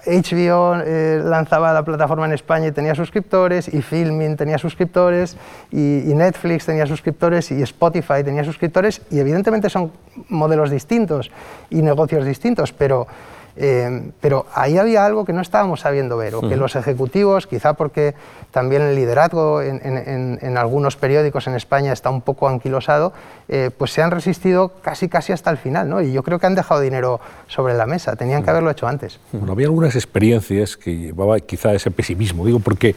HBO 0.06 0.75
eh, 0.86 1.19
lanzaba 1.23 1.73
la 1.73 1.84
plataforma 1.84 2.25
en 2.25 2.34
España 2.34 2.67
y 2.67 2.71
tenía 2.71 2.93
suscriptores, 2.95 3.73
y 3.73 3.82
Filming 3.82 4.36
tenía 4.36 4.58
suscriptores, 4.58 5.36
y, 5.71 6.13
Netflix 6.15 6.65
tenía 6.65 6.86
suscriptores, 6.86 7.51
y 7.51 7.62
Spotify 7.63 8.23
tenía 8.23 8.43
suscriptores, 8.43 9.01
y 9.10 9.19
evidentemente 9.19 9.69
son 9.69 9.91
modelos 10.30 10.69
distintos 10.69 11.32
y 11.69 11.82
negocios 11.82 12.25
distintos, 12.25 12.71
pero 12.71 13.08
eh, 13.57 14.11
pero 14.19 14.45
ahí 14.53 14.77
había 14.77 15.05
algo 15.05 15.23
que 15.23 15.33
no 15.33 15.41
estábamos 15.41 15.81
sabiendo 15.81 16.17
ver, 16.17 16.35
o 16.35 16.41
que 16.41 16.57
los 16.57 16.75
ejecutivos, 16.75 17.47
quizá 17.47 17.73
porque 17.73 18.13
también 18.51 18.81
el 18.81 18.95
liderazgo 18.95 19.61
en, 19.61 20.57
algunos 20.57 20.95
periódicos 20.95 21.47
en 21.47 21.55
España 21.55 21.93
está 21.93 22.09
un 22.09 22.21
poco 22.21 22.49
anquilosado, 22.49 23.13
eh, 23.47 23.71
pues 23.77 23.91
se 23.91 24.01
han 24.01 24.11
resistido 24.11 24.73
casi 24.81 25.07
casi 25.07 25.31
hasta 25.31 25.49
el 25.51 25.57
final, 25.57 25.89
¿no? 25.89 26.01
Y 26.01 26.11
yo 26.11 26.23
creo 26.23 26.39
que 26.39 26.47
han 26.47 26.55
dejado 26.55 26.81
dinero 26.81 27.19
sobre 27.47 27.73
la 27.73 27.85
mesa, 27.85 28.15
tenían 28.15 28.43
que 28.43 28.49
haberlo 28.49 28.71
hecho 28.71 28.87
antes. 28.87 29.19
Bueno, 29.31 29.53
había 29.53 29.67
algunas 29.67 29.95
experiencias 29.95 30.75
que 30.77 30.95
llevaba 30.97 31.39
quizá 31.39 31.73
ese 31.73 31.91
pesimismo, 31.91 32.45
digo, 32.45 32.59
porque 32.59 32.95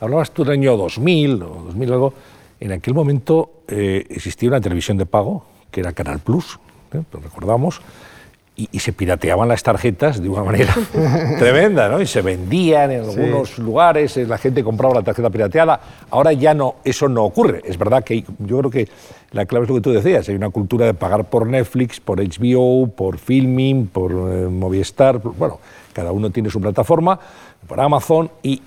hablabas 0.00 0.30
tú 0.30 0.44
del 0.44 0.54
año 0.54 0.76
2000 0.76 1.42
o 1.42 1.46
2000 1.66 1.92
algo, 1.92 2.14
en 2.60 2.72
aquel 2.72 2.94
momento 2.94 3.62
eh, 3.68 4.04
existía 4.10 4.48
una 4.48 4.60
televisión 4.60 4.96
de 4.96 5.06
pago, 5.06 5.46
que 5.70 5.80
era 5.80 5.92
Canal 5.92 6.18
Plus, 6.20 6.58
lo 6.92 7.20
recordamos, 7.20 7.80
y, 8.56 8.78
se 8.78 8.92
pirateaban 8.92 9.48
las 9.48 9.62
tarjetas 9.62 10.22
de 10.22 10.28
una 10.28 10.44
manera 10.50 10.74
tremenda, 11.38 11.88
¿no? 11.88 12.00
Y 12.00 12.06
se 12.06 12.22
vendían 12.22 12.90
en 12.92 13.00
algunos 13.02 13.58
lugares, 13.58 14.16
eh, 14.16 14.26
la 14.26 14.38
gente 14.38 14.62
compraba 14.62 14.94
la 14.94 15.02
tarjeta 15.02 15.30
pirateada. 15.30 15.80
Ahora 16.10 16.32
ya 16.32 16.54
no, 16.54 16.76
eso 16.84 17.08
no 17.08 17.24
ocurre. 17.24 17.62
Es 17.64 17.76
verdad 17.76 18.04
que 18.04 18.24
yo 18.38 18.58
creo 18.58 18.70
que 18.70 18.88
la 19.32 19.46
clave 19.46 19.64
es 19.64 19.68
lo 19.70 19.74
que 19.76 19.80
tú 19.80 19.92
decías, 19.92 20.28
hay 20.28 20.36
una 20.36 20.50
cultura 20.50 20.86
de 20.86 20.94
pagar 20.94 21.24
por 21.24 21.46
Netflix, 21.46 21.98
por 21.98 22.20
HBO, 22.20 22.86
por 22.86 23.18
Filming, 23.18 23.88
por 23.88 24.12
eh, 24.12 24.48
Movistar, 24.48 25.18
bueno, 25.18 25.58
cada 25.92 26.12
uno 26.12 26.30
tiene 26.30 26.50
su 26.50 26.60
plataforma, 26.60 27.18
por 27.66 27.80
Amazon 27.80 28.30
y 28.42 28.62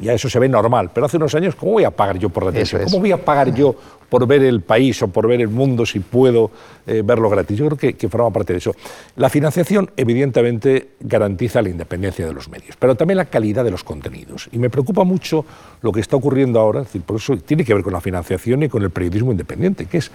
ya 0.00 0.12
eso 0.12 0.28
se 0.28 0.38
ve 0.38 0.48
normal. 0.48 0.90
Pero 0.92 1.06
hace 1.06 1.16
unos 1.16 1.34
años, 1.34 1.54
¿cómo 1.54 1.72
voy 1.72 1.84
a 1.84 1.90
pagar 1.90 2.18
yo 2.18 2.28
por 2.28 2.44
la 2.44 2.52
televisión? 2.52 2.82
¿Cómo 2.84 3.00
voy 3.00 3.12
a 3.12 3.22
pagar 3.22 3.54
yo 3.54 3.74
por 4.08 4.26
ver 4.26 4.42
el 4.42 4.60
país 4.60 5.02
o 5.02 5.08
por 5.08 5.26
ver 5.26 5.40
el 5.40 5.48
mundo 5.48 5.86
si 5.86 6.00
puedo 6.00 6.50
eh, 6.86 7.02
verlo 7.04 7.28
gratis? 7.28 7.58
Yo 7.58 7.68
creo 7.68 7.94
que, 7.96 8.08
forma 8.08 8.30
parte 8.30 8.52
de 8.52 8.58
eso. 8.58 8.74
La 9.16 9.28
financiación, 9.28 9.90
evidentemente, 9.96 10.90
garantiza 11.00 11.62
la 11.62 11.68
independencia 11.68 12.26
de 12.26 12.32
los 12.32 12.48
medios, 12.48 12.76
pero 12.78 12.94
también 12.94 13.18
la 13.18 13.26
calidad 13.26 13.64
de 13.64 13.70
los 13.70 13.84
contenidos. 13.84 14.48
Y 14.52 14.58
me 14.58 14.70
preocupa 14.70 15.04
mucho 15.04 15.44
lo 15.80 15.92
que 15.92 16.00
está 16.00 16.16
ocurriendo 16.16 16.60
ahora, 16.60 16.80
decir, 16.80 17.02
por 17.02 17.16
eso 17.16 17.36
tiene 17.38 17.64
que 17.64 17.74
ver 17.74 17.82
con 17.82 17.92
la 17.92 18.00
financiación 18.00 18.62
y 18.62 18.68
con 18.68 18.82
el 18.82 18.90
periodismo 18.90 19.32
independiente, 19.32 19.86
que 19.86 19.98
es 19.98 20.10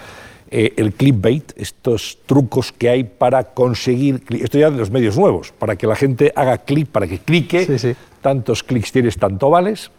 eh, 0.50 0.74
el 0.78 0.94
clickbait, 0.94 1.52
estos 1.58 2.20
trucos 2.26 2.72
que 2.72 2.90
hay 2.90 3.04
para 3.04 3.44
conseguir, 3.44 4.24
esto 4.30 4.58
ya 4.58 4.72
de 4.72 4.78
los 4.78 4.92
medios 4.92 5.18
nuevos, 5.18 5.52
para 5.52 5.76
que 5.76 5.88
la 5.88 5.96
gente 5.96 6.32
haga 6.36 6.60
clic, 6.60 6.88
para 6.88 7.06
que 7.06 7.20
clique, 7.20 7.96
tantos 8.28 8.62
clics 8.62 8.92
tienes, 8.92 9.18
tanto 9.18 9.50
vales, 9.50 9.90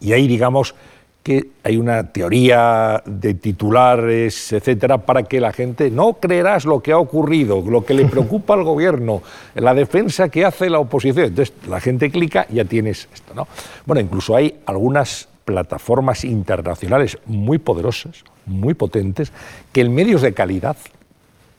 y 0.00 0.12
ahí 0.12 0.26
digamos 0.26 0.74
que 1.22 1.50
hay 1.62 1.76
una 1.76 2.10
teoría 2.10 3.00
de 3.06 3.34
titulares, 3.34 4.52
etcétera, 4.52 4.98
para 4.98 5.22
que 5.22 5.40
la 5.40 5.52
gente 5.52 5.88
no 5.88 6.14
creerás 6.14 6.64
lo 6.64 6.80
que 6.80 6.90
ha 6.90 6.98
ocurrido, 6.98 7.62
lo 7.64 7.84
que 7.84 7.94
le 7.94 8.06
preocupa 8.10 8.54
al 8.54 8.64
gobierno, 8.64 9.22
la 9.54 9.72
defensa 9.72 10.28
que 10.30 10.44
hace 10.44 10.68
la 10.68 10.80
oposición. 10.80 11.26
Entonces 11.26 11.54
la 11.68 11.78
gente 11.78 12.10
clica 12.10 12.44
y 12.50 12.56
ya 12.56 12.64
tienes 12.64 13.08
esto, 13.14 13.34
¿no? 13.34 13.46
Bueno, 13.86 14.00
incluso 14.00 14.34
hay 14.34 14.58
algunas 14.66 15.28
plataformas 15.44 16.24
internacionales 16.24 17.18
muy 17.24 17.58
poderosas, 17.58 18.24
muy 18.46 18.74
potentes, 18.74 19.30
que 19.70 19.82
en 19.82 19.94
medios 19.94 20.22
de 20.22 20.34
calidad 20.34 20.76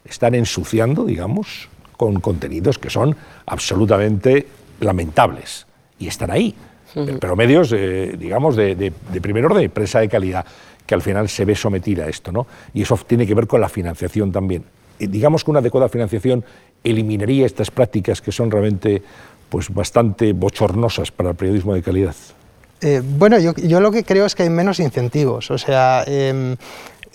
están 0.03 0.35
ensuciando, 0.35 1.05
digamos, 1.05 1.69
con 1.95 2.19
contenidos 2.19 2.77
que 2.77 2.89
son 2.89 3.15
absolutamente 3.45 4.45
lamentables. 4.79 5.68
Y 5.99 6.07
están 6.07 6.31
ahí. 6.31 6.55
Pero 6.93 7.35
medios, 7.35 7.69
digamos, 7.69 8.55
de, 8.55 8.91
primer 9.21 9.45
orden, 9.45 9.69
prensa 9.69 9.99
de 9.99 10.09
calidad, 10.09 10.45
que 10.85 10.95
al 10.95 11.01
final 11.01 11.29
se 11.29 11.45
ve 11.45 11.55
sometida 11.55 12.05
a 12.05 12.09
esto. 12.09 12.31
¿no? 12.31 12.47
Y 12.73 12.81
eso 12.81 12.97
tiene 13.05 13.27
que 13.27 13.35
ver 13.35 13.45
con 13.45 13.61
la 13.61 13.69
financiación 13.69 14.31
también. 14.31 14.63
digamos 14.97 15.43
que 15.43 15.51
una 15.51 15.59
adecuada 15.59 15.87
financiación 15.87 16.43
eliminaría 16.83 17.45
estas 17.45 17.69
prácticas 17.69 18.21
que 18.21 18.31
son 18.31 18.49
realmente 18.49 19.01
pues, 19.49 19.73
bastante 19.73 20.33
bochornosas 20.33 21.11
para 21.11 21.31
el 21.31 21.35
periodismo 21.35 21.73
de 21.73 21.81
calidad. 21.81 22.15
Eh, 22.81 23.01
bueno, 23.03 23.37
yo, 23.39 23.53
yo, 23.55 23.81
lo 23.81 23.91
que 23.91 24.03
creo 24.03 24.25
es 24.25 24.35
que 24.35 24.43
hay 24.43 24.49
menos 24.49 24.79
incentivos. 24.79 25.51
O 25.51 25.57
sea, 25.57 26.03
em, 26.07 26.55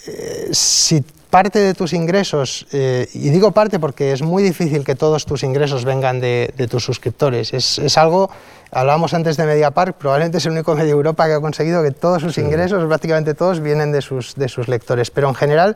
eh, 0.07 0.49
si 0.53 1.03
parte 1.35 1.59
de 1.59 1.75
tus 1.75 1.93
ingresos, 1.95 2.65
eh, 2.71 3.09
y 3.13 3.31
digo 3.31 3.51
parte 3.51 3.81
porque 3.81 4.13
es 4.13 4.23
muy 4.23 4.41
difícil 4.41 4.85
que 4.85 4.95
todos 4.95 5.27
tus 5.27 5.43
ingresos 5.43 5.85
vengan 5.85 6.21
de, 6.21 6.69
tus 6.71 6.85
suscriptores, 6.85 7.53
es, 7.53 7.81
es, 7.81 7.99
algo, 7.99 8.31
hablábamos 8.71 9.15
antes 9.15 9.37
de 9.37 9.45
MediaPark, 9.45 9.97
probablemente 9.97 10.39
es 10.39 10.47
el 10.47 10.53
único 10.53 10.77
medio 10.77 10.93
Europa 10.93 11.27
que 11.27 11.33
ha 11.33 11.41
conseguido 11.41 11.83
que 11.83 11.91
todos 11.91 12.23
sus 12.23 12.39
ingresos, 12.39 12.87
prácticamente 12.87 13.35
todos, 13.35 13.59
vienen 13.59 13.91
de 13.91 14.01
sus, 14.01 14.37
de 14.37 14.49
sus 14.49 14.69
lectores, 14.69 15.11
pero 15.11 15.29
en 15.29 15.35
general 15.35 15.75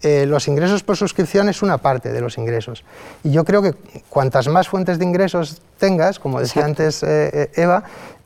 eh, 0.00 0.26
los 0.26 0.46
ingresos 0.46 0.84
por 0.84 0.96
suscripción 0.96 1.48
es 1.48 1.60
una 1.60 1.78
parte 1.78 2.12
de 2.12 2.20
los 2.20 2.38
ingresos. 2.38 2.84
Y 3.24 3.32
yo 3.32 3.44
creo 3.44 3.62
que 3.62 3.74
cuantas 4.08 4.46
más 4.46 4.68
fuentes 4.68 5.00
de 5.00 5.06
ingresos 5.06 5.60
tengas, 5.80 6.20
como 6.20 6.38
decía 6.38 6.64
antes 6.64 7.02
eh, 7.02 7.50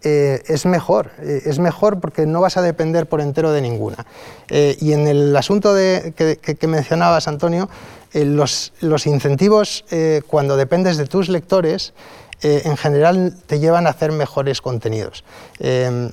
eh, 0.05 0.43
es 0.47 0.67
mejor. 0.67 1.11
es 1.21 1.59
mejor 1.59 2.01
porque 2.01 2.27
no 2.27 2.41
vas 2.41 2.57
a 2.57 2.63
depender 2.63 3.07
por 3.07 3.21
entero 3.21 3.53
de 3.53 3.63
ninguna. 3.63 4.07
y 4.49 4.93
en 4.93 5.07
el 5.09 5.37
asunto 5.37 5.75
de, 5.75 6.13
que, 6.15 6.67
mencionabas, 6.67 7.29
Antonio, 7.29 7.69
los, 8.13 8.73
los, 8.81 9.07
incentivos 9.07 9.85
cuando 10.29 10.57
dependes 10.57 10.97
de 10.97 11.07
tus 11.07 11.29
lectores, 11.29 11.93
eh, 12.45 12.61
en 12.67 12.77
general 12.77 13.35
te 13.47 13.59
llevan 13.59 13.87
a 13.87 13.91
hacer 13.91 14.13
mejores 14.13 14.61
contenidos. 14.61 15.25
Eh, 15.61 16.11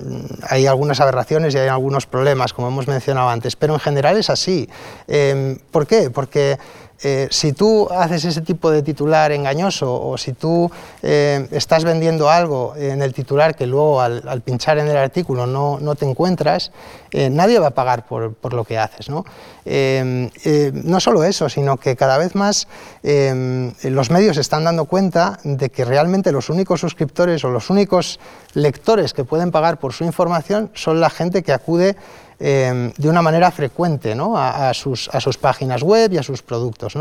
hay 0.47 0.65
algunas 0.65 1.01
aberraciones 1.01 1.53
y 1.53 1.57
hay 1.57 1.67
algunos 1.67 2.05
problemas, 2.05 2.53
como 2.53 2.69
hemos 2.69 2.87
mencionado 2.87 3.29
antes, 3.29 3.57
pero 3.57 3.73
en 3.73 3.81
general 3.81 4.15
es 4.15 4.29
así. 4.29 4.69
Eh, 5.09 5.57
¿Por 5.71 5.87
qué? 5.87 6.09
Porque 6.09 6.57
eh, 7.03 7.27
si 7.31 7.53
tú 7.53 7.87
haces 7.89 8.25
ese 8.25 8.41
tipo 8.41 8.69
de 8.69 8.83
titular 8.83 9.31
engañoso 9.31 9.91
o 9.91 10.19
si 10.19 10.33
tú 10.33 10.69
eh, 11.01 11.47
estás 11.49 11.83
vendiendo 11.83 12.29
algo 12.29 12.75
en 12.77 13.01
el 13.01 13.11
titular 13.11 13.55
que 13.55 13.65
luego 13.65 14.01
al, 14.01 14.41
pinchar 14.41 14.77
en 14.77 14.87
el 14.87 14.97
artículo 14.97 15.47
no, 15.47 15.79
no 15.79 15.95
te 15.95 16.07
encuentras, 16.07 16.71
eh, 17.11 17.31
nadie 17.31 17.57
va 17.57 17.67
a 17.67 17.71
pagar 17.71 18.05
por, 18.05 18.35
por 18.35 18.53
lo 18.53 18.65
que 18.65 18.77
haces. 18.77 19.09
¿no? 19.09 19.25
no 19.63 20.99
solo 20.99 21.23
eso, 21.23 21.47
sino 21.47 21.77
que 21.77 21.95
cada 21.95 22.17
vez 22.17 22.33
más 22.33 22.67
los 23.03 24.09
medios 24.09 24.37
están 24.37 24.63
dando 24.63 24.85
cuenta 24.85 25.39
de 25.43 25.69
que 25.69 25.85
realmente 25.85 26.31
los 26.31 26.49
únicos 26.49 26.81
suscriptores 26.81 27.43
o 27.43 27.49
los 27.51 27.69
únicos 27.69 28.19
lectores 28.53 29.13
que 29.13 29.23
pueden 29.23 29.51
pagar 29.51 29.79
por 29.79 29.93
su 29.93 30.03
información 30.03 30.71
son 30.73 30.99
la 30.99 31.11
gente 31.11 31.43
que 31.43 31.53
acude 31.53 31.95
Em, 32.43 32.91
de 32.97 33.07
una 33.07 33.21
manera 33.21 33.51
frecuente 33.51 34.15
a, 34.17 34.73
sus, 34.73 35.09
páginas 35.39 35.83
web 35.83 36.11
y 36.13 36.17
a 36.17 36.23
sus 36.23 36.41
productos. 36.41 36.95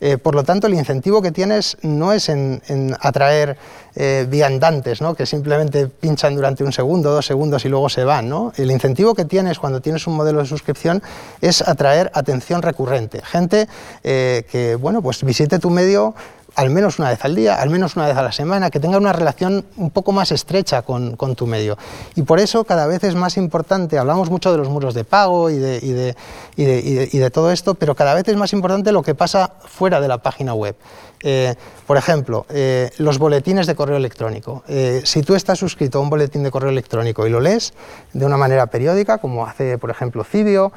Eh, 0.00 0.18
por 0.18 0.34
lo 0.34 0.42
tanto, 0.42 0.66
el 0.66 0.74
incentivo 0.74 1.22
que 1.22 1.30
tienes 1.30 1.76
no 1.82 2.12
es 2.12 2.28
en, 2.28 2.60
atraer 3.00 3.56
eh, 3.94 4.26
viandantes 4.28 4.98
que 5.16 5.26
simplemente 5.26 5.86
pinchan 5.86 6.34
durante 6.34 6.64
un 6.64 6.72
segundo, 6.72 7.12
dos 7.12 7.24
segundos 7.24 7.64
y 7.64 7.68
luego 7.68 7.88
se 7.88 8.02
van. 8.02 8.32
El 8.56 8.72
incentivo 8.72 9.14
que 9.14 9.24
tienes 9.24 9.60
cuando 9.60 9.80
tienes 9.80 10.08
un 10.08 10.16
modelo 10.16 10.40
de 10.40 10.46
suscripción 10.46 11.00
es 11.40 11.62
atraer 11.62 12.10
atención 12.12 12.60
recurrente, 12.60 13.22
gente 13.22 13.68
eh, 14.02 14.44
que 14.50 14.74
bueno, 14.74 15.02
pues 15.02 15.22
visite 15.22 15.60
tu 15.60 15.70
medio 15.70 16.16
al 16.54 16.70
menos 16.70 16.98
una 16.98 17.10
vez 17.10 17.24
al 17.24 17.34
día, 17.34 17.60
al 17.60 17.70
menos 17.70 17.96
una 17.96 18.06
vez 18.06 18.16
a 18.16 18.22
la 18.22 18.32
semana, 18.32 18.70
que 18.70 18.80
tenga 18.80 18.98
una 18.98 19.12
relación 19.12 19.64
un 19.76 19.90
poco 19.90 20.12
más 20.12 20.32
estrecha 20.32 20.82
con, 20.82 21.16
tu 21.36 21.46
medio. 21.46 21.78
Y 22.16 22.22
por 22.22 22.40
eso 22.40 22.64
cada 22.64 22.86
vez 22.86 23.04
es 23.04 23.14
más 23.14 23.36
importante, 23.36 23.98
hablamos 23.98 24.30
mucho 24.30 24.50
de 24.50 24.58
los 24.58 24.68
muros 24.68 24.94
de 24.94 25.04
pago 25.04 25.50
y 25.50 25.58
de, 25.58 25.78
y 25.82 25.90
de 25.92 26.16
todo 27.32 27.50
esto, 27.50 27.74
pero 27.74 27.94
cada 27.94 28.14
vez 28.14 28.26
es 28.28 28.36
más 28.36 28.52
importante 28.52 28.92
lo 28.92 29.02
que 29.02 29.14
pasa 29.14 29.52
fuera 29.66 30.00
de 30.00 30.08
la 30.08 30.18
página 30.18 30.54
web. 30.54 30.76
Eh, 31.22 31.54
por 31.86 31.98
ejemplo, 31.98 32.46
eh, 32.48 32.90
los 32.98 33.18
boletines 33.18 33.66
de 33.66 33.74
correo 33.74 33.96
electrónico. 33.96 34.62
Eh, 34.68 35.02
si 35.04 35.22
tú 35.22 35.34
estás 35.34 35.58
suscrito 35.58 35.98
a 35.98 36.00
un 36.00 36.08
boletín 36.08 36.42
de 36.42 36.50
correo 36.50 36.70
electrónico 36.70 37.26
y 37.26 37.30
lo 37.30 37.40
lees 37.40 37.74
de 38.12 38.24
una 38.24 38.38
manera 38.38 38.66
periódica, 38.68 39.18
como 39.18 39.44
hace, 39.44 39.76
por 39.76 39.90
ejemplo, 39.90 40.24
Cibio 40.24 40.72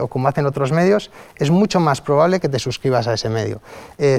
o 0.00 0.08
como 0.08 0.28
hacen 0.28 0.46
otros 0.46 0.72
medios, 0.72 1.10
es 1.36 1.50
mucho 1.50 1.80
más 1.80 2.00
probable 2.00 2.40
que 2.40 2.48
te 2.48 2.58
suscribas 2.58 3.06
a 3.06 3.14
ese 3.14 3.28
medio. 3.28 3.60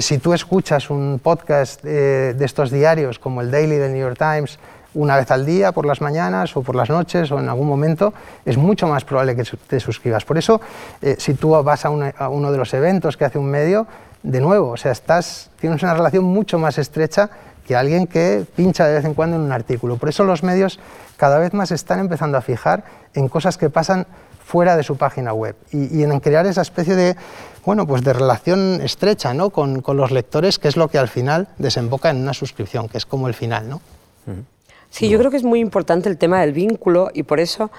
si 0.00 0.18
tú 0.18 0.32
escuchas 0.32 0.90
un 0.90 1.20
podcast 1.22 1.82
de 1.82 2.44
estos 2.44 2.70
diarios, 2.70 3.18
como 3.18 3.40
el 3.42 3.50
Daily 3.50 3.76
del 3.76 3.92
New 3.92 4.00
York 4.00 4.18
Times, 4.18 4.58
una 4.94 5.16
vez 5.16 5.30
al 5.30 5.46
día, 5.46 5.72
por 5.72 5.86
las 5.86 6.00
mañanas 6.00 6.56
o 6.56 6.62
por 6.62 6.74
las 6.74 6.90
noches 6.90 7.30
o 7.30 7.38
en 7.38 7.48
algún 7.48 7.68
momento, 7.68 8.12
es 8.44 8.56
mucho 8.56 8.86
más 8.86 9.04
probable 9.04 9.36
que 9.36 9.44
te 9.44 9.80
suscribas. 9.80 10.24
Por 10.24 10.38
eso, 10.38 10.60
si 11.18 11.34
tú 11.34 11.50
vas 11.62 11.84
a, 11.84 11.88
a, 11.88 12.28
uno 12.28 12.50
de 12.50 12.58
los 12.58 12.74
eventos 12.74 13.16
que 13.16 13.24
hace 13.24 13.38
un 13.38 13.50
medio, 13.50 13.86
de 14.22 14.40
nuevo, 14.40 14.70
o 14.70 14.76
sea, 14.76 14.92
estás, 14.92 15.50
tienes 15.60 15.82
una 15.82 15.94
relación 15.94 16.24
mucho 16.24 16.58
más 16.58 16.78
estrecha 16.78 17.30
que 17.66 17.76
alguien 17.76 18.06
que 18.06 18.44
pincha 18.56 18.86
de 18.86 18.94
vez 18.94 19.04
en 19.04 19.14
cuando 19.14 19.36
en 19.36 19.42
un 19.42 19.52
artículo. 19.52 19.96
Por 19.96 20.08
eso 20.08 20.24
los 20.24 20.42
medios 20.42 20.78
cada 21.16 21.38
vez 21.38 21.54
más 21.54 21.70
están 21.70 22.00
empezando 22.00 22.36
a 22.36 22.40
fijar 22.40 22.84
en 23.14 23.28
cosas 23.28 23.56
que 23.56 23.70
pasan 23.70 24.06
fuera 24.44 24.76
de 24.76 24.82
su 24.82 24.96
página 24.96 25.32
web 25.32 25.54
y, 25.70 26.02
en 26.02 26.18
crear 26.18 26.44
esa 26.46 26.62
especie 26.62 26.96
de, 26.96 27.16
bueno, 27.64 27.86
pues 27.86 28.02
de 28.02 28.12
relación 28.12 28.80
estrecha 28.82 29.32
¿no? 29.32 29.50
con, 29.50 29.80
con, 29.82 29.96
los 29.96 30.10
lectores, 30.10 30.58
que 30.58 30.66
es 30.66 30.76
lo 30.76 30.88
que 30.88 30.98
al 30.98 31.06
final 31.06 31.46
desemboca 31.58 32.10
en 32.10 32.16
una 32.16 32.34
suscripción, 32.34 32.88
que 32.88 32.98
es 32.98 33.06
como 33.06 33.28
el 33.28 33.34
final. 33.34 33.68
¿no? 33.68 33.80
Sí, 34.90 35.08
yo 35.08 35.18
creo 35.18 35.30
que 35.30 35.36
es 35.36 35.44
muy 35.44 35.60
importante 35.60 36.08
el 36.08 36.18
tema 36.18 36.40
del 36.40 36.52
vínculo 36.52 37.10
y 37.14 37.22
por 37.22 37.40
eso 37.40 37.70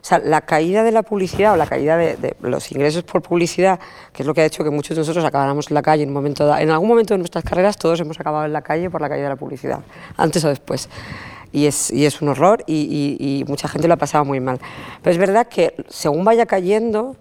o 0.00 0.04
sea, 0.04 0.18
la 0.18 0.40
caída 0.40 0.82
de 0.82 0.92
la 0.92 1.02
publicidad 1.02 1.52
o 1.52 1.56
la 1.56 1.66
caída 1.66 1.98
de, 1.98 2.34
los 2.40 2.72
ingresos 2.72 3.02
por 3.02 3.20
publicidad, 3.20 3.78
que 4.12 4.22
es 4.22 4.26
lo 4.26 4.32
que 4.32 4.40
ha 4.40 4.46
hecho 4.46 4.64
que 4.64 4.70
muchos 4.70 4.96
de 4.96 5.02
nosotros 5.02 5.22
acabáramos 5.24 5.70
en 5.70 5.74
la 5.74 5.82
calle 5.82 6.04
en 6.04 6.08
un 6.08 6.14
momento 6.14 6.56
En 6.56 6.70
algún 6.70 6.88
momento 6.88 7.12
de 7.12 7.18
nuestras 7.18 7.44
carreras 7.44 7.76
todos 7.76 8.00
hemos 8.00 8.18
acabado 8.18 8.46
en 8.46 8.52
la 8.52 8.62
calle 8.62 8.88
por 8.88 9.02
la 9.02 9.10
caída 9.10 9.24
de 9.24 9.30
la 9.30 9.36
publicidad, 9.36 9.80
antes 10.16 10.42
o 10.44 10.48
después. 10.48 10.88
Y 11.52 11.66
es, 11.66 11.90
y 11.90 12.06
es 12.06 12.22
un 12.22 12.28
horror 12.28 12.64
y, 12.66 13.16
y, 13.18 13.44
mucha 13.46 13.68
gente 13.68 13.88
lo 13.88 13.94
ha 13.94 13.98
pasado 13.98 14.24
muy 14.24 14.40
mal. 14.40 14.58
Pero 15.02 15.12
es 15.12 15.18
verdad 15.18 15.48
que 15.48 15.74
según 15.88 16.24
vaya 16.24 16.46
cayendo, 16.46 17.16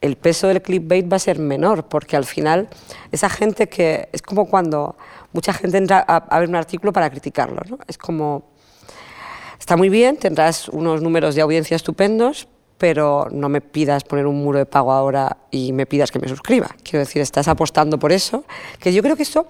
el 0.00 0.16
peso 0.16 0.46
del 0.48 0.62
clickbait 0.62 1.10
va 1.10 1.16
a 1.16 1.18
ser 1.18 1.38
menor, 1.38 1.86
porque 1.86 2.16
al 2.16 2.26
final 2.26 2.68
esa 3.10 3.30
gente 3.30 3.68
que 3.68 4.10
es 4.12 4.22
como 4.22 4.46
cuando 4.46 4.96
mucha 5.32 5.52
gente 5.54 5.78
entra 5.78 6.04
a, 6.06 6.16
a 6.16 6.38
ver 6.40 6.48
un 6.48 6.56
artículo 6.56 6.92
para 6.92 7.08
criticarlo, 7.10 7.62
¿no? 7.68 7.78
Es 7.88 7.96
como 7.98 8.53
Está 9.64 9.78
muy 9.78 9.88
bien, 9.88 10.18
tendrás 10.18 10.68
unos 10.68 11.00
números 11.00 11.34
de 11.34 11.40
audiencia 11.40 11.74
estupendos, 11.74 12.48
pero 12.76 13.28
no 13.30 13.48
me 13.48 13.62
pidas 13.62 14.04
poner 14.04 14.26
un 14.26 14.44
muro 14.44 14.58
de 14.58 14.66
pago 14.66 14.92
ahora 14.92 15.38
y 15.50 15.72
me 15.72 15.86
pidas 15.86 16.12
que 16.12 16.18
me 16.18 16.28
suscriba. 16.28 16.68
Quiero 16.82 16.98
decir, 16.98 17.22
estás 17.22 17.48
apostando 17.48 17.98
por 17.98 18.12
eso, 18.12 18.44
que 18.78 18.92
yo 18.92 19.02
creo 19.02 19.16
que 19.16 19.22
eso, 19.22 19.46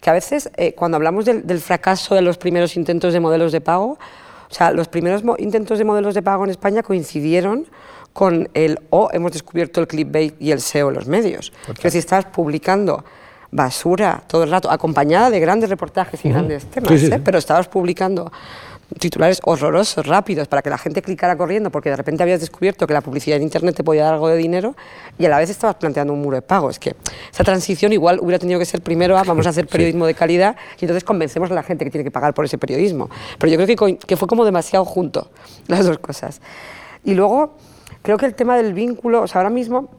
que 0.00 0.08
a 0.08 0.12
veces 0.12 0.50
eh, 0.56 0.74
cuando 0.76 0.98
hablamos 0.98 1.24
del, 1.24 1.60
fracaso 1.60 2.14
de 2.14 2.22
los 2.22 2.38
primeros 2.38 2.76
intentos 2.76 3.12
de 3.12 3.18
modelos 3.18 3.50
de 3.50 3.60
pago, 3.60 3.98
o 4.48 4.54
sea, 4.54 4.70
los 4.70 4.86
primeros 4.86 5.24
intentos 5.38 5.78
de 5.78 5.84
modelos 5.84 6.14
de 6.14 6.22
pago 6.22 6.44
en 6.44 6.50
España 6.50 6.84
coincidieron 6.84 7.66
con 8.12 8.48
el 8.54 8.78
o 8.90 9.08
hemos 9.12 9.32
descubierto 9.32 9.80
el 9.80 9.88
clickbait 9.88 10.40
y 10.40 10.52
el 10.52 10.60
SEO 10.60 10.90
en 10.90 10.94
los 10.94 11.08
medios. 11.08 11.52
Que 11.82 11.90
si 11.90 11.98
estás 11.98 12.26
publicando 12.26 13.04
basura 13.50 14.22
todo 14.28 14.44
el 14.44 14.50
rato, 14.50 14.70
acompañada 14.70 15.28
de 15.30 15.40
grandes 15.40 15.70
reportajes 15.70 16.24
y 16.24 16.28
grandes 16.28 16.66
temas, 16.66 16.92
¿eh? 16.92 17.20
pero 17.24 17.38
estabas 17.38 17.66
publicando 17.66 18.30
titulares 18.98 19.40
horrorosos, 19.44 20.06
rápidos, 20.06 20.48
para 20.48 20.62
que 20.62 20.70
la 20.70 20.78
gente 20.78 21.02
clicara 21.02 21.36
corriendo, 21.36 21.70
porque 21.70 21.90
de 21.90 21.96
repente 21.96 22.22
habías 22.22 22.40
descubierto 22.40 22.86
que 22.86 22.94
la 22.94 23.00
publicidad 23.00 23.36
en 23.36 23.42
Internet 23.42 23.74
te 23.76 23.84
podía 23.84 24.04
dar 24.04 24.14
algo 24.14 24.28
de 24.28 24.36
dinero 24.36 24.76
y 25.18 25.26
a 25.26 25.28
la 25.28 25.38
vez 25.38 25.50
estabas 25.50 25.76
planteando 25.76 26.12
un 26.12 26.22
muro 26.22 26.36
de 26.36 26.42
pago. 26.42 26.70
Es 26.70 26.78
que 26.78 26.94
esa 27.32 27.44
transición 27.44 27.92
igual 27.92 28.18
hubiera 28.20 28.38
tenido 28.38 28.58
que 28.58 28.64
ser 28.64 28.82
primero, 28.82 29.14
vamos 29.14 29.46
a 29.46 29.50
hacer 29.50 29.66
periodismo 29.68 30.06
de 30.06 30.14
calidad 30.14 30.56
y 30.78 30.84
entonces 30.84 31.04
convencemos 31.04 31.50
a 31.50 31.54
la 31.54 31.62
gente 31.62 31.84
que 31.84 31.90
tiene 31.90 32.04
que 32.04 32.10
pagar 32.10 32.32
por 32.32 32.44
ese 32.44 32.58
periodismo. 32.58 33.10
Pero 33.38 33.52
yo 33.52 33.64
creo 33.64 33.98
que, 33.98 34.16
fue 34.16 34.28
como 34.28 34.44
demasiado 34.44 34.84
junto 34.84 35.30
las 35.66 35.84
dos 35.84 35.98
cosas. 35.98 36.40
Y 37.04 37.14
luego, 37.14 37.56
creo 38.02 38.16
que 38.18 38.26
el 38.26 38.34
tema 38.34 38.56
del 38.56 38.72
vínculo, 38.72 39.22
o 39.22 39.26
sea, 39.26 39.40
ahora 39.40 39.50
mismo, 39.50 39.90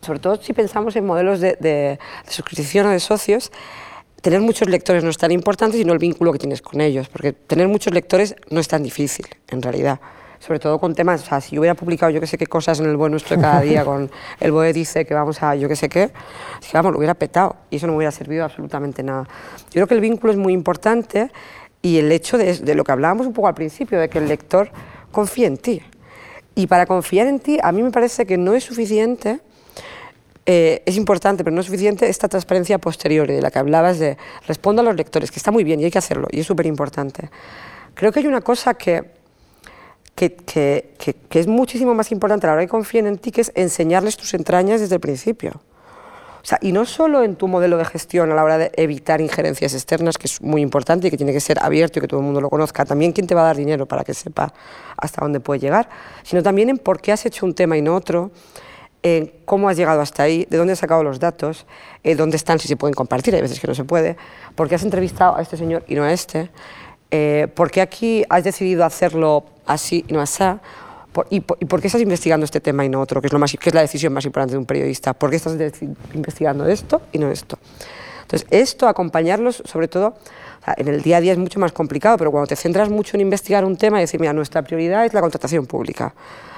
sobre 0.00 0.20
todo 0.20 0.36
si 0.36 0.52
pensamos 0.52 0.94
en 0.94 1.04
modelos 1.04 1.40
de, 1.40 1.56
de 1.58 1.98
suscripción 2.28 2.86
o 2.86 2.90
de 2.90 3.00
socios, 3.00 3.50
tener 4.20 4.40
muchos 4.40 4.68
lectores 4.68 5.04
no 5.04 5.10
es 5.10 5.18
tan 5.18 5.30
importante, 5.30 5.76
sino 5.76 5.92
el 5.92 5.98
vínculo 5.98 6.32
que 6.32 6.38
tienes 6.38 6.62
con 6.62 6.80
ellos, 6.80 7.08
porque 7.08 7.32
tener 7.32 7.68
muchos 7.68 7.92
lectores 7.92 8.36
no 8.50 8.60
es 8.60 8.68
tan 8.68 8.82
difícil, 8.82 9.26
en 9.48 9.62
realidad. 9.62 10.00
Sobre 10.38 10.58
todo 10.58 10.78
con 10.78 10.94
temas, 10.94 11.22
o 11.22 11.26
sea, 11.26 11.40
si 11.40 11.56
yo 11.56 11.62
hubiera 11.62 11.74
publicado 11.74 12.10
yo 12.10 12.20
que 12.20 12.26
sé 12.26 12.36
qué 12.36 12.46
cosas 12.46 12.78
en 12.80 12.86
el 12.86 12.96
BOE 12.96 13.10
nuestro 13.10 13.36
de 13.36 13.42
cada 13.42 13.60
día, 13.60 13.84
con 13.86 14.10
el 14.38 14.52
BOE 14.52 14.72
dice 14.72 15.04
que 15.04 15.14
vamos 15.14 15.42
a 15.42 15.54
yo 15.54 15.68
que 15.68 15.76
sé 15.76 15.88
qué, 15.88 16.04
es 16.60 16.68
que 16.68 16.76
vamos, 16.76 16.92
lo 16.92 16.98
hubiera 16.98 17.14
petado 17.14 17.56
y 17.70 17.76
eso 17.76 17.86
no 17.86 17.92
me 17.92 17.98
hubiera 17.98 18.12
servido 18.12 18.44
absolutamente 18.44 19.02
nada. 19.02 19.26
Yo 19.66 19.72
creo 19.72 19.86
que 19.86 19.94
el 19.94 20.00
vínculo 20.00 20.32
es 20.32 20.38
muy 20.38 20.52
importante 20.52 21.30
y 21.80 21.98
el 21.98 22.12
hecho 22.12 22.36
de, 22.36 22.58
de 22.58 22.74
lo 22.74 22.84
que 22.84 22.92
hablábamos 22.92 23.26
un 23.26 23.32
poco 23.32 23.48
al 23.48 23.54
principio, 23.54 23.98
de 23.98 24.08
que 24.08 24.18
el 24.18 24.28
lector 24.28 24.70
confíe 25.10 25.46
en 25.46 25.56
ti. 25.56 25.82
Y 26.54 26.66
para 26.66 26.86
confiar 26.86 27.26
en 27.26 27.38
ti, 27.38 27.58
a 27.62 27.72
mí 27.72 27.82
me 27.82 27.90
parece 27.90 28.26
que 28.26 28.36
no 28.36 28.54
es 28.54 28.64
suficiente 28.64 29.40
eh, 30.48 30.82
es 30.86 30.96
importante, 30.96 31.42
pero 31.42 31.54
no 31.54 31.60
es 31.60 31.66
suficiente, 31.66 32.08
esta 32.08 32.28
transparencia 32.28 32.78
posterior 32.78 33.26
de 33.26 33.42
la 33.42 33.50
que 33.50 33.58
hablabas 33.58 33.98
de 33.98 34.16
respondo 34.46 34.80
a 34.80 34.84
los 34.84 34.94
lectores, 34.94 35.32
que 35.32 35.40
está 35.40 35.50
muy 35.50 35.64
bien 35.64 35.80
y 35.80 35.84
hay 35.84 35.90
que 35.90 35.98
hacerlo, 35.98 36.28
y 36.30 36.40
es 36.40 36.46
súper 36.46 36.66
importante. 36.66 37.30
Creo 37.94 38.12
que 38.12 38.20
hay 38.20 38.28
una 38.28 38.40
cosa 38.40 38.74
que, 38.74 39.10
que, 40.14 40.36
que, 40.36 41.38
es 41.40 41.48
muchísimo 41.48 41.94
más 41.94 42.12
importante 42.12 42.46
a 42.46 42.50
la 42.50 42.54
hora 42.54 42.62
que 42.62 42.68
confíen 42.68 43.08
en 43.08 43.18
ti, 43.18 43.32
que 43.32 43.40
es 43.40 43.50
enseñarles 43.56 44.16
tus 44.16 44.34
entrañas 44.34 44.80
desde 44.80 44.94
el 44.94 45.00
principio. 45.00 45.60
O 46.42 46.48
sea, 46.48 46.58
y 46.62 46.70
no 46.70 46.84
solo 46.84 47.24
en 47.24 47.34
tu 47.34 47.48
modelo 47.48 47.76
de 47.76 47.84
gestión 47.84 48.30
a 48.30 48.36
la 48.36 48.44
hora 48.44 48.56
de 48.56 48.70
evitar 48.76 49.20
injerencias 49.20 49.74
externas, 49.74 50.16
que 50.16 50.28
es 50.28 50.40
muy 50.40 50.62
importante 50.62 51.08
y 51.08 51.10
que 51.10 51.16
tiene 51.16 51.32
que 51.32 51.40
ser 51.40 51.58
abierto 51.60 51.98
y 51.98 52.02
que 52.02 52.06
todo 52.06 52.20
el 52.20 52.26
mundo 52.26 52.40
lo 52.40 52.50
conozca, 52.50 52.84
también 52.84 53.10
quién 53.10 53.26
te 53.26 53.34
va 53.34 53.40
a 53.40 53.46
dar 53.46 53.56
dinero 53.56 53.86
para 53.86 54.04
que 54.04 54.14
sepa 54.14 54.54
hasta 54.96 55.22
dónde 55.22 55.40
puede 55.40 55.58
llegar, 55.58 55.88
sino 56.22 56.44
también 56.44 56.70
en 56.70 56.78
por 56.78 57.00
qué 57.00 57.10
has 57.10 57.26
hecho 57.26 57.44
un 57.46 57.52
tema 57.52 57.76
y 57.76 57.82
no 57.82 57.96
otro, 57.96 58.30
cómo 59.44 59.68
has 59.68 59.76
llegado 59.76 60.00
hasta 60.00 60.22
ahí, 60.22 60.46
de 60.50 60.56
dónde 60.56 60.72
has 60.72 60.78
sacado 60.78 61.02
los 61.02 61.18
datos, 61.18 61.66
eh, 62.02 62.14
dónde 62.14 62.36
están, 62.36 62.58
si 62.58 62.68
se 62.68 62.76
pueden 62.76 62.94
compartir, 62.94 63.34
hay 63.34 63.42
veces 63.42 63.60
que 63.60 63.66
no 63.66 63.74
se 63.74 63.84
puede, 63.84 64.16
por 64.54 64.68
qué 64.68 64.74
has 64.74 64.82
entrevistado 64.82 65.36
a 65.36 65.42
este 65.42 65.56
señor 65.56 65.84
y 65.86 65.94
no 65.94 66.02
a 66.02 66.12
este, 66.12 66.50
eh, 67.10 67.48
por 67.54 67.70
qué 67.70 67.80
aquí 67.80 68.24
has 68.28 68.44
decidido 68.44 68.84
hacerlo 68.84 69.44
así 69.66 70.04
y 70.08 70.12
no 70.12 70.20
así, 70.20 70.44
y, 71.30 71.40
por, 71.40 71.80
qué 71.80 71.86
estás 71.86 72.02
investigando 72.02 72.44
este 72.44 72.60
tema 72.60 72.84
y 72.84 72.88
no 72.88 73.00
otro? 73.00 73.20
Que 73.20 73.28
es, 73.28 73.32
lo 73.32 73.38
más, 73.38 73.52
que 73.52 73.70
es 73.70 73.74
la 73.74 73.80
decisión 73.80 74.12
más 74.12 74.24
importante 74.26 74.52
de 74.52 74.58
un 74.58 74.66
periodista. 74.66 75.14
¿Por 75.14 75.30
qué 75.30 75.36
estás 75.36 75.56
investigando 76.12 76.66
esto 76.66 77.00
y 77.12 77.18
no 77.18 77.30
esto? 77.30 77.58
Entonces, 78.22 78.46
esto, 78.50 78.88
acompañarlos, 78.88 79.62
sobre 79.64 79.88
todo, 79.88 80.16
en 80.76 80.88
el 80.88 81.00
día 81.00 81.18
a 81.18 81.20
día 81.20 81.32
es 81.32 81.38
mucho 81.38 81.60
más 81.60 81.72
complicado, 81.72 82.18
pero 82.18 82.30
cuando 82.30 82.48
te 82.48 82.56
centras 82.56 82.90
mucho 82.90 83.16
en 83.16 83.20
investigar 83.20 83.64
un 83.64 83.76
tema 83.76 83.98
y 83.98 84.00
decir, 84.02 84.20
mira, 84.20 84.32
nuestra 84.32 84.62
prioridad 84.62 85.06
es 85.06 85.14
la 85.14 85.20
contratación 85.20 85.66
pública, 85.66 86.12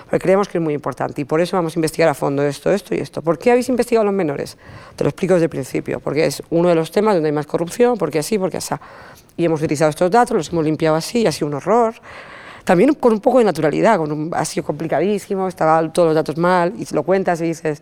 porque 0.09 0.23
creemos 0.23 0.49
que 0.49 0.59
es 0.59 0.65
muy 0.65 0.75
importante 0.75 1.21
y 1.21 1.25
por 1.25 1.41
eso 1.41 1.57
vamos 1.57 1.77
a 1.77 1.79
investigar 1.79 2.09
a 2.09 2.15
fondo 2.15 2.43
esto, 2.43 2.73
esto 2.73 2.95
y 2.95 2.99
esto. 2.99 3.23
¿Por 3.23 3.39
qué 3.39 3.51
habéis 3.51 3.69
investigado 3.69 4.03
a 4.03 4.07
los 4.07 4.15
menores? 4.15 4.57
Te 4.97 5.05
lo 5.05 5.11
explico 5.11 5.35
desde 5.35 5.45
el 5.45 5.51
principio, 5.51 6.01
porque 6.01 6.27
es 6.27 6.43
uno 6.51 6.69
de 6.69 6.75
los 6.75 6.91
temas 6.91 7.15
donde 7.15 7.29
hay 7.29 7.35
más 7.35 7.47
corrupción, 7.47 7.99
porque 7.99 8.19
así, 8.19 8.39
porque 8.39 8.57
así. 8.57 8.75
Y 9.37 9.45
hemos 9.45 9.61
utilizado 9.61 9.91
estos 9.91 10.11
datos, 10.11 10.37
los 10.37 10.53
hemos 10.53 10.65
limpiado 10.65 10.97
así 10.97 11.21
y 11.21 11.27
ha 11.27 11.33
sido 11.33 11.49
un 11.49 11.55
horror 11.55 11.95
también 12.69 12.93
con 12.93 13.15
un 13.15 13.21
poco 13.21 13.39
de 13.39 13.45
naturalidad, 13.45 13.97
con 13.97 14.31
ha 14.35 14.45
sido 14.45 14.63
complicadísimo, 14.63 15.49
estaban 15.49 15.91
todos 15.91 16.09
los 16.09 16.15
datos 16.15 16.37
mal, 16.37 16.75
y 16.79 16.87
lo 16.95 17.03
cuentas 17.03 17.41
y 17.41 17.45
dices, 17.45 17.81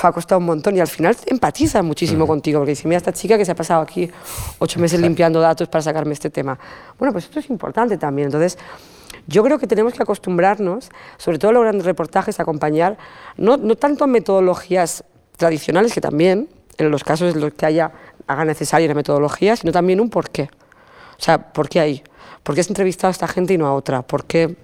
ha 0.00 0.12
costado 0.12 0.38
un 0.38 0.44
montón, 0.44 0.76
y 0.76 0.80
al 0.80 0.86
final 0.86 1.16
empatiza 1.26 1.82
muchísimo 1.82 2.28
contigo, 2.28 2.60
porque 2.60 2.70
dice, 2.70 2.86
mira, 2.86 2.98
esta 2.98 3.12
chica 3.12 3.36
que 3.36 3.44
se 3.44 3.50
ha 3.50 3.56
pasado 3.56 3.82
aquí 3.82 4.08
ocho 4.60 4.78
meses 4.78 5.00
limpiando 5.00 5.40
datos 5.40 5.66
para 5.66 5.82
sacarme 5.82 6.12
este 6.12 6.30
tema. 6.30 6.56
Bueno, 6.96 7.10
pues 7.10 7.24
esto 7.24 7.40
es 7.40 7.50
importante 7.50 7.98
también, 7.98 8.26
entonces... 8.26 8.56
Yo 9.30 9.44
creo 9.44 9.60
que 9.60 9.68
tenemos 9.68 9.94
que 9.94 10.02
acostumbrarnos, 10.02 10.90
sobre 11.16 11.38
todo 11.38 11.52
en 11.52 11.54
los 11.54 11.62
grandes 11.62 11.86
reportajes, 11.86 12.40
a 12.40 12.42
acompañar 12.42 12.98
no, 13.36 13.56
no 13.56 13.76
tanto 13.76 14.08
metodologías 14.08 15.04
tradicionales, 15.36 15.94
que 15.94 16.00
también, 16.00 16.48
en 16.78 16.90
los 16.90 17.04
casos 17.04 17.32
en 17.32 17.40
los 17.40 17.54
que 17.54 17.64
haya, 17.64 17.92
haga 18.26 18.44
necesaria 18.44 18.88
la 18.88 18.94
metodología, 18.94 19.54
sino 19.54 19.70
también 19.70 20.00
un 20.00 20.10
porqué. 20.10 20.50
O 21.16 21.22
sea, 21.22 21.52
¿por 21.52 21.68
qué 21.68 21.78
ahí? 21.78 22.02
¿Por 22.42 22.56
qué 22.56 22.62
has 22.62 22.68
entrevistado 22.68 23.06
a 23.06 23.12
esta 23.12 23.28
gente 23.28 23.54
y 23.54 23.58
no 23.58 23.68
a 23.68 23.74
otra? 23.74 24.02
¿Por 24.02 24.24
qué, 24.24 24.56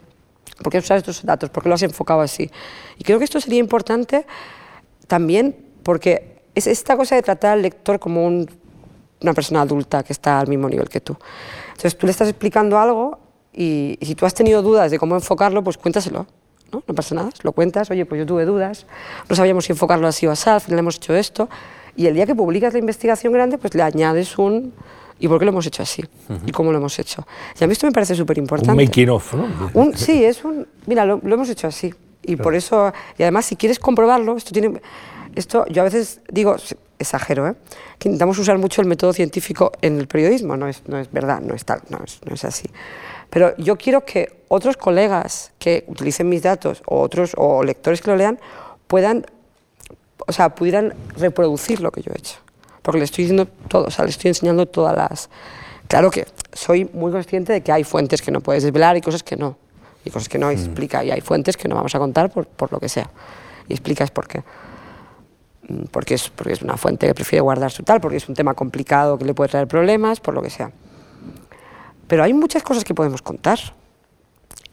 por 0.61 0.73
qué 0.73 0.79
usas 0.79 0.99
estos 0.99 1.25
datos? 1.25 1.49
¿Por 1.51 1.63
qué 1.63 1.69
lo 1.69 1.77
has 1.77 1.83
enfocado 1.85 2.21
así? 2.21 2.51
Y 2.99 3.05
creo 3.05 3.19
que 3.19 3.25
esto 3.25 3.41
sería 3.41 3.61
importante 3.61 4.27
también 5.07 5.55
porque 5.85 6.43
es 6.57 6.67
esta 6.67 6.97
cosa 6.97 7.15
de 7.15 7.23
tratar 7.23 7.53
al 7.53 7.63
lector 7.63 8.01
como 8.01 8.27
una 8.27 9.33
persona 9.33 9.61
adulta 9.61 10.03
que 10.03 10.13
está 10.13 10.41
al 10.41 10.49
mismo 10.49 10.69
nivel 10.69 10.89
que 10.89 11.01
tú. 11.01 11.17
Entonces 11.69 11.97
tú 11.97 12.07
le 12.07 12.11
estás 12.11 12.29
explicando 12.29 12.81
algo 12.81 13.26
y, 13.57 13.99
si 14.03 14.15
tú 14.15 14.27
has 14.27 14.35
tenido 14.35 14.63
dudas 14.63 14.91
de 14.91 14.99
cómo 14.99 15.15
enfocarlo, 15.15 15.65
pues 15.65 15.79
cuéntaselo. 15.79 16.27
¿no? 16.73 16.83
no 16.87 16.95
pasa 16.95 17.15
nada, 17.15 17.31
lo 17.43 17.53
cuentas, 17.53 17.91
oye, 17.91 18.05
pues 18.05 18.19
yo 18.19 18.27
tuve 18.27 18.45
dudas, 18.45 18.87
no 19.29 19.37
sabíamos 19.37 19.65
si 19.65 19.73
enfocarlo 19.73 20.09
así 20.09 20.27
o 20.27 20.33
así, 20.33 20.51
al 20.51 20.61
final 20.61 20.81
hemos 20.81 20.97
hecho 20.97 21.15
esto. 21.15 21.49
Y 21.95 22.07
el 22.07 22.15
día 22.15 22.27
que 22.27 22.35
publicas 22.35 22.75
la 22.75 22.81
investigación 22.81 23.33
grande, 23.33 23.57
pues 23.57 23.75
le 23.75 23.83
añades 23.83 24.37
un, 24.37 24.75
¿Y 25.19 25.29
por 25.29 25.39
qué 25.39 25.47
lo 25.47 25.51
hemos 25.51 25.67
hecho 25.67 25.83
así? 25.83 26.05
¿Y 26.45 26.53
cómo 26.53 26.73
lo 26.73 26.79
hemos 26.79 26.99
hecho? 26.99 27.27
Y 27.59 27.65
a 27.65 27.67
mí 27.67 27.73
esto 27.73 27.87
me 27.87 27.93
parece 27.93 28.15
súper 28.15 28.37
importante. 28.39 28.71
Un 28.71 28.77
making 28.77 29.09
of, 29.09 29.35
¿no? 29.35 29.93
sí, 29.95 30.25
es 30.25 30.45
un... 30.45 30.67
Mira, 30.87 31.07
lo, 31.07 31.21
hemos 31.23 31.49
hecho 31.49 31.67
así. 31.67 31.95
Y 32.23 32.37
por 32.37 32.55
eso... 32.55 32.93
Y 33.17 33.23
además, 33.23 33.47
si 33.47 33.57
quieres 33.57 33.79
comprobarlo, 33.79 34.37
esto 34.37 34.53
tiene... 34.53 34.81
Esto, 35.35 35.67
yo 35.69 35.83
a 35.83 35.85
veces 35.85 36.21
digo, 36.31 36.57
exagero, 36.99 37.49
¿eh? 37.49 37.55
que 37.99 38.09
intentamos 38.09 38.39
usar 38.39 38.59
mucho 38.59 38.81
el 38.81 38.89
método 38.89 39.13
científico 39.13 39.73
en 39.81 39.99
el 39.99 40.07
periodismo. 40.07 40.57
No 40.57 40.69
es, 40.69 40.83
no 40.87 40.99
es 40.99 41.11
verdad, 41.11 41.41
no 41.41 41.55
es, 41.55 41.65
tal, 41.65 41.81
no, 41.89 42.01
es, 42.05 42.21
no 42.27 42.35
es 42.35 42.45
así. 42.45 42.69
Pero 43.31 43.57
yo 43.57 43.77
quiero 43.77 44.05
que 44.05 44.45
otros 44.49 44.77
colegas 44.77 45.53
que 45.59 45.85
utilicen 45.89 46.29
mis 46.29 46.43
datos 46.43 46.83
o 46.87 47.01
otros 47.01 47.33
o 47.37 47.63
lectores 47.63 48.01
que 48.01 48.11
lo 48.11 48.17
lean 48.17 48.39
puedan, 48.87 49.27
o 50.27 50.33
sea, 50.33 50.55
pudieran 50.55 50.95
reproducir 51.17 51.81
lo 51.81 51.91
que 51.91 52.03
yo 52.03 52.13
he 52.13 52.19
hecho 52.19 52.39
porque 52.87 53.01
le 53.01 53.05
estoy 53.07 53.25
diciendo 53.25 53.49
todo, 53.67 53.87
o 53.87 53.91
sea, 53.91 54.05
le 54.05 54.13
estoy 54.13 54.29
enseñando 54.29 54.65
todas 54.67 54.97
las... 54.97 55.29
Claro 55.89 56.09
que 56.09 56.25
soy 56.53 56.89
muy 56.93 57.11
consciente 57.11 57.53
de 57.53 57.61
que 57.61 57.73
hay 57.73 57.83
fuentes 57.83 58.23
que 58.23 58.31
no 58.31 58.41
puedes 58.41 58.63
desvelar 58.63 58.97
y 58.97 59.01
cosas 59.01 59.25
que 59.25 59.35
no, 59.35 59.59
y 60.05 60.11
cosas 60.11 60.29
que 60.29 60.39
no 60.39 60.47
mm. 60.47 60.51
explica, 60.53 61.03
y 61.03 61.11
hay 61.11 61.21
fuentes 61.21 61.57
que 61.57 61.67
no 61.67 61.75
vamos 61.75 61.97
a 61.97 61.99
contar 61.99 62.31
por, 62.31 62.47
por 62.47 62.71
lo 62.71 62.79
que 62.79 62.89
sea, 62.89 63.11
y 63.67 63.73
explicas 63.73 64.13
por 64.13 64.29
qué. 64.29 64.45
Mm, 65.67 65.87
porque 65.91 66.15
es, 66.15 66.31
porque 66.31 66.53
es 66.53 66.63
una 66.63 66.77
fuente 66.77 67.09
que 67.09 67.15
prefiere 67.15 67.41
guardar 67.41 67.73
su 67.73 67.83
tal, 67.83 68.01
porque 68.01 68.19
es 68.19 68.29
un 68.29 68.37
tema 68.37 68.55
complicado 68.55 69.19
que 69.19 69.25
le 69.25 69.35
puede 69.35 69.51
traer 69.51 69.67
problemas, 69.67 70.21
por 70.21 70.35
lo 70.35 70.41
que 70.41 70.51
sea. 70.51 70.71
Pero 72.07 72.23
hay 72.23 72.33
muchas 72.33 72.63
cosas 72.63 72.85
que 72.85 72.95
podemos 72.95 73.23
contar. 73.23 73.59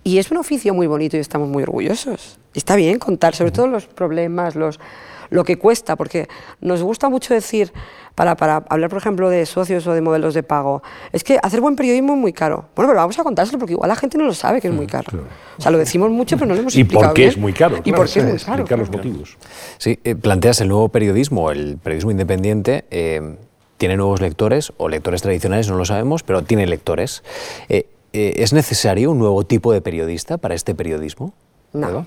Y 0.04 0.18
es 0.18 0.32
un 0.32 0.38
oficio 0.38 0.74
muy 0.74 0.88
bonito 0.88 1.16
y 1.16 1.20
estamos 1.22 1.48
muy 1.48 1.64
orgullosos. 1.64 2.38
Y 2.54 2.58
está 2.58 2.76
bien 2.76 3.00
contar, 3.00 3.36
sobre 3.36 3.52
todo 3.52 3.68
los 3.68 3.88
problemas, 3.88 4.56
los, 4.56 4.80
lo 5.30 5.44
que 5.44 5.58
cuesta, 5.58 5.96
porque 5.96 6.28
nos 6.62 6.84
gusta 6.84 7.10
mucho 7.10 7.34
decir, 7.34 7.72
para, 8.16 8.36
para, 8.36 8.64
hablar, 8.70 8.90
por 8.90 9.00
ejemplo, 9.00 9.30
de 9.30 9.46
socios 9.46 9.88
o 9.88 9.94
de 9.94 10.02
modelos 10.02 10.34
de 10.34 10.44
pago, 10.44 10.84
es 11.12 11.24
que 11.24 11.40
hacer 11.42 11.62
buen 11.62 11.76
periodismo 11.76 12.14
es 12.14 12.20
muy 12.20 12.34
caro. 12.34 12.66
Bueno, 12.76 12.90
pero 12.90 12.96
vamos 12.96 13.18
a 13.18 13.24
contárselo 13.24 13.58
porque 13.58 13.74
igual 13.74 13.90
la 13.90 13.96
gente 13.96 14.18
no 14.18 14.26
lo 14.26 14.34
sabe 14.34 14.62
que 14.62 14.68
es 14.68 14.74
muy 14.74 14.86
mm, 14.86 14.90
caro. 14.90 15.24
O 15.58 15.62
sea, 15.62 15.72
lo 15.72 15.78
decimos 15.78 16.12
mucho, 16.12 16.36
pero 16.36 16.48
no 16.48 16.54
lo 16.54 16.62
hemos 16.62 16.76
explicado 16.76 17.06
¿Y 17.06 17.08
por 17.08 17.14
qué 17.16 17.28
es 17.28 17.38
muy 17.38 17.54
caro? 17.54 17.78
¿Y 17.84 17.92
por 17.94 18.10
qué 18.10 18.20
es 18.20 18.26
muy 18.26 18.40
caro? 18.40 18.64
Explicar 18.64 18.80
los 18.80 18.92
motivos. 18.92 19.38
Sí, 19.78 19.98
eh, 20.04 20.16
planteas 20.16 20.62
el 20.62 20.68
nuevo 20.68 20.90
periodismo, 20.90 21.50
el 21.50 21.78
periodismo 21.78 22.12
independiente, 22.12 22.86
eh, 22.92 23.38
tiene 23.78 23.98
nuevos 23.98 24.22
lectores, 24.22 24.74
o 24.78 24.90
lectores 24.90 25.22
tradicionales, 25.22 25.70
no 25.70 25.76
lo 25.76 25.86
sabemos, 25.86 26.24
pero 26.24 26.44
tiene 26.44 26.68
lectores. 26.68 27.24
Eh, 27.70 27.88
¿Es 28.14 28.54
necesario 28.54 29.12
un 29.12 29.18
nuevo 29.18 29.44
tipo 29.44 29.74
de 29.74 29.82
periodista 29.82 30.38
para 30.38 30.54
este 30.54 30.76
periodismo? 30.76 31.34
No. 31.74 32.06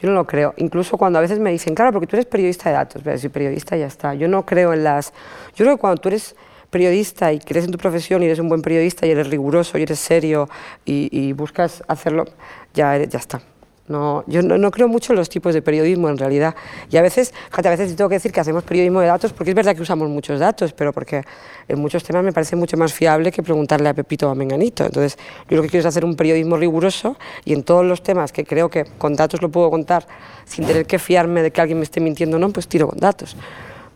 Yo 0.00 0.10
no 0.10 0.14
lo 0.14 0.26
creo. 0.26 0.52
Incluso 0.58 0.98
cuando 0.98 1.18
a 1.18 1.22
veces 1.22 1.38
me 1.38 1.50
dicen, 1.50 1.74
claro, 1.74 1.92
porque 1.92 2.06
tú 2.06 2.16
eres 2.16 2.26
periodista 2.26 2.68
de 2.68 2.76
datos, 2.76 3.00
pero 3.02 3.18
soy 3.18 3.30
periodista 3.30 3.76
y 3.76 3.80
ya 3.80 3.86
está. 3.86 4.14
Yo 4.14 4.28
no 4.28 4.44
creo 4.44 4.74
en 4.74 4.84
las... 4.84 5.12
Yo 5.54 5.64
creo 5.64 5.76
que 5.76 5.80
cuando 5.80 6.00
tú 6.00 6.08
eres 6.08 6.36
periodista 6.68 7.32
y 7.32 7.38
crees 7.38 7.64
en 7.64 7.72
tu 7.72 7.78
profesión 7.78 8.22
y 8.22 8.26
eres 8.26 8.38
un 8.38 8.48
buen 8.48 8.60
periodista 8.60 9.06
y 9.06 9.10
eres 9.10 9.30
riguroso 9.30 9.78
y 9.78 9.82
eres 9.82 9.98
serio 9.98 10.48
y, 10.84 11.32
buscas 11.32 11.82
hacerlo, 11.88 12.26
ya, 12.74 13.02
ya 13.04 13.18
está. 13.18 13.40
No, 13.88 14.24
yo 14.26 14.42
no, 14.42 14.70
creo 14.72 14.88
mucho 14.88 15.12
en 15.12 15.18
los 15.18 15.28
tipos 15.28 15.54
de 15.54 15.62
periodismo 15.62 16.08
en 16.08 16.18
realidad. 16.18 16.56
Y 16.90 16.96
a 16.96 17.02
veces, 17.02 17.32
a 17.52 17.62
veces 17.62 17.94
tengo 17.94 18.08
que 18.08 18.16
decir 18.16 18.32
que 18.32 18.40
hacemos 18.40 18.64
periodismo 18.64 19.00
de 19.00 19.06
datos 19.06 19.32
porque 19.32 19.50
es 19.50 19.54
verdad 19.54 19.76
que 19.76 19.82
usamos 19.82 20.08
muchos 20.08 20.40
datos, 20.40 20.72
pero 20.72 20.92
porque 20.92 21.22
en 21.68 21.78
muchos 21.78 22.02
temas 22.02 22.24
me 22.24 22.32
parece 22.32 22.56
mucho 22.56 22.76
más 22.76 22.92
fiable 22.92 23.30
que 23.30 23.44
preguntarle 23.44 23.88
a 23.88 23.94
Pepito 23.94 24.26
o 24.28 24.30
a 24.30 24.34
Menganito. 24.34 24.84
Entonces, 24.84 25.16
yo 25.48 25.56
lo 25.56 25.62
que 25.62 25.68
quiero 25.68 25.80
es 25.80 25.86
hacer 25.86 26.04
un 26.04 26.16
periodismo 26.16 26.56
riguroso 26.56 27.16
y 27.44 27.52
en 27.52 27.62
todos 27.62 27.84
los 27.84 28.02
temas 28.02 28.32
que 28.32 28.44
creo 28.44 28.68
que 28.68 28.86
con 28.98 29.14
datos 29.14 29.40
lo 29.40 29.50
puedo 29.50 29.70
contar 29.70 30.06
sin 30.46 30.66
tener 30.66 30.86
que 30.86 30.98
fiarme 30.98 31.42
de 31.42 31.52
que 31.52 31.60
alguien 31.60 31.78
me 31.78 31.84
esté 31.84 32.00
mintiendo 32.00 32.38
o 32.38 32.40
no, 32.40 32.50
pues 32.50 32.66
tiro 32.66 32.88
con 32.88 32.98
datos. 32.98 33.36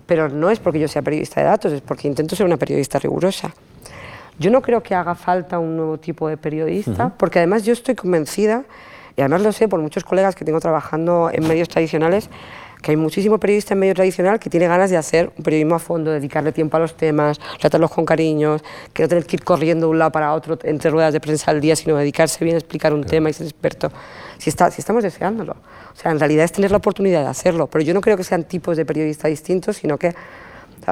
Pero 0.07 0.29
no 0.29 0.51
es 0.51 0.61
porque 0.61 0.79
yo 0.79 0.87
sea 0.87 1.03
periodista 1.03 1.41
de 1.41 1.47
datos, 1.47 1.73
es 1.73 1.81
porque 1.81 2.07
intento 2.07 2.37
ser 2.37 2.47
una 2.47 2.57
periodista 2.57 3.01
rigurosa. 3.01 3.53
Yo 4.39 4.51
no 4.51 4.63
creo 4.63 4.83
que 4.83 4.95
haga 4.95 5.15
falta 5.15 5.59
un 5.59 5.77
nuevo 5.77 5.99
tipo 5.99 6.29
de 6.29 6.37
periodista, 6.37 7.13
porque 7.17 7.41
además 7.41 7.65
yo 7.65 7.73
estoy 7.73 7.95
convencida 7.95 8.65
y 9.17 9.21
además 9.21 9.43
lo 9.43 9.53
sé 9.53 9.69
por 9.69 9.81
muchos 9.81 10.05
colegas 10.05 10.35
que 10.35 10.45
tengo 10.45 10.61
trabajando 10.61 11.31
en 11.33 11.47
medios 11.47 11.69
tradicionales, 11.69 12.31
que 12.83 12.93
hay 12.93 12.97
muchísimo 12.97 13.39
periodista 13.39 13.75
en 13.75 13.81
medio 13.81 13.95
tradicional 13.95 14.39
que 14.39 14.49
tiene 14.49 14.67
ganas 14.67 14.91
de 14.91 14.97
hacer 14.97 15.33
un 15.37 15.45
periodismo 15.45 15.75
a 15.75 15.79
fondo, 15.79 16.11
dedicarle 16.11 16.53
tiempo 16.53 16.77
a 16.77 16.81
los 16.81 16.97
temas, 16.97 17.39
tratarlos 17.59 17.91
con 17.91 18.05
cariños, 18.05 18.63
que 18.93 19.03
no 19.03 19.09
tener 19.09 19.27
que 19.27 19.37
ir 19.37 19.45
corriendo 19.45 19.87
de 19.87 19.91
un 19.91 19.99
lado 19.99 20.13
para 20.13 20.33
otro 20.33 20.59
entre 20.65 20.91
ruedas 20.91 21.13
de 21.13 21.21
prensa 21.21 21.51
al 21.51 21.61
día, 21.61 21.77
sino 21.77 21.97
dedicarse 21.97 22.43
bien 22.45 22.57
a 22.57 22.59
explicar 22.59 22.95
un 22.95 23.05
tema 23.05 23.29
y 23.29 23.33
ser 23.33 23.47
experto. 23.47 23.93
Si, 24.39 24.49
está, 24.49 24.71
si 24.71 24.81
estamos 24.81 25.03
deseándolo. 25.03 25.53
O 25.53 25.97
sea, 25.97 26.11
en 26.11 26.19
realidad 26.19 26.45
es 26.45 26.53
tener 26.53 26.71
la 26.71 26.79
oportunidad 26.79 27.23
de 27.23 27.29
hacerlo, 27.29 27.67
pero 27.67 27.85
yo 27.85 27.93
no 27.93 28.01
creo 28.01 28.17
que 28.17 28.25
sean 28.25 28.45
tipos 28.45 28.77
de 28.77 28.87
periodistas 28.87 29.31
distintos, 29.31 29.77
sino 29.77 29.99
que 29.99 30.15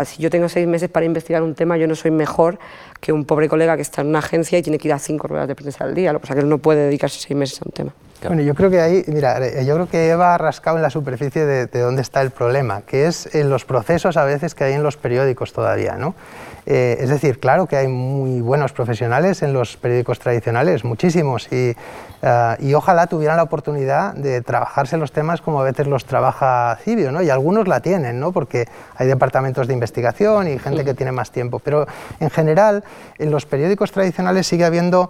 si 0.04 0.22
yo 0.22 0.30
tengo 0.30 0.48
seis 0.48 0.66
meses 0.66 0.90
para 0.90 1.06
investigar 1.06 1.42
un 1.42 1.54
tema, 1.54 1.76
yo 1.76 1.86
no 1.86 1.94
soy 1.94 2.10
mejor 2.10 2.58
que 3.00 3.12
un 3.12 3.24
pobre 3.24 3.48
colega 3.48 3.76
que 3.76 3.82
está 3.82 4.02
en 4.02 4.08
una 4.08 4.18
agencia 4.18 4.58
y 4.58 4.62
tiene 4.62 4.78
que 4.78 4.88
ir 4.88 4.94
a 4.94 4.98
cinco 4.98 5.28
ruedas 5.28 5.48
de 5.48 5.54
prensa 5.54 5.84
al 5.84 5.94
día, 5.94 6.12
lo 6.12 6.18
que 6.18 6.22
pasa 6.22 6.34
es 6.34 6.36
que 6.36 6.42
él 6.42 6.48
no 6.48 6.58
puede 6.58 6.84
dedicarse 6.84 7.18
seis 7.18 7.36
meses 7.36 7.60
a 7.62 7.64
un 7.64 7.72
tema. 7.72 7.94
Bueno, 8.26 8.42
yo 8.42 8.54
creo 8.54 8.68
que 8.68 8.80
ahí, 8.80 9.04
mira, 9.06 9.38
eh, 9.38 9.64
yo 9.64 9.74
creo 9.74 9.88
que 9.88 10.08
Eva 10.08 10.34
ha 10.34 10.38
rascado 10.38 10.76
en 10.76 10.82
la 10.82 10.90
superficie 10.90 11.46
de, 11.46 11.66
dónde 11.66 12.02
está 12.02 12.20
el 12.20 12.30
problema, 12.30 12.82
que 12.82 13.06
es 13.06 13.32
en 13.32 13.48
los 13.48 13.64
procesos 13.64 14.16
a 14.16 14.24
veces 14.24 14.56
que 14.56 14.64
hay 14.64 14.72
en 14.72 14.82
los 14.82 14.96
periódicos 14.96 15.52
todavía, 15.52 15.94
¿no? 15.94 16.16
Eh, 16.66 16.98
es 17.00 17.10
decir, 17.10 17.38
claro 17.38 17.66
que 17.66 17.76
hay 17.76 17.86
muy 17.86 18.40
buenos 18.40 18.72
profesionales 18.72 19.42
en 19.42 19.52
los 19.52 19.76
periódicos 19.76 20.18
tradicionales, 20.18 20.84
muchísimos, 20.84 21.46
y, 21.52 21.76
eh, 22.22 22.56
y, 22.58 22.74
ojalá 22.74 23.06
tuvieran 23.06 23.36
la 23.36 23.44
oportunidad 23.44 24.14
de 24.14 24.42
trabajarse 24.42 24.96
los 24.96 25.12
temas 25.12 25.40
como 25.40 25.60
a 25.60 25.64
veces 25.64 25.86
los 25.86 26.04
trabaja 26.04 26.76
Cibio, 26.82 27.12
¿no? 27.12 27.22
Y 27.22 27.30
algunos 27.30 27.68
la 27.68 27.80
tienen, 27.80 28.18
¿no? 28.18 28.32
Porque 28.32 28.66
hay 28.96 29.06
departamentos 29.06 29.68
de 29.68 29.74
investigación 29.74 30.48
y 30.48 30.58
gente 30.58 30.84
que 30.84 30.92
tiene 30.92 31.12
más 31.12 31.30
tiempo, 31.30 31.60
pero 31.60 31.86
en 32.18 32.30
general 32.30 32.82
en 33.18 33.30
los 33.30 33.46
periódicos 33.46 33.92
tradicionales 33.92 34.48
sigue 34.48 34.64
habiendo 34.64 35.08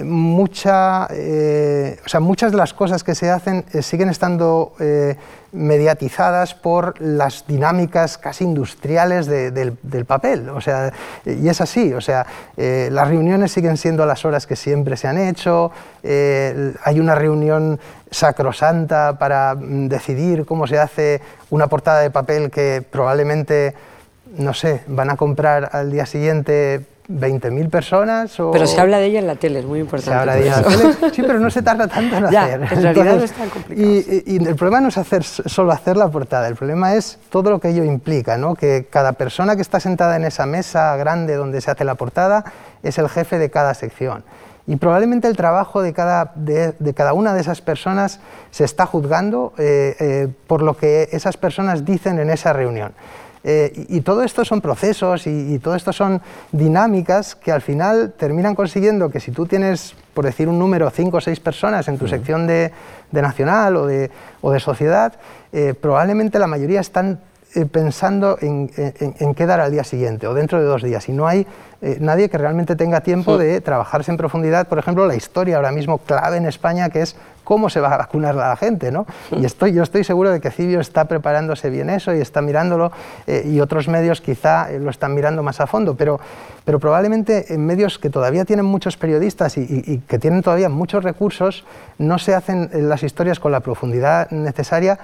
mucha, 0.00 1.06
eh, 1.10 1.98
o 2.04 2.08
sea, 2.08 2.20
muchas 2.20 2.50
de 2.50 2.56
las 2.56 2.72
cosas 2.72 3.04
que 3.04 3.14
se 3.14 3.30
hacen 3.30 3.64
eh, 3.72 3.82
siguen 3.82 4.08
estando 4.08 4.72
eh, 4.80 5.16
mediatizadas 5.52 6.54
por 6.54 6.98
las 7.00 7.46
dinámicas 7.46 8.16
casi 8.16 8.44
industriales 8.44 9.26
del, 9.26 10.04
papel. 10.06 10.48
O 10.48 10.62
sea, 10.62 10.92
y 11.26 11.46
es 11.46 11.60
así, 11.60 11.92
o 11.92 12.00
sea, 12.00 12.26
las 12.56 13.08
reuniones 13.08 13.52
siguen 13.52 13.76
siendo 13.76 14.06
las 14.06 14.24
horas 14.24 14.46
que 14.46 14.56
siempre 14.56 14.96
se 14.96 15.08
han 15.08 15.18
hecho, 15.18 15.70
hay 16.02 17.00
una 17.00 17.14
reunión 17.14 17.78
sacrosanta 18.10 19.18
para 19.18 19.54
mm, 19.54 19.88
decidir 19.88 20.46
cómo 20.46 20.66
se 20.66 20.78
hace 20.78 21.20
una 21.50 21.66
portada 21.66 22.00
de 22.00 22.10
papel 22.10 22.50
que 22.50 22.82
probablemente 22.90 23.74
no 24.38 24.54
sé, 24.54 24.82
van 24.86 25.10
a 25.10 25.16
comprar 25.16 25.68
al 25.72 25.90
día 25.90 26.06
siguiente 26.06 26.86
20.000 27.08 27.68
personas. 27.68 28.38
O... 28.40 28.50
Pero 28.50 28.66
se 28.66 28.80
habla 28.80 28.98
de 28.98 29.06
ella 29.06 29.18
en 29.18 29.26
la 29.26 29.36
tele, 29.36 29.60
es 29.60 29.64
muy 29.64 29.80
importante. 29.80 30.10
Se 30.10 30.16
habla 30.16 30.34
de 30.34 30.42
ella 30.42 30.56
en 30.56 30.62
la 30.62 30.68
tele, 30.68 31.12
sí, 31.12 31.22
pero 31.22 31.38
no 31.40 31.50
se 31.50 31.62
tarda 31.62 31.88
tanto 31.88 32.16
en 32.16 32.24
hacer. 32.26 32.62
En 32.62 32.82
realidad 32.82 33.16
no 33.16 33.24
es 33.24 33.32
tan 33.32 33.50
complicado. 33.50 33.88
Y, 34.26 34.36
el 34.46 34.56
problema 34.56 34.80
no 34.80 34.88
es 34.88 34.98
hacer, 34.98 35.24
solo 35.24 35.72
hacer 35.72 35.96
la 35.96 36.08
portada, 36.08 36.48
el 36.48 36.56
problema 36.56 36.94
es 36.94 37.18
todo 37.30 37.50
lo 37.50 37.60
que 37.60 37.68
ello 37.68 37.84
implica, 37.84 38.36
¿no? 38.36 38.54
que 38.54 38.86
cada 38.90 39.12
persona 39.12 39.56
que 39.56 39.62
está 39.62 39.80
sentada 39.80 40.16
en 40.16 40.24
esa 40.24 40.46
mesa 40.46 40.96
grande 40.96 41.34
donde 41.36 41.60
se 41.60 41.70
hace 41.70 41.84
la 41.84 41.94
portada 41.94 42.44
es 42.82 42.98
el 42.98 43.08
jefe 43.08 43.38
de 43.38 43.50
cada 43.50 43.74
sección. 43.74 44.24
Y 44.66 44.76
probablemente 44.76 45.26
el 45.26 45.36
trabajo 45.36 45.82
de 45.82 45.92
cada, 45.92 46.32
de, 46.36 46.94
cada 46.94 47.14
una 47.14 47.34
de 47.34 47.40
esas 47.40 47.60
personas 47.60 48.20
se 48.52 48.64
está 48.64 48.86
juzgando 48.86 49.52
eh, 49.58 49.96
eh, 49.98 50.28
por 50.46 50.62
lo 50.62 50.76
que 50.76 51.08
esas 51.10 51.36
personas 51.36 51.84
dicen 51.84 52.20
en 52.20 52.30
esa 52.30 52.52
reunión. 52.52 52.92
Eh, 53.44 53.86
y, 53.88 54.02
todo 54.02 54.22
esto 54.22 54.44
son 54.44 54.60
procesos 54.60 55.26
y, 55.26 55.58
todo 55.58 55.74
esto 55.74 55.92
son 55.92 56.20
dinámicas 56.52 57.34
que 57.34 57.50
al 57.50 57.60
final 57.60 58.12
terminan 58.16 58.54
consiguiendo 58.54 59.10
que 59.10 59.18
si 59.18 59.32
tú 59.32 59.46
tienes, 59.46 59.94
por 60.14 60.24
decir 60.24 60.48
un 60.48 60.58
número, 60.58 60.88
cinco 60.90 61.16
o 61.16 61.20
seis 61.20 61.40
personas 61.40 61.88
en 61.88 61.98
tu 61.98 62.06
sección 62.06 62.46
de, 62.46 62.70
nacional 63.10 63.76
o 63.76 63.86
de, 63.86 64.10
o 64.42 64.52
de 64.52 64.60
sociedad, 64.60 65.14
eh, 65.52 65.74
probablemente 65.74 66.38
la 66.38 66.46
mayoría 66.46 66.80
están 66.80 67.18
eh, 67.54 67.66
pensando 67.66 68.38
en, 68.40 68.68
qué 68.68 69.46
dar 69.46 69.60
al 69.60 69.72
día 69.72 69.84
siguiente 69.84 70.26
o 70.26 70.34
dentro 70.34 70.58
de 70.58 70.64
dos 70.64 70.82
días. 70.82 71.08
Y 71.08 71.12
no 71.12 71.26
hay 71.26 71.46
nadie 71.98 72.28
que 72.28 72.38
realmente 72.38 72.76
tenga 72.76 73.00
tiempo 73.00 73.36
de 73.38 73.60
trabajarse 73.60 74.12
en 74.12 74.16
profundidad, 74.16 74.68
por 74.68 74.78
ejemplo, 74.78 75.04
la 75.04 75.16
historia 75.16 75.56
ahora 75.56 75.72
mismo 75.72 75.98
clave 75.98 76.36
en 76.36 76.46
España, 76.46 76.90
que 76.90 77.02
es 77.02 77.16
cómo 77.44 77.68
se 77.68 77.80
va 77.80 77.94
a 77.94 77.98
vacunar 77.98 78.38
a 78.38 78.48
la 78.48 78.56
gente, 78.56 78.90
¿no? 78.92 79.06
Y 79.30 79.44
estoy, 79.44 79.72
yo 79.72 79.82
estoy 79.82 80.04
seguro 80.04 80.30
de 80.30 80.40
que 80.40 80.50
Cibio 80.50 80.80
está 80.80 81.06
preparándose 81.06 81.70
bien 81.70 81.90
eso 81.90 82.14
y 82.14 82.20
está 82.20 82.40
mirándolo 82.40 82.92
eh, 83.26 83.42
y 83.46 83.60
otros 83.60 83.88
medios 83.88 84.20
quizá 84.20 84.70
eh, 84.70 84.78
lo 84.78 84.90
están 84.90 85.14
mirando 85.14 85.42
más 85.42 85.60
a 85.60 85.66
fondo, 85.66 85.94
pero, 85.96 86.20
pero 86.64 86.78
probablemente 86.78 87.52
en 87.52 87.66
medios 87.66 87.98
que 87.98 88.10
todavía 88.10 88.44
tienen 88.44 88.64
muchos 88.64 88.96
periodistas 88.96 89.56
y, 89.58 89.98
que 90.06 90.18
tienen 90.18 90.42
todavía 90.42 90.68
muchos 90.68 91.02
recursos, 91.04 91.64
no 91.98 92.18
se 92.18 92.34
hacen 92.34 92.70
eh, 92.72 92.80
las 92.80 93.02
historias 93.02 93.40
con 93.40 93.52
la 93.52 93.60
profundidad 93.60 94.30
necesaria 94.30 94.98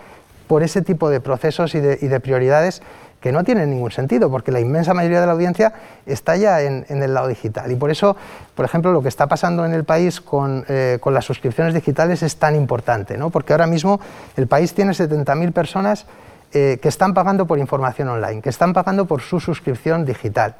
por 0.48 0.62
ese 0.62 0.82
tipo 0.82 1.10
de 1.10 1.20
procesos 1.20 1.74
y 1.74 1.80
de, 1.80 2.20
prioridades 2.20 2.82
que 3.20 3.32
no 3.32 3.44
tiene 3.44 3.66
ningún 3.66 3.90
sentido, 3.90 4.30
porque 4.30 4.52
la 4.52 4.60
inmensa 4.60 4.94
mayoría 4.94 5.20
de 5.20 5.26
la 5.26 5.32
audiencia 5.32 5.72
está 6.06 6.36
ya 6.36 6.62
en, 6.62 6.84
el 6.88 7.14
lado 7.14 7.28
digital. 7.28 7.70
Y 7.70 7.76
por 7.76 7.90
eso, 7.90 8.16
por 8.54 8.64
ejemplo, 8.64 8.92
lo 8.92 9.02
que 9.02 9.08
está 9.08 9.26
pasando 9.26 9.64
en 9.64 9.74
el 9.74 9.84
país 9.84 10.20
con, 10.20 10.64
eh, 10.68 10.98
las 11.04 11.24
suscripciones 11.24 11.74
digitales 11.74 12.22
es 12.22 12.36
tan 12.36 12.54
importante, 12.54 13.16
¿no? 13.16 13.30
porque 13.30 13.52
ahora 13.52 13.66
mismo 13.66 14.00
el 14.36 14.46
país 14.46 14.72
tiene 14.72 14.92
70.000 14.92 15.52
personas 15.52 16.06
eh, 16.52 16.78
que 16.80 16.88
están 16.88 17.12
pagando 17.12 17.46
por 17.46 17.58
información 17.58 18.08
online, 18.08 18.40
que 18.40 18.48
están 18.48 18.72
pagando 18.72 19.04
por 19.04 19.20
su 19.20 19.40
suscripción 19.40 20.06
digital. 20.06 20.54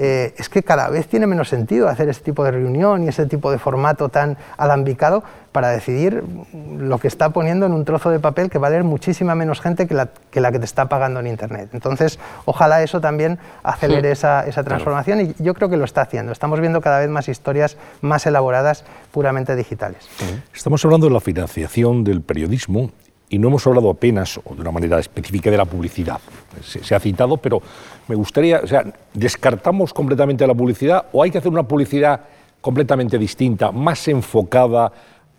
Eh, 0.00 0.32
es 0.38 0.48
que 0.48 0.62
cada 0.62 0.88
vez 0.90 1.08
tiene 1.08 1.26
menos 1.26 1.48
sentido 1.48 1.88
hacer 1.88 2.08
este 2.08 2.24
tipo 2.24 2.44
de 2.44 2.52
reunión 2.52 3.02
y 3.02 3.08
ese 3.08 3.26
tipo 3.26 3.50
de 3.50 3.58
formato 3.58 4.08
tan 4.08 4.36
alambicado 4.56 5.24
para 5.50 5.70
decidir 5.70 6.22
lo 6.78 6.98
que 6.98 7.08
está 7.08 7.30
poniendo 7.30 7.66
en 7.66 7.72
un 7.72 7.84
trozo 7.84 8.10
de 8.10 8.20
papel 8.20 8.48
que 8.48 8.58
va 8.58 8.68
a 8.68 8.70
leer 8.70 8.84
muchísima 8.84 9.34
menos 9.34 9.60
gente 9.60 9.88
que 9.88 9.94
la 9.94 10.08
que, 10.30 10.40
te 10.40 10.64
está 10.64 10.88
pagando 10.88 11.18
en 11.18 11.26
Internet. 11.26 11.70
Entonces, 11.72 12.20
ojalá 12.44 12.80
eso 12.82 13.00
también 13.00 13.40
acelere 13.64 14.12
esa, 14.12 14.44
transformación 14.64 15.20
y 15.20 15.34
yo 15.42 15.54
creo 15.54 15.68
que 15.68 15.76
lo 15.76 15.84
está 15.84 16.02
haciendo. 16.02 16.30
Estamos 16.30 16.60
viendo 16.60 16.80
cada 16.80 17.00
vez 17.00 17.08
más 17.08 17.28
historias 17.28 17.76
más 18.00 18.24
elaboradas, 18.26 18.84
puramente 19.10 19.56
digitales. 19.56 20.08
Estamos 20.54 20.84
hablando 20.84 21.08
de 21.08 21.14
la 21.14 21.20
financiación 21.20 22.04
del 22.04 22.20
periodismo 22.20 22.92
y 23.30 23.38
no 23.38 23.48
hemos 23.48 23.66
hablado 23.66 23.90
apenas, 23.90 24.40
o 24.42 24.54
de 24.54 24.60
una 24.60 24.70
manera 24.70 24.98
específica, 24.98 25.50
de 25.50 25.56
la 25.56 25.64
publicidad. 25.64 26.18
Se, 26.62 26.94
ha 26.94 27.00
citado, 27.00 27.36
pero 27.36 27.60
me 28.08 28.14
gustaría, 28.14 28.60
o 28.62 28.66
sea, 28.66 28.84
¿descartamos 29.12 29.92
completamente 29.92 30.46
la 30.46 30.54
publicidad 30.54 31.06
o 31.12 31.22
hay 31.22 31.30
que 31.30 31.38
hacer 31.38 31.52
una 31.52 31.62
publicidad 31.62 32.20
completamente 32.60 33.18
distinta, 33.18 33.70
más 33.70 34.08
enfocada 34.08 34.90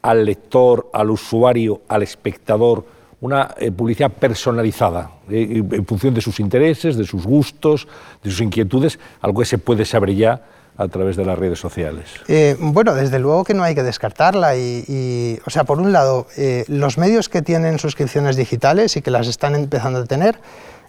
al 0.02 0.26
lector, 0.26 0.90
al 0.94 1.12
usuario, 1.12 1.82
al 1.88 2.04
espectador, 2.04 2.86
una 3.22 3.54
eh, 3.58 3.72
publicidad 3.72 4.12
personalizada, 4.12 5.12
eh, 5.30 5.62
en 5.72 5.86
función 5.86 6.14
de 6.14 6.22
sus 6.22 6.40
intereses, 6.40 6.96
de 6.96 7.04
sus 7.04 7.26
gustos, 7.26 7.88
de 8.24 8.30
sus 8.30 8.40
inquietudes, 8.40 8.98
algo 9.20 9.42
que 9.42 9.46
se 9.46 9.58
puede 9.58 9.84
saber 9.84 10.16
ya 10.16 10.42
a 10.80 10.88
través 10.88 11.17
de 11.17 11.25
las 11.25 11.38
redes 11.38 11.59
sociales? 11.59 12.05
Eh, 12.30 12.55
bueno, 12.57 12.95
desde 12.95 13.19
luego 13.19 13.43
que 13.43 13.53
no 13.53 13.63
hay 13.63 13.75
que 13.75 13.84
descartarla. 13.84 14.55
Y, 14.55 15.38
o 15.45 15.49
sea, 15.49 15.65
por 15.65 15.80
un 15.80 15.91
lado, 15.91 16.27
eh, 16.38 16.63
los 16.67 16.97
medios 16.97 17.27
que 17.27 17.41
tienen 17.41 17.80
suscripciones 17.80 18.38
digitales 18.38 18.95
y 18.95 19.01
que 19.01 19.11
las 19.11 19.27
están 19.27 19.55
empezando 19.55 19.99
a 19.99 20.05
tener, 20.05 20.39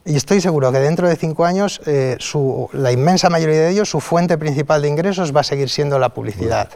y 0.02 0.16
estoy 0.16 0.40
seguro 0.40 0.72
que 0.72 0.78
dentro 0.78 1.06
de 1.06 1.14
cinco 1.14 1.44
años 1.44 1.82
eh, 1.84 2.16
la 2.72 2.90
inmensa 2.90 3.28
mayoría 3.28 3.60
de 3.60 3.70
ellos, 3.70 3.90
su 3.90 4.00
fuente 4.00 4.38
principal 4.38 4.80
de 4.80 4.88
ingresos 4.88 5.36
va 5.36 5.40
a 5.40 5.44
seguir 5.44 5.68
siendo 5.68 5.98
la 5.98 6.08
publicidad, 6.08 6.70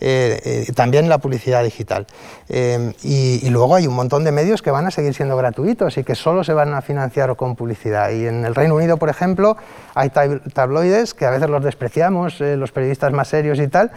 eh, 0.00 0.40
eh, 0.68 0.72
también 0.74 1.08
la 1.08 1.18
publicidad 1.18 1.64
digital. 1.64 2.06
Y, 2.48 3.40
y, 3.42 3.50
luego 3.50 3.74
hay 3.74 3.88
un 3.88 3.94
montón 3.94 4.22
de 4.22 4.30
medios 4.30 4.62
que 4.62 4.70
van 4.70 4.86
a 4.86 4.92
seguir 4.92 5.12
siendo 5.12 5.36
gratuitos 5.36 5.98
y 5.98 6.04
que 6.04 6.14
solo 6.14 6.44
se 6.44 6.52
van 6.52 6.72
a 6.72 6.80
financiar 6.80 7.34
con 7.34 7.56
publicidad. 7.56 8.10
Y 8.10 8.26
en 8.26 8.44
el 8.44 8.54
Reino 8.54 8.76
Unido, 8.76 8.96
por 8.96 9.08
ejemplo, 9.08 9.56
hay 9.94 10.10
tabloides 10.10 11.14
que 11.14 11.26
a 11.26 11.30
veces 11.30 11.50
los 11.50 11.64
despreciamos, 11.64 12.38
los 12.38 12.70
periodistas 12.70 13.12
más 13.12 13.26
serios 13.26 13.58
y 13.58 13.66
tal, 13.66 13.90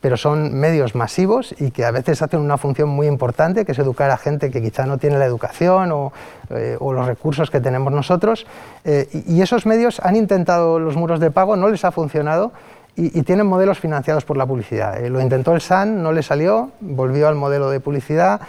pero 0.00 0.16
son 0.16 0.54
medios 0.54 0.94
masivos 0.94 1.54
y 1.58 1.70
que 1.70 1.84
a 1.84 1.90
veces 1.90 2.22
hacen 2.22 2.40
una 2.40 2.58
función 2.58 2.88
muy 2.88 3.06
importante, 3.06 3.64
que 3.64 3.72
es 3.72 3.78
educar 3.78 4.10
a 4.10 4.16
gente 4.16 4.50
que 4.50 4.62
quizá 4.62 4.86
no 4.86 4.98
tiene 4.98 5.18
la 5.18 5.24
educación 5.24 5.92
o, 5.92 6.12
eh, 6.50 6.76
los 6.80 7.06
recursos 7.06 7.50
que 7.50 7.60
tenemos 7.60 7.92
nosotros. 7.92 8.46
Eh, 8.84 9.08
y, 9.26 9.42
esos 9.42 9.66
medios 9.66 10.00
han 10.00 10.16
intentado 10.16 10.78
los 10.78 10.96
muros 10.96 11.20
de 11.20 11.30
pago, 11.30 11.56
no 11.56 11.68
les 11.68 11.84
ha 11.84 11.92
funcionado 11.92 12.52
y, 12.96 13.22
tienen 13.22 13.46
modelos 13.46 13.78
financiados 13.78 14.24
por 14.24 14.36
la 14.36 14.46
publicidad. 14.46 15.02
Eh, 15.02 15.10
lo 15.10 15.20
intentó 15.20 15.52
el 15.54 15.60
SAN, 15.60 16.02
no 16.02 16.12
le 16.12 16.22
salió, 16.22 16.70
volvió 16.80 17.28
al 17.28 17.34
modelo 17.34 17.70
de 17.70 17.80
publicidad, 17.80 18.40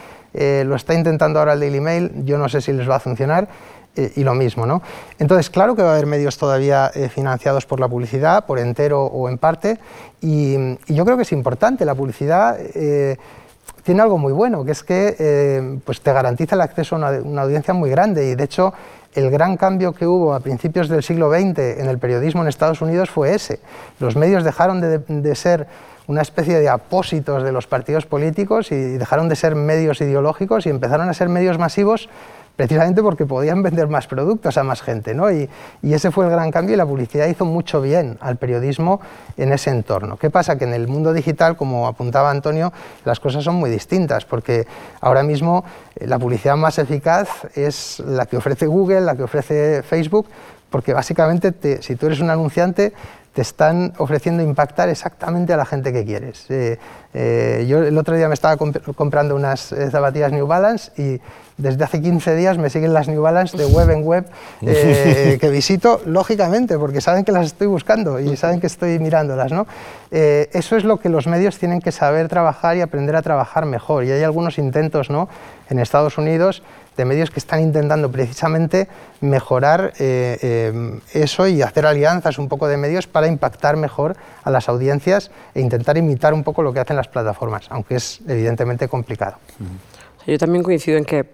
lo 0.66 0.76
está 0.76 0.94
intentando 0.94 1.40
ahora 1.40 1.54
el 1.54 1.60
Daily 1.60 1.80
Mail, 1.80 2.12
yo 2.26 2.38
no 2.38 2.48
sé 2.48 2.62
si 2.62 2.72
les 2.74 2.90
va 2.90 2.98
a 2.98 3.00
funcionar. 3.00 3.48
Eh, 3.98 4.14
y 4.18 4.24
lo 4.24 4.36
mismo. 4.36 4.66
¿no? 4.66 4.82
Entonces, 5.18 5.50
claro 5.50 5.76
que 5.76 5.82
va 5.82 5.90
a 5.90 5.94
haber 5.94 6.06
medios 6.06 6.38
todavía 6.38 6.92
eh, 6.94 7.10
financiados 7.10 7.66
por 7.66 7.80
la 7.80 7.88
publicidad, 7.88 8.46
por 8.46 8.60
entero 8.60 9.04
o 9.04 9.28
en 9.28 9.40
parte, 9.40 9.80
y, 10.22 10.56
yo 10.88 11.04
creo 11.04 11.18
que 11.18 11.24
es 11.24 11.32
importante. 11.32 11.84
La 11.84 11.96
publicidad 11.96 12.58
eh, 12.60 13.18
tiene 13.84 14.02
algo 14.02 14.18
muy 14.20 14.34
bueno, 14.34 14.64
que 14.64 14.72
es 14.72 14.84
que 14.84 15.80
pues 15.84 16.02
te 16.02 16.14
garantiza 16.14 16.56
el 16.56 16.62
acceso 16.62 16.96
a 16.96 17.12
una, 17.22 17.42
audiencia 17.42 17.74
muy 17.74 17.90
grande, 17.90 18.30
y 18.30 18.36
de 18.36 18.44
hecho 18.44 18.74
el 19.14 19.32
gran 19.32 19.58
cambio 19.58 19.94
que 19.94 20.06
hubo 20.06 20.34
a 20.34 20.42
principios 20.42 20.90
del 20.90 21.02
siglo 21.02 21.32
XX 21.32 21.80
en 21.80 21.88
el 21.88 21.98
periodismo 21.98 22.42
en 22.42 22.50
Estados 22.50 22.82
Unidos 22.82 23.10
fue 23.10 23.34
ese. 23.34 23.60
Los 24.00 24.16
medios 24.16 24.44
dejaron 24.44 24.82
de, 24.82 25.00
de 25.00 25.36
ser 25.36 25.68
una 26.08 26.22
especie 26.22 26.60
de 26.60 26.70
apósitos 26.70 27.44
de 27.44 27.52
los 27.52 27.68
partidos 27.68 28.06
políticos 28.06 28.72
y 28.72 28.76
dejaron 28.76 29.30
de 29.30 29.36
ser 29.36 29.56
medios 29.56 30.02
ideológicos 30.02 30.66
y 30.66 30.70
empezaron 30.70 31.10
a 31.10 31.14
ser 31.14 31.30
medios 31.30 31.58
masivos 31.58 32.10
precisamente 32.58 33.04
porque 33.04 33.26
podían 33.26 33.62
vender 33.62 33.88
más 33.88 34.08
productos 34.08 34.58
a 34.58 34.64
más 34.64 34.82
gente. 34.82 35.14
¿no? 35.14 35.32
Y, 35.32 35.48
ese 35.84 36.12
fue 36.12 36.26
el 36.26 36.32
gran 36.32 36.52
cambio 36.52 36.74
y 36.74 36.78
la 36.78 36.86
publicidad 36.86 37.28
hizo 37.28 37.46
mucho 37.46 37.82
bien 37.82 38.18
al 38.20 38.38
periodismo 38.38 39.00
en 39.38 39.54
ese 39.54 39.70
entorno. 39.70 40.18
¿Qué 40.18 40.30
pasa? 40.30 40.58
Que 40.58 40.66
en 40.66 40.74
el 40.74 40.88
mundo 40.88 41.14
digital, 41.14 41.56
como 41.56 41.88
apuntaba 41.88 42.32
Antonio, 42.32 42.74
las 43.06 43.20
cosas 43.20 43.44
son 43.44 43.56
muy 43.56 43.70
distintas, 43.70 44.26
porque 44.26 44.68
ahora 45.02 45.24
mismo 45.24 45.64
eh, 45.96 46.08
la 46.08 46.20
publicidad 46.20 46.56
más 46.56 46.80
eficaz 46.80 47.30
es 47.56 48.00
la 48.00 48.26
que 48.26 48.38
ofrece 48.38 48.66
Google, 48.66 49.02
la 49.02 49.16
que 49.16 49.24
ofrece 49.24 49.84
Facebook, 49.84 50.28
porque 50.70 50.94
básicamente 50.94 51.82
si 51.82 51.96
tú 51.96 52.08
eres 52.08 52.20
un 52.20 52.30
anunciante 52.30 52.94
te 53.38 53.44
están 53.44 53.94
ofreciendo 54.00 54.42
impactar 54.42 54.90
exactamente 54.90 55.54
a 55.54 55.58
la 55.58 55.66
gente 55.66 55.94
que 55.94 56.04
quieres. 56.04 56.50
Eh, 56.50 56.80
eh, 57.14 57.68
yo 57.70 57.84
el 57.84 57.96
otro 57.96 58.16
día 58.16 58.28
me 58.28 58.34
estaba 58.34 58.58
comprando 58.58 59.36
unas 59.36 59.76
zapatillas 59.92 60.32
New 60.32 60.48
Balance 60.48 60.92
y 61.00 61.22
desde 61.58 61.84
hace 61.84 62.02
15 62.02 62.36
días 62.36 62.58
me 62.58 62.70
siguen 62.70 62.94
las 62.94 63.08
New 63.08 63.22
Balance 63.22 63.58
de 63.58 63.66
web 63.66 63.90
en 63.90 64.04
web 64.04 64.26
eh, 64.62 65.38
que 65.42 65.50
visito, 65.50 66.02
lógicamente, 66.06 66.78
porque 66.78 67.02
saben 67.02 67.26
que 67.26 67.32
las 67.32 67.48
estoy 67.48 67.68
buscando 67.68 68.20
y 68.20 68.38
saben 68.38 68.60
que 68.60 68.68
estoy 68.68 69.00
mirándolas. 69.00 69.52
¿no? 69.52 69.68
Eh, 70.12 70.50
eso 70.54 70.78
es 70.78 70.84
lo 70.84 70.98
que 70.98 71.10
los 71.10 71.28
medios 71.28 71.58
tienen 71.58 71.82
que 71.82 71.92
saber 71.92 72.28
trabajar 72.28 72.78
y 72.78 72.82
aprender 72.82 73.16
a 73.16 73.22
trabajar 73.22 73.66
mejor. 73.66 74.04
Y 74.04 74.12
hay 74.12 74.24
algunos 74.24 74.58
intentos 74.58 75.10
¿no? 75.10 75.30
en 75.70 75.80
Estados 75.80 76.18
Unidos 76.18 76.62
de 76.98 77.06
medios 77.06 77.30
que 77.30 77.40
están 77.40 77.62
intentando 77.62 78.12
precisamente 78.12 78.88
mejorar 79.22 79.94
eh, 80.00 80.38
eh, 80.42 81.00
eso 81.14 81.48
y 81.48 81.62
hacer 81.62 81.86
alianzas 81.86 82.40
un 82.40 82.50
poco 82.50 82.68
de 82.68 82.76
medios 82.76 83.08
para 83.08 83.28
impactar 83.28 83.78
mejor 83.78 84.18
a 84.44 84.50
las 84.50 84.68
audiencias 84.68 85.32
e 85.54 85.62
intentar 85.62 85.98
imitar 85.98 86.34
un 86.34 86.44
poco 86.44 86.64
lo 86.64 86.74
que 86.74 86.80
hacen 86.80 86.98
las 86.98 87.08
plataformas, 87.08 87.68
aunque 87.70 87.96
es 87.96 88.20
evidentemente 88.28 88.88
complicado. 88.88 89.38
Yo 90.26 90.38
también 90.38 90.64
coincido 90.64 90.98
en 90.98 91.06
que, 91.06 91.30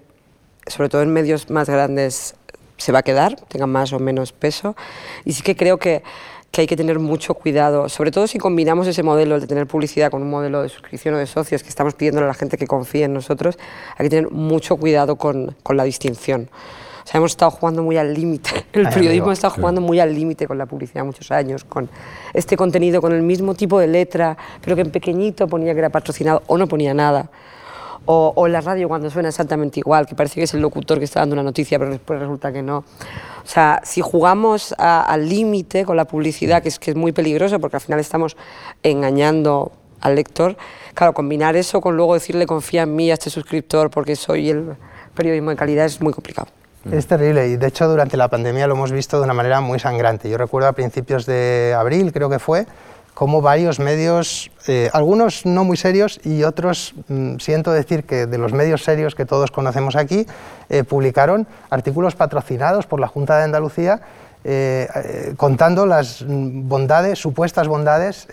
sobre 0.68 0.90
todo 0.90 1.02
en 1.02 1.12
medios 1.12 1.50
más 1.50 1.70
grandes, 1.70 2.36
se 2.78 2.92
va 2.92 3.00
a 3.00 3.04
quedar, 3.04 3.38
tenga 3.48 3.66
más 3.66 3.94
o 3.94 4.00
menos 4.00 4.34
peso, 4.34 4.76
y 5.24 5.34
sí 5.34 5.42
que 5.42 5.56
creo 5.56 5.78
que 5.78 6.04
que 6.54 6.62
hay 6.62 6.68
que 6.68 6.78
tener 6.78 7.00
mucho 7.00 7.34
cuidado, 7.34 7.90
sobre 7.90 8.12
todo 8.12 8.28
si 8.28 8.38
combinamos 8.38 8.86
ese 8.86 9.02
modelo 9.02 9.40
de 9.40 9.48
tener 9.48 9.66
publicidad 9.66 10.12
con 10.12 10.22
un 10.22 10.30
modelo 10.30 10.62
de 10.62 10.70
suscripción 10.70 11.16
o 11.16 11.18
de 11.18 11.26
socios 11.26 11.64
que 11.64 11.70
estamos 11.70 11.96
pidiendo 11.96 12.22
a 12.22 12.28
la 12.28 12.36
gente 12.36 12.60
que 12.60 12.68
confíe 12.68 13.06
en 13.06 13.14
nosotros, 13.16 13.58
hay 13.98 14.06
que 14.06 14.12
tener 14.12 14.30
mucho 14.30 14.78
cuidado 14.78 15.16
con, 15.16 15.56
con 15.64 15.78
la 15.78 15.84
distinción. 15.84 16.52
O 17.04 17.08
sea, 17.08 17.18
hemos 17.18 17.32
estado 17.32 17.50
jugando 17.50 17.82
muy 17.82 17.98
al 17.98 18.14
límite, 18.14 18.68
el 18.74 18.88
periodismo 18.90 19.32
ha 19.32 19.34
estado 19.34 19.56
jugando 19.56 19.82
muy 19.82 20.00
al 20.00 20.14
límite 20.14 20.46
con 20.46 20.60
la 20.60 20.68
publicidad 20.68 21.04
muchos 21.04 21.32
años, 21.32 21.64
con 21.64 21.90
este 22.36 22.56
contenido, 22.56 23.02
con 23.02 23.14
el 23.14 23.24
mismo 23.24 23.56
tipo 23.56 23.80
de 23.80 23.88
letra, 23.88 24.38
pero 24.62 24.76
que 24.76 24.84
en 24.84 24.92
pequeñito 24.92 25.48
ponía 25.48 25.74
que 25.74 25.80
era 25.80 25.90
patrocinado 25.90 26.44
o 26.46 26.60
no 26.60 26.68
ponía 26.68 26.94
nada. 26.94 27.32
O, 28.06 28.34
o, 28.36 28.48
la 28.50 28.60
radio 28.60 28.90
cuando 28.90 29.10
suena 29.10 29.30
exactamente 29.30 29.80
igual, 29.80 30.06
que 30.06 30.14
parece 30.14 30.36
que 30.36 30.44
es 30.44 30.54
el 30.54 30.62
locutor 30.62 31.00
que 31.00 31.06
está 31.06 31.22
dando 31.22 31.34
una 31.34 31.44
noticia, 31.44 31.80
pero 31.80 31.92
después 31.92 32.20
resulta 32.20 32.52
que 32.52 32.62
no. 32.62 32.80
O 32.80 33.48
sea, 33.48 33.82
si 33.84 34.02
jugamos 34.02 34.74
al 34.78 35.30
límite 35.30 35.86
con 35.86 35.96
la 35.96 36.06
publicidad, 36.06 36.62
que 36.62 36.70
es, 36.70 36.80
que 36.80 36.92
es 36.92 36.98
muy 36.98 37.12
peligroso 37.12 37.60
porque 37.60 37.78
al 37.78 37.82
final 37.82 38.00
estamos 38.00 38.36
engañando 38.84 39.72
al 40.02 40.16
lector, 40.16 40.58
claro, 40.94 41.14
combinar 41.14 41.56
eso 41.56 41.80
con 41.80 41.96
luego 41.96 42.14
decirle 42.14 42.46
confía 42.46 42.84
en 42.84 42.96
mí 42.96 43.10
a 43.10 43.14
este 43.14 43.30
suscriptor 43.30 43.90
porque 43.90 44.16
soy 44.16 44.50
el 44.50 44.76
periodismo 45.16 45.52
de 45.52 45.56
calidad 45.56 45.86
es 45.86 46.02
muy 46.02 46.14
complicado. 46.14 46.50
Es 46.92 47.08
terrible 47.08 47.48
y 47.48 47.56
de 47.56 47.68
hecho 47.68 47.88
durante 47.88 48.18
la 48.18 48.28
pandemia 48.28 48.68
lo 48.68 48.74
hemos 48.76 48.92
visto 48.92 49.18
de 49.18 49.24
una 49.24 49.34
manera 49.34 49.62
muy 49.62 49.80
sangrante. 49.80 50.30
Yo 50.30 50.38
recuerdo 50.38 50.68
a 50.68 50.74
principios 50.74 51.26
de 51.26 51.74
abril, 51.78 52.12
creo 52.12 52.30
que 52.30 52.40
fue, 52.40 52.66
como 53.14 53.42
varios 53.42 53.80
medios, 53.80 54.52
eh, 54.68 54.90
algunos 54.94 55.46
no 55.46 55.64
muy 55.64 55.78
serios 55.78 56.20
y 56.24 56.44
otros, 56.44 56.96
mm, 57.08 57.38
siento 57.38 57.72
decir 57.72 58.06
que 58.06 58.26
de 58.26 58.38
los 58.38 58.54
medios 58.54 58.84
serios 58.84 59.16
que 59.16 59.26
todos 59.26 59.52
conocemos 59.52 59.96
aquí, 59.96 60.26
eh, 60.70 60.84
publicaron 60.84 61.48
artículos 61.70 62.16
patrocinados 62.16 62.88
por 62.88 63.00
la 63.00 63.08
Junta 63.08 63.38
de 63.38 63.44
Andalucía 63.44 64.02
eh, 64.46 65.34
contando 65.38 65.86
las 65.86 66.22
mm, 66.22 66.68
bondades, 66.68 67.20
supuestas 67.20 67.68
bondades 67.68 68.28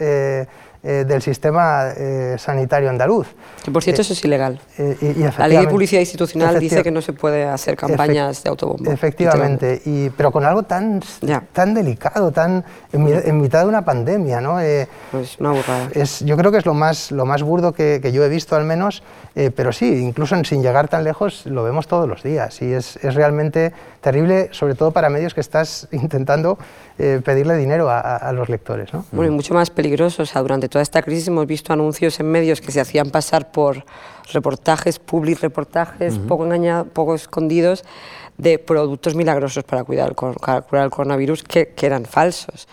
eh, 0.82 1.04
del 1.06 1.20
sistema 1.20 1.88
eh, 1.96 2.36
sanitario 2.38 2.88
andaluz. 2.88 3.26
Que 3.62 3.70
por 3.70 3.82
cierto 3.82 4.02
eso 4.02 4.14
es 4.14 4.24
ilegal. 4.24 4.58
Y, 4.78 5.22
la 5.38 5.48
ley 5.48 5.58
de 5.58 5.68
publicidad 5.68 6.00
institucional 6.00 6.58
dice 6.58 6.82
que 6.82 6.90
no 6.90 7.02
se 7.02 7.12
puede 7.12 7.44
hacer 7.44 7.76
campañas 7.76 8.42
de 8.42 8.50
autobombo. 8.50 8.90
Efectivamente, 8.90 9.82
y, 9.84 10.08
pero 10.10 10.32
con 10.32 10.44
algo 10.44 10.62
tan, 10.62 11.02
tan 11.52 11.74
delicado, 11.74 12.30
tan 12.32 12.64
en, 12.92 13.40
mitad 13.40 13.60
de 13.60 13.66
una 13.66 13.84
pandemia. 13.84 14.40
¿no? 14.40 14.58
pues 15.10 15.38
una 15.38 15.50
burrada. 15.50 15.88
Es, 15.92 16.20
yo 16.20 16.36
creo 16.36 16.50
que 16.50 16.58
es 16.58 16.66
lo 16.66 16.74
más, 16.74 17.10
lo 17.12 17.26
más 17.26 17.42
burdo 17.42 17.72
que, 17.72 18.00
que 18.02 18.12
yo 18.12 18.24
he 18.24 18.28
visto 18.28 18.56
al 18.56 18.64
menos, 18.64 19.02
pero 19.34 19.72
sí, 19.72 19.86
incluso 19.86 20.42
sin 20.44 20.62
llegar 20.62 20.88
tan 20.88 21.04
lejos 21.04 21.44
lo 21.46 21.62
vemos 21.62 21.86
todos 21.88 22.08
los 22.08 22.22
días 22.22 22.62
y 22.62 22.72
es, 22.72 22.96
es 22.96 23.14
realmente 23.14 23.72
terrible, 24.00 24.48
sobre 24.52 24.74
todo 24.74 24.90
para 24.90 25.08
medios 25.08 25.34
que 25.34 25.40
estás 25.40 25.88
intentando 25.92 26.58
pedirle 26.96 27.56
dinero 27.56 27.88
a, 27.88 28.00
a 28.00 28.32
los 28.32 28.50
lectores. 28.50 28.92
¿no? 28.92 29.06
Bueno, 29.12 29.32
y 29.32 29.34
mucho 29.34 29.54
más 29.54 29.70
peligroso, 29.70 30.22
o 30.22 30.26
sea, 30.26 30.42
durante 30.42 30.68
toda 30.68 30.82
esta 30.82 31.00
crisis 31.00 31.28
hemos 31.28 31.46
visto 31.46 31.72
anuncios 31.72 32.20
en 32.20 32.30
medios 32.30 32.60
que 32.60 32.72
se 32.72 32.80
hacían 32.80 33.10
pasar 33.10 33.50
por 33.52 33.84
reportajes, 34.32 34.98
public 34.98 35.40
reportajes, 35.40 36.18
poco, 36.18 36.44
engañados, 36.44 36.88
poco 36.92 37.14
escondidos, 37.14 37.84
de 38.36 38.58
productos 38.58 39.14
milagrosos 39.14 39.64
para 39.64 39.84
cuidar 39.84 40.08
el, 40.08 40.14
curar 40.14 40.64
el 40.72 40.90
coronavirus 40.90 41.42
que, 41.42 41.68
que 41.68 41.86
eran 41.86 42.04
falsos. 42.04 42.68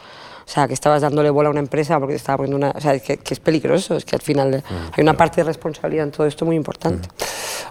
O 0.47 0.49
sea, 0.49 0.65
que 0.65 0.73
estabas 0.73 1.01
dándole 1.01 1.29
bola 1.29 1.49
a 1.49 1.51
una 1.51 1.59
empresa 1.59 1.99
porque 1.99 2.13
te 2.13 2.17
estaba 2.17 2.37
poniendo 2.37 2.55
una... 2.55 2.71
O 2.71 2.79
sea, 2.79 2.97
que, 2.99 3.17
que 3.17 3.33
es 3.33 3.39
peligroso, 3.41 3.97
es 3.97 4.05
que 4.05 4.15
al 4.15 4.21
final 4.21 4.63
hay 4.93 5.01
una 5.01 5.11
parte 5.11 5.41
de 5.41 5.43
responsabilidad 5.43 6.05
en 6.05 6.11
todo 6.11 6.25
esto 6.25 6.45
muy 6.45 6.55
importante. 6.55 7.09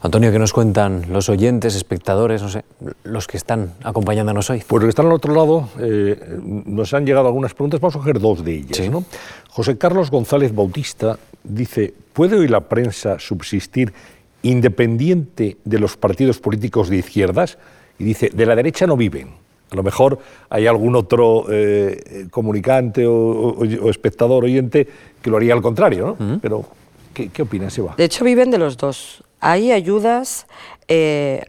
Antonio, 0.03 0.31
¿qué 0.31 0.39
nos 0.39 0.53
cuentan 0.53 1.07
los 1.11 1.31
oyentes, 1.31 1.75
espectadores, 1.75 2.43
no 2.43 2.51
sé, 2.51 2.67
los 3.05 3.27
que 3.27 3.39
están 3.39 3.73
acompañándonos 3.83 4.51
hoy? 4.51 4.63
Pues 4.67 4.83
los 4.83 4.89
que 4.89 4.91
están 4.91 5.07
al 5.07 5.13
otro 5.13 5.35
lado, 5.35 5.71
eh, 5.81 6.39
nos 6.67 6.93
han 6.93 7.07
llegado 7.07 7.29
algunas 7.29 7.55
preguntas, 7.55 7.81
vamos 7.81 7.97
a 7.97 7.99
coger 8.01 8.21
dos 8.21 8.45
de 8.45 8.57
ellas. 8.57 8.91
¿no? 8.91 9.05
José 9.49 9.79
Carlos 9.79 10.11
González 10.11 10.55
Bautista 10.55 11.19
dice, 11.45 11.95
¿puede 12.13 12.37
hoy 12.37 12.47
la 12.47 12.61
prensa 12.61 13.19
subsistir 13.19 13.95
independiente 14.43 15.57
de 15.65 15.79
los 15.79 15.97
partidos 15.97 16.41
políticos 16.41 16.91
de 16.91 16.97
izquierdas? 16.99 17.57
Y 17.99 18.05
dice, 18.05 18.29
de 18.29 18.45
la 18.45 18.55
derecha 18.55 18.87
no 18.87 18.99
viven. 18.99 19.46
A 19.71 19.75
lo 19.77 19.83
mejor 19.83 20.19
hay 20.49 20.67
algún 20.67 20.95
otro 20.95 21.47
eh, 21.51 22.29
comunicante 22.31 23.07
o, 23.07 23.15
o, 23.15 23.59
o, 23.59 23.91
espectador 23.91 24.45
oyente 24.45 24.87
que 25.21 25.31
lo 25.31 25.37
haría 25.37 25.55
al 25.55 25.63
contrario, 25.63 26.17
¿no? 26.19 26.25
Uh 26.25 26.31
-huh. 26.31 26.39
Pero, 26.41 26.65
¿qué, 27.13 27.29
¿qué 27.31 27.43
opinas, 27.43 27.77
Eva? 27.77 27.95
De 27.97 28.05
hecho, 28.05 28.25
viven 28.25 28.51
de 28.51 28.59
los 28.59 28.77
dos. 28.77 29.25
Hay 29.41 29.73
ayudas. 29.73 30.47
Eh, 30.87 31.45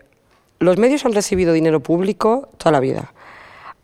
los 0.60 0.78
medios 0.78 1.06
han 1.06 1.14
recibido 1.14 1.54
dinero 1.54 1.80
público 1.80 2.50
toda 2.58 2.72
la 2.72 2.80
vida. 2.80 3.14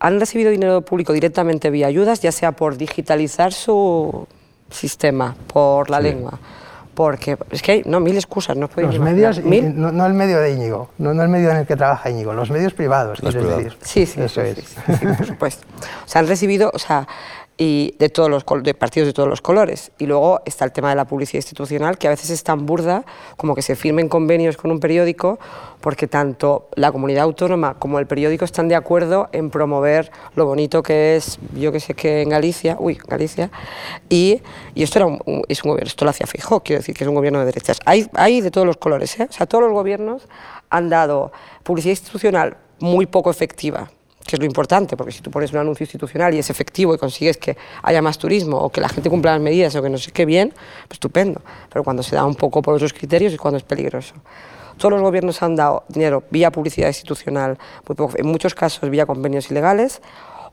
Han 0.00 0.18
recibido 0.18 0.50
dinero 0.50 0.82
público 0.82 1.12
directamente 1.12 1.70
vía 1.70 1.86
ayudas, 1.86 2.20
ya 2.20 2.32
sea 2.32 2.52
por 2.52 2.76
digitalizar 2.76 3.52
su 3.52 4.26
sistema, 4.70 5.36
por 5.46 5.90
la 5.90 5.98
sí. 5.98 6.02
lengua 6.04 6.40
porque 6.94 7.36
es 7.50 7.62
que 7.62 7.72
hay 7.72 7.82
no, 7.84 8.00
mil 8.00 8.16
excusas, 8.16 8.56
no 8.56 8.68
Los 8.74 8.98
medios, 8.98 9.42
¿Mil? 9.42 9.78
No, 9.78 9.92
no, 9.92 10.06
el 10.06 10.14
medio 10.14 10.40
de 10.40 10.52
Íñigo, 10.52 10.90
no, 10.98 11.12
no, 11.14 11.22
el 11.22 11.28
medio 11.28 11.50
en 11.50 11.58
el 11.58 11.66
que 11.66 11.76
trabaja 11.76 12.10
Íñigo, 12.10 12.32
los 12.32 12.50
medios 12.50 12.72
privados, 12.72 13.22
los 13.22 13.34
privados. 13.34 13.64
decir. 13.64 13.78
Sí, 13.82 14.06
sí, 14.06 14.20
eso 14.20 14.42
sí, 14.42 14.48
es. 14.48 14.56
Sí, 14.58 14.96
sí, 14.98 15.06
por 15.06 15.26
supuesto. 15.26 15.66
O 16.04 16.08
sea, 16.08 16.20
han 16.20 16.28
recibido, 16.28 16.70
o 16.72 16.78
sea, 16.78 17.06
y 17.56 17.94
de 17.98 18.08
todos 18.08 18.28
los 18.28 18.44
partidos 18.44 19.06
de 19.06 19.12
todos 19.12 19.28
los 19.28 19.40
colores. 19.40 19.92
Y 19.98 20.06
luego 20.06 20.40
está 20.44 20.64
el 20.64 20.72
tema 20.72 20.90
de 20.90 20.96
la 20.96 21.04
publicidad 21.04 21.38
institucional, 21.38 21.98
que 21.98 22.08
a 22.08 22.10
veces 22.10 22.30
es 22.30 22.42
tan 22.42 22.66
burda 22.66 23.04
como 23.36 23.54
que 23.54 23.62
se 23.62 23.76
firmen 23.76 24.08
convenios 24.08 24.56
con 24.56 24.70
un 24.70 24.80
periódico 24.80 25.38
porque 25.80 26.08
tanto 26.08 26.68
la 26.74 26.90
comunidad 26.90 27.24
autónoma 27.24 27.74
como 27.78 27.98
el 27.98 28.06
periódico 28.06 28.44
están 28.44 28.68
de 28.68 28.74
acuerdo 28.74 29.28
en 29.32 29.50
promover 29.50 30.10
lo 30.34 30.46
bonito 30.46 30.82
que 30.82 31.16
es, 31.16 31.38
yo 31.54 31.72
que 31.72 31.78
sé 31.78 31.94
que 31.94 32.22
en 32.22 32.30
Galicia, 32.30 32.76
uy, 32.80 32.98
Galicia, 33.06 33.50
y, 34.08 34.40
esto 34.74 35.18
es 35.46 35.62
un 35.62 35.70
gobierno, 35.70 35.86
esto 35.86 36.04
lo 36.04 36.10
hacía 36.10 36.26
Fijó, 36.26 36.60
quiero 36.60 36.80
decir 36.80 36.94
que 36.94 37.04
es 37.04 37.08
un 37.08 37.14
gobierno 37.14 37.40
de 37.40 37.46
derechas. 37.46 37.78
Hay, 37.84 38.08
hay 38.14 38.40
de 38.40 38.50
todos 38.50 38.66
los 38.66 38.78
colores, 38.78 39.20
¿eh? 39.20 39.26
o 39.28 39.32
sea, 39.32 39.46
todos 39.46 39.62
los 39.64 39.72
gobiernos 39.72 40.26
han 40.70 40.88
dado 40.88 41.32
publicidad 41.62 41.92
institucional 41.92 42.56
muy 42.80 43.06
poco 43.06 43.30
efectiva, 43.30 43.90
que 44.26 44.36
es 44.36 44.40
lo 44.40 44.46
importante, 44.46 44.96
porque 44.96 45.12
si 45.12 45.20
tú 45.20 45.30
pones 45.30 45.52
un 45.52 45.58
anuncio 45.58 45.84
institucional 45.84 46.34
y 46.34 46.38
es 46.38 46.48
efectivo 46.48 46.94
y 46.94 46.98
consigues 46.98 47.36
que 47.36 47.56
haya 47.82 48.00
más 48.00 48.18
turismo 48.18 48.56
o 48.58 48.70
que 48.70 48.80
la 48.80 48.88
gente 48.88 49.10
cumpla 49.10 49.32
las 49.32 49.40
medidas 49.40 49.74
o 49.76 49.82
que 49.82 49.90
no 49.90 49.98
sé 49.98 50.12
qué 50.12 50.24
bien, 50.24 50.50
pues 50.88 50.92
estupendo. 50.96 51.42
Pero 51.68 51.84
cuando 51.84 52.02
se 52.02 52.16
da 52.16 52.24
un 52.24 52.34
poco 52.34 52.62
por 52.62 52.74
otros 52.74 52.92
criterios 52.92 53.32
es 53.32 53.38
cuando 53.38 53.58
es 53.58 53.64
peligroso. 53.64 54.14
Todos 54.78 54.92
los 54.92 55.02
gobiernos 55.02 55.42
han 55.42 55.54
dado 55.54 55.84
dinero 55.88 56.24
vía 56.30 56.50
publicidad 56.50 56.88
institucional, 56.88 57.58
muy 57.86 58.08
en 58.16 58.26
muchos 58.26 58.54
casos 58.54 58.88
vía 58.90 59.06
convenios 59.06 59.50
ilegales, 59.50 60.00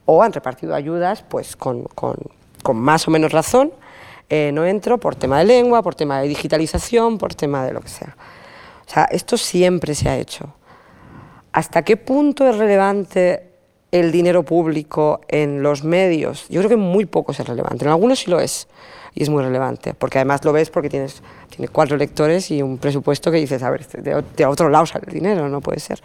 o 0.05 0.22
han 0.22 0.34
repartido 0.34 0.76
ayudas 0.76 1.24
pues 1.24 1.55
con, 1.55 1.84
con, 1.84 2.17
con 2.61 2.78
más 2.78 3.07
o 3.07 3.11
menos 3.11 3.32
razón. 3.32 3.72
Eh, 4.30 4.51
no 4.53 4.65
entro 4.65 4.97
por 4.97 5.15
tema 5.15 5.39
de 5.39 5.45
lengua, 5.45 5.82
por 5.82 5.95
tema 5.95 6.22
de 6.22 6.28
digitalización, 6.28 7.17
por 7.17 7.36
tema 7.36 7.65
de 7.65 7.74
lo 7.74 7.82
que 7.82 7.89
sea. 7.89 8.15
O 8.86 8.89
sea, 8.89 9.05
esto 9.05 9.38
siempre 9.38 9.95
se 9.95 10.09
ha 10.09 10.17
hecho. 10.17 10.53
¿Hasta 11.51 11.84
qué 11.84 11.97
punto 11.97 12.47
es 12.47 12.57
relevante 12.57 13.51
el 13.92 14.12
dinero 14.12 14.44
público 14.44 15.22
en 15.28 15.62
los 15.62 15.84
medios, 15.84 16.48
yo 16.50 16.62
creo 16.62 16.70
que 16.70 16.78
muy 16.78 17.06
poco 17.06 17.32
es 17.32 17.39
relevante. 17.39 17.86
En 17.86 17.92
algunos 17.92 18.20
sí 18.20 18.32
lo 18.32 18.39
es 18.39 18.68
y 19.14 19.24
es 19.24 19.30
muy 19.30 19.44
relevante, 19.44 19.94
porque 19.94 20.18
además 20.20 20.44
lo 20.46 20.54
ves 20.54 20.70
porque 20.70 20.89
tienes, 20.89 21.22
tienes 21.50 21.70
cuatro 21.70 21.98
lectores 21.98 22.50
y 22.52 22.62
un 22.62 22.78
presupuesto 22.78 23.32
que 23.32 23.38
dices, 23.38 23.62
a 23.64 23.70
ver, 23.70 23.86
de, 23.88 24.24
de 24.36 24.46
otro 24.46 24.70
lado 24.70 24.86
sale 24.86 25.06
el 25.08 25.14
dinero, 25.14 25.50
no 25.50 25.60
puede 25.60 25.80
ser. 25.80 26.02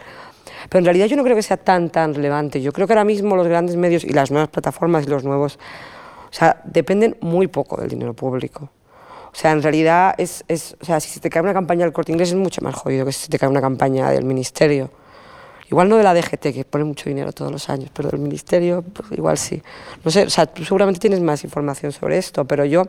Pero 0.69 0.81
en 0.81 0.85
realidad 0.87 1.07
yo 1.07 1.17
no 1.17 1.23
creo 1.23 1.37
que 1.37 1.43
sea 1.43 1.57
tan, 1.57 1.91
tan 1.91 2.15
relevante. 2.15 2.61
Yo 2.61 2.73
creo 2.73 2.87
que 2.87 2.93
ahora 2.93 3.05
mismo 3.05 3.37
los 3.37 3.47
grandes 3.47 3.77
medios 3.77 4.05
y 4.05 4.11
las 4.11 4.31
nuevas 4.31 4.49
plataformas 4.49 5.07
y 5.07 5.11
los 5.11 5.23
nuevos, 5.23 5.59
o 6.29 6.33
sea, 6.33 6.61
dependen 6.65 7.17
muy 7.21 7.47
poco 7.47 7.81
del 7.81 7.89
dinero 7.89 8.15
público. 8.15 8.71
O 9.37 9.39
sea, 9.39 9.53
en 9.53 9.63
realidad, 9.63 10.15
es, 10.19 10.45
es, 10.49 10.77
o 10.81 10.85
sea, 10.85 10.99
si 10.99 11.11
se 11.11 11.21
te 11.21 11.29
cae 11.29 11.43
una 11.43 11.53
campaña 11.53 11.85
del 11.85 11.93
corte 11.93 12.11
inglés 12.11 12.31
es 12.31 12.35
mucho 12.35 12.63
más 12.63 12.75
jodido 12.75 13.05
que 13.05 13.13
si 13.13 13.25
se 13.25 13.29
te 13.29 13.39
cae 13.39 13.49
una 13.49 13.61
campaña 13.61 14.11
del 14.11 14.25
ministerio. 14.25 14.91
Igual 15.69 15.89
no 15.89 15.97
de 15.97 16.05
la 16.05 16.15
DGT, 16.15 16.53
que 16.53 16.65
pone 16.65 16.85
mucho 16.85 17.09
dinero 17.09 17.33
todos 17.33 17.51
los 17.51 17.69
años, 17.69 17.91
pero 17.93 18.09
del 18.09 18.21
Ministerio, 18.21 18.83
pues 18.83 19.11
igual 19.13 19.37
sí. 19.37 19.61
No 20.05 20.11
sé, 20.11 20.25
o 20.25 20.31
sea, 20.31 20.47
tú 20.47 20.65
seguramente 20.65 21.01
tienes 21.01 21.21
más 21.21 21.43
información 21.43 21.91
sobre 21.91 22.19
esto, 22.19 22.45
pero 22.45 22.65
yo 22.65 22.85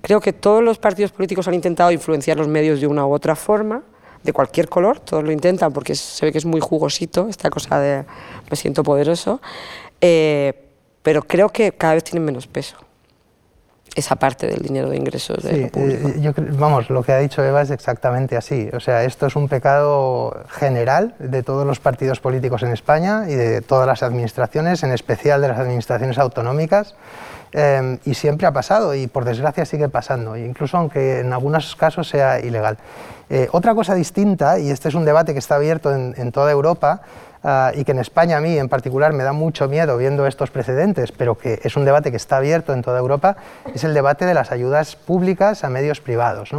creo 0.00 0.20
que 0.20 0.32
todos 0.32 0.62
los 0.62 0.78
partidos 0.78 1.12
políticos 1.12 1.46
han 1.46 1.54
intentado 1.54 1.92
influenciar 1.92 2.36
los 2.36 2.48
medios 2.48 2.80
de 2.80 2.86
una 2.86 3.06
u 3.06 3.12
otra 3.12 3.36
forma, 3.36 3.82
de 4.22 4.32
cualquier 4.32 4.68
color, 4.68 4.98
todos 4.98 5.22
lo 5.22 5.30
intentan 5.30 5.72
porque 5.72 5.94
se 5.94 6.26
ve 6.26 6.32
que 6.32 6.38
es 6.38 6.44
muy 6.44 6.60
jugosito 6.60 7.28
esta 7.28 7.50
cosa 7.50 7.78
de 7.78 8.04
me 8.50 8.56
siento 8.56 8.82
poderoso, 8.82 9.40
eh, 10.00 10.52
pero 11.02 11.22
creo 11.22 11.48
que 11.50 11.72
cada 11.72 11.94
vez 11.94 12.04
tienen 12.04 12.24
menos 12.24 12.48
peso. 12.48 12.76
Esa 13.98 14.16
parte 14.16 14.46
del 14.46 14.60
dinero 14.60 14.88
de 14.88 14.96
ingresos 14.96 15.42
de 15.42 15.62
lo 15.62 15.68
público. 15.68 16.08
Eh, 16.08 16.32
vamos, 16.52 16.88
lo 16.90 17.02
que 17.02 17.12
ha 17.12 17.18
dicho 17.18 17.44
Eva 17.44 17.62
es 17.62 17.70
exactamente 17.70 18.36
así. 18.36 18.68
O 18.72 18.80
sea, 18.80 19.04
esto 19.04 19.26
es 19.26 19.36
un 19.36 19.48
pecado 19.48 20.44
general 20.48 21.14
de 21.18 21.42
todos 21.42 21.66
los 21.66 21.80
partidos 21.80 22.20
políticos 22.20 22.62
en 22.62 22.72
España 22.72 23.24
y 23.28 23.34
de 23.34 23.60
todas 23.60 23.86
las 23.86 24.02
administraciones, 24.02 24.82
en 24.82 24.92
especial 24.92 25.40
de 25.40 25.48
las 25.48 25.58
administraciones 25.58 26.18
autonómicas. 26.18 26.94
Em, 27.50 27.98
y 28.04 28.12
siempre 28.12 28.46
ha 28.46 28.52
pasado 28.52 28.94
y 28.94 29.06
por 29.06 29.24
desgracia 29.24 29.64
sigue 29.64 29.88
pasando, 29.88 30.36
incluso 30.36 30.76
aunque 30.76 31.20
en 31.20 31.32
algunos 31.32 31.74
casos 31.76 32.06
sea 32.06 32.40
ilegal. 32.40 32.76
Eh, 33.30 33.48
otra 33.52 33.74
cosa 33.74 33.94
distinta, 33.94 34.58
y 34.58 34.70
este 34.70 34.90
es 34.90 34.94
un 34.94 35.06
debate 35.06 35.32
que 35.32 35.38
está 35.38 35.54
abierto 35.54 35.94
en 35.94 36.32
toda 36.32 36.50
Europa, 36.50 37.00
Ah, 37.44 37.70
y 37.74 37.84
que 37.84 37.92
en 37.92 38.00
España 38.00 38.36
a 38.36 38.40
mí 38.40 38.58
en 38.58 38.68
particular 38.68 39.12
me 39.12 39.22
da 39.22 39.32
mucho 39.32 39.68
miedo 39.68 39.96
viendo 39.96 40.26
estos 40.26 40.50
precedentes, 40.50 41.12
pero 41.12 41.38
que 41.38 41.60
es 41.62 41.76
un 41.76 41.84
debate 41.84 42.10
que 42.10 42.16
está 42.16 42.38
abierto 42.38 42.72
en 42.72 42.82
toda 42.82 42.98
Europa, 42.98 43.36
es 43.72 43.84
el 43.84 43.94
debate 43.94 44.26
de 44.26 44.34
las 44.34 44.50
ayudas 44.50 44.96
públicas 44.96 45.62
a 45.62 45.68
medios 45.68 46.00
privados. 46.00 46.50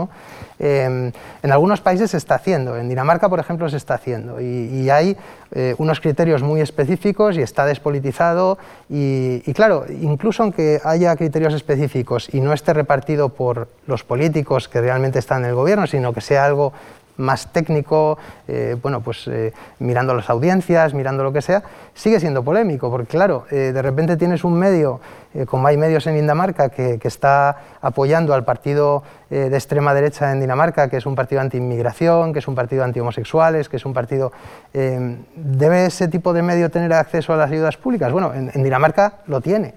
Em, 0.57 1.11
en 1.43 1.51
algunos 1.51 1.81
países 1.81 2.11
se 2.11 2.17
está 2.17 2.35
haciendo, 2.35 2.77
en 2.77 2.87
Dinamarca 2.87 3.27
por 3.27 3.39
ejemplo 3.39 3.69
se 3.69 3.77
está 3.77 3.95
haciendo 3.95 4.39
y, 4.41 4.89
hay 4.89 5.15
eh, 5.51 5.75
unos 5.77 5.99
criterios 5.99 6.41
muy 6.41 6.61
específicos 6.61 7.37
y 7.37 7.41
está 7.41 7.65
despolitizado 7.65 8.57
y 8.89 9.53
claro, 9.53 9.85
incluso 9.89 10.43
aunque 10.43 10.81
haya 10.83 11.15
criterios 11.15 11.53
específicos 11.53 12.33
y 12.33 12.41
no 12.41 12.53
esté 12.53 12.73
repartido 12.73 13.29
por 13.29 13.67
los 13.85 14.03
políticos 14.03 14.67
que 14.67 14.81
realmente 14.81 15.19
están 15.19 15.43
en 15.43 15.49
el 15.49 15.55
gobierno, 15.55 15.85
sino 15.85 16.13
que 16.13 16.21
sea 16.21 16.45
algo 16.45 16.73
más 17.19 17.51
técnico, 17.51 18.17
eh, 18.47 18.75
bueno, 18.81 19.01
pues 19.01 19.27
eh, 19.27 19.53
mirando 19.79 20.15
las 20.15 20.29
audiencias, 20.29 20.93
mirando 20.93 21.23
lo 21.23 21.31
que 21.31 21.41
sea, 21.41 21.61
sigue 21.93 22.19
siendo 22.19 22.43
polémico, 22.43 22.89
porque 22.89 23.07
claro, 23.07 23.45
eh, 23.51 23.71
de 23.73 23.81
repente 23.81 24.17
tienes 24.17 24.43
un 24.43 24.57
medio, 24.57 24.99
como 25.45 25.67
hay 25.67 25.77
medios 25.77 26.07
en 26.07 26.15
Dinamarca, 26.15 26.69
que, 26.69 26.99
está 27.03 27.57
apoyando 27.81 28.33
al 28.33 28.43
partido 28.43 29.03
de 29.29 29.55
extrema 29.55 29.93
derecha 29.93 30.31
en 30.31 30.39
Dinamarca, 30.39 30.89
que 30.89 30.97
es 30.97 31.05
un 31.05 31.13
partido 31.13 31.39
anti-inmigración, 31.41 32.33
que 32.33 32.39
es 32.39 32.47
un 32.47 32.55
partido 32.55 32.83
anti-homosexuales, 32.83 33.69
que 33.69 33.77
es 33.77 33.85
un 33.85 33.93
partido... 33.93 34.31
¿Debe 34.73 35.85
ese 35.85 36.07
tipo 36.07 36.33
de 36.33 36.41
medio 36.41 36.71
tener 36.71 36.91
acceso 36.93 37.33
a 37.33 37.37
las 37.37 37.51
ayudas 37.51 37.77
públicas? 37.77 38.11
Bueno, 38.11 38.33
en, 38.33 38.63
Dinamarca 38.63 39.19
lo 39.27 39.39
tiene, 39.39 39.75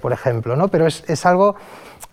por 0.00 0.12
ejemplo, 0.12 0.56
¿no? 0.56 0.66
pero 0.66 0.88
es 0.88 1.26
algo 1.26 1.54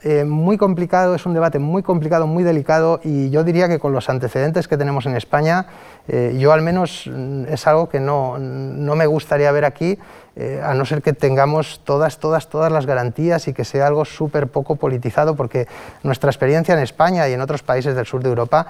eh, 0.02 0.24
muy 0.24 0.58
complicado, 0.58 1.14
es 1.14 1.26
un 1.26 1.34
debate 1.34 1.60
muy 1.60 1.84
complicado, 1.84 2.26
muy 2.26 2.44
delicado 2.44 3.02
y 3.04 3.30
yo 3.32 3.44
diría 3.44 3.68
que 3.68 3.80
con 3.80 3.92
los 3.92 4.10
antecedentes 4.10 4.70
que 4.70 4.78
tenemos 4.78 5.06
en 5.06 5.16
España, 5.18 5.66
eh, 6.08 6.38
yo 6.40 6.54
al 6.54 6.62
menos 6.62 7.10
mm, 7.12 7.46
es 7.50 7.68
algo 7.68 7.90
que 7.90 8.00
no, 8.00 8.38
no 8.38 8.96
me 8.96 9.06
gustaría 9.08 9.52
ver 9.52 9.66
aquí, 9.66 10.00
eh, 10.38 10.62
a 10.64 10.74
no 10.74 10.86
ser 10.86 11.02
que 11.02 11.12
tengamos 11.12 11.82
todas, 11.84 12.18
todas, 12.18 12.48
todas 12.48 12.72
las 12.72 12.86
garantías 12.86 13.50
y 13.50 13.54
que 13.54 13.66
sea 13.66 13.88
algo 13.88 14.06
súper 14.06 14.48
poco 14.48 14.78
politizado, 14.78 15.36
porque 15.36 15.68
nuestra 16.04 16.30
experiencia 16.30 16.74
en 16.74 16.80
España 16.80 17.28
y 17.28 17.34
en 17.34 17.42
otros 17.42 17.62
países 17.62 17.94
del 17.94 18.06
sur 18.06 18.24
de 18.24 18.30
Europa 18.30 18.68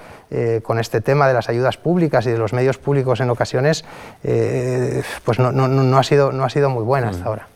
con 0.64 0.80
este 0.80 1.02
tema 1.02 1.28
de 1.28 1.34
las 1.36 1.48
ayudas 1.50 1.78
públicas 1.78 2.26
y 2.26 2.32
de 2.32 2.38
los 2.38 2.54
medios 2.54 2.80
públicos 2.80 3.20
en 3.20 3.30
ocasiones, 3.30 3.86
pues 4.22 5.38
no, 5.38 5.52
no, 5.52 5.68
no, 5.68 5.98
ha 5.98 6.04
sido, 6.04 6.32
no 6.32 6.44
ha 6.44 6.50
sido 6.50 6.70
muy 6.72 6.84
buena 6.84 7.10
hasta 7.10 7.24
mm. 7.24 7.28
ahora. 7.28 7.48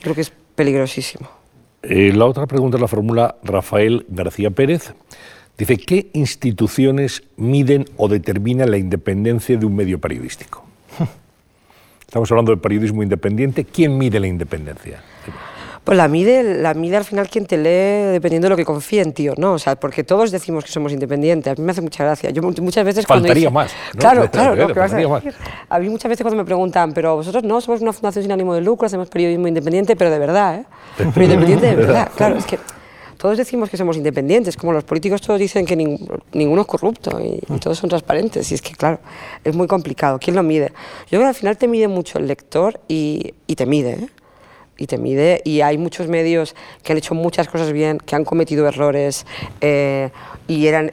Creo 0.00 0.14
que 0.16 0.22
es 0.22 0.32
peligrosísimo. 0.56 1.39
Eh, 1.82 2.12
la 2.12 2.26
otra 2.26 2.46
pregunta 2.46 2.78
la 2.78 2.88
formula 2.88 3.36
Rafael 3.42 4.04
García 4.08 4.50
Pérez. 4.50 4.94
Dice, 5.56 5.76
¿qué 5.76 6.10
instituciones 6.12 7.22
miden 7.36 7.86
o 7.96 8.08
determinan 8.08 8.70
la 8.70 8.78
independencia 8.78 9.56
de 9.56 9.66
un 9.66 9.76
medio 9.76 9.98
periodístico? 9.98 10.64
Estamos 12.00 12.30
hablando 12.30 12.52
del 12.52 12.60
periodismo 12.60 13.02
independiente. 13.02 13.64
¿Quién 13.64 13.96
mide 13.96 14.20
la 14.20 14.26
independencia? 14.26 15.02
Pues 15.84 15.96
la 15.96 16.08
mide, 16.08 16.60
la 16.60 16.74
mide 16.74 16.98
al 16.98 17.04
final 17.04 17.28
quien 17.30 17.46
te 17.46 17.56
lee 17.56 18.12
dependiendo 18.12 18.46
de 18.46 18.50
lo 18.50 18.56
que 18.56 18.66
confíe 18.66 19.00
en 19.00 19.14
ti 19.14 19.28
¿no? 19.38 19.54
O 19.54 19.58
sea, 19.58 19.76
porque 19.76 20.04
todos 20.04 20.30
decimos 20.30 20.64
que 20.64 20.70
somos 20.70 20.92
independientes. 20.92 21.50
A 21.50 21.56
mí 21.56 21.64
me 21.64 21.72
hace 21.72 21.80
mucha 21.80 22.04
gracia. 22.04 22.30
Yo 22.30 22.42
muchas 22.42 22.84
veces 22.84 23.06
Faltaría 23.06 23.48
más. 23.48 23.72
Claro, 23.96 24.30
claro. 24.30 24.56
No, 24.56 25.20
a, 25.68 25.78
mí 25.78 25.88
muchas 25.88 26.08
veces 26.10 26.22
cuando 26.22 26.36
me 26.36 26.44
preguntan, 26.44 26.92
pero 26.92 27.16
vosotros 27.16 27.44
no, 27.44 27.60
somos 27.60 27.80
una 27.80 27.92
fundación 27.94 28.24
sin 28.24 28.32
ánimo 28.32 28.54
de 28.54 28.60
lucro, 28.60 28.86
hacemos 28.86 29.08
periodismo 29.08 29.48
independiente, 29.48 29.96
pero 29.96 30.10
de 30.10 30.18
verdad, 30.18 30.56
¿eh? 30.56 30.64
Pero 31.14 31.22
independiente 31.24 31.66
de 31.66 31.76
verdad. 31.76 32.10
Claro, 32.14 32.36
es 32.36 32.44
que 32.44 32.58
todos 33.16 33.38
decimos 33.38 33.70
que 33.70 33.76
somos 33.76 33.96
independientes, 33.96 34.56
como 34.56 34.72
los 34.72 34.84
políticos 34.84 35.20
todos 35.22 35.40
dicen 35.40 35.64
que 35.64 35.76
ninguno 35.76 36.62
es 36.62 36.66
corrupto 36.66 37.18
y, 37.20 37.40
y, 37.54 37.58
todos 37.58 37.78
son 37.78 37.88
transparentes. 37.88 38.50
Y 38.50 38.54
es 38.54 38.62
que, 38.62 38.72
claro, 38.72 38.98
es 39.44 39.54
muy 39.54 39.66
complicado. 39.66 40.18
¿Quién 40.18 40.36
lo 40.36 40.42
mide? 40.42 40.72
Yo 41.04 41.18
creo 41.18 41.22
que 41.22 41.28
al 41.28 41.34
final 41.34 41.56
te 41.56 41.68
mide 41.68 41.88
mucho 41.88 42.18
el 42.18 42.26
lector 42.26 42.80
y, 42.88 43.34
y 43.46 43.56
te 43.56 43.66
mide. 43.66 43.92
¿eh? 43.92 44.08
Y 44.80 44.86
te 44.86 44.98
mide. 44.98 45.42
Y 45.44 45.60
hay 45.60 45.78
muchos 45.78 46.08
medios 46.08 46.56
que 46.82 46.92
han 46.92 46.98
hecho 46.98 47.14
muchas 47.14 47.46
cosas 47.48 47.70
bien, 47.70 47.98
que 47.98 48.16
han 48.16 48.24
cometido 48.24 48.66
errores 48.66 49.26
eh, 49.60 50.10
y 50.48 50.66
eran 50.66 50.92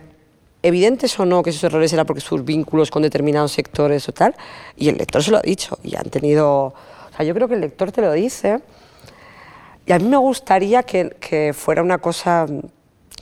evidentes 0.61 1.17
o 1.19 1.25
no 1.25 1.41
que 1.41 1.51
esos 1.51 1.63
errores 1.63 1.93
eran 1.93 2.05
porque 2.05 2.21
sus 2.21 2.43
vínculos 2.43 2.91
con 2.91 3.01
determinados 3.01 3.53
sectores 3.53 4.07
o 4.09 4.11
tal. 4.11 4.35
Y 4.75 4.89
el 4.89 4.97
lector 4.97 5.23
se 5.23 5.31
lo 5.31 5.38
ha 5.38 5.41
dicho 5.41 5.79
y 5.83 5.95
han 5.95 6.09
tenido... 6.09 6.65
O 6.65 7.15
sea, 7.15 7.25
yo 7.25 7.33
creo 7.33 7.47
que 7.47 7.55
el 7.55 7.61
lector 7.61 7.91
te 7.91 8.01
lo 8.01 8.11
dice. 8.11 8.59
Y 9.85 9.93
a 9.93 9.99
mí 9.99 10.05
me 10.05 10.17
gustaría 10.17 10.83
que, 10.83 11.15
que 11.21 11.53
fuera 11.53 11.81
una 11.81 11.99
cosa, 11.99 12.45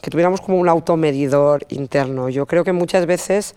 que 0.02 0.10
tuviéramos 0.10 0.42
como 0.42 0.58
un 0.58 0.68
automedidor 0.68 1.64
interno. 1.70 2.28
Yo 2.30 2.48
creo 2.48 2.64
que 2.64 2.74
muchas 2.74 3.06
veces 3.06 3.56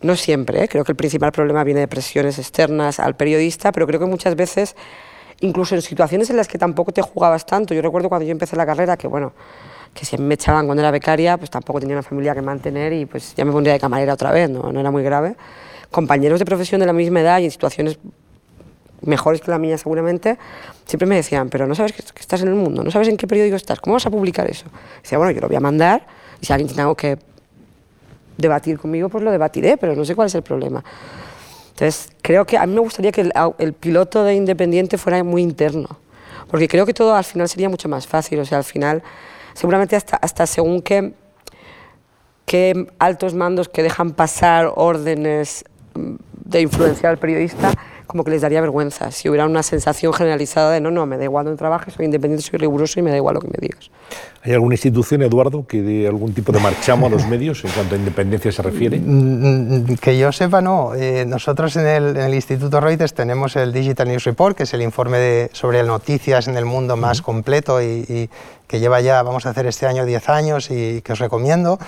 no 0.00 0.16
siempre, 0.16 0.64
¿eh? 0.64 0.68
creo 0.68 0.84
que 0.84 0.92
el 0.92 0.96
principal 0.96 1.32
problema 1.32 1.64
viene 1.64 1.80
de 1.80 1.88
presiones 1.88 2.38
externas 2.38 3.00
al 3.00 3.16
periodista, 3.16 3.72
pero 3.72 3.86
creo 3.86 4.00
que 4.00 4.06
muchas 4.06 4.36
veces 4.36 4.76
incluso 5.40 5.74
en 5.74 5.82
situaciones 5.82 6.30
en 6.30 6.36
las 6.36 6.48
que 6.48 6.58
tampoco 6.58 6.92
te 6.92 7.02
jugabas 7.02 7.46
tanto. 7.46 7.74
Yo 7.74 7.82
recuerdo 7.82 8.08
cuando 8.08 8.26
yo 8.26 8.32
empecé 8.32 8.56
la 8.56 8.66
carrera 8.66 8.96
que, 8.96 9.06
bueno, 9.06 9.32
que 9.92 10.04
si 10.04 10.18
me 10.18 10.34
echaban 10.34 10.66
cuando 10.66 10.82
era 10.82 10.90
becaria, 10.90 11.36
pues 11.36 11.50
tampoco 11.50 11.80
tenía 11.80 11.94
una 11.96 12.02
familia 12.02 12.34
que 12.34 12.42
mantener 12.42 12.92
y 12.92 13.06
pues 13.06 13.34
ya 13.36 13.44
me 13.44 13.52
pondría 13.52 13.74
de 13.74 13.80
camarera 13.80 14.14
otra 14.14 14.32
vez, 14.32 14.50
no, 14.50 14.72
no 14.72 14.80
era 14.80 14.90
muy 14.90 15.02
grave. 15.02 15.36
Compañeros 15.90 16.40
de 16.40 16.44
profesión 16.44 16.80
de 16.80 16.86
la 16.86 16.92
misma 16.92 17.20
edad 17.20 17.38
y 17.38 17.44
en 17.44 17.50
situaciones 17.50 17.98
mejores 19.02 19.40
que 19.40 19.50
la 19.50 19.58
mía 19.58 19.78
seguramente, 19.78 20.38
siempre 20.86 21.06
me 21.06 21.16
decían, 21.16 21.48
pero 21.48 21.66
no 21.66 21.74
sabes 21.74 21.92
que, 21.92 22.02
estás 22.18 22.42
en 22.42 22.48
el 22.48 22.54
mundo, 22.54 22.82
no 22.82 22.90
sabes 22.90 23.08
en 23.08 23.16
qué 23.16 23.26
periódico 23.26 23.56
estás, 23.56 23.80
¿cómo 23.80 23.94
vas 23.94 24.06
a 24.06 24.10
publicar 24.10 24.48
eso? 24.48 24.66
Y 24.98 25.02
decía, 25.02 25.18
bueno, 25.18 25.30
yo 25.32 25.40
lo 25.40 25.48
voy 25.48 25.56
a 25.56 25.60
mandar 25.60 26.06
y 26.40 26.46
si 26.46 26.52
alguien 26.52 26.68
tiene 26.68 26.82
algo 26.82 26.94
que 26.94 27.18
debatir 28.36 28.78
conmigo, 28.78 29.08
pues 29.08 29.22
lo 29.22 29.30
debatiré, 29.30 29.76
pero 29.76 29.94
no 29.94 30.04
sé 30.04 30.14
cuál 30.14 30.26
es 30.26 30.34
el 30.34 30.42
problema. 30.42 30.82
Entonces, 31.74 32.08
creo 32.22 32.46
que 32.46 32.56
a 32.56 32.66
mí 32.66 32.74
me 32.74 32.80
gustaría 32.80 33.10
que 33.10 33.28
el, 33.58 33.72
piloto 33.72 34.22
de 34.22 34.34
Independiente 34.36 34.96
fuera 34.96 35.24
muy 35.24 35.42
interno, 35.42 35.98
porque 36.48 36.68
creo 36.68 36.86
que 36.86 36.94
todo 36.94 37.16
al 37.16 37.24
final 37.24 37.48
sería 37.48 37.68
mucho 37.68 37.88
más 37.88 38.06
fácil. 38.06 38.38
O 38.38 38.44
sea, 38.44 38.58
al 38.58 38.64
final, 38.64 39.02
seguramente 39.54 39.96
hasta, 39.96 40.16
hasta 40.16 40.46
según 40.46 40.82
qué, 40.82 41.14
qué 42.46 42.86
altos 43.00 43.34
mandos 43.34 43.68
que 43.68 43.82
dejan 43.82 44.12
pasar 44.12 44.72
órdenes 44.76 45.64
mm, 45.94 46.14
de 46.44 46.60
influenciar 46.60 47.10
al 47.10 47.18
periodista, 47.18 47.72
como 48.06 48.24
que 48.24 48.30
les 48.30 48.42
daría 48.42 48.60
vergüenza. 48.60 49.10
Si 49.10 49.28
hubiera 49.28 49.46
una 49.46 49.62
sensación 49.62 50.12
generalizada 50.12 50.72
de 50.72 50.80
no, 50.80 50.90
no, 50.90 51.06
me 51.06 51.16
da 51.16 51.24
igual 51.24 51.44
donde 51.44 51.58
trabaje, 51.58 51.90
soy 51.90 52.06
independiente, 52.06 52.46
soy 52.48 52.58
riguroso 52.58 53.00
y 53.00 53.02
me 53.02 53.10
da 53.10 53.16
igual 53.16 53.34
lo 53.34 53.40
que 53.40 53.48
me 53.48 53.58
digas. 53.60 53.90
¿Hay 54.42 54.52
alguna 54.52 54.74
institución, 54.74 55.22
Eduardo, 55.22 55.66
que 55.66 55.80
dé 55.80 56.06
algún 56.06 56.34
tipo 56.34 56.52
de 56.52 56.60
marchamo 56.60 57.06
a 57.06 57.08
los 57.08 57.26
medios 57.26 57.64
en 57.64 57.70
cuanto 57.70 57.94
a 57.94 57.98
independencia 57.98 58.52
se 58.52 58.60
refiere? 58.60 59.00
Mm, 59.00 59.92
mm, 59.92 59.96
que 59.96 60.18
yo 60.18 60.30
sepa, 60.32 60.60
no. 60.60 60.94
Eh, 60.94 61.24
nosotros 61.26 61.76
en 61.76 61.86
el, 61.86 62.34
Instituto 62.34 62.80
Reuters 62.80 63.14
tenemos 63.14 63.56
el 63.56 63.72
Digital 63.72 64.08
News 64.08 64.24
Report, 64.24 64.56
que 64.56 64.64
es 64.64 64.74
el 64.74 64.82
informe 64.82 65.18
de, 65.18 65.50
sobre 65.52 65.82
noticias 65.82 66.46
en 66.46 66.58
el 66.58 66.66
mundo 66.66 66.96
más 66.96 67.22
completo 67.22 67.82
y, 67.82 68.28
que 68.66 68.80
lleva 68.80 69.00
ya, 69.00 69.22
vamos 69.22 69.46
a 69.46 69.50
hacer 69.50 69.66
este 69.66 69.86
año 69.86 70.04
10 70.04 70.28
años 70.28 70.70
y 70.70 71.02
que 71.02 71.12
os 71.12 71.18
recomiendo, 71.18 71.78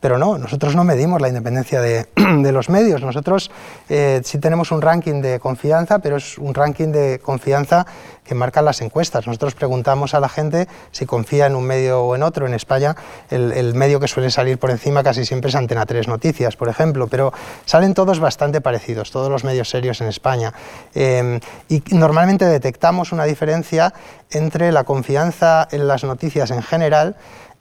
pero 0.00 0.18
no, 0.18 0.38
nosotros 0.38 0.76
no 0.76 0.84
medimos 0.84 1.20
la 1.20 1.28
independencia 1.28 1.80
de, 1.80 2.06
los 2.52 2.68
medios, 2.68 3.02
nosotros 3.02 3.50
eh, 3.88 4.20
sí 4.24 4.38
tenemos 4.38 4.70
un 4.70 4.82
ranking 4.82 5.22
de 5.22 5.40
confianza, 5.40 5.98
pero 5.98 6.16
es 6.16 6.38
un 6.38 6.54
ranking 6.54 6.88
de 6.88 7.20
confianza 7.20 7.86
que 8.26 8.34
marcan 8.34 8.64
las 8.64 8.80
encuestas. 8.80 9.26
Nosotros 9.26 9.54
preguntamos 9.54 10.14
a 10.14 10.20
la 10.20 10.28
gente 10.28 10.68
si 10.90 11.06
confía 11.06 11.46
en 11.46 11.56
un 11.56 11.64
medio 11.64 12.02
o 12.02 12.14
en 12.14 12.22
otro. 12.22 12.46
En 12.46 12.54
España, 12.54 12.96
el, 13.30 13.74
medio 13.74 14.00
que 14.00 14.08
suele 14.08 14.30
salir 14.30 14.58
por 14.58 14.70
encima 14.70 15.02
casi 15.02 15.24
siempre 15.24 15.48
es 15.48 15.54
Antena 15.54 15.86
3 15.86 16.08
Noticias, 16.08 16.56
por 16.56 16.68
ejemplo, 16.68 17.06
pero 17.06 17.32
salen 17.64 17.94
todos 17.94 18.20
bastante 18.20 18.60
parecidos, 18.60 19.10
todos 19.10 19.30
los 19.30 19.44
medios 19.44 19.68
serios 19.68 20.00
en 20.00 20.08
España. 20.08 20.52
Eh, 20.94 21.40
y 21.68 21.82
normalmente 21.92 22.44
detectamos 22.44 23.12
una 23.12 23.24
diferencia 23.24 23.92
entre 24.30 24.72
la 24.72 24.84
confianza 24.84 25.68
en 25.70 25.86
las 25.86 26.04
noticias 26.04 26.50
en 26.50 26.62
general 26.62 27.16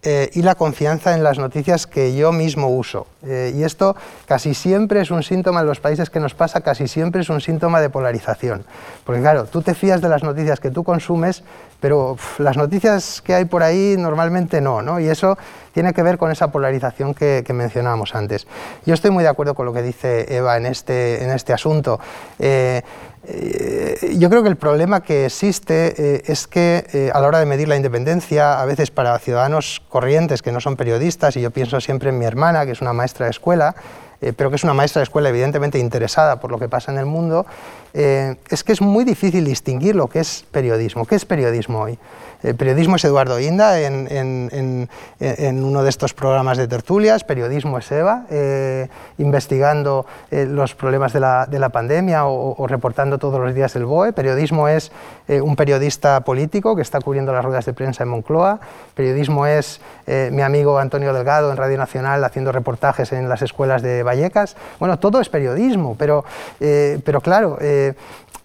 eh, 0.08 0.30
y 0.34 0.44
la 0.44 0.54
confianza 0.54 1.16
en 1.16 1.24
las 1.24 1.40
noticias 1.40 1.88
que 1.88 2.16
yo 2.16 2.32
mismo 2.32 2.70
uso. 2.70 3.08
Eh, 3.26 3.54
y 3.56 3.64
esto 3.64 3.96
casi 4.28 4.54
siempre 4.54 5.02
es 5.02 5.10
un 5.10 5.24
síntoma, 5.24 5.62
en 5.62 5.66
los 5.66 5.80
países 5.80 6.12
que 6.12 6.20
nos 6.20 6.36
pasa, 6.36 6.62
casi 6.62 6.88
siempre 6.88 7.22
es 7.22 7.30
un 7.30 7.42
síntoma 7.42 7.82
de 7.82 7.90
polarización. 7.90 8.66
Porque 9.04 9.22
claro, 9.22 9.46
tú 9.46 9.64
te 9.64 9.74
fías 9.74 10.02
de 10.02 10.10
las 10.10 10.22
noticias 10.22 10.60
que 10.60 10.70
tú 10.70 10.84
consumes, 10.84 11.44
pero 11.80 12.18
las 12.38 12.56
noticias 12.56 13.20
que 13.24 13.34
hay 13.34 13.46
por 13.46 13.64
ahí 13.64 13.96
normalmente 13.98 14.62
no, 14.62 14.84
¿no? 14.84 15.00
Y 15.00 15.08
eso 15.08 15.40
tiene 15.74 15.92
que 15.92 16.04
ver 16.04 16.20
con 16.20 16.32
esa 16.32 16.52
polarización 16.52 17.16
que, 17.16 17.44
mencionábamos 17.50 18.14
antes. 18.14 18.46
Yo 18.86 18.94
estoy 18.94 19.10
muy 19.10 19.24
de 19.24 19.30
acuerdo 19.30 19.56
con 19.56 19.66
lo 19.66 19.74
que 19.74 19.82
dice 19.82 20.36
Eva 20.36 20.58
en 20.58 20.68
este, 20.68 21.24
en 21.24 21.32
este 21.32 21.52
asunto. 21.52 22.00
Eh, 22.38 22.84
eh, 23.28 24.16
yo 24.18 24.30
creo 24.30 24.44
que 24.44 24.50
el 24.50 24.56
problema 24.56 25.02
que 25.02 25.26
existe 25.26 25.94
eh, 25.98 26.24
es 26.26 26.48
que 26.48 27.12
a 27.14 27.20
la 27.20 27.28
hora 27.28 27.40
de 27.40 27.46
medir 27.46 27.68
la 27.68 27.76
independencia, 27.76 28.62
a 28.62 28.66
veces 28.66 28.92
para 28.92 29.18
ciudadanos 29.20 29.82
corrientes 29.90 30.42
que 30.42 30.52
no 30.52 30.60
son 30.60 30.76
periodistas, 30.76 31.36
y 31.38 31.42
yo 31.42 31.52
pienso 31.52 31.80
siempre 31.82 32.10
en 32.10 32.20
mi 32.20 32.26
hermana, 32.26 32.66
que 32.66 32.72
es 32.72 32.82
una 32.82 32.94
maestra 32.94 33.26
de 33.26 33.32
escuela, 33.32 33.76
pero 34.38 34.50
que 34.50 34.56
es 34.56 34.64
una 34.64 34.74
maestra 34.74 35.02
de 35.02 35.04
escuela 35.04 35.30
evidentemente 35.30 35.78
interesada 35.78 36.40
por 36.40 36.52
lo 36.52 36.58
que 36.58 36.70
pasa 36.70 36.92
en 36.92 36.98
el 36.98 37.06
mundo, 37.06 37.46
es 37.96 38.64
que 38.64 38.74
es 38.74 38.82
muy 38.82 39.06
difícil 39.06 39.46
distinguir 39.46 39.96
lo 39.96 40.08
que 40.08 40.20
es 40.20 40.46
periodismo. 40.52 41.06
¿Qué 41.06 41.16
es 41.16 41.24
periodismo 41.24 41.80
hoy? 41.80 41.98
El 42.46 42.56
periodismo 42.56 42.98
es 42.98 43.04
Eduardo 43.04 43.40
Inda 43.40 43.82
en, 43.82 44.88
uno 45.20 45.84
de 45.84 45.90
estos 45.90 46.14
programas 46.14 46.60
de 46.60 46.68
tertulias, 46.68 47.24
Periodismo 47.24 47.80
es 47.80 47.92
Eva, 47.92 48.26
eh, 48.30 48.88
investigando 49.18 50.06
eh, 50.30 50.46
los 50.46 50.76
problemas 50.76 51.12
de 51.12 51.20
la, 51.22 51.70
pandemia 51.74 52.28
o, 52.28 52.68
reportando 52.68 53.18
todos 53.18 53.40
los 53.40 53.56
días 53.56 53.76
el 53.76 53.86
BOE. 53.86 54.14
Periodismo 54.14 54.68
es 54.68 54.92
eh, 55.28 55.42
un 55.42 55.56
periodista 55.56 56.22
político 56.22 56.76
que 56.76 56.84
está 56.84 57.02
cubriendo 57.02 57.34
las 57.34 57.44
ruedas 57.44 57.66
de 57.66 57.74
prensa 57.74 58.04
en 58.04 58.10
Moncloa. 58.10 58.60
Periodismo 58.94 59.48
es 59.48 59.82
mi 60.08 60.44
amigo 60.44 60.78
Antonio 60.78 61.14
Delgado 61.14 61.50
en 61.50 61.58
Radio 61.58 61.78
Nacional 61.80 62.24
haciendo 62.24 62.52
reportajes 62.52 63.12
en 63.12 63.28
las 63.28 63.42
escuelas 63.42 63.82
de 63.82 64.04
Vallecas. 64.04 64.56
Bueno, 64.80 65.00
todo 65.00 65.20
es 65.20 65.30
periodismo, 65.30 65.96
pero, 65.98 66.24
pero 66.60 67.22
claro 67.22 67.58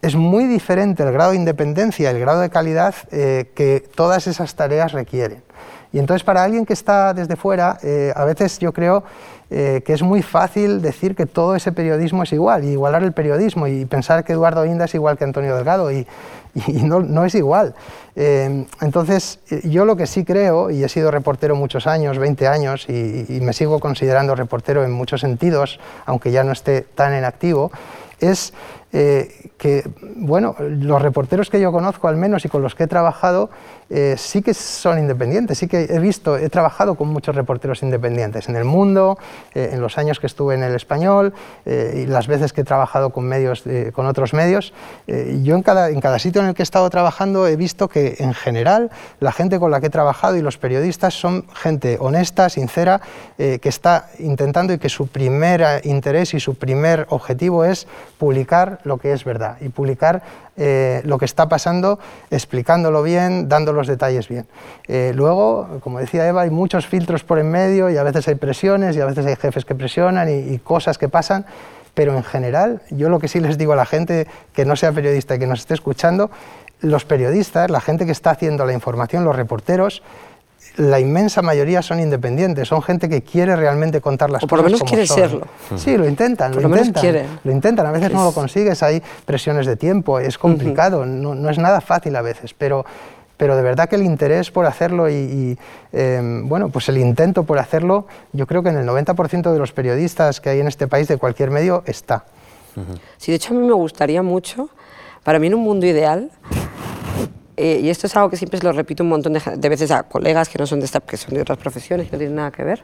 es 0.02 0.14
muy 0.14 0.46
diferente 0.46 1.02
el 1.02 1.12
grado 1.12 1.32
de 1.32 1.36
independencia, 1.36 2.10
el 2.10 2.18
grado 2.18 2.40
de 2.40 2.50
calidad 2.50 2.94
eh, 3.10 3.50
que 3.54 3.84
todas 3.94 4.26
esas 4.26 4.54
tareas 4.54 4.92
requieren. 4.92 5.42
Y 5.92 5.98
entonces 5.98 6.22
para 6.22 6.42
alguien 6.42 6.64
que 6.64 6.72
está 6.72 7.12
desde 7.12 7.36
fuera, 7.36 7.78
eh, 7.82 8.12
a 8.14 8.24
veces 8.24 8.58
yo 8.60 8.72
creo 8.72 9.02
eh, 9.50 9.82
que 9.84 9.92
es 9.92 10.02
muy 10.02 10.22
fácil 10.22 10.80
decir 10.80 11.16
que 11.16 11.26
todo 11.26 11.56
ese 11.56 11.72
periodismo 11.72 12.22
es 12.22 12.32
igual, 12.32 12.64
y 12.64 12.68
igualar 12.68 13.02
el 13.02 13.12
periodismo 13.12 13.66
y 13.66 13.84
pensar 13.84 14.24
que 14.24 14.32
Eduardo 14.32 14.64
Inda 14.64 14.84
es 14.84 14.94
igual 14.94 15.18
que 15.18 15.24
Antonio 15.24 15.56
Delgado, 15.56 15.90
y, 15.90 16.06
no, 16.54 17.24
es 17.24 17.34
igual. 17.34 17.74
entonces 18.14 19.40
yo 19.64 19.84
lo 19.84 19.96
que 19.96 20.06
sí 20.06 20.24
creo, 20.24 20.70
y 20.70 20.84
he 20.84 20.88
sido 20.88 21.10
reportero 21.10 21.56
muchos 21.56 21.88
años, 21.88 22.18
20 22.18 22.46
años, 22.46 22.86
y, 22.88 23.26
y 23.28 23.40
me 23.40 23.52
sigo 23.52 23.80
considerando 23.80 24.36
reportero 24.36 24.84
en 24.84 24.92
muchos 24.92 25.20
sentidos, 25.20 25.80
aunque 26.06 26.30
ya 26.30 26.44
no 26.44 26.52
esté 26.52 26.82
tan 26.82 27.12
en 27.12 27.24
activo, 27.24 27.72
es 28.20 28.52
eh, 28.92 29.50
que, 29.56 29.88
bueno, 30.16 30.56
los 30.58 31.00
reporteros 31.00 31.48
que 31.48 31.60
yo 31.60 31.70
conozco 31.70 32.08
al 32.08 32.16
menos 32.16 32.44
y 32.44 32.48
con 32.48 32.60
los 32.60 32.74
que 32.74 32.84
he 32.84 32.86
trabajado 32.88 33.48
eh, 33.88 34.16
sí 34.18 34.42
que 34.42 34.52
son 34.52 34.98
independientes, 34.98 35.58
sí 35.58 35.68
que 35.68 35.82
he 35.82 35.98
visto, 36.00 36.36
he 36.36 36.48
trabajado 36.48 36.96
con 36.96 37.08
muchos 37.08 37.36
reporteros 37.36 37.82
independientes 37.82 38.48
en 38.48 38.56
el 38.56 38.64
mundo, 38.64 39.16
eh, 39.54 39.70
en 39.72 39.80
los 39.80 39.98
años 39.98 40.18
que 40.18 40.26
estuve 40.26 40.54
en 40.54 40.62
el 40.62 40.74
español 40.74 41.32
y 41.66 42.06
las 42.06 42.26
veces 42.26 42.52
que 42.52 42.62
he 42.62 42.64
trabajado 42.64 43.10
con, 43.10 43.24
medios, 43.24 43.64
con 43.92 44.06
otros 44.06 44.32
medios. 44.32 44.72
yo 45.06 45.56
en 45.56 45.62
cada, 45.62 45.90
en 45.90 46.00
cada 46.00 46.18
sitio 46.18 46.40
en 46.40 46.48
el 46.48 46.54
que 46.54 46.62
he 46.62 46.64
estado 46.64 46.88
trabajando 46.90 47.46
he 47.46 47.56
visto 47.56 47.88
que 47.88 48.16
en 48.18 48.34
general 48.34 48.90
la 49.20 49.32
gente 49.32 49.58
con 49.58 49.70
la 49.70 49.80
que 49.80 49.86
he 49.86 49.90
trabajado 49.90 50.36
y 50.36 50.42
los 50.42 50.58
periodistas 50.58 51.14
son 51.14 51.46
gente 51.54 51.96
honesta, 52.00 52.48
sincera, 52.48 53.00
que 53.36 53.60
está 53.62 54.08
intentando 54.18 54.72
y 54.72 54.78
que 54.78 54.88
su 54.88 55.08
primer 55.08 55.80
interés 55.84 56.34
y 56.34 56.40
su 56.40 56.54
primer 56.54 57.06
objetivo 57.10 57.64
es 57.64 57.86
publicar 58.18 58.79
lo 58.84 58.98
que 58.98 59.12
es 59.12 59.24
verdad 59.24 59.56
y 59.60 59.68
publicar 59.68 60.22
eh, 60.56 61.00
lo 61.04 61.18
que 61.18 61.24
está 61.24 61.48
pasando, 61.48 61.98
explicándolo 62.30 63.02
bien, 63.02 63.48
dando 63.48 63.72
los 63.72 63.86
detalles 63.86 64.28
bien. 64.28 64.46
Eh, 64.88 65.12
luego, 65.14 65.80
como 65.82 65.98
decía 65.98 66.26
Eva, 66.26 66.42
hay 66.42 66.50
muchos 66.50 66.86
filtros 66.86 67.24
por 67.24 67.38
en 67.38 67.50
medio 67.50 67.90
y 67.90 67.96
a 67.96 68.02
veces 68.02 68.28
hay 68.28 68.34
presiones 68.34 68.96
y 68.96 69.00
a 69.00 69.06
veces 69.06 69.26
hay 69.26 69.36
jefes 69.36 69.64
que 69.64 69.74
presionan 69.74 70.28
y, 70.28 70.58
cosas 70.58 70.98
que 70.98 71.08
pasan, 71.08 71.46
pero 71.94 72.14
en 72.16 72.22
general, 72.22 72.82
yo 72.90 73.08
lo 73.08 73.18
que 73.18 73.28
sí 73.28 73.40
les 73.40 73.58
digo 73.58 73.72
a 73.72 73.76
la 73.76 73.86
gente 73.86 74.26
que 74.52 74.64
no 74.64 74.76
sea 74.76 74.92
periodista 74.92 75.34
y 75.34 75.38
que 75.38 75.46
nos 75.46 75.60
esté 75.60 75.74
escuchando, 75.74 76.30
los 76.80 77.04
periodistas, 77.04 77.70
la 77.70 77.80
gente 77.80 78.06
que 78.06 78.12
está 78.12 78.30
haciendo 78.30 78.64
la 78.64 78.72
información, 78.72 79.24
los 79.24 79.36
reporteros, 79.36 80.02
la 80.80 80.98
inmensa 80.98 81.42
mayoría 81.42 81.82
son 81.82 82.00
independientes, 82.00 82.68
son 82.68 82.82
gente 82.82 83.08
que 83.08 83.22
quiere 83.22 83.54
realmente 83.54 84.00
contar 84.00 84.30
las 84.30 84.42
o 84.42 84.46
por 84.46 84.58
lo 84.58 84.64
menos 84.64 84.82
quiere 84.82 85.06
serlo. 85.06 85.46
Sí, 85.76 85.96
lo 85.96 86.08
intentan, 86.08 86.54
lo, 86.54 86.62
intentan. 86.62 87.26
Lo 87.44 87.52
intentan, 87.52 87.86
a 87.86 87.92
veces 87.92 88.12
no 88.12 88.24
lo 88.24 88.32
consigues, 88.32 88.82
hay 88.82 89.02
presiones 89.24 89.66
de 89.66 89.76
tiempo, 89.76 90.18
es 90.18 90.38
complicado, 90.38 91.04
no, 91.04 91.50
es 91.50 91.58
nada 91.58 91.80
fácil 91.80 92.16
a 92.16 92.22
veces, 92.22 92.54
pero, 92.54 92.86
pero 93.36 93.56
de 93.56 93.62
verdad 93.62 93.88
que 93.88 93.96
el 93.96 94.02
interés 94.02 94.50
por 94.50 94.66
hacerlo 94.66 95.10
y, 95.10 95.58
em, 95.92 96.48
bueno, 96.48 96.70
pues 96.70 96.88
el 96.88 96.96
intento 96.96 97.44
por 97.44 97.58
hacerlo, 97.58 98.06
yo 98.32 98.46
creo 98.46 98.62
que 98.62 98.70
en 98.70 98.78
el 98.78 98.86
90% 98.86 99.52
de 99.52 99.58
los 99.58 99.72
periodistas 99.72 100.40
que 100.40 100.48
hay 100.48 100.60
en 100.60 100.68
este 100.68 100.88
país 100.88 101.08
de 101.08 101.18
cualquier 101.18 101.50
medio 101.50 101.82
está. 101.86 102.24
Sí, 103.18 103.32
de 103.32 103.36
hecho 103.36 103.52
a 103.52 103.56
mí 103.58 103.66
me 103.66 103.74
gustaría 103.74 104.22
mucho, 104.22 104.70
para 105.22 105.38
mí 105.38 105.48
en 105.48 105.54
un 105.54 105.62
mundo 105.62 105.84
ideal, 105.84 106.30
eh, 107.60 107.80
y 107.82 107.90
esto 107.90 108.06
es 108.06 108.16
algo 108.16 108.30
que 108.30 108.38
siempre 108.38 108.58
lo 108.62 108.72
repito 108.72 109.02
un 109.02 109.10
montón 109.10 109.34
de, 109.34 109.68
veces 109.68 109.90
a 109.90 110.04
colegas 110.04 110.48
que 110.48 110.56
no 110.56 110.66
son 110.66 110.80
de 110.80 110.86
esta, 110.86 111.00
que 111.00 111.18
son 111.18 111.34
de 111.34 111.42
otras 111.42 111.58
profesiones, 111.58 112.06
que 112.06 112.12
no 112.12 112.18
tienen 112.18 112.36
nada 112.36 112.50
que 112.50 112.64
ver. 112.64 112.82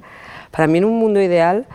Para 0.51 0.67
mí 0.67 0.77
en 0.77 0.85
un 0.85 0.99
mundo 0.99 1.19
ideal, 1.19 1.67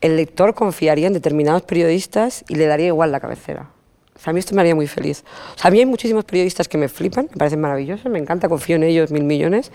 el 0.00 0.14
lector 0.14 0.54
confiaría 0.54 1.08
en 1.08 1.14
determinados 1.14 1.62
periodistas 1.62 2.44
y 2.46 2.54
le 2.54 2.66
daría 2.66 2.86
igual 2.86 3.10
la 3.10 3.18
cabecera. 3.18 3.70
O 4.14 4.20
sea, 4.20 4.30
a 4.30 4.32
mí 4.34 4.38
esto 4.38 4.54
me 4.54 4.60
haría 4.60 4.76
muy 4.76 4.86
feliz. 4.86 5.24
O 5.56 5.58
sea, 5.58 5.68
a 5.68 5.72
mí 5.72 5.80
hay 5.80 5.86
muchísimos 5.86 6.24
periodistas 6.24 6.68
que 6.68 6.78
me 6.78 6.88
flipan, 6.88 7.26
me 7.28 7.36
parecen 7.36 7.60
maravillosos, 7.60 8.06
me 8.10 8.20
encanta, 8.20 8.48
confío 8.48 8.76
en 8.76 8.84
ellos 8.84 9.10
mil 9.10 9.24
millones 9.24 9.72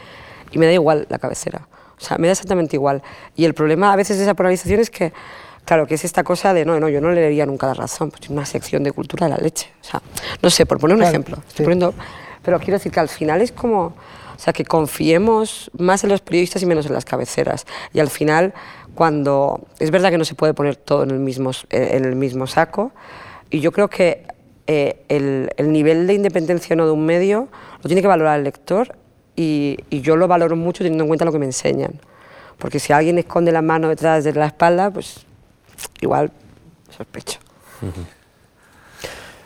y 0.53 0.57
me 0.57 0.65
da 0.65 0.71
igual 0.71 1.05
la 1.09 1.19
cabecera. 1.19 1.67
O 1.97 2.01
sea, 2.01 2.17
me 2.17 2.27
da 2.27 2.31
exactamente 2.31 2.77
igual. 2.77 3.03
Y 3.35 3.43
el 3.43 3.53
problema 3.53 3.91
a 3.91 3.97
veces 3.97 4.15
de 4.15 4.23
esa 4.23 4.35
polarización 4.35 4.79
es 4.79 4.89
que, 4.89 5.11
claro, 5.65 5.85
que 5.85 5.95
es 5.95 6.05
esta 6.05 6.23
cosa 6.23 6.53
de, 6.53 6.63
no, 6.63 6.79
no, 6.79 6.87
yo 6.87 7.01
no 7.01 7.11
leería 7.11 7.45
nunca 7.45 7.67
la 7.67 7.73
razón, 7.73 8.09
pues 8.09 8.29
una 8.29 8.45
sección 8.45 8.83
de 8.83 8.93
cultura 8.93 9.27
de 9.27 9.31
la 9.31 9.37
leche. 9.37 9.69
O 9.81 9.83
sea, 9.83 10.01
no 10.41 10.49
sé, 10.49 10.65
por 10.65 10.79
poner 10.79 10.95
un 10.95 11.03
ejemplo. 11.03 11.39
Estoy 11.45 11.65
poniendo 11.65 11.93
pero 12.43 12.59
quiero 12.59 12.73
decir 12.73 12.91
que 12.91 12.99
al 12.99 13.09
final 13.09 13.41
es 13.41 13.51
como, 13.51 13.85
o 14.35 14.39
sea, 14.39 14.53
que 14.53 14.65
confiemos 14.65 15.71
más 15.77 16.03
en 16.03 16.09
los 16.09 16.21
periodistas 16.21 16.61
y 16.61 16.65
menos 16.65 16.85
en 16.85 16.93
las 16.93 17.05
cabeceras. 17.05 17.65
Y 17.93 17.99
al 17.99 18.09
final, 18.09 18.53
cuando, 18.95 19.67
es 19.79 19.91
verdad 19.91 20.11
que 20.11 20.17
no 20.17 20.25
se 20.25 20.35
puede 20.35 20.53
poner 20.53 20.75
todo 20.75 21.03
en 21.03 21.11
el 21.11 21.19
mismo, 21.19 21.51
en 21.69 22.05
el 22.05 22.15
mismo 22.15 22.47
saco, 22.47 22.91
y 23.49 23.59
yo 23.59 23.71
creo 23.71 23.89
que 23.89 24.25
eh, 24.67 25.03
el, 25.09 25.49
el, 25.57 25.71
nivel 25.71 26.07
de 26.07 26.13
independencia 26.13 26.75
no 26.75 26.85
de 26.85 26.91
un 26.91 27.05
medio 27.05 27.49
lo 27.81 27.87
tiene 27.87 28.01
que 28.01 28.07
valorar 28.07 28.37
el 28.37 28.45
lector 28.45 28.95
y, 29.35 29.77
y, 29.89 29.99
yo 29.99 30.15
lo 30.15 30.27
valoro 30.27 30.55
mucho 30.55 30.85
teniendo 30.85 31.03
en 31.03 31.09
cuenta 31.09 31.25
lo 31.25 31.31
que 31.31 31.39
me 31.39 31.45
enseñan. 31.45 31.99
Porque 32.57 32.79
si 32.79 32.93
alguien 32.93 33.17
esconde 33.17 33.51
la 33.51 33.61
mano 33.61 33.89
detrás 33.89 34.23
de 34.23 34.33
la 34.33 34.47
espalda, 34.47 34.89
pues 34.89 35.25
igual 36.01 36.31
sospecho. 36.95 37.39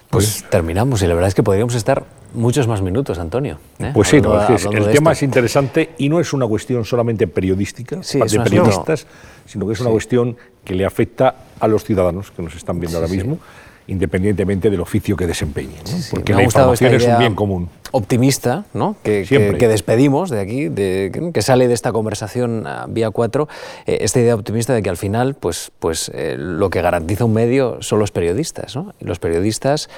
Pues 0.10 0.46
terminamos 0.50 1.02
y 1.02 1.08
la 1.08 1.14
verdad 1.14 1.28
es 1.28 1.36
que 1.36 1.44
podríamos 1.44 1.76
estar 1.76 2.06
muchos 2.34 2.68
más 2.68 2.82
minutos, 2.82 3.20
Antonio. 3.20 3.60
¿eh? 3.80 3.92
Pues 3.94 4.08
sí, 4.08 4.18
el 4.18 4.92
tema 4.92 5.12
es 5.12 5.24
interesante 5.24 5.92
y 5.98 6.10
no 6.10 6.20
es 6.20 6.34
una 6.34 6.48
cuestión 6.48 6.86
solamente 6.86 7.28
periodística, 7.28 7.98
de 7.98 8.40
periodistas, 8.40 9.06
sino 9.46 9.68
que 9.68 9.74
es 9.74 9.80
una 9.82 9.90
cuestión 9.90 10.38
que 10.64 10.76
le 10.76 10.86
afecta 10.86 11.36
a 11.60 11.68
los 11.68 11.84
ciudadanos 11.84 12.32
que 12.32 12.42
nos 12.42 12.56
están 12.56 12.80
viendo 12.80 12.98
ahora 12.98 13.10
mismo 13.10 13.40
independientemente 13.88 14.70
del 14.70 14.82
oficio 14.82 15.16
que 15.16 15.26
desempeñen, 15.28 15.82
porque 16.12 16.34
la 16.34 16.44
información 16.44 16.94
es 16.94 17.06
un 17.06 17.20
bien 17.20 17.36
común. 17.36 17.70
Optimista, 17.92 18.66
¿no? 18.74 18.98
que, 19.02 19.26
que, 19.26 19.68
despedimos 19.68 20.30
de 20.30 20.42
aquí, 20.42 20.68
de, 20.68 21.32
que 21.34 21.42
sale 21.42 21.68
de 21.70 21.74
esta 21.74 21.94
conversación 21.94 22.66
vía 22.90 23.12
4, 23.12 23.48
eh, 23.86 23.98
esta 24.02 24.20
idea 24.20 24.36
optimista 24.36 24.74
de 24.74 24.84
que 24.84 24.90
al 24.90 24.98
final 24.98 25.36
pues, 25.36 25.72
pues, 25.80 26.12
eh, 26.14 26.36
lo 26.38 26.70
que 26.70 26.82
garantiza 26.82 27.24
un 27.24 27.34
medio 27.34 27.78
son 27.82 28.00
los 28.00 28.12
periodistas. 28.12 28.76
¿no? 28.76 28.94
Y 29.00 29.06
los 29.06 29.20
periodistas 29.20 29.90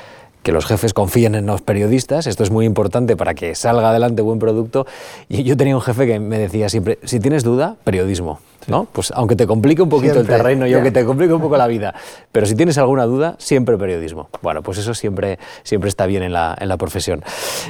que 0.44 0.52
los 0.52 0.66
jefes 0.66 0.94
confíen 0.94 1.36
en 1.36 1.46
los 1.46 1.62
periodistas, 1.62 2.28
esto 2.28 2.44
es 2.44 2.52
muy 2.52 2.66
importante 2.66 3.18
para 3.18 3.34
que 3.34 3.56
salga 3.56 3.90
adelante 3.90 4.22
buen 4.22 4.40
producto. 4.40 4.86
Y 5.28 5.44
yo 5.44 5.58
tenía 5.58 5.76
un 5.76 5.82
jefe 5.82 6.06
que 6.06 6.20
me 6.20 6.38
decía 6.38 6.70
siempre, 6.70 7.00
si 7.04 7.20
tienes 7.20 7.44
duda, 7.44 7.76
periodismo. 7.84 8.40
¿No? 8.70 8.86
Pues 8.92 9.12
aunque 9.16 9.36
te 9.36 9.48
complique 9.48 9.82
un 9.82 9.90
poquito 9.90 10.20
el 10.20 10.28
terreno 10.28 10.68
y 10.68 10.74
aunque 10.74 10.92
te 10.92 11.06
complique 11.06 11.34
un 11.34 11.42
poco 11.42 11.58
la 11.58 11.68
vida, 11.68 11.94
pero 12.32 12.46
si 12.46 12.56
tienes 12.56 12.78
alguna 12.78 13.06
duda, 13.06 13.36
siempre 13.38 13.78
periodismo. 13.78 14.30
Bueno, 14.42 14.62
pues 14.62 14.78
eso 14.78 14.94
siempre, 14.94 15.40
siempre 15.64 15.90
está 15.90 16.06
bien 16.06 16.24
en 16.24 16.34
la, 16.34 16.56
en 16.60 16.70
la 16.70 16.78
profesión. 16.78 17.24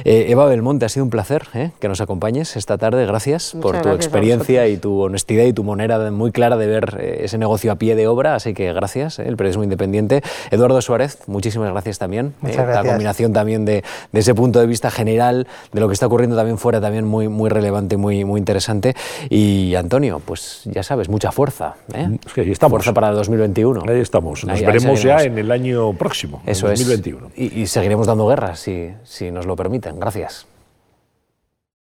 Eh, 0.04 0.26
Eva 0.28 0.46
Belmonte, 0.46 0.84
ha 0.84 0.88
sido 0.88 1.04
un 1.04 1.10
placer 1.10 1.46
¿eh? 1.54 1.70
que 1.80 1.88
nos 1.88 2.00
acompañes 2.00 2.56
esta 2.56 2.78
tarde. 2.78 3.06
Gracias 3.06 3.54
por 3.60 3.80
tu 3.80 3.90
experiencia 3.90 4.68
y 4.68 4.76
tu 4.76 5.00
honestidad 5.00 5.44
y 5.44 5.52
tu 5.52 5.64
manera 5.64 6.10
muy 6.10 6.32
clara 6.32 6.56
de 6.56 6.66
ver 6.66 6.98
eh, 7.00 7.20
ese 7.24 7.38
negocio 7.38 7.72
a 7.72 7.76
pie 7.76 7.94
de 7.94 8.06
obra, 8.06 8.34
así 8.34 8.54
que 8.54 8.72
gracias, 8.72 9.18
el 9.18 9.36
periodismo 9.36 9.64
independiente. 9.64 10.22
Eduardo 10.50 10.80
Suárez, 10.82 11.18
muchísimas 11.26 11.70
gracias 11.70 11.98
también. 11.98 12.34
La 12.42 12.82
combinación 12.84 13.32
también 13.32 13.64
de, 13.64 13.84
de, 14.12 14.20
ese 14.20 14.34
punto 14.34 14.60
de 14.60 14.66
vista 14.66 14.90
general, 14.90 15.46
de 15.72 15.80
lo 15.80 15.88
que 15.88 15.94
está 15.94 16.06
ocurriendo 16.06 16.36
también 16.36 16.58
fuera, 16.58 16.80
también 16.80 17.06
muy, 17.06 17.28
muy 17.28 17.48
relevante, 17.48 17.96
muy, 17.96 18.24
muy 18.24 18.38
interesante. 18.38 18.94
Y 19.28 19.74
Antonio, 19.74 20.20
pues 20.24 20.62
ya 20.64 20.82
sabes, 20.82 20.89
mucha 21.08 21.32
fuerza. 21.32 21.74
¿eh? 21.92 22.18
Es 22.26 22.32
que 22.32 22.42
ahí 22.42 22.50
estamos. 22.50 22.78
Fuerza 22.78 22.92
para 22.92 23.10
el 23.10 23.16
2021. 23.16 23.84
Ahí 23.88 24.00
estamos. 24.00 24.44
Nos 24.44 24.60
veremos 24.60 25.02
ya 25.02 25.22
en 25.22 25.38
el 25.38 25.50
año 25.50 25.92
próximo, 25.94 26.42
Eso 26.46 26.68
2021. 26.68 27.28
Es. 27.28 27.52
Y, 27.52 27.60
y, 27.62 27.66
seguiremos 27.66 28.06
dando 28.06 28.26
guerra 28.26 28.56
si, 28.56 28.90
si 29.04 29.30
nos 29.30 29.46
lo 29.46 29.56
permiten. 29.56 29.98
Gracias. 29.98 30.46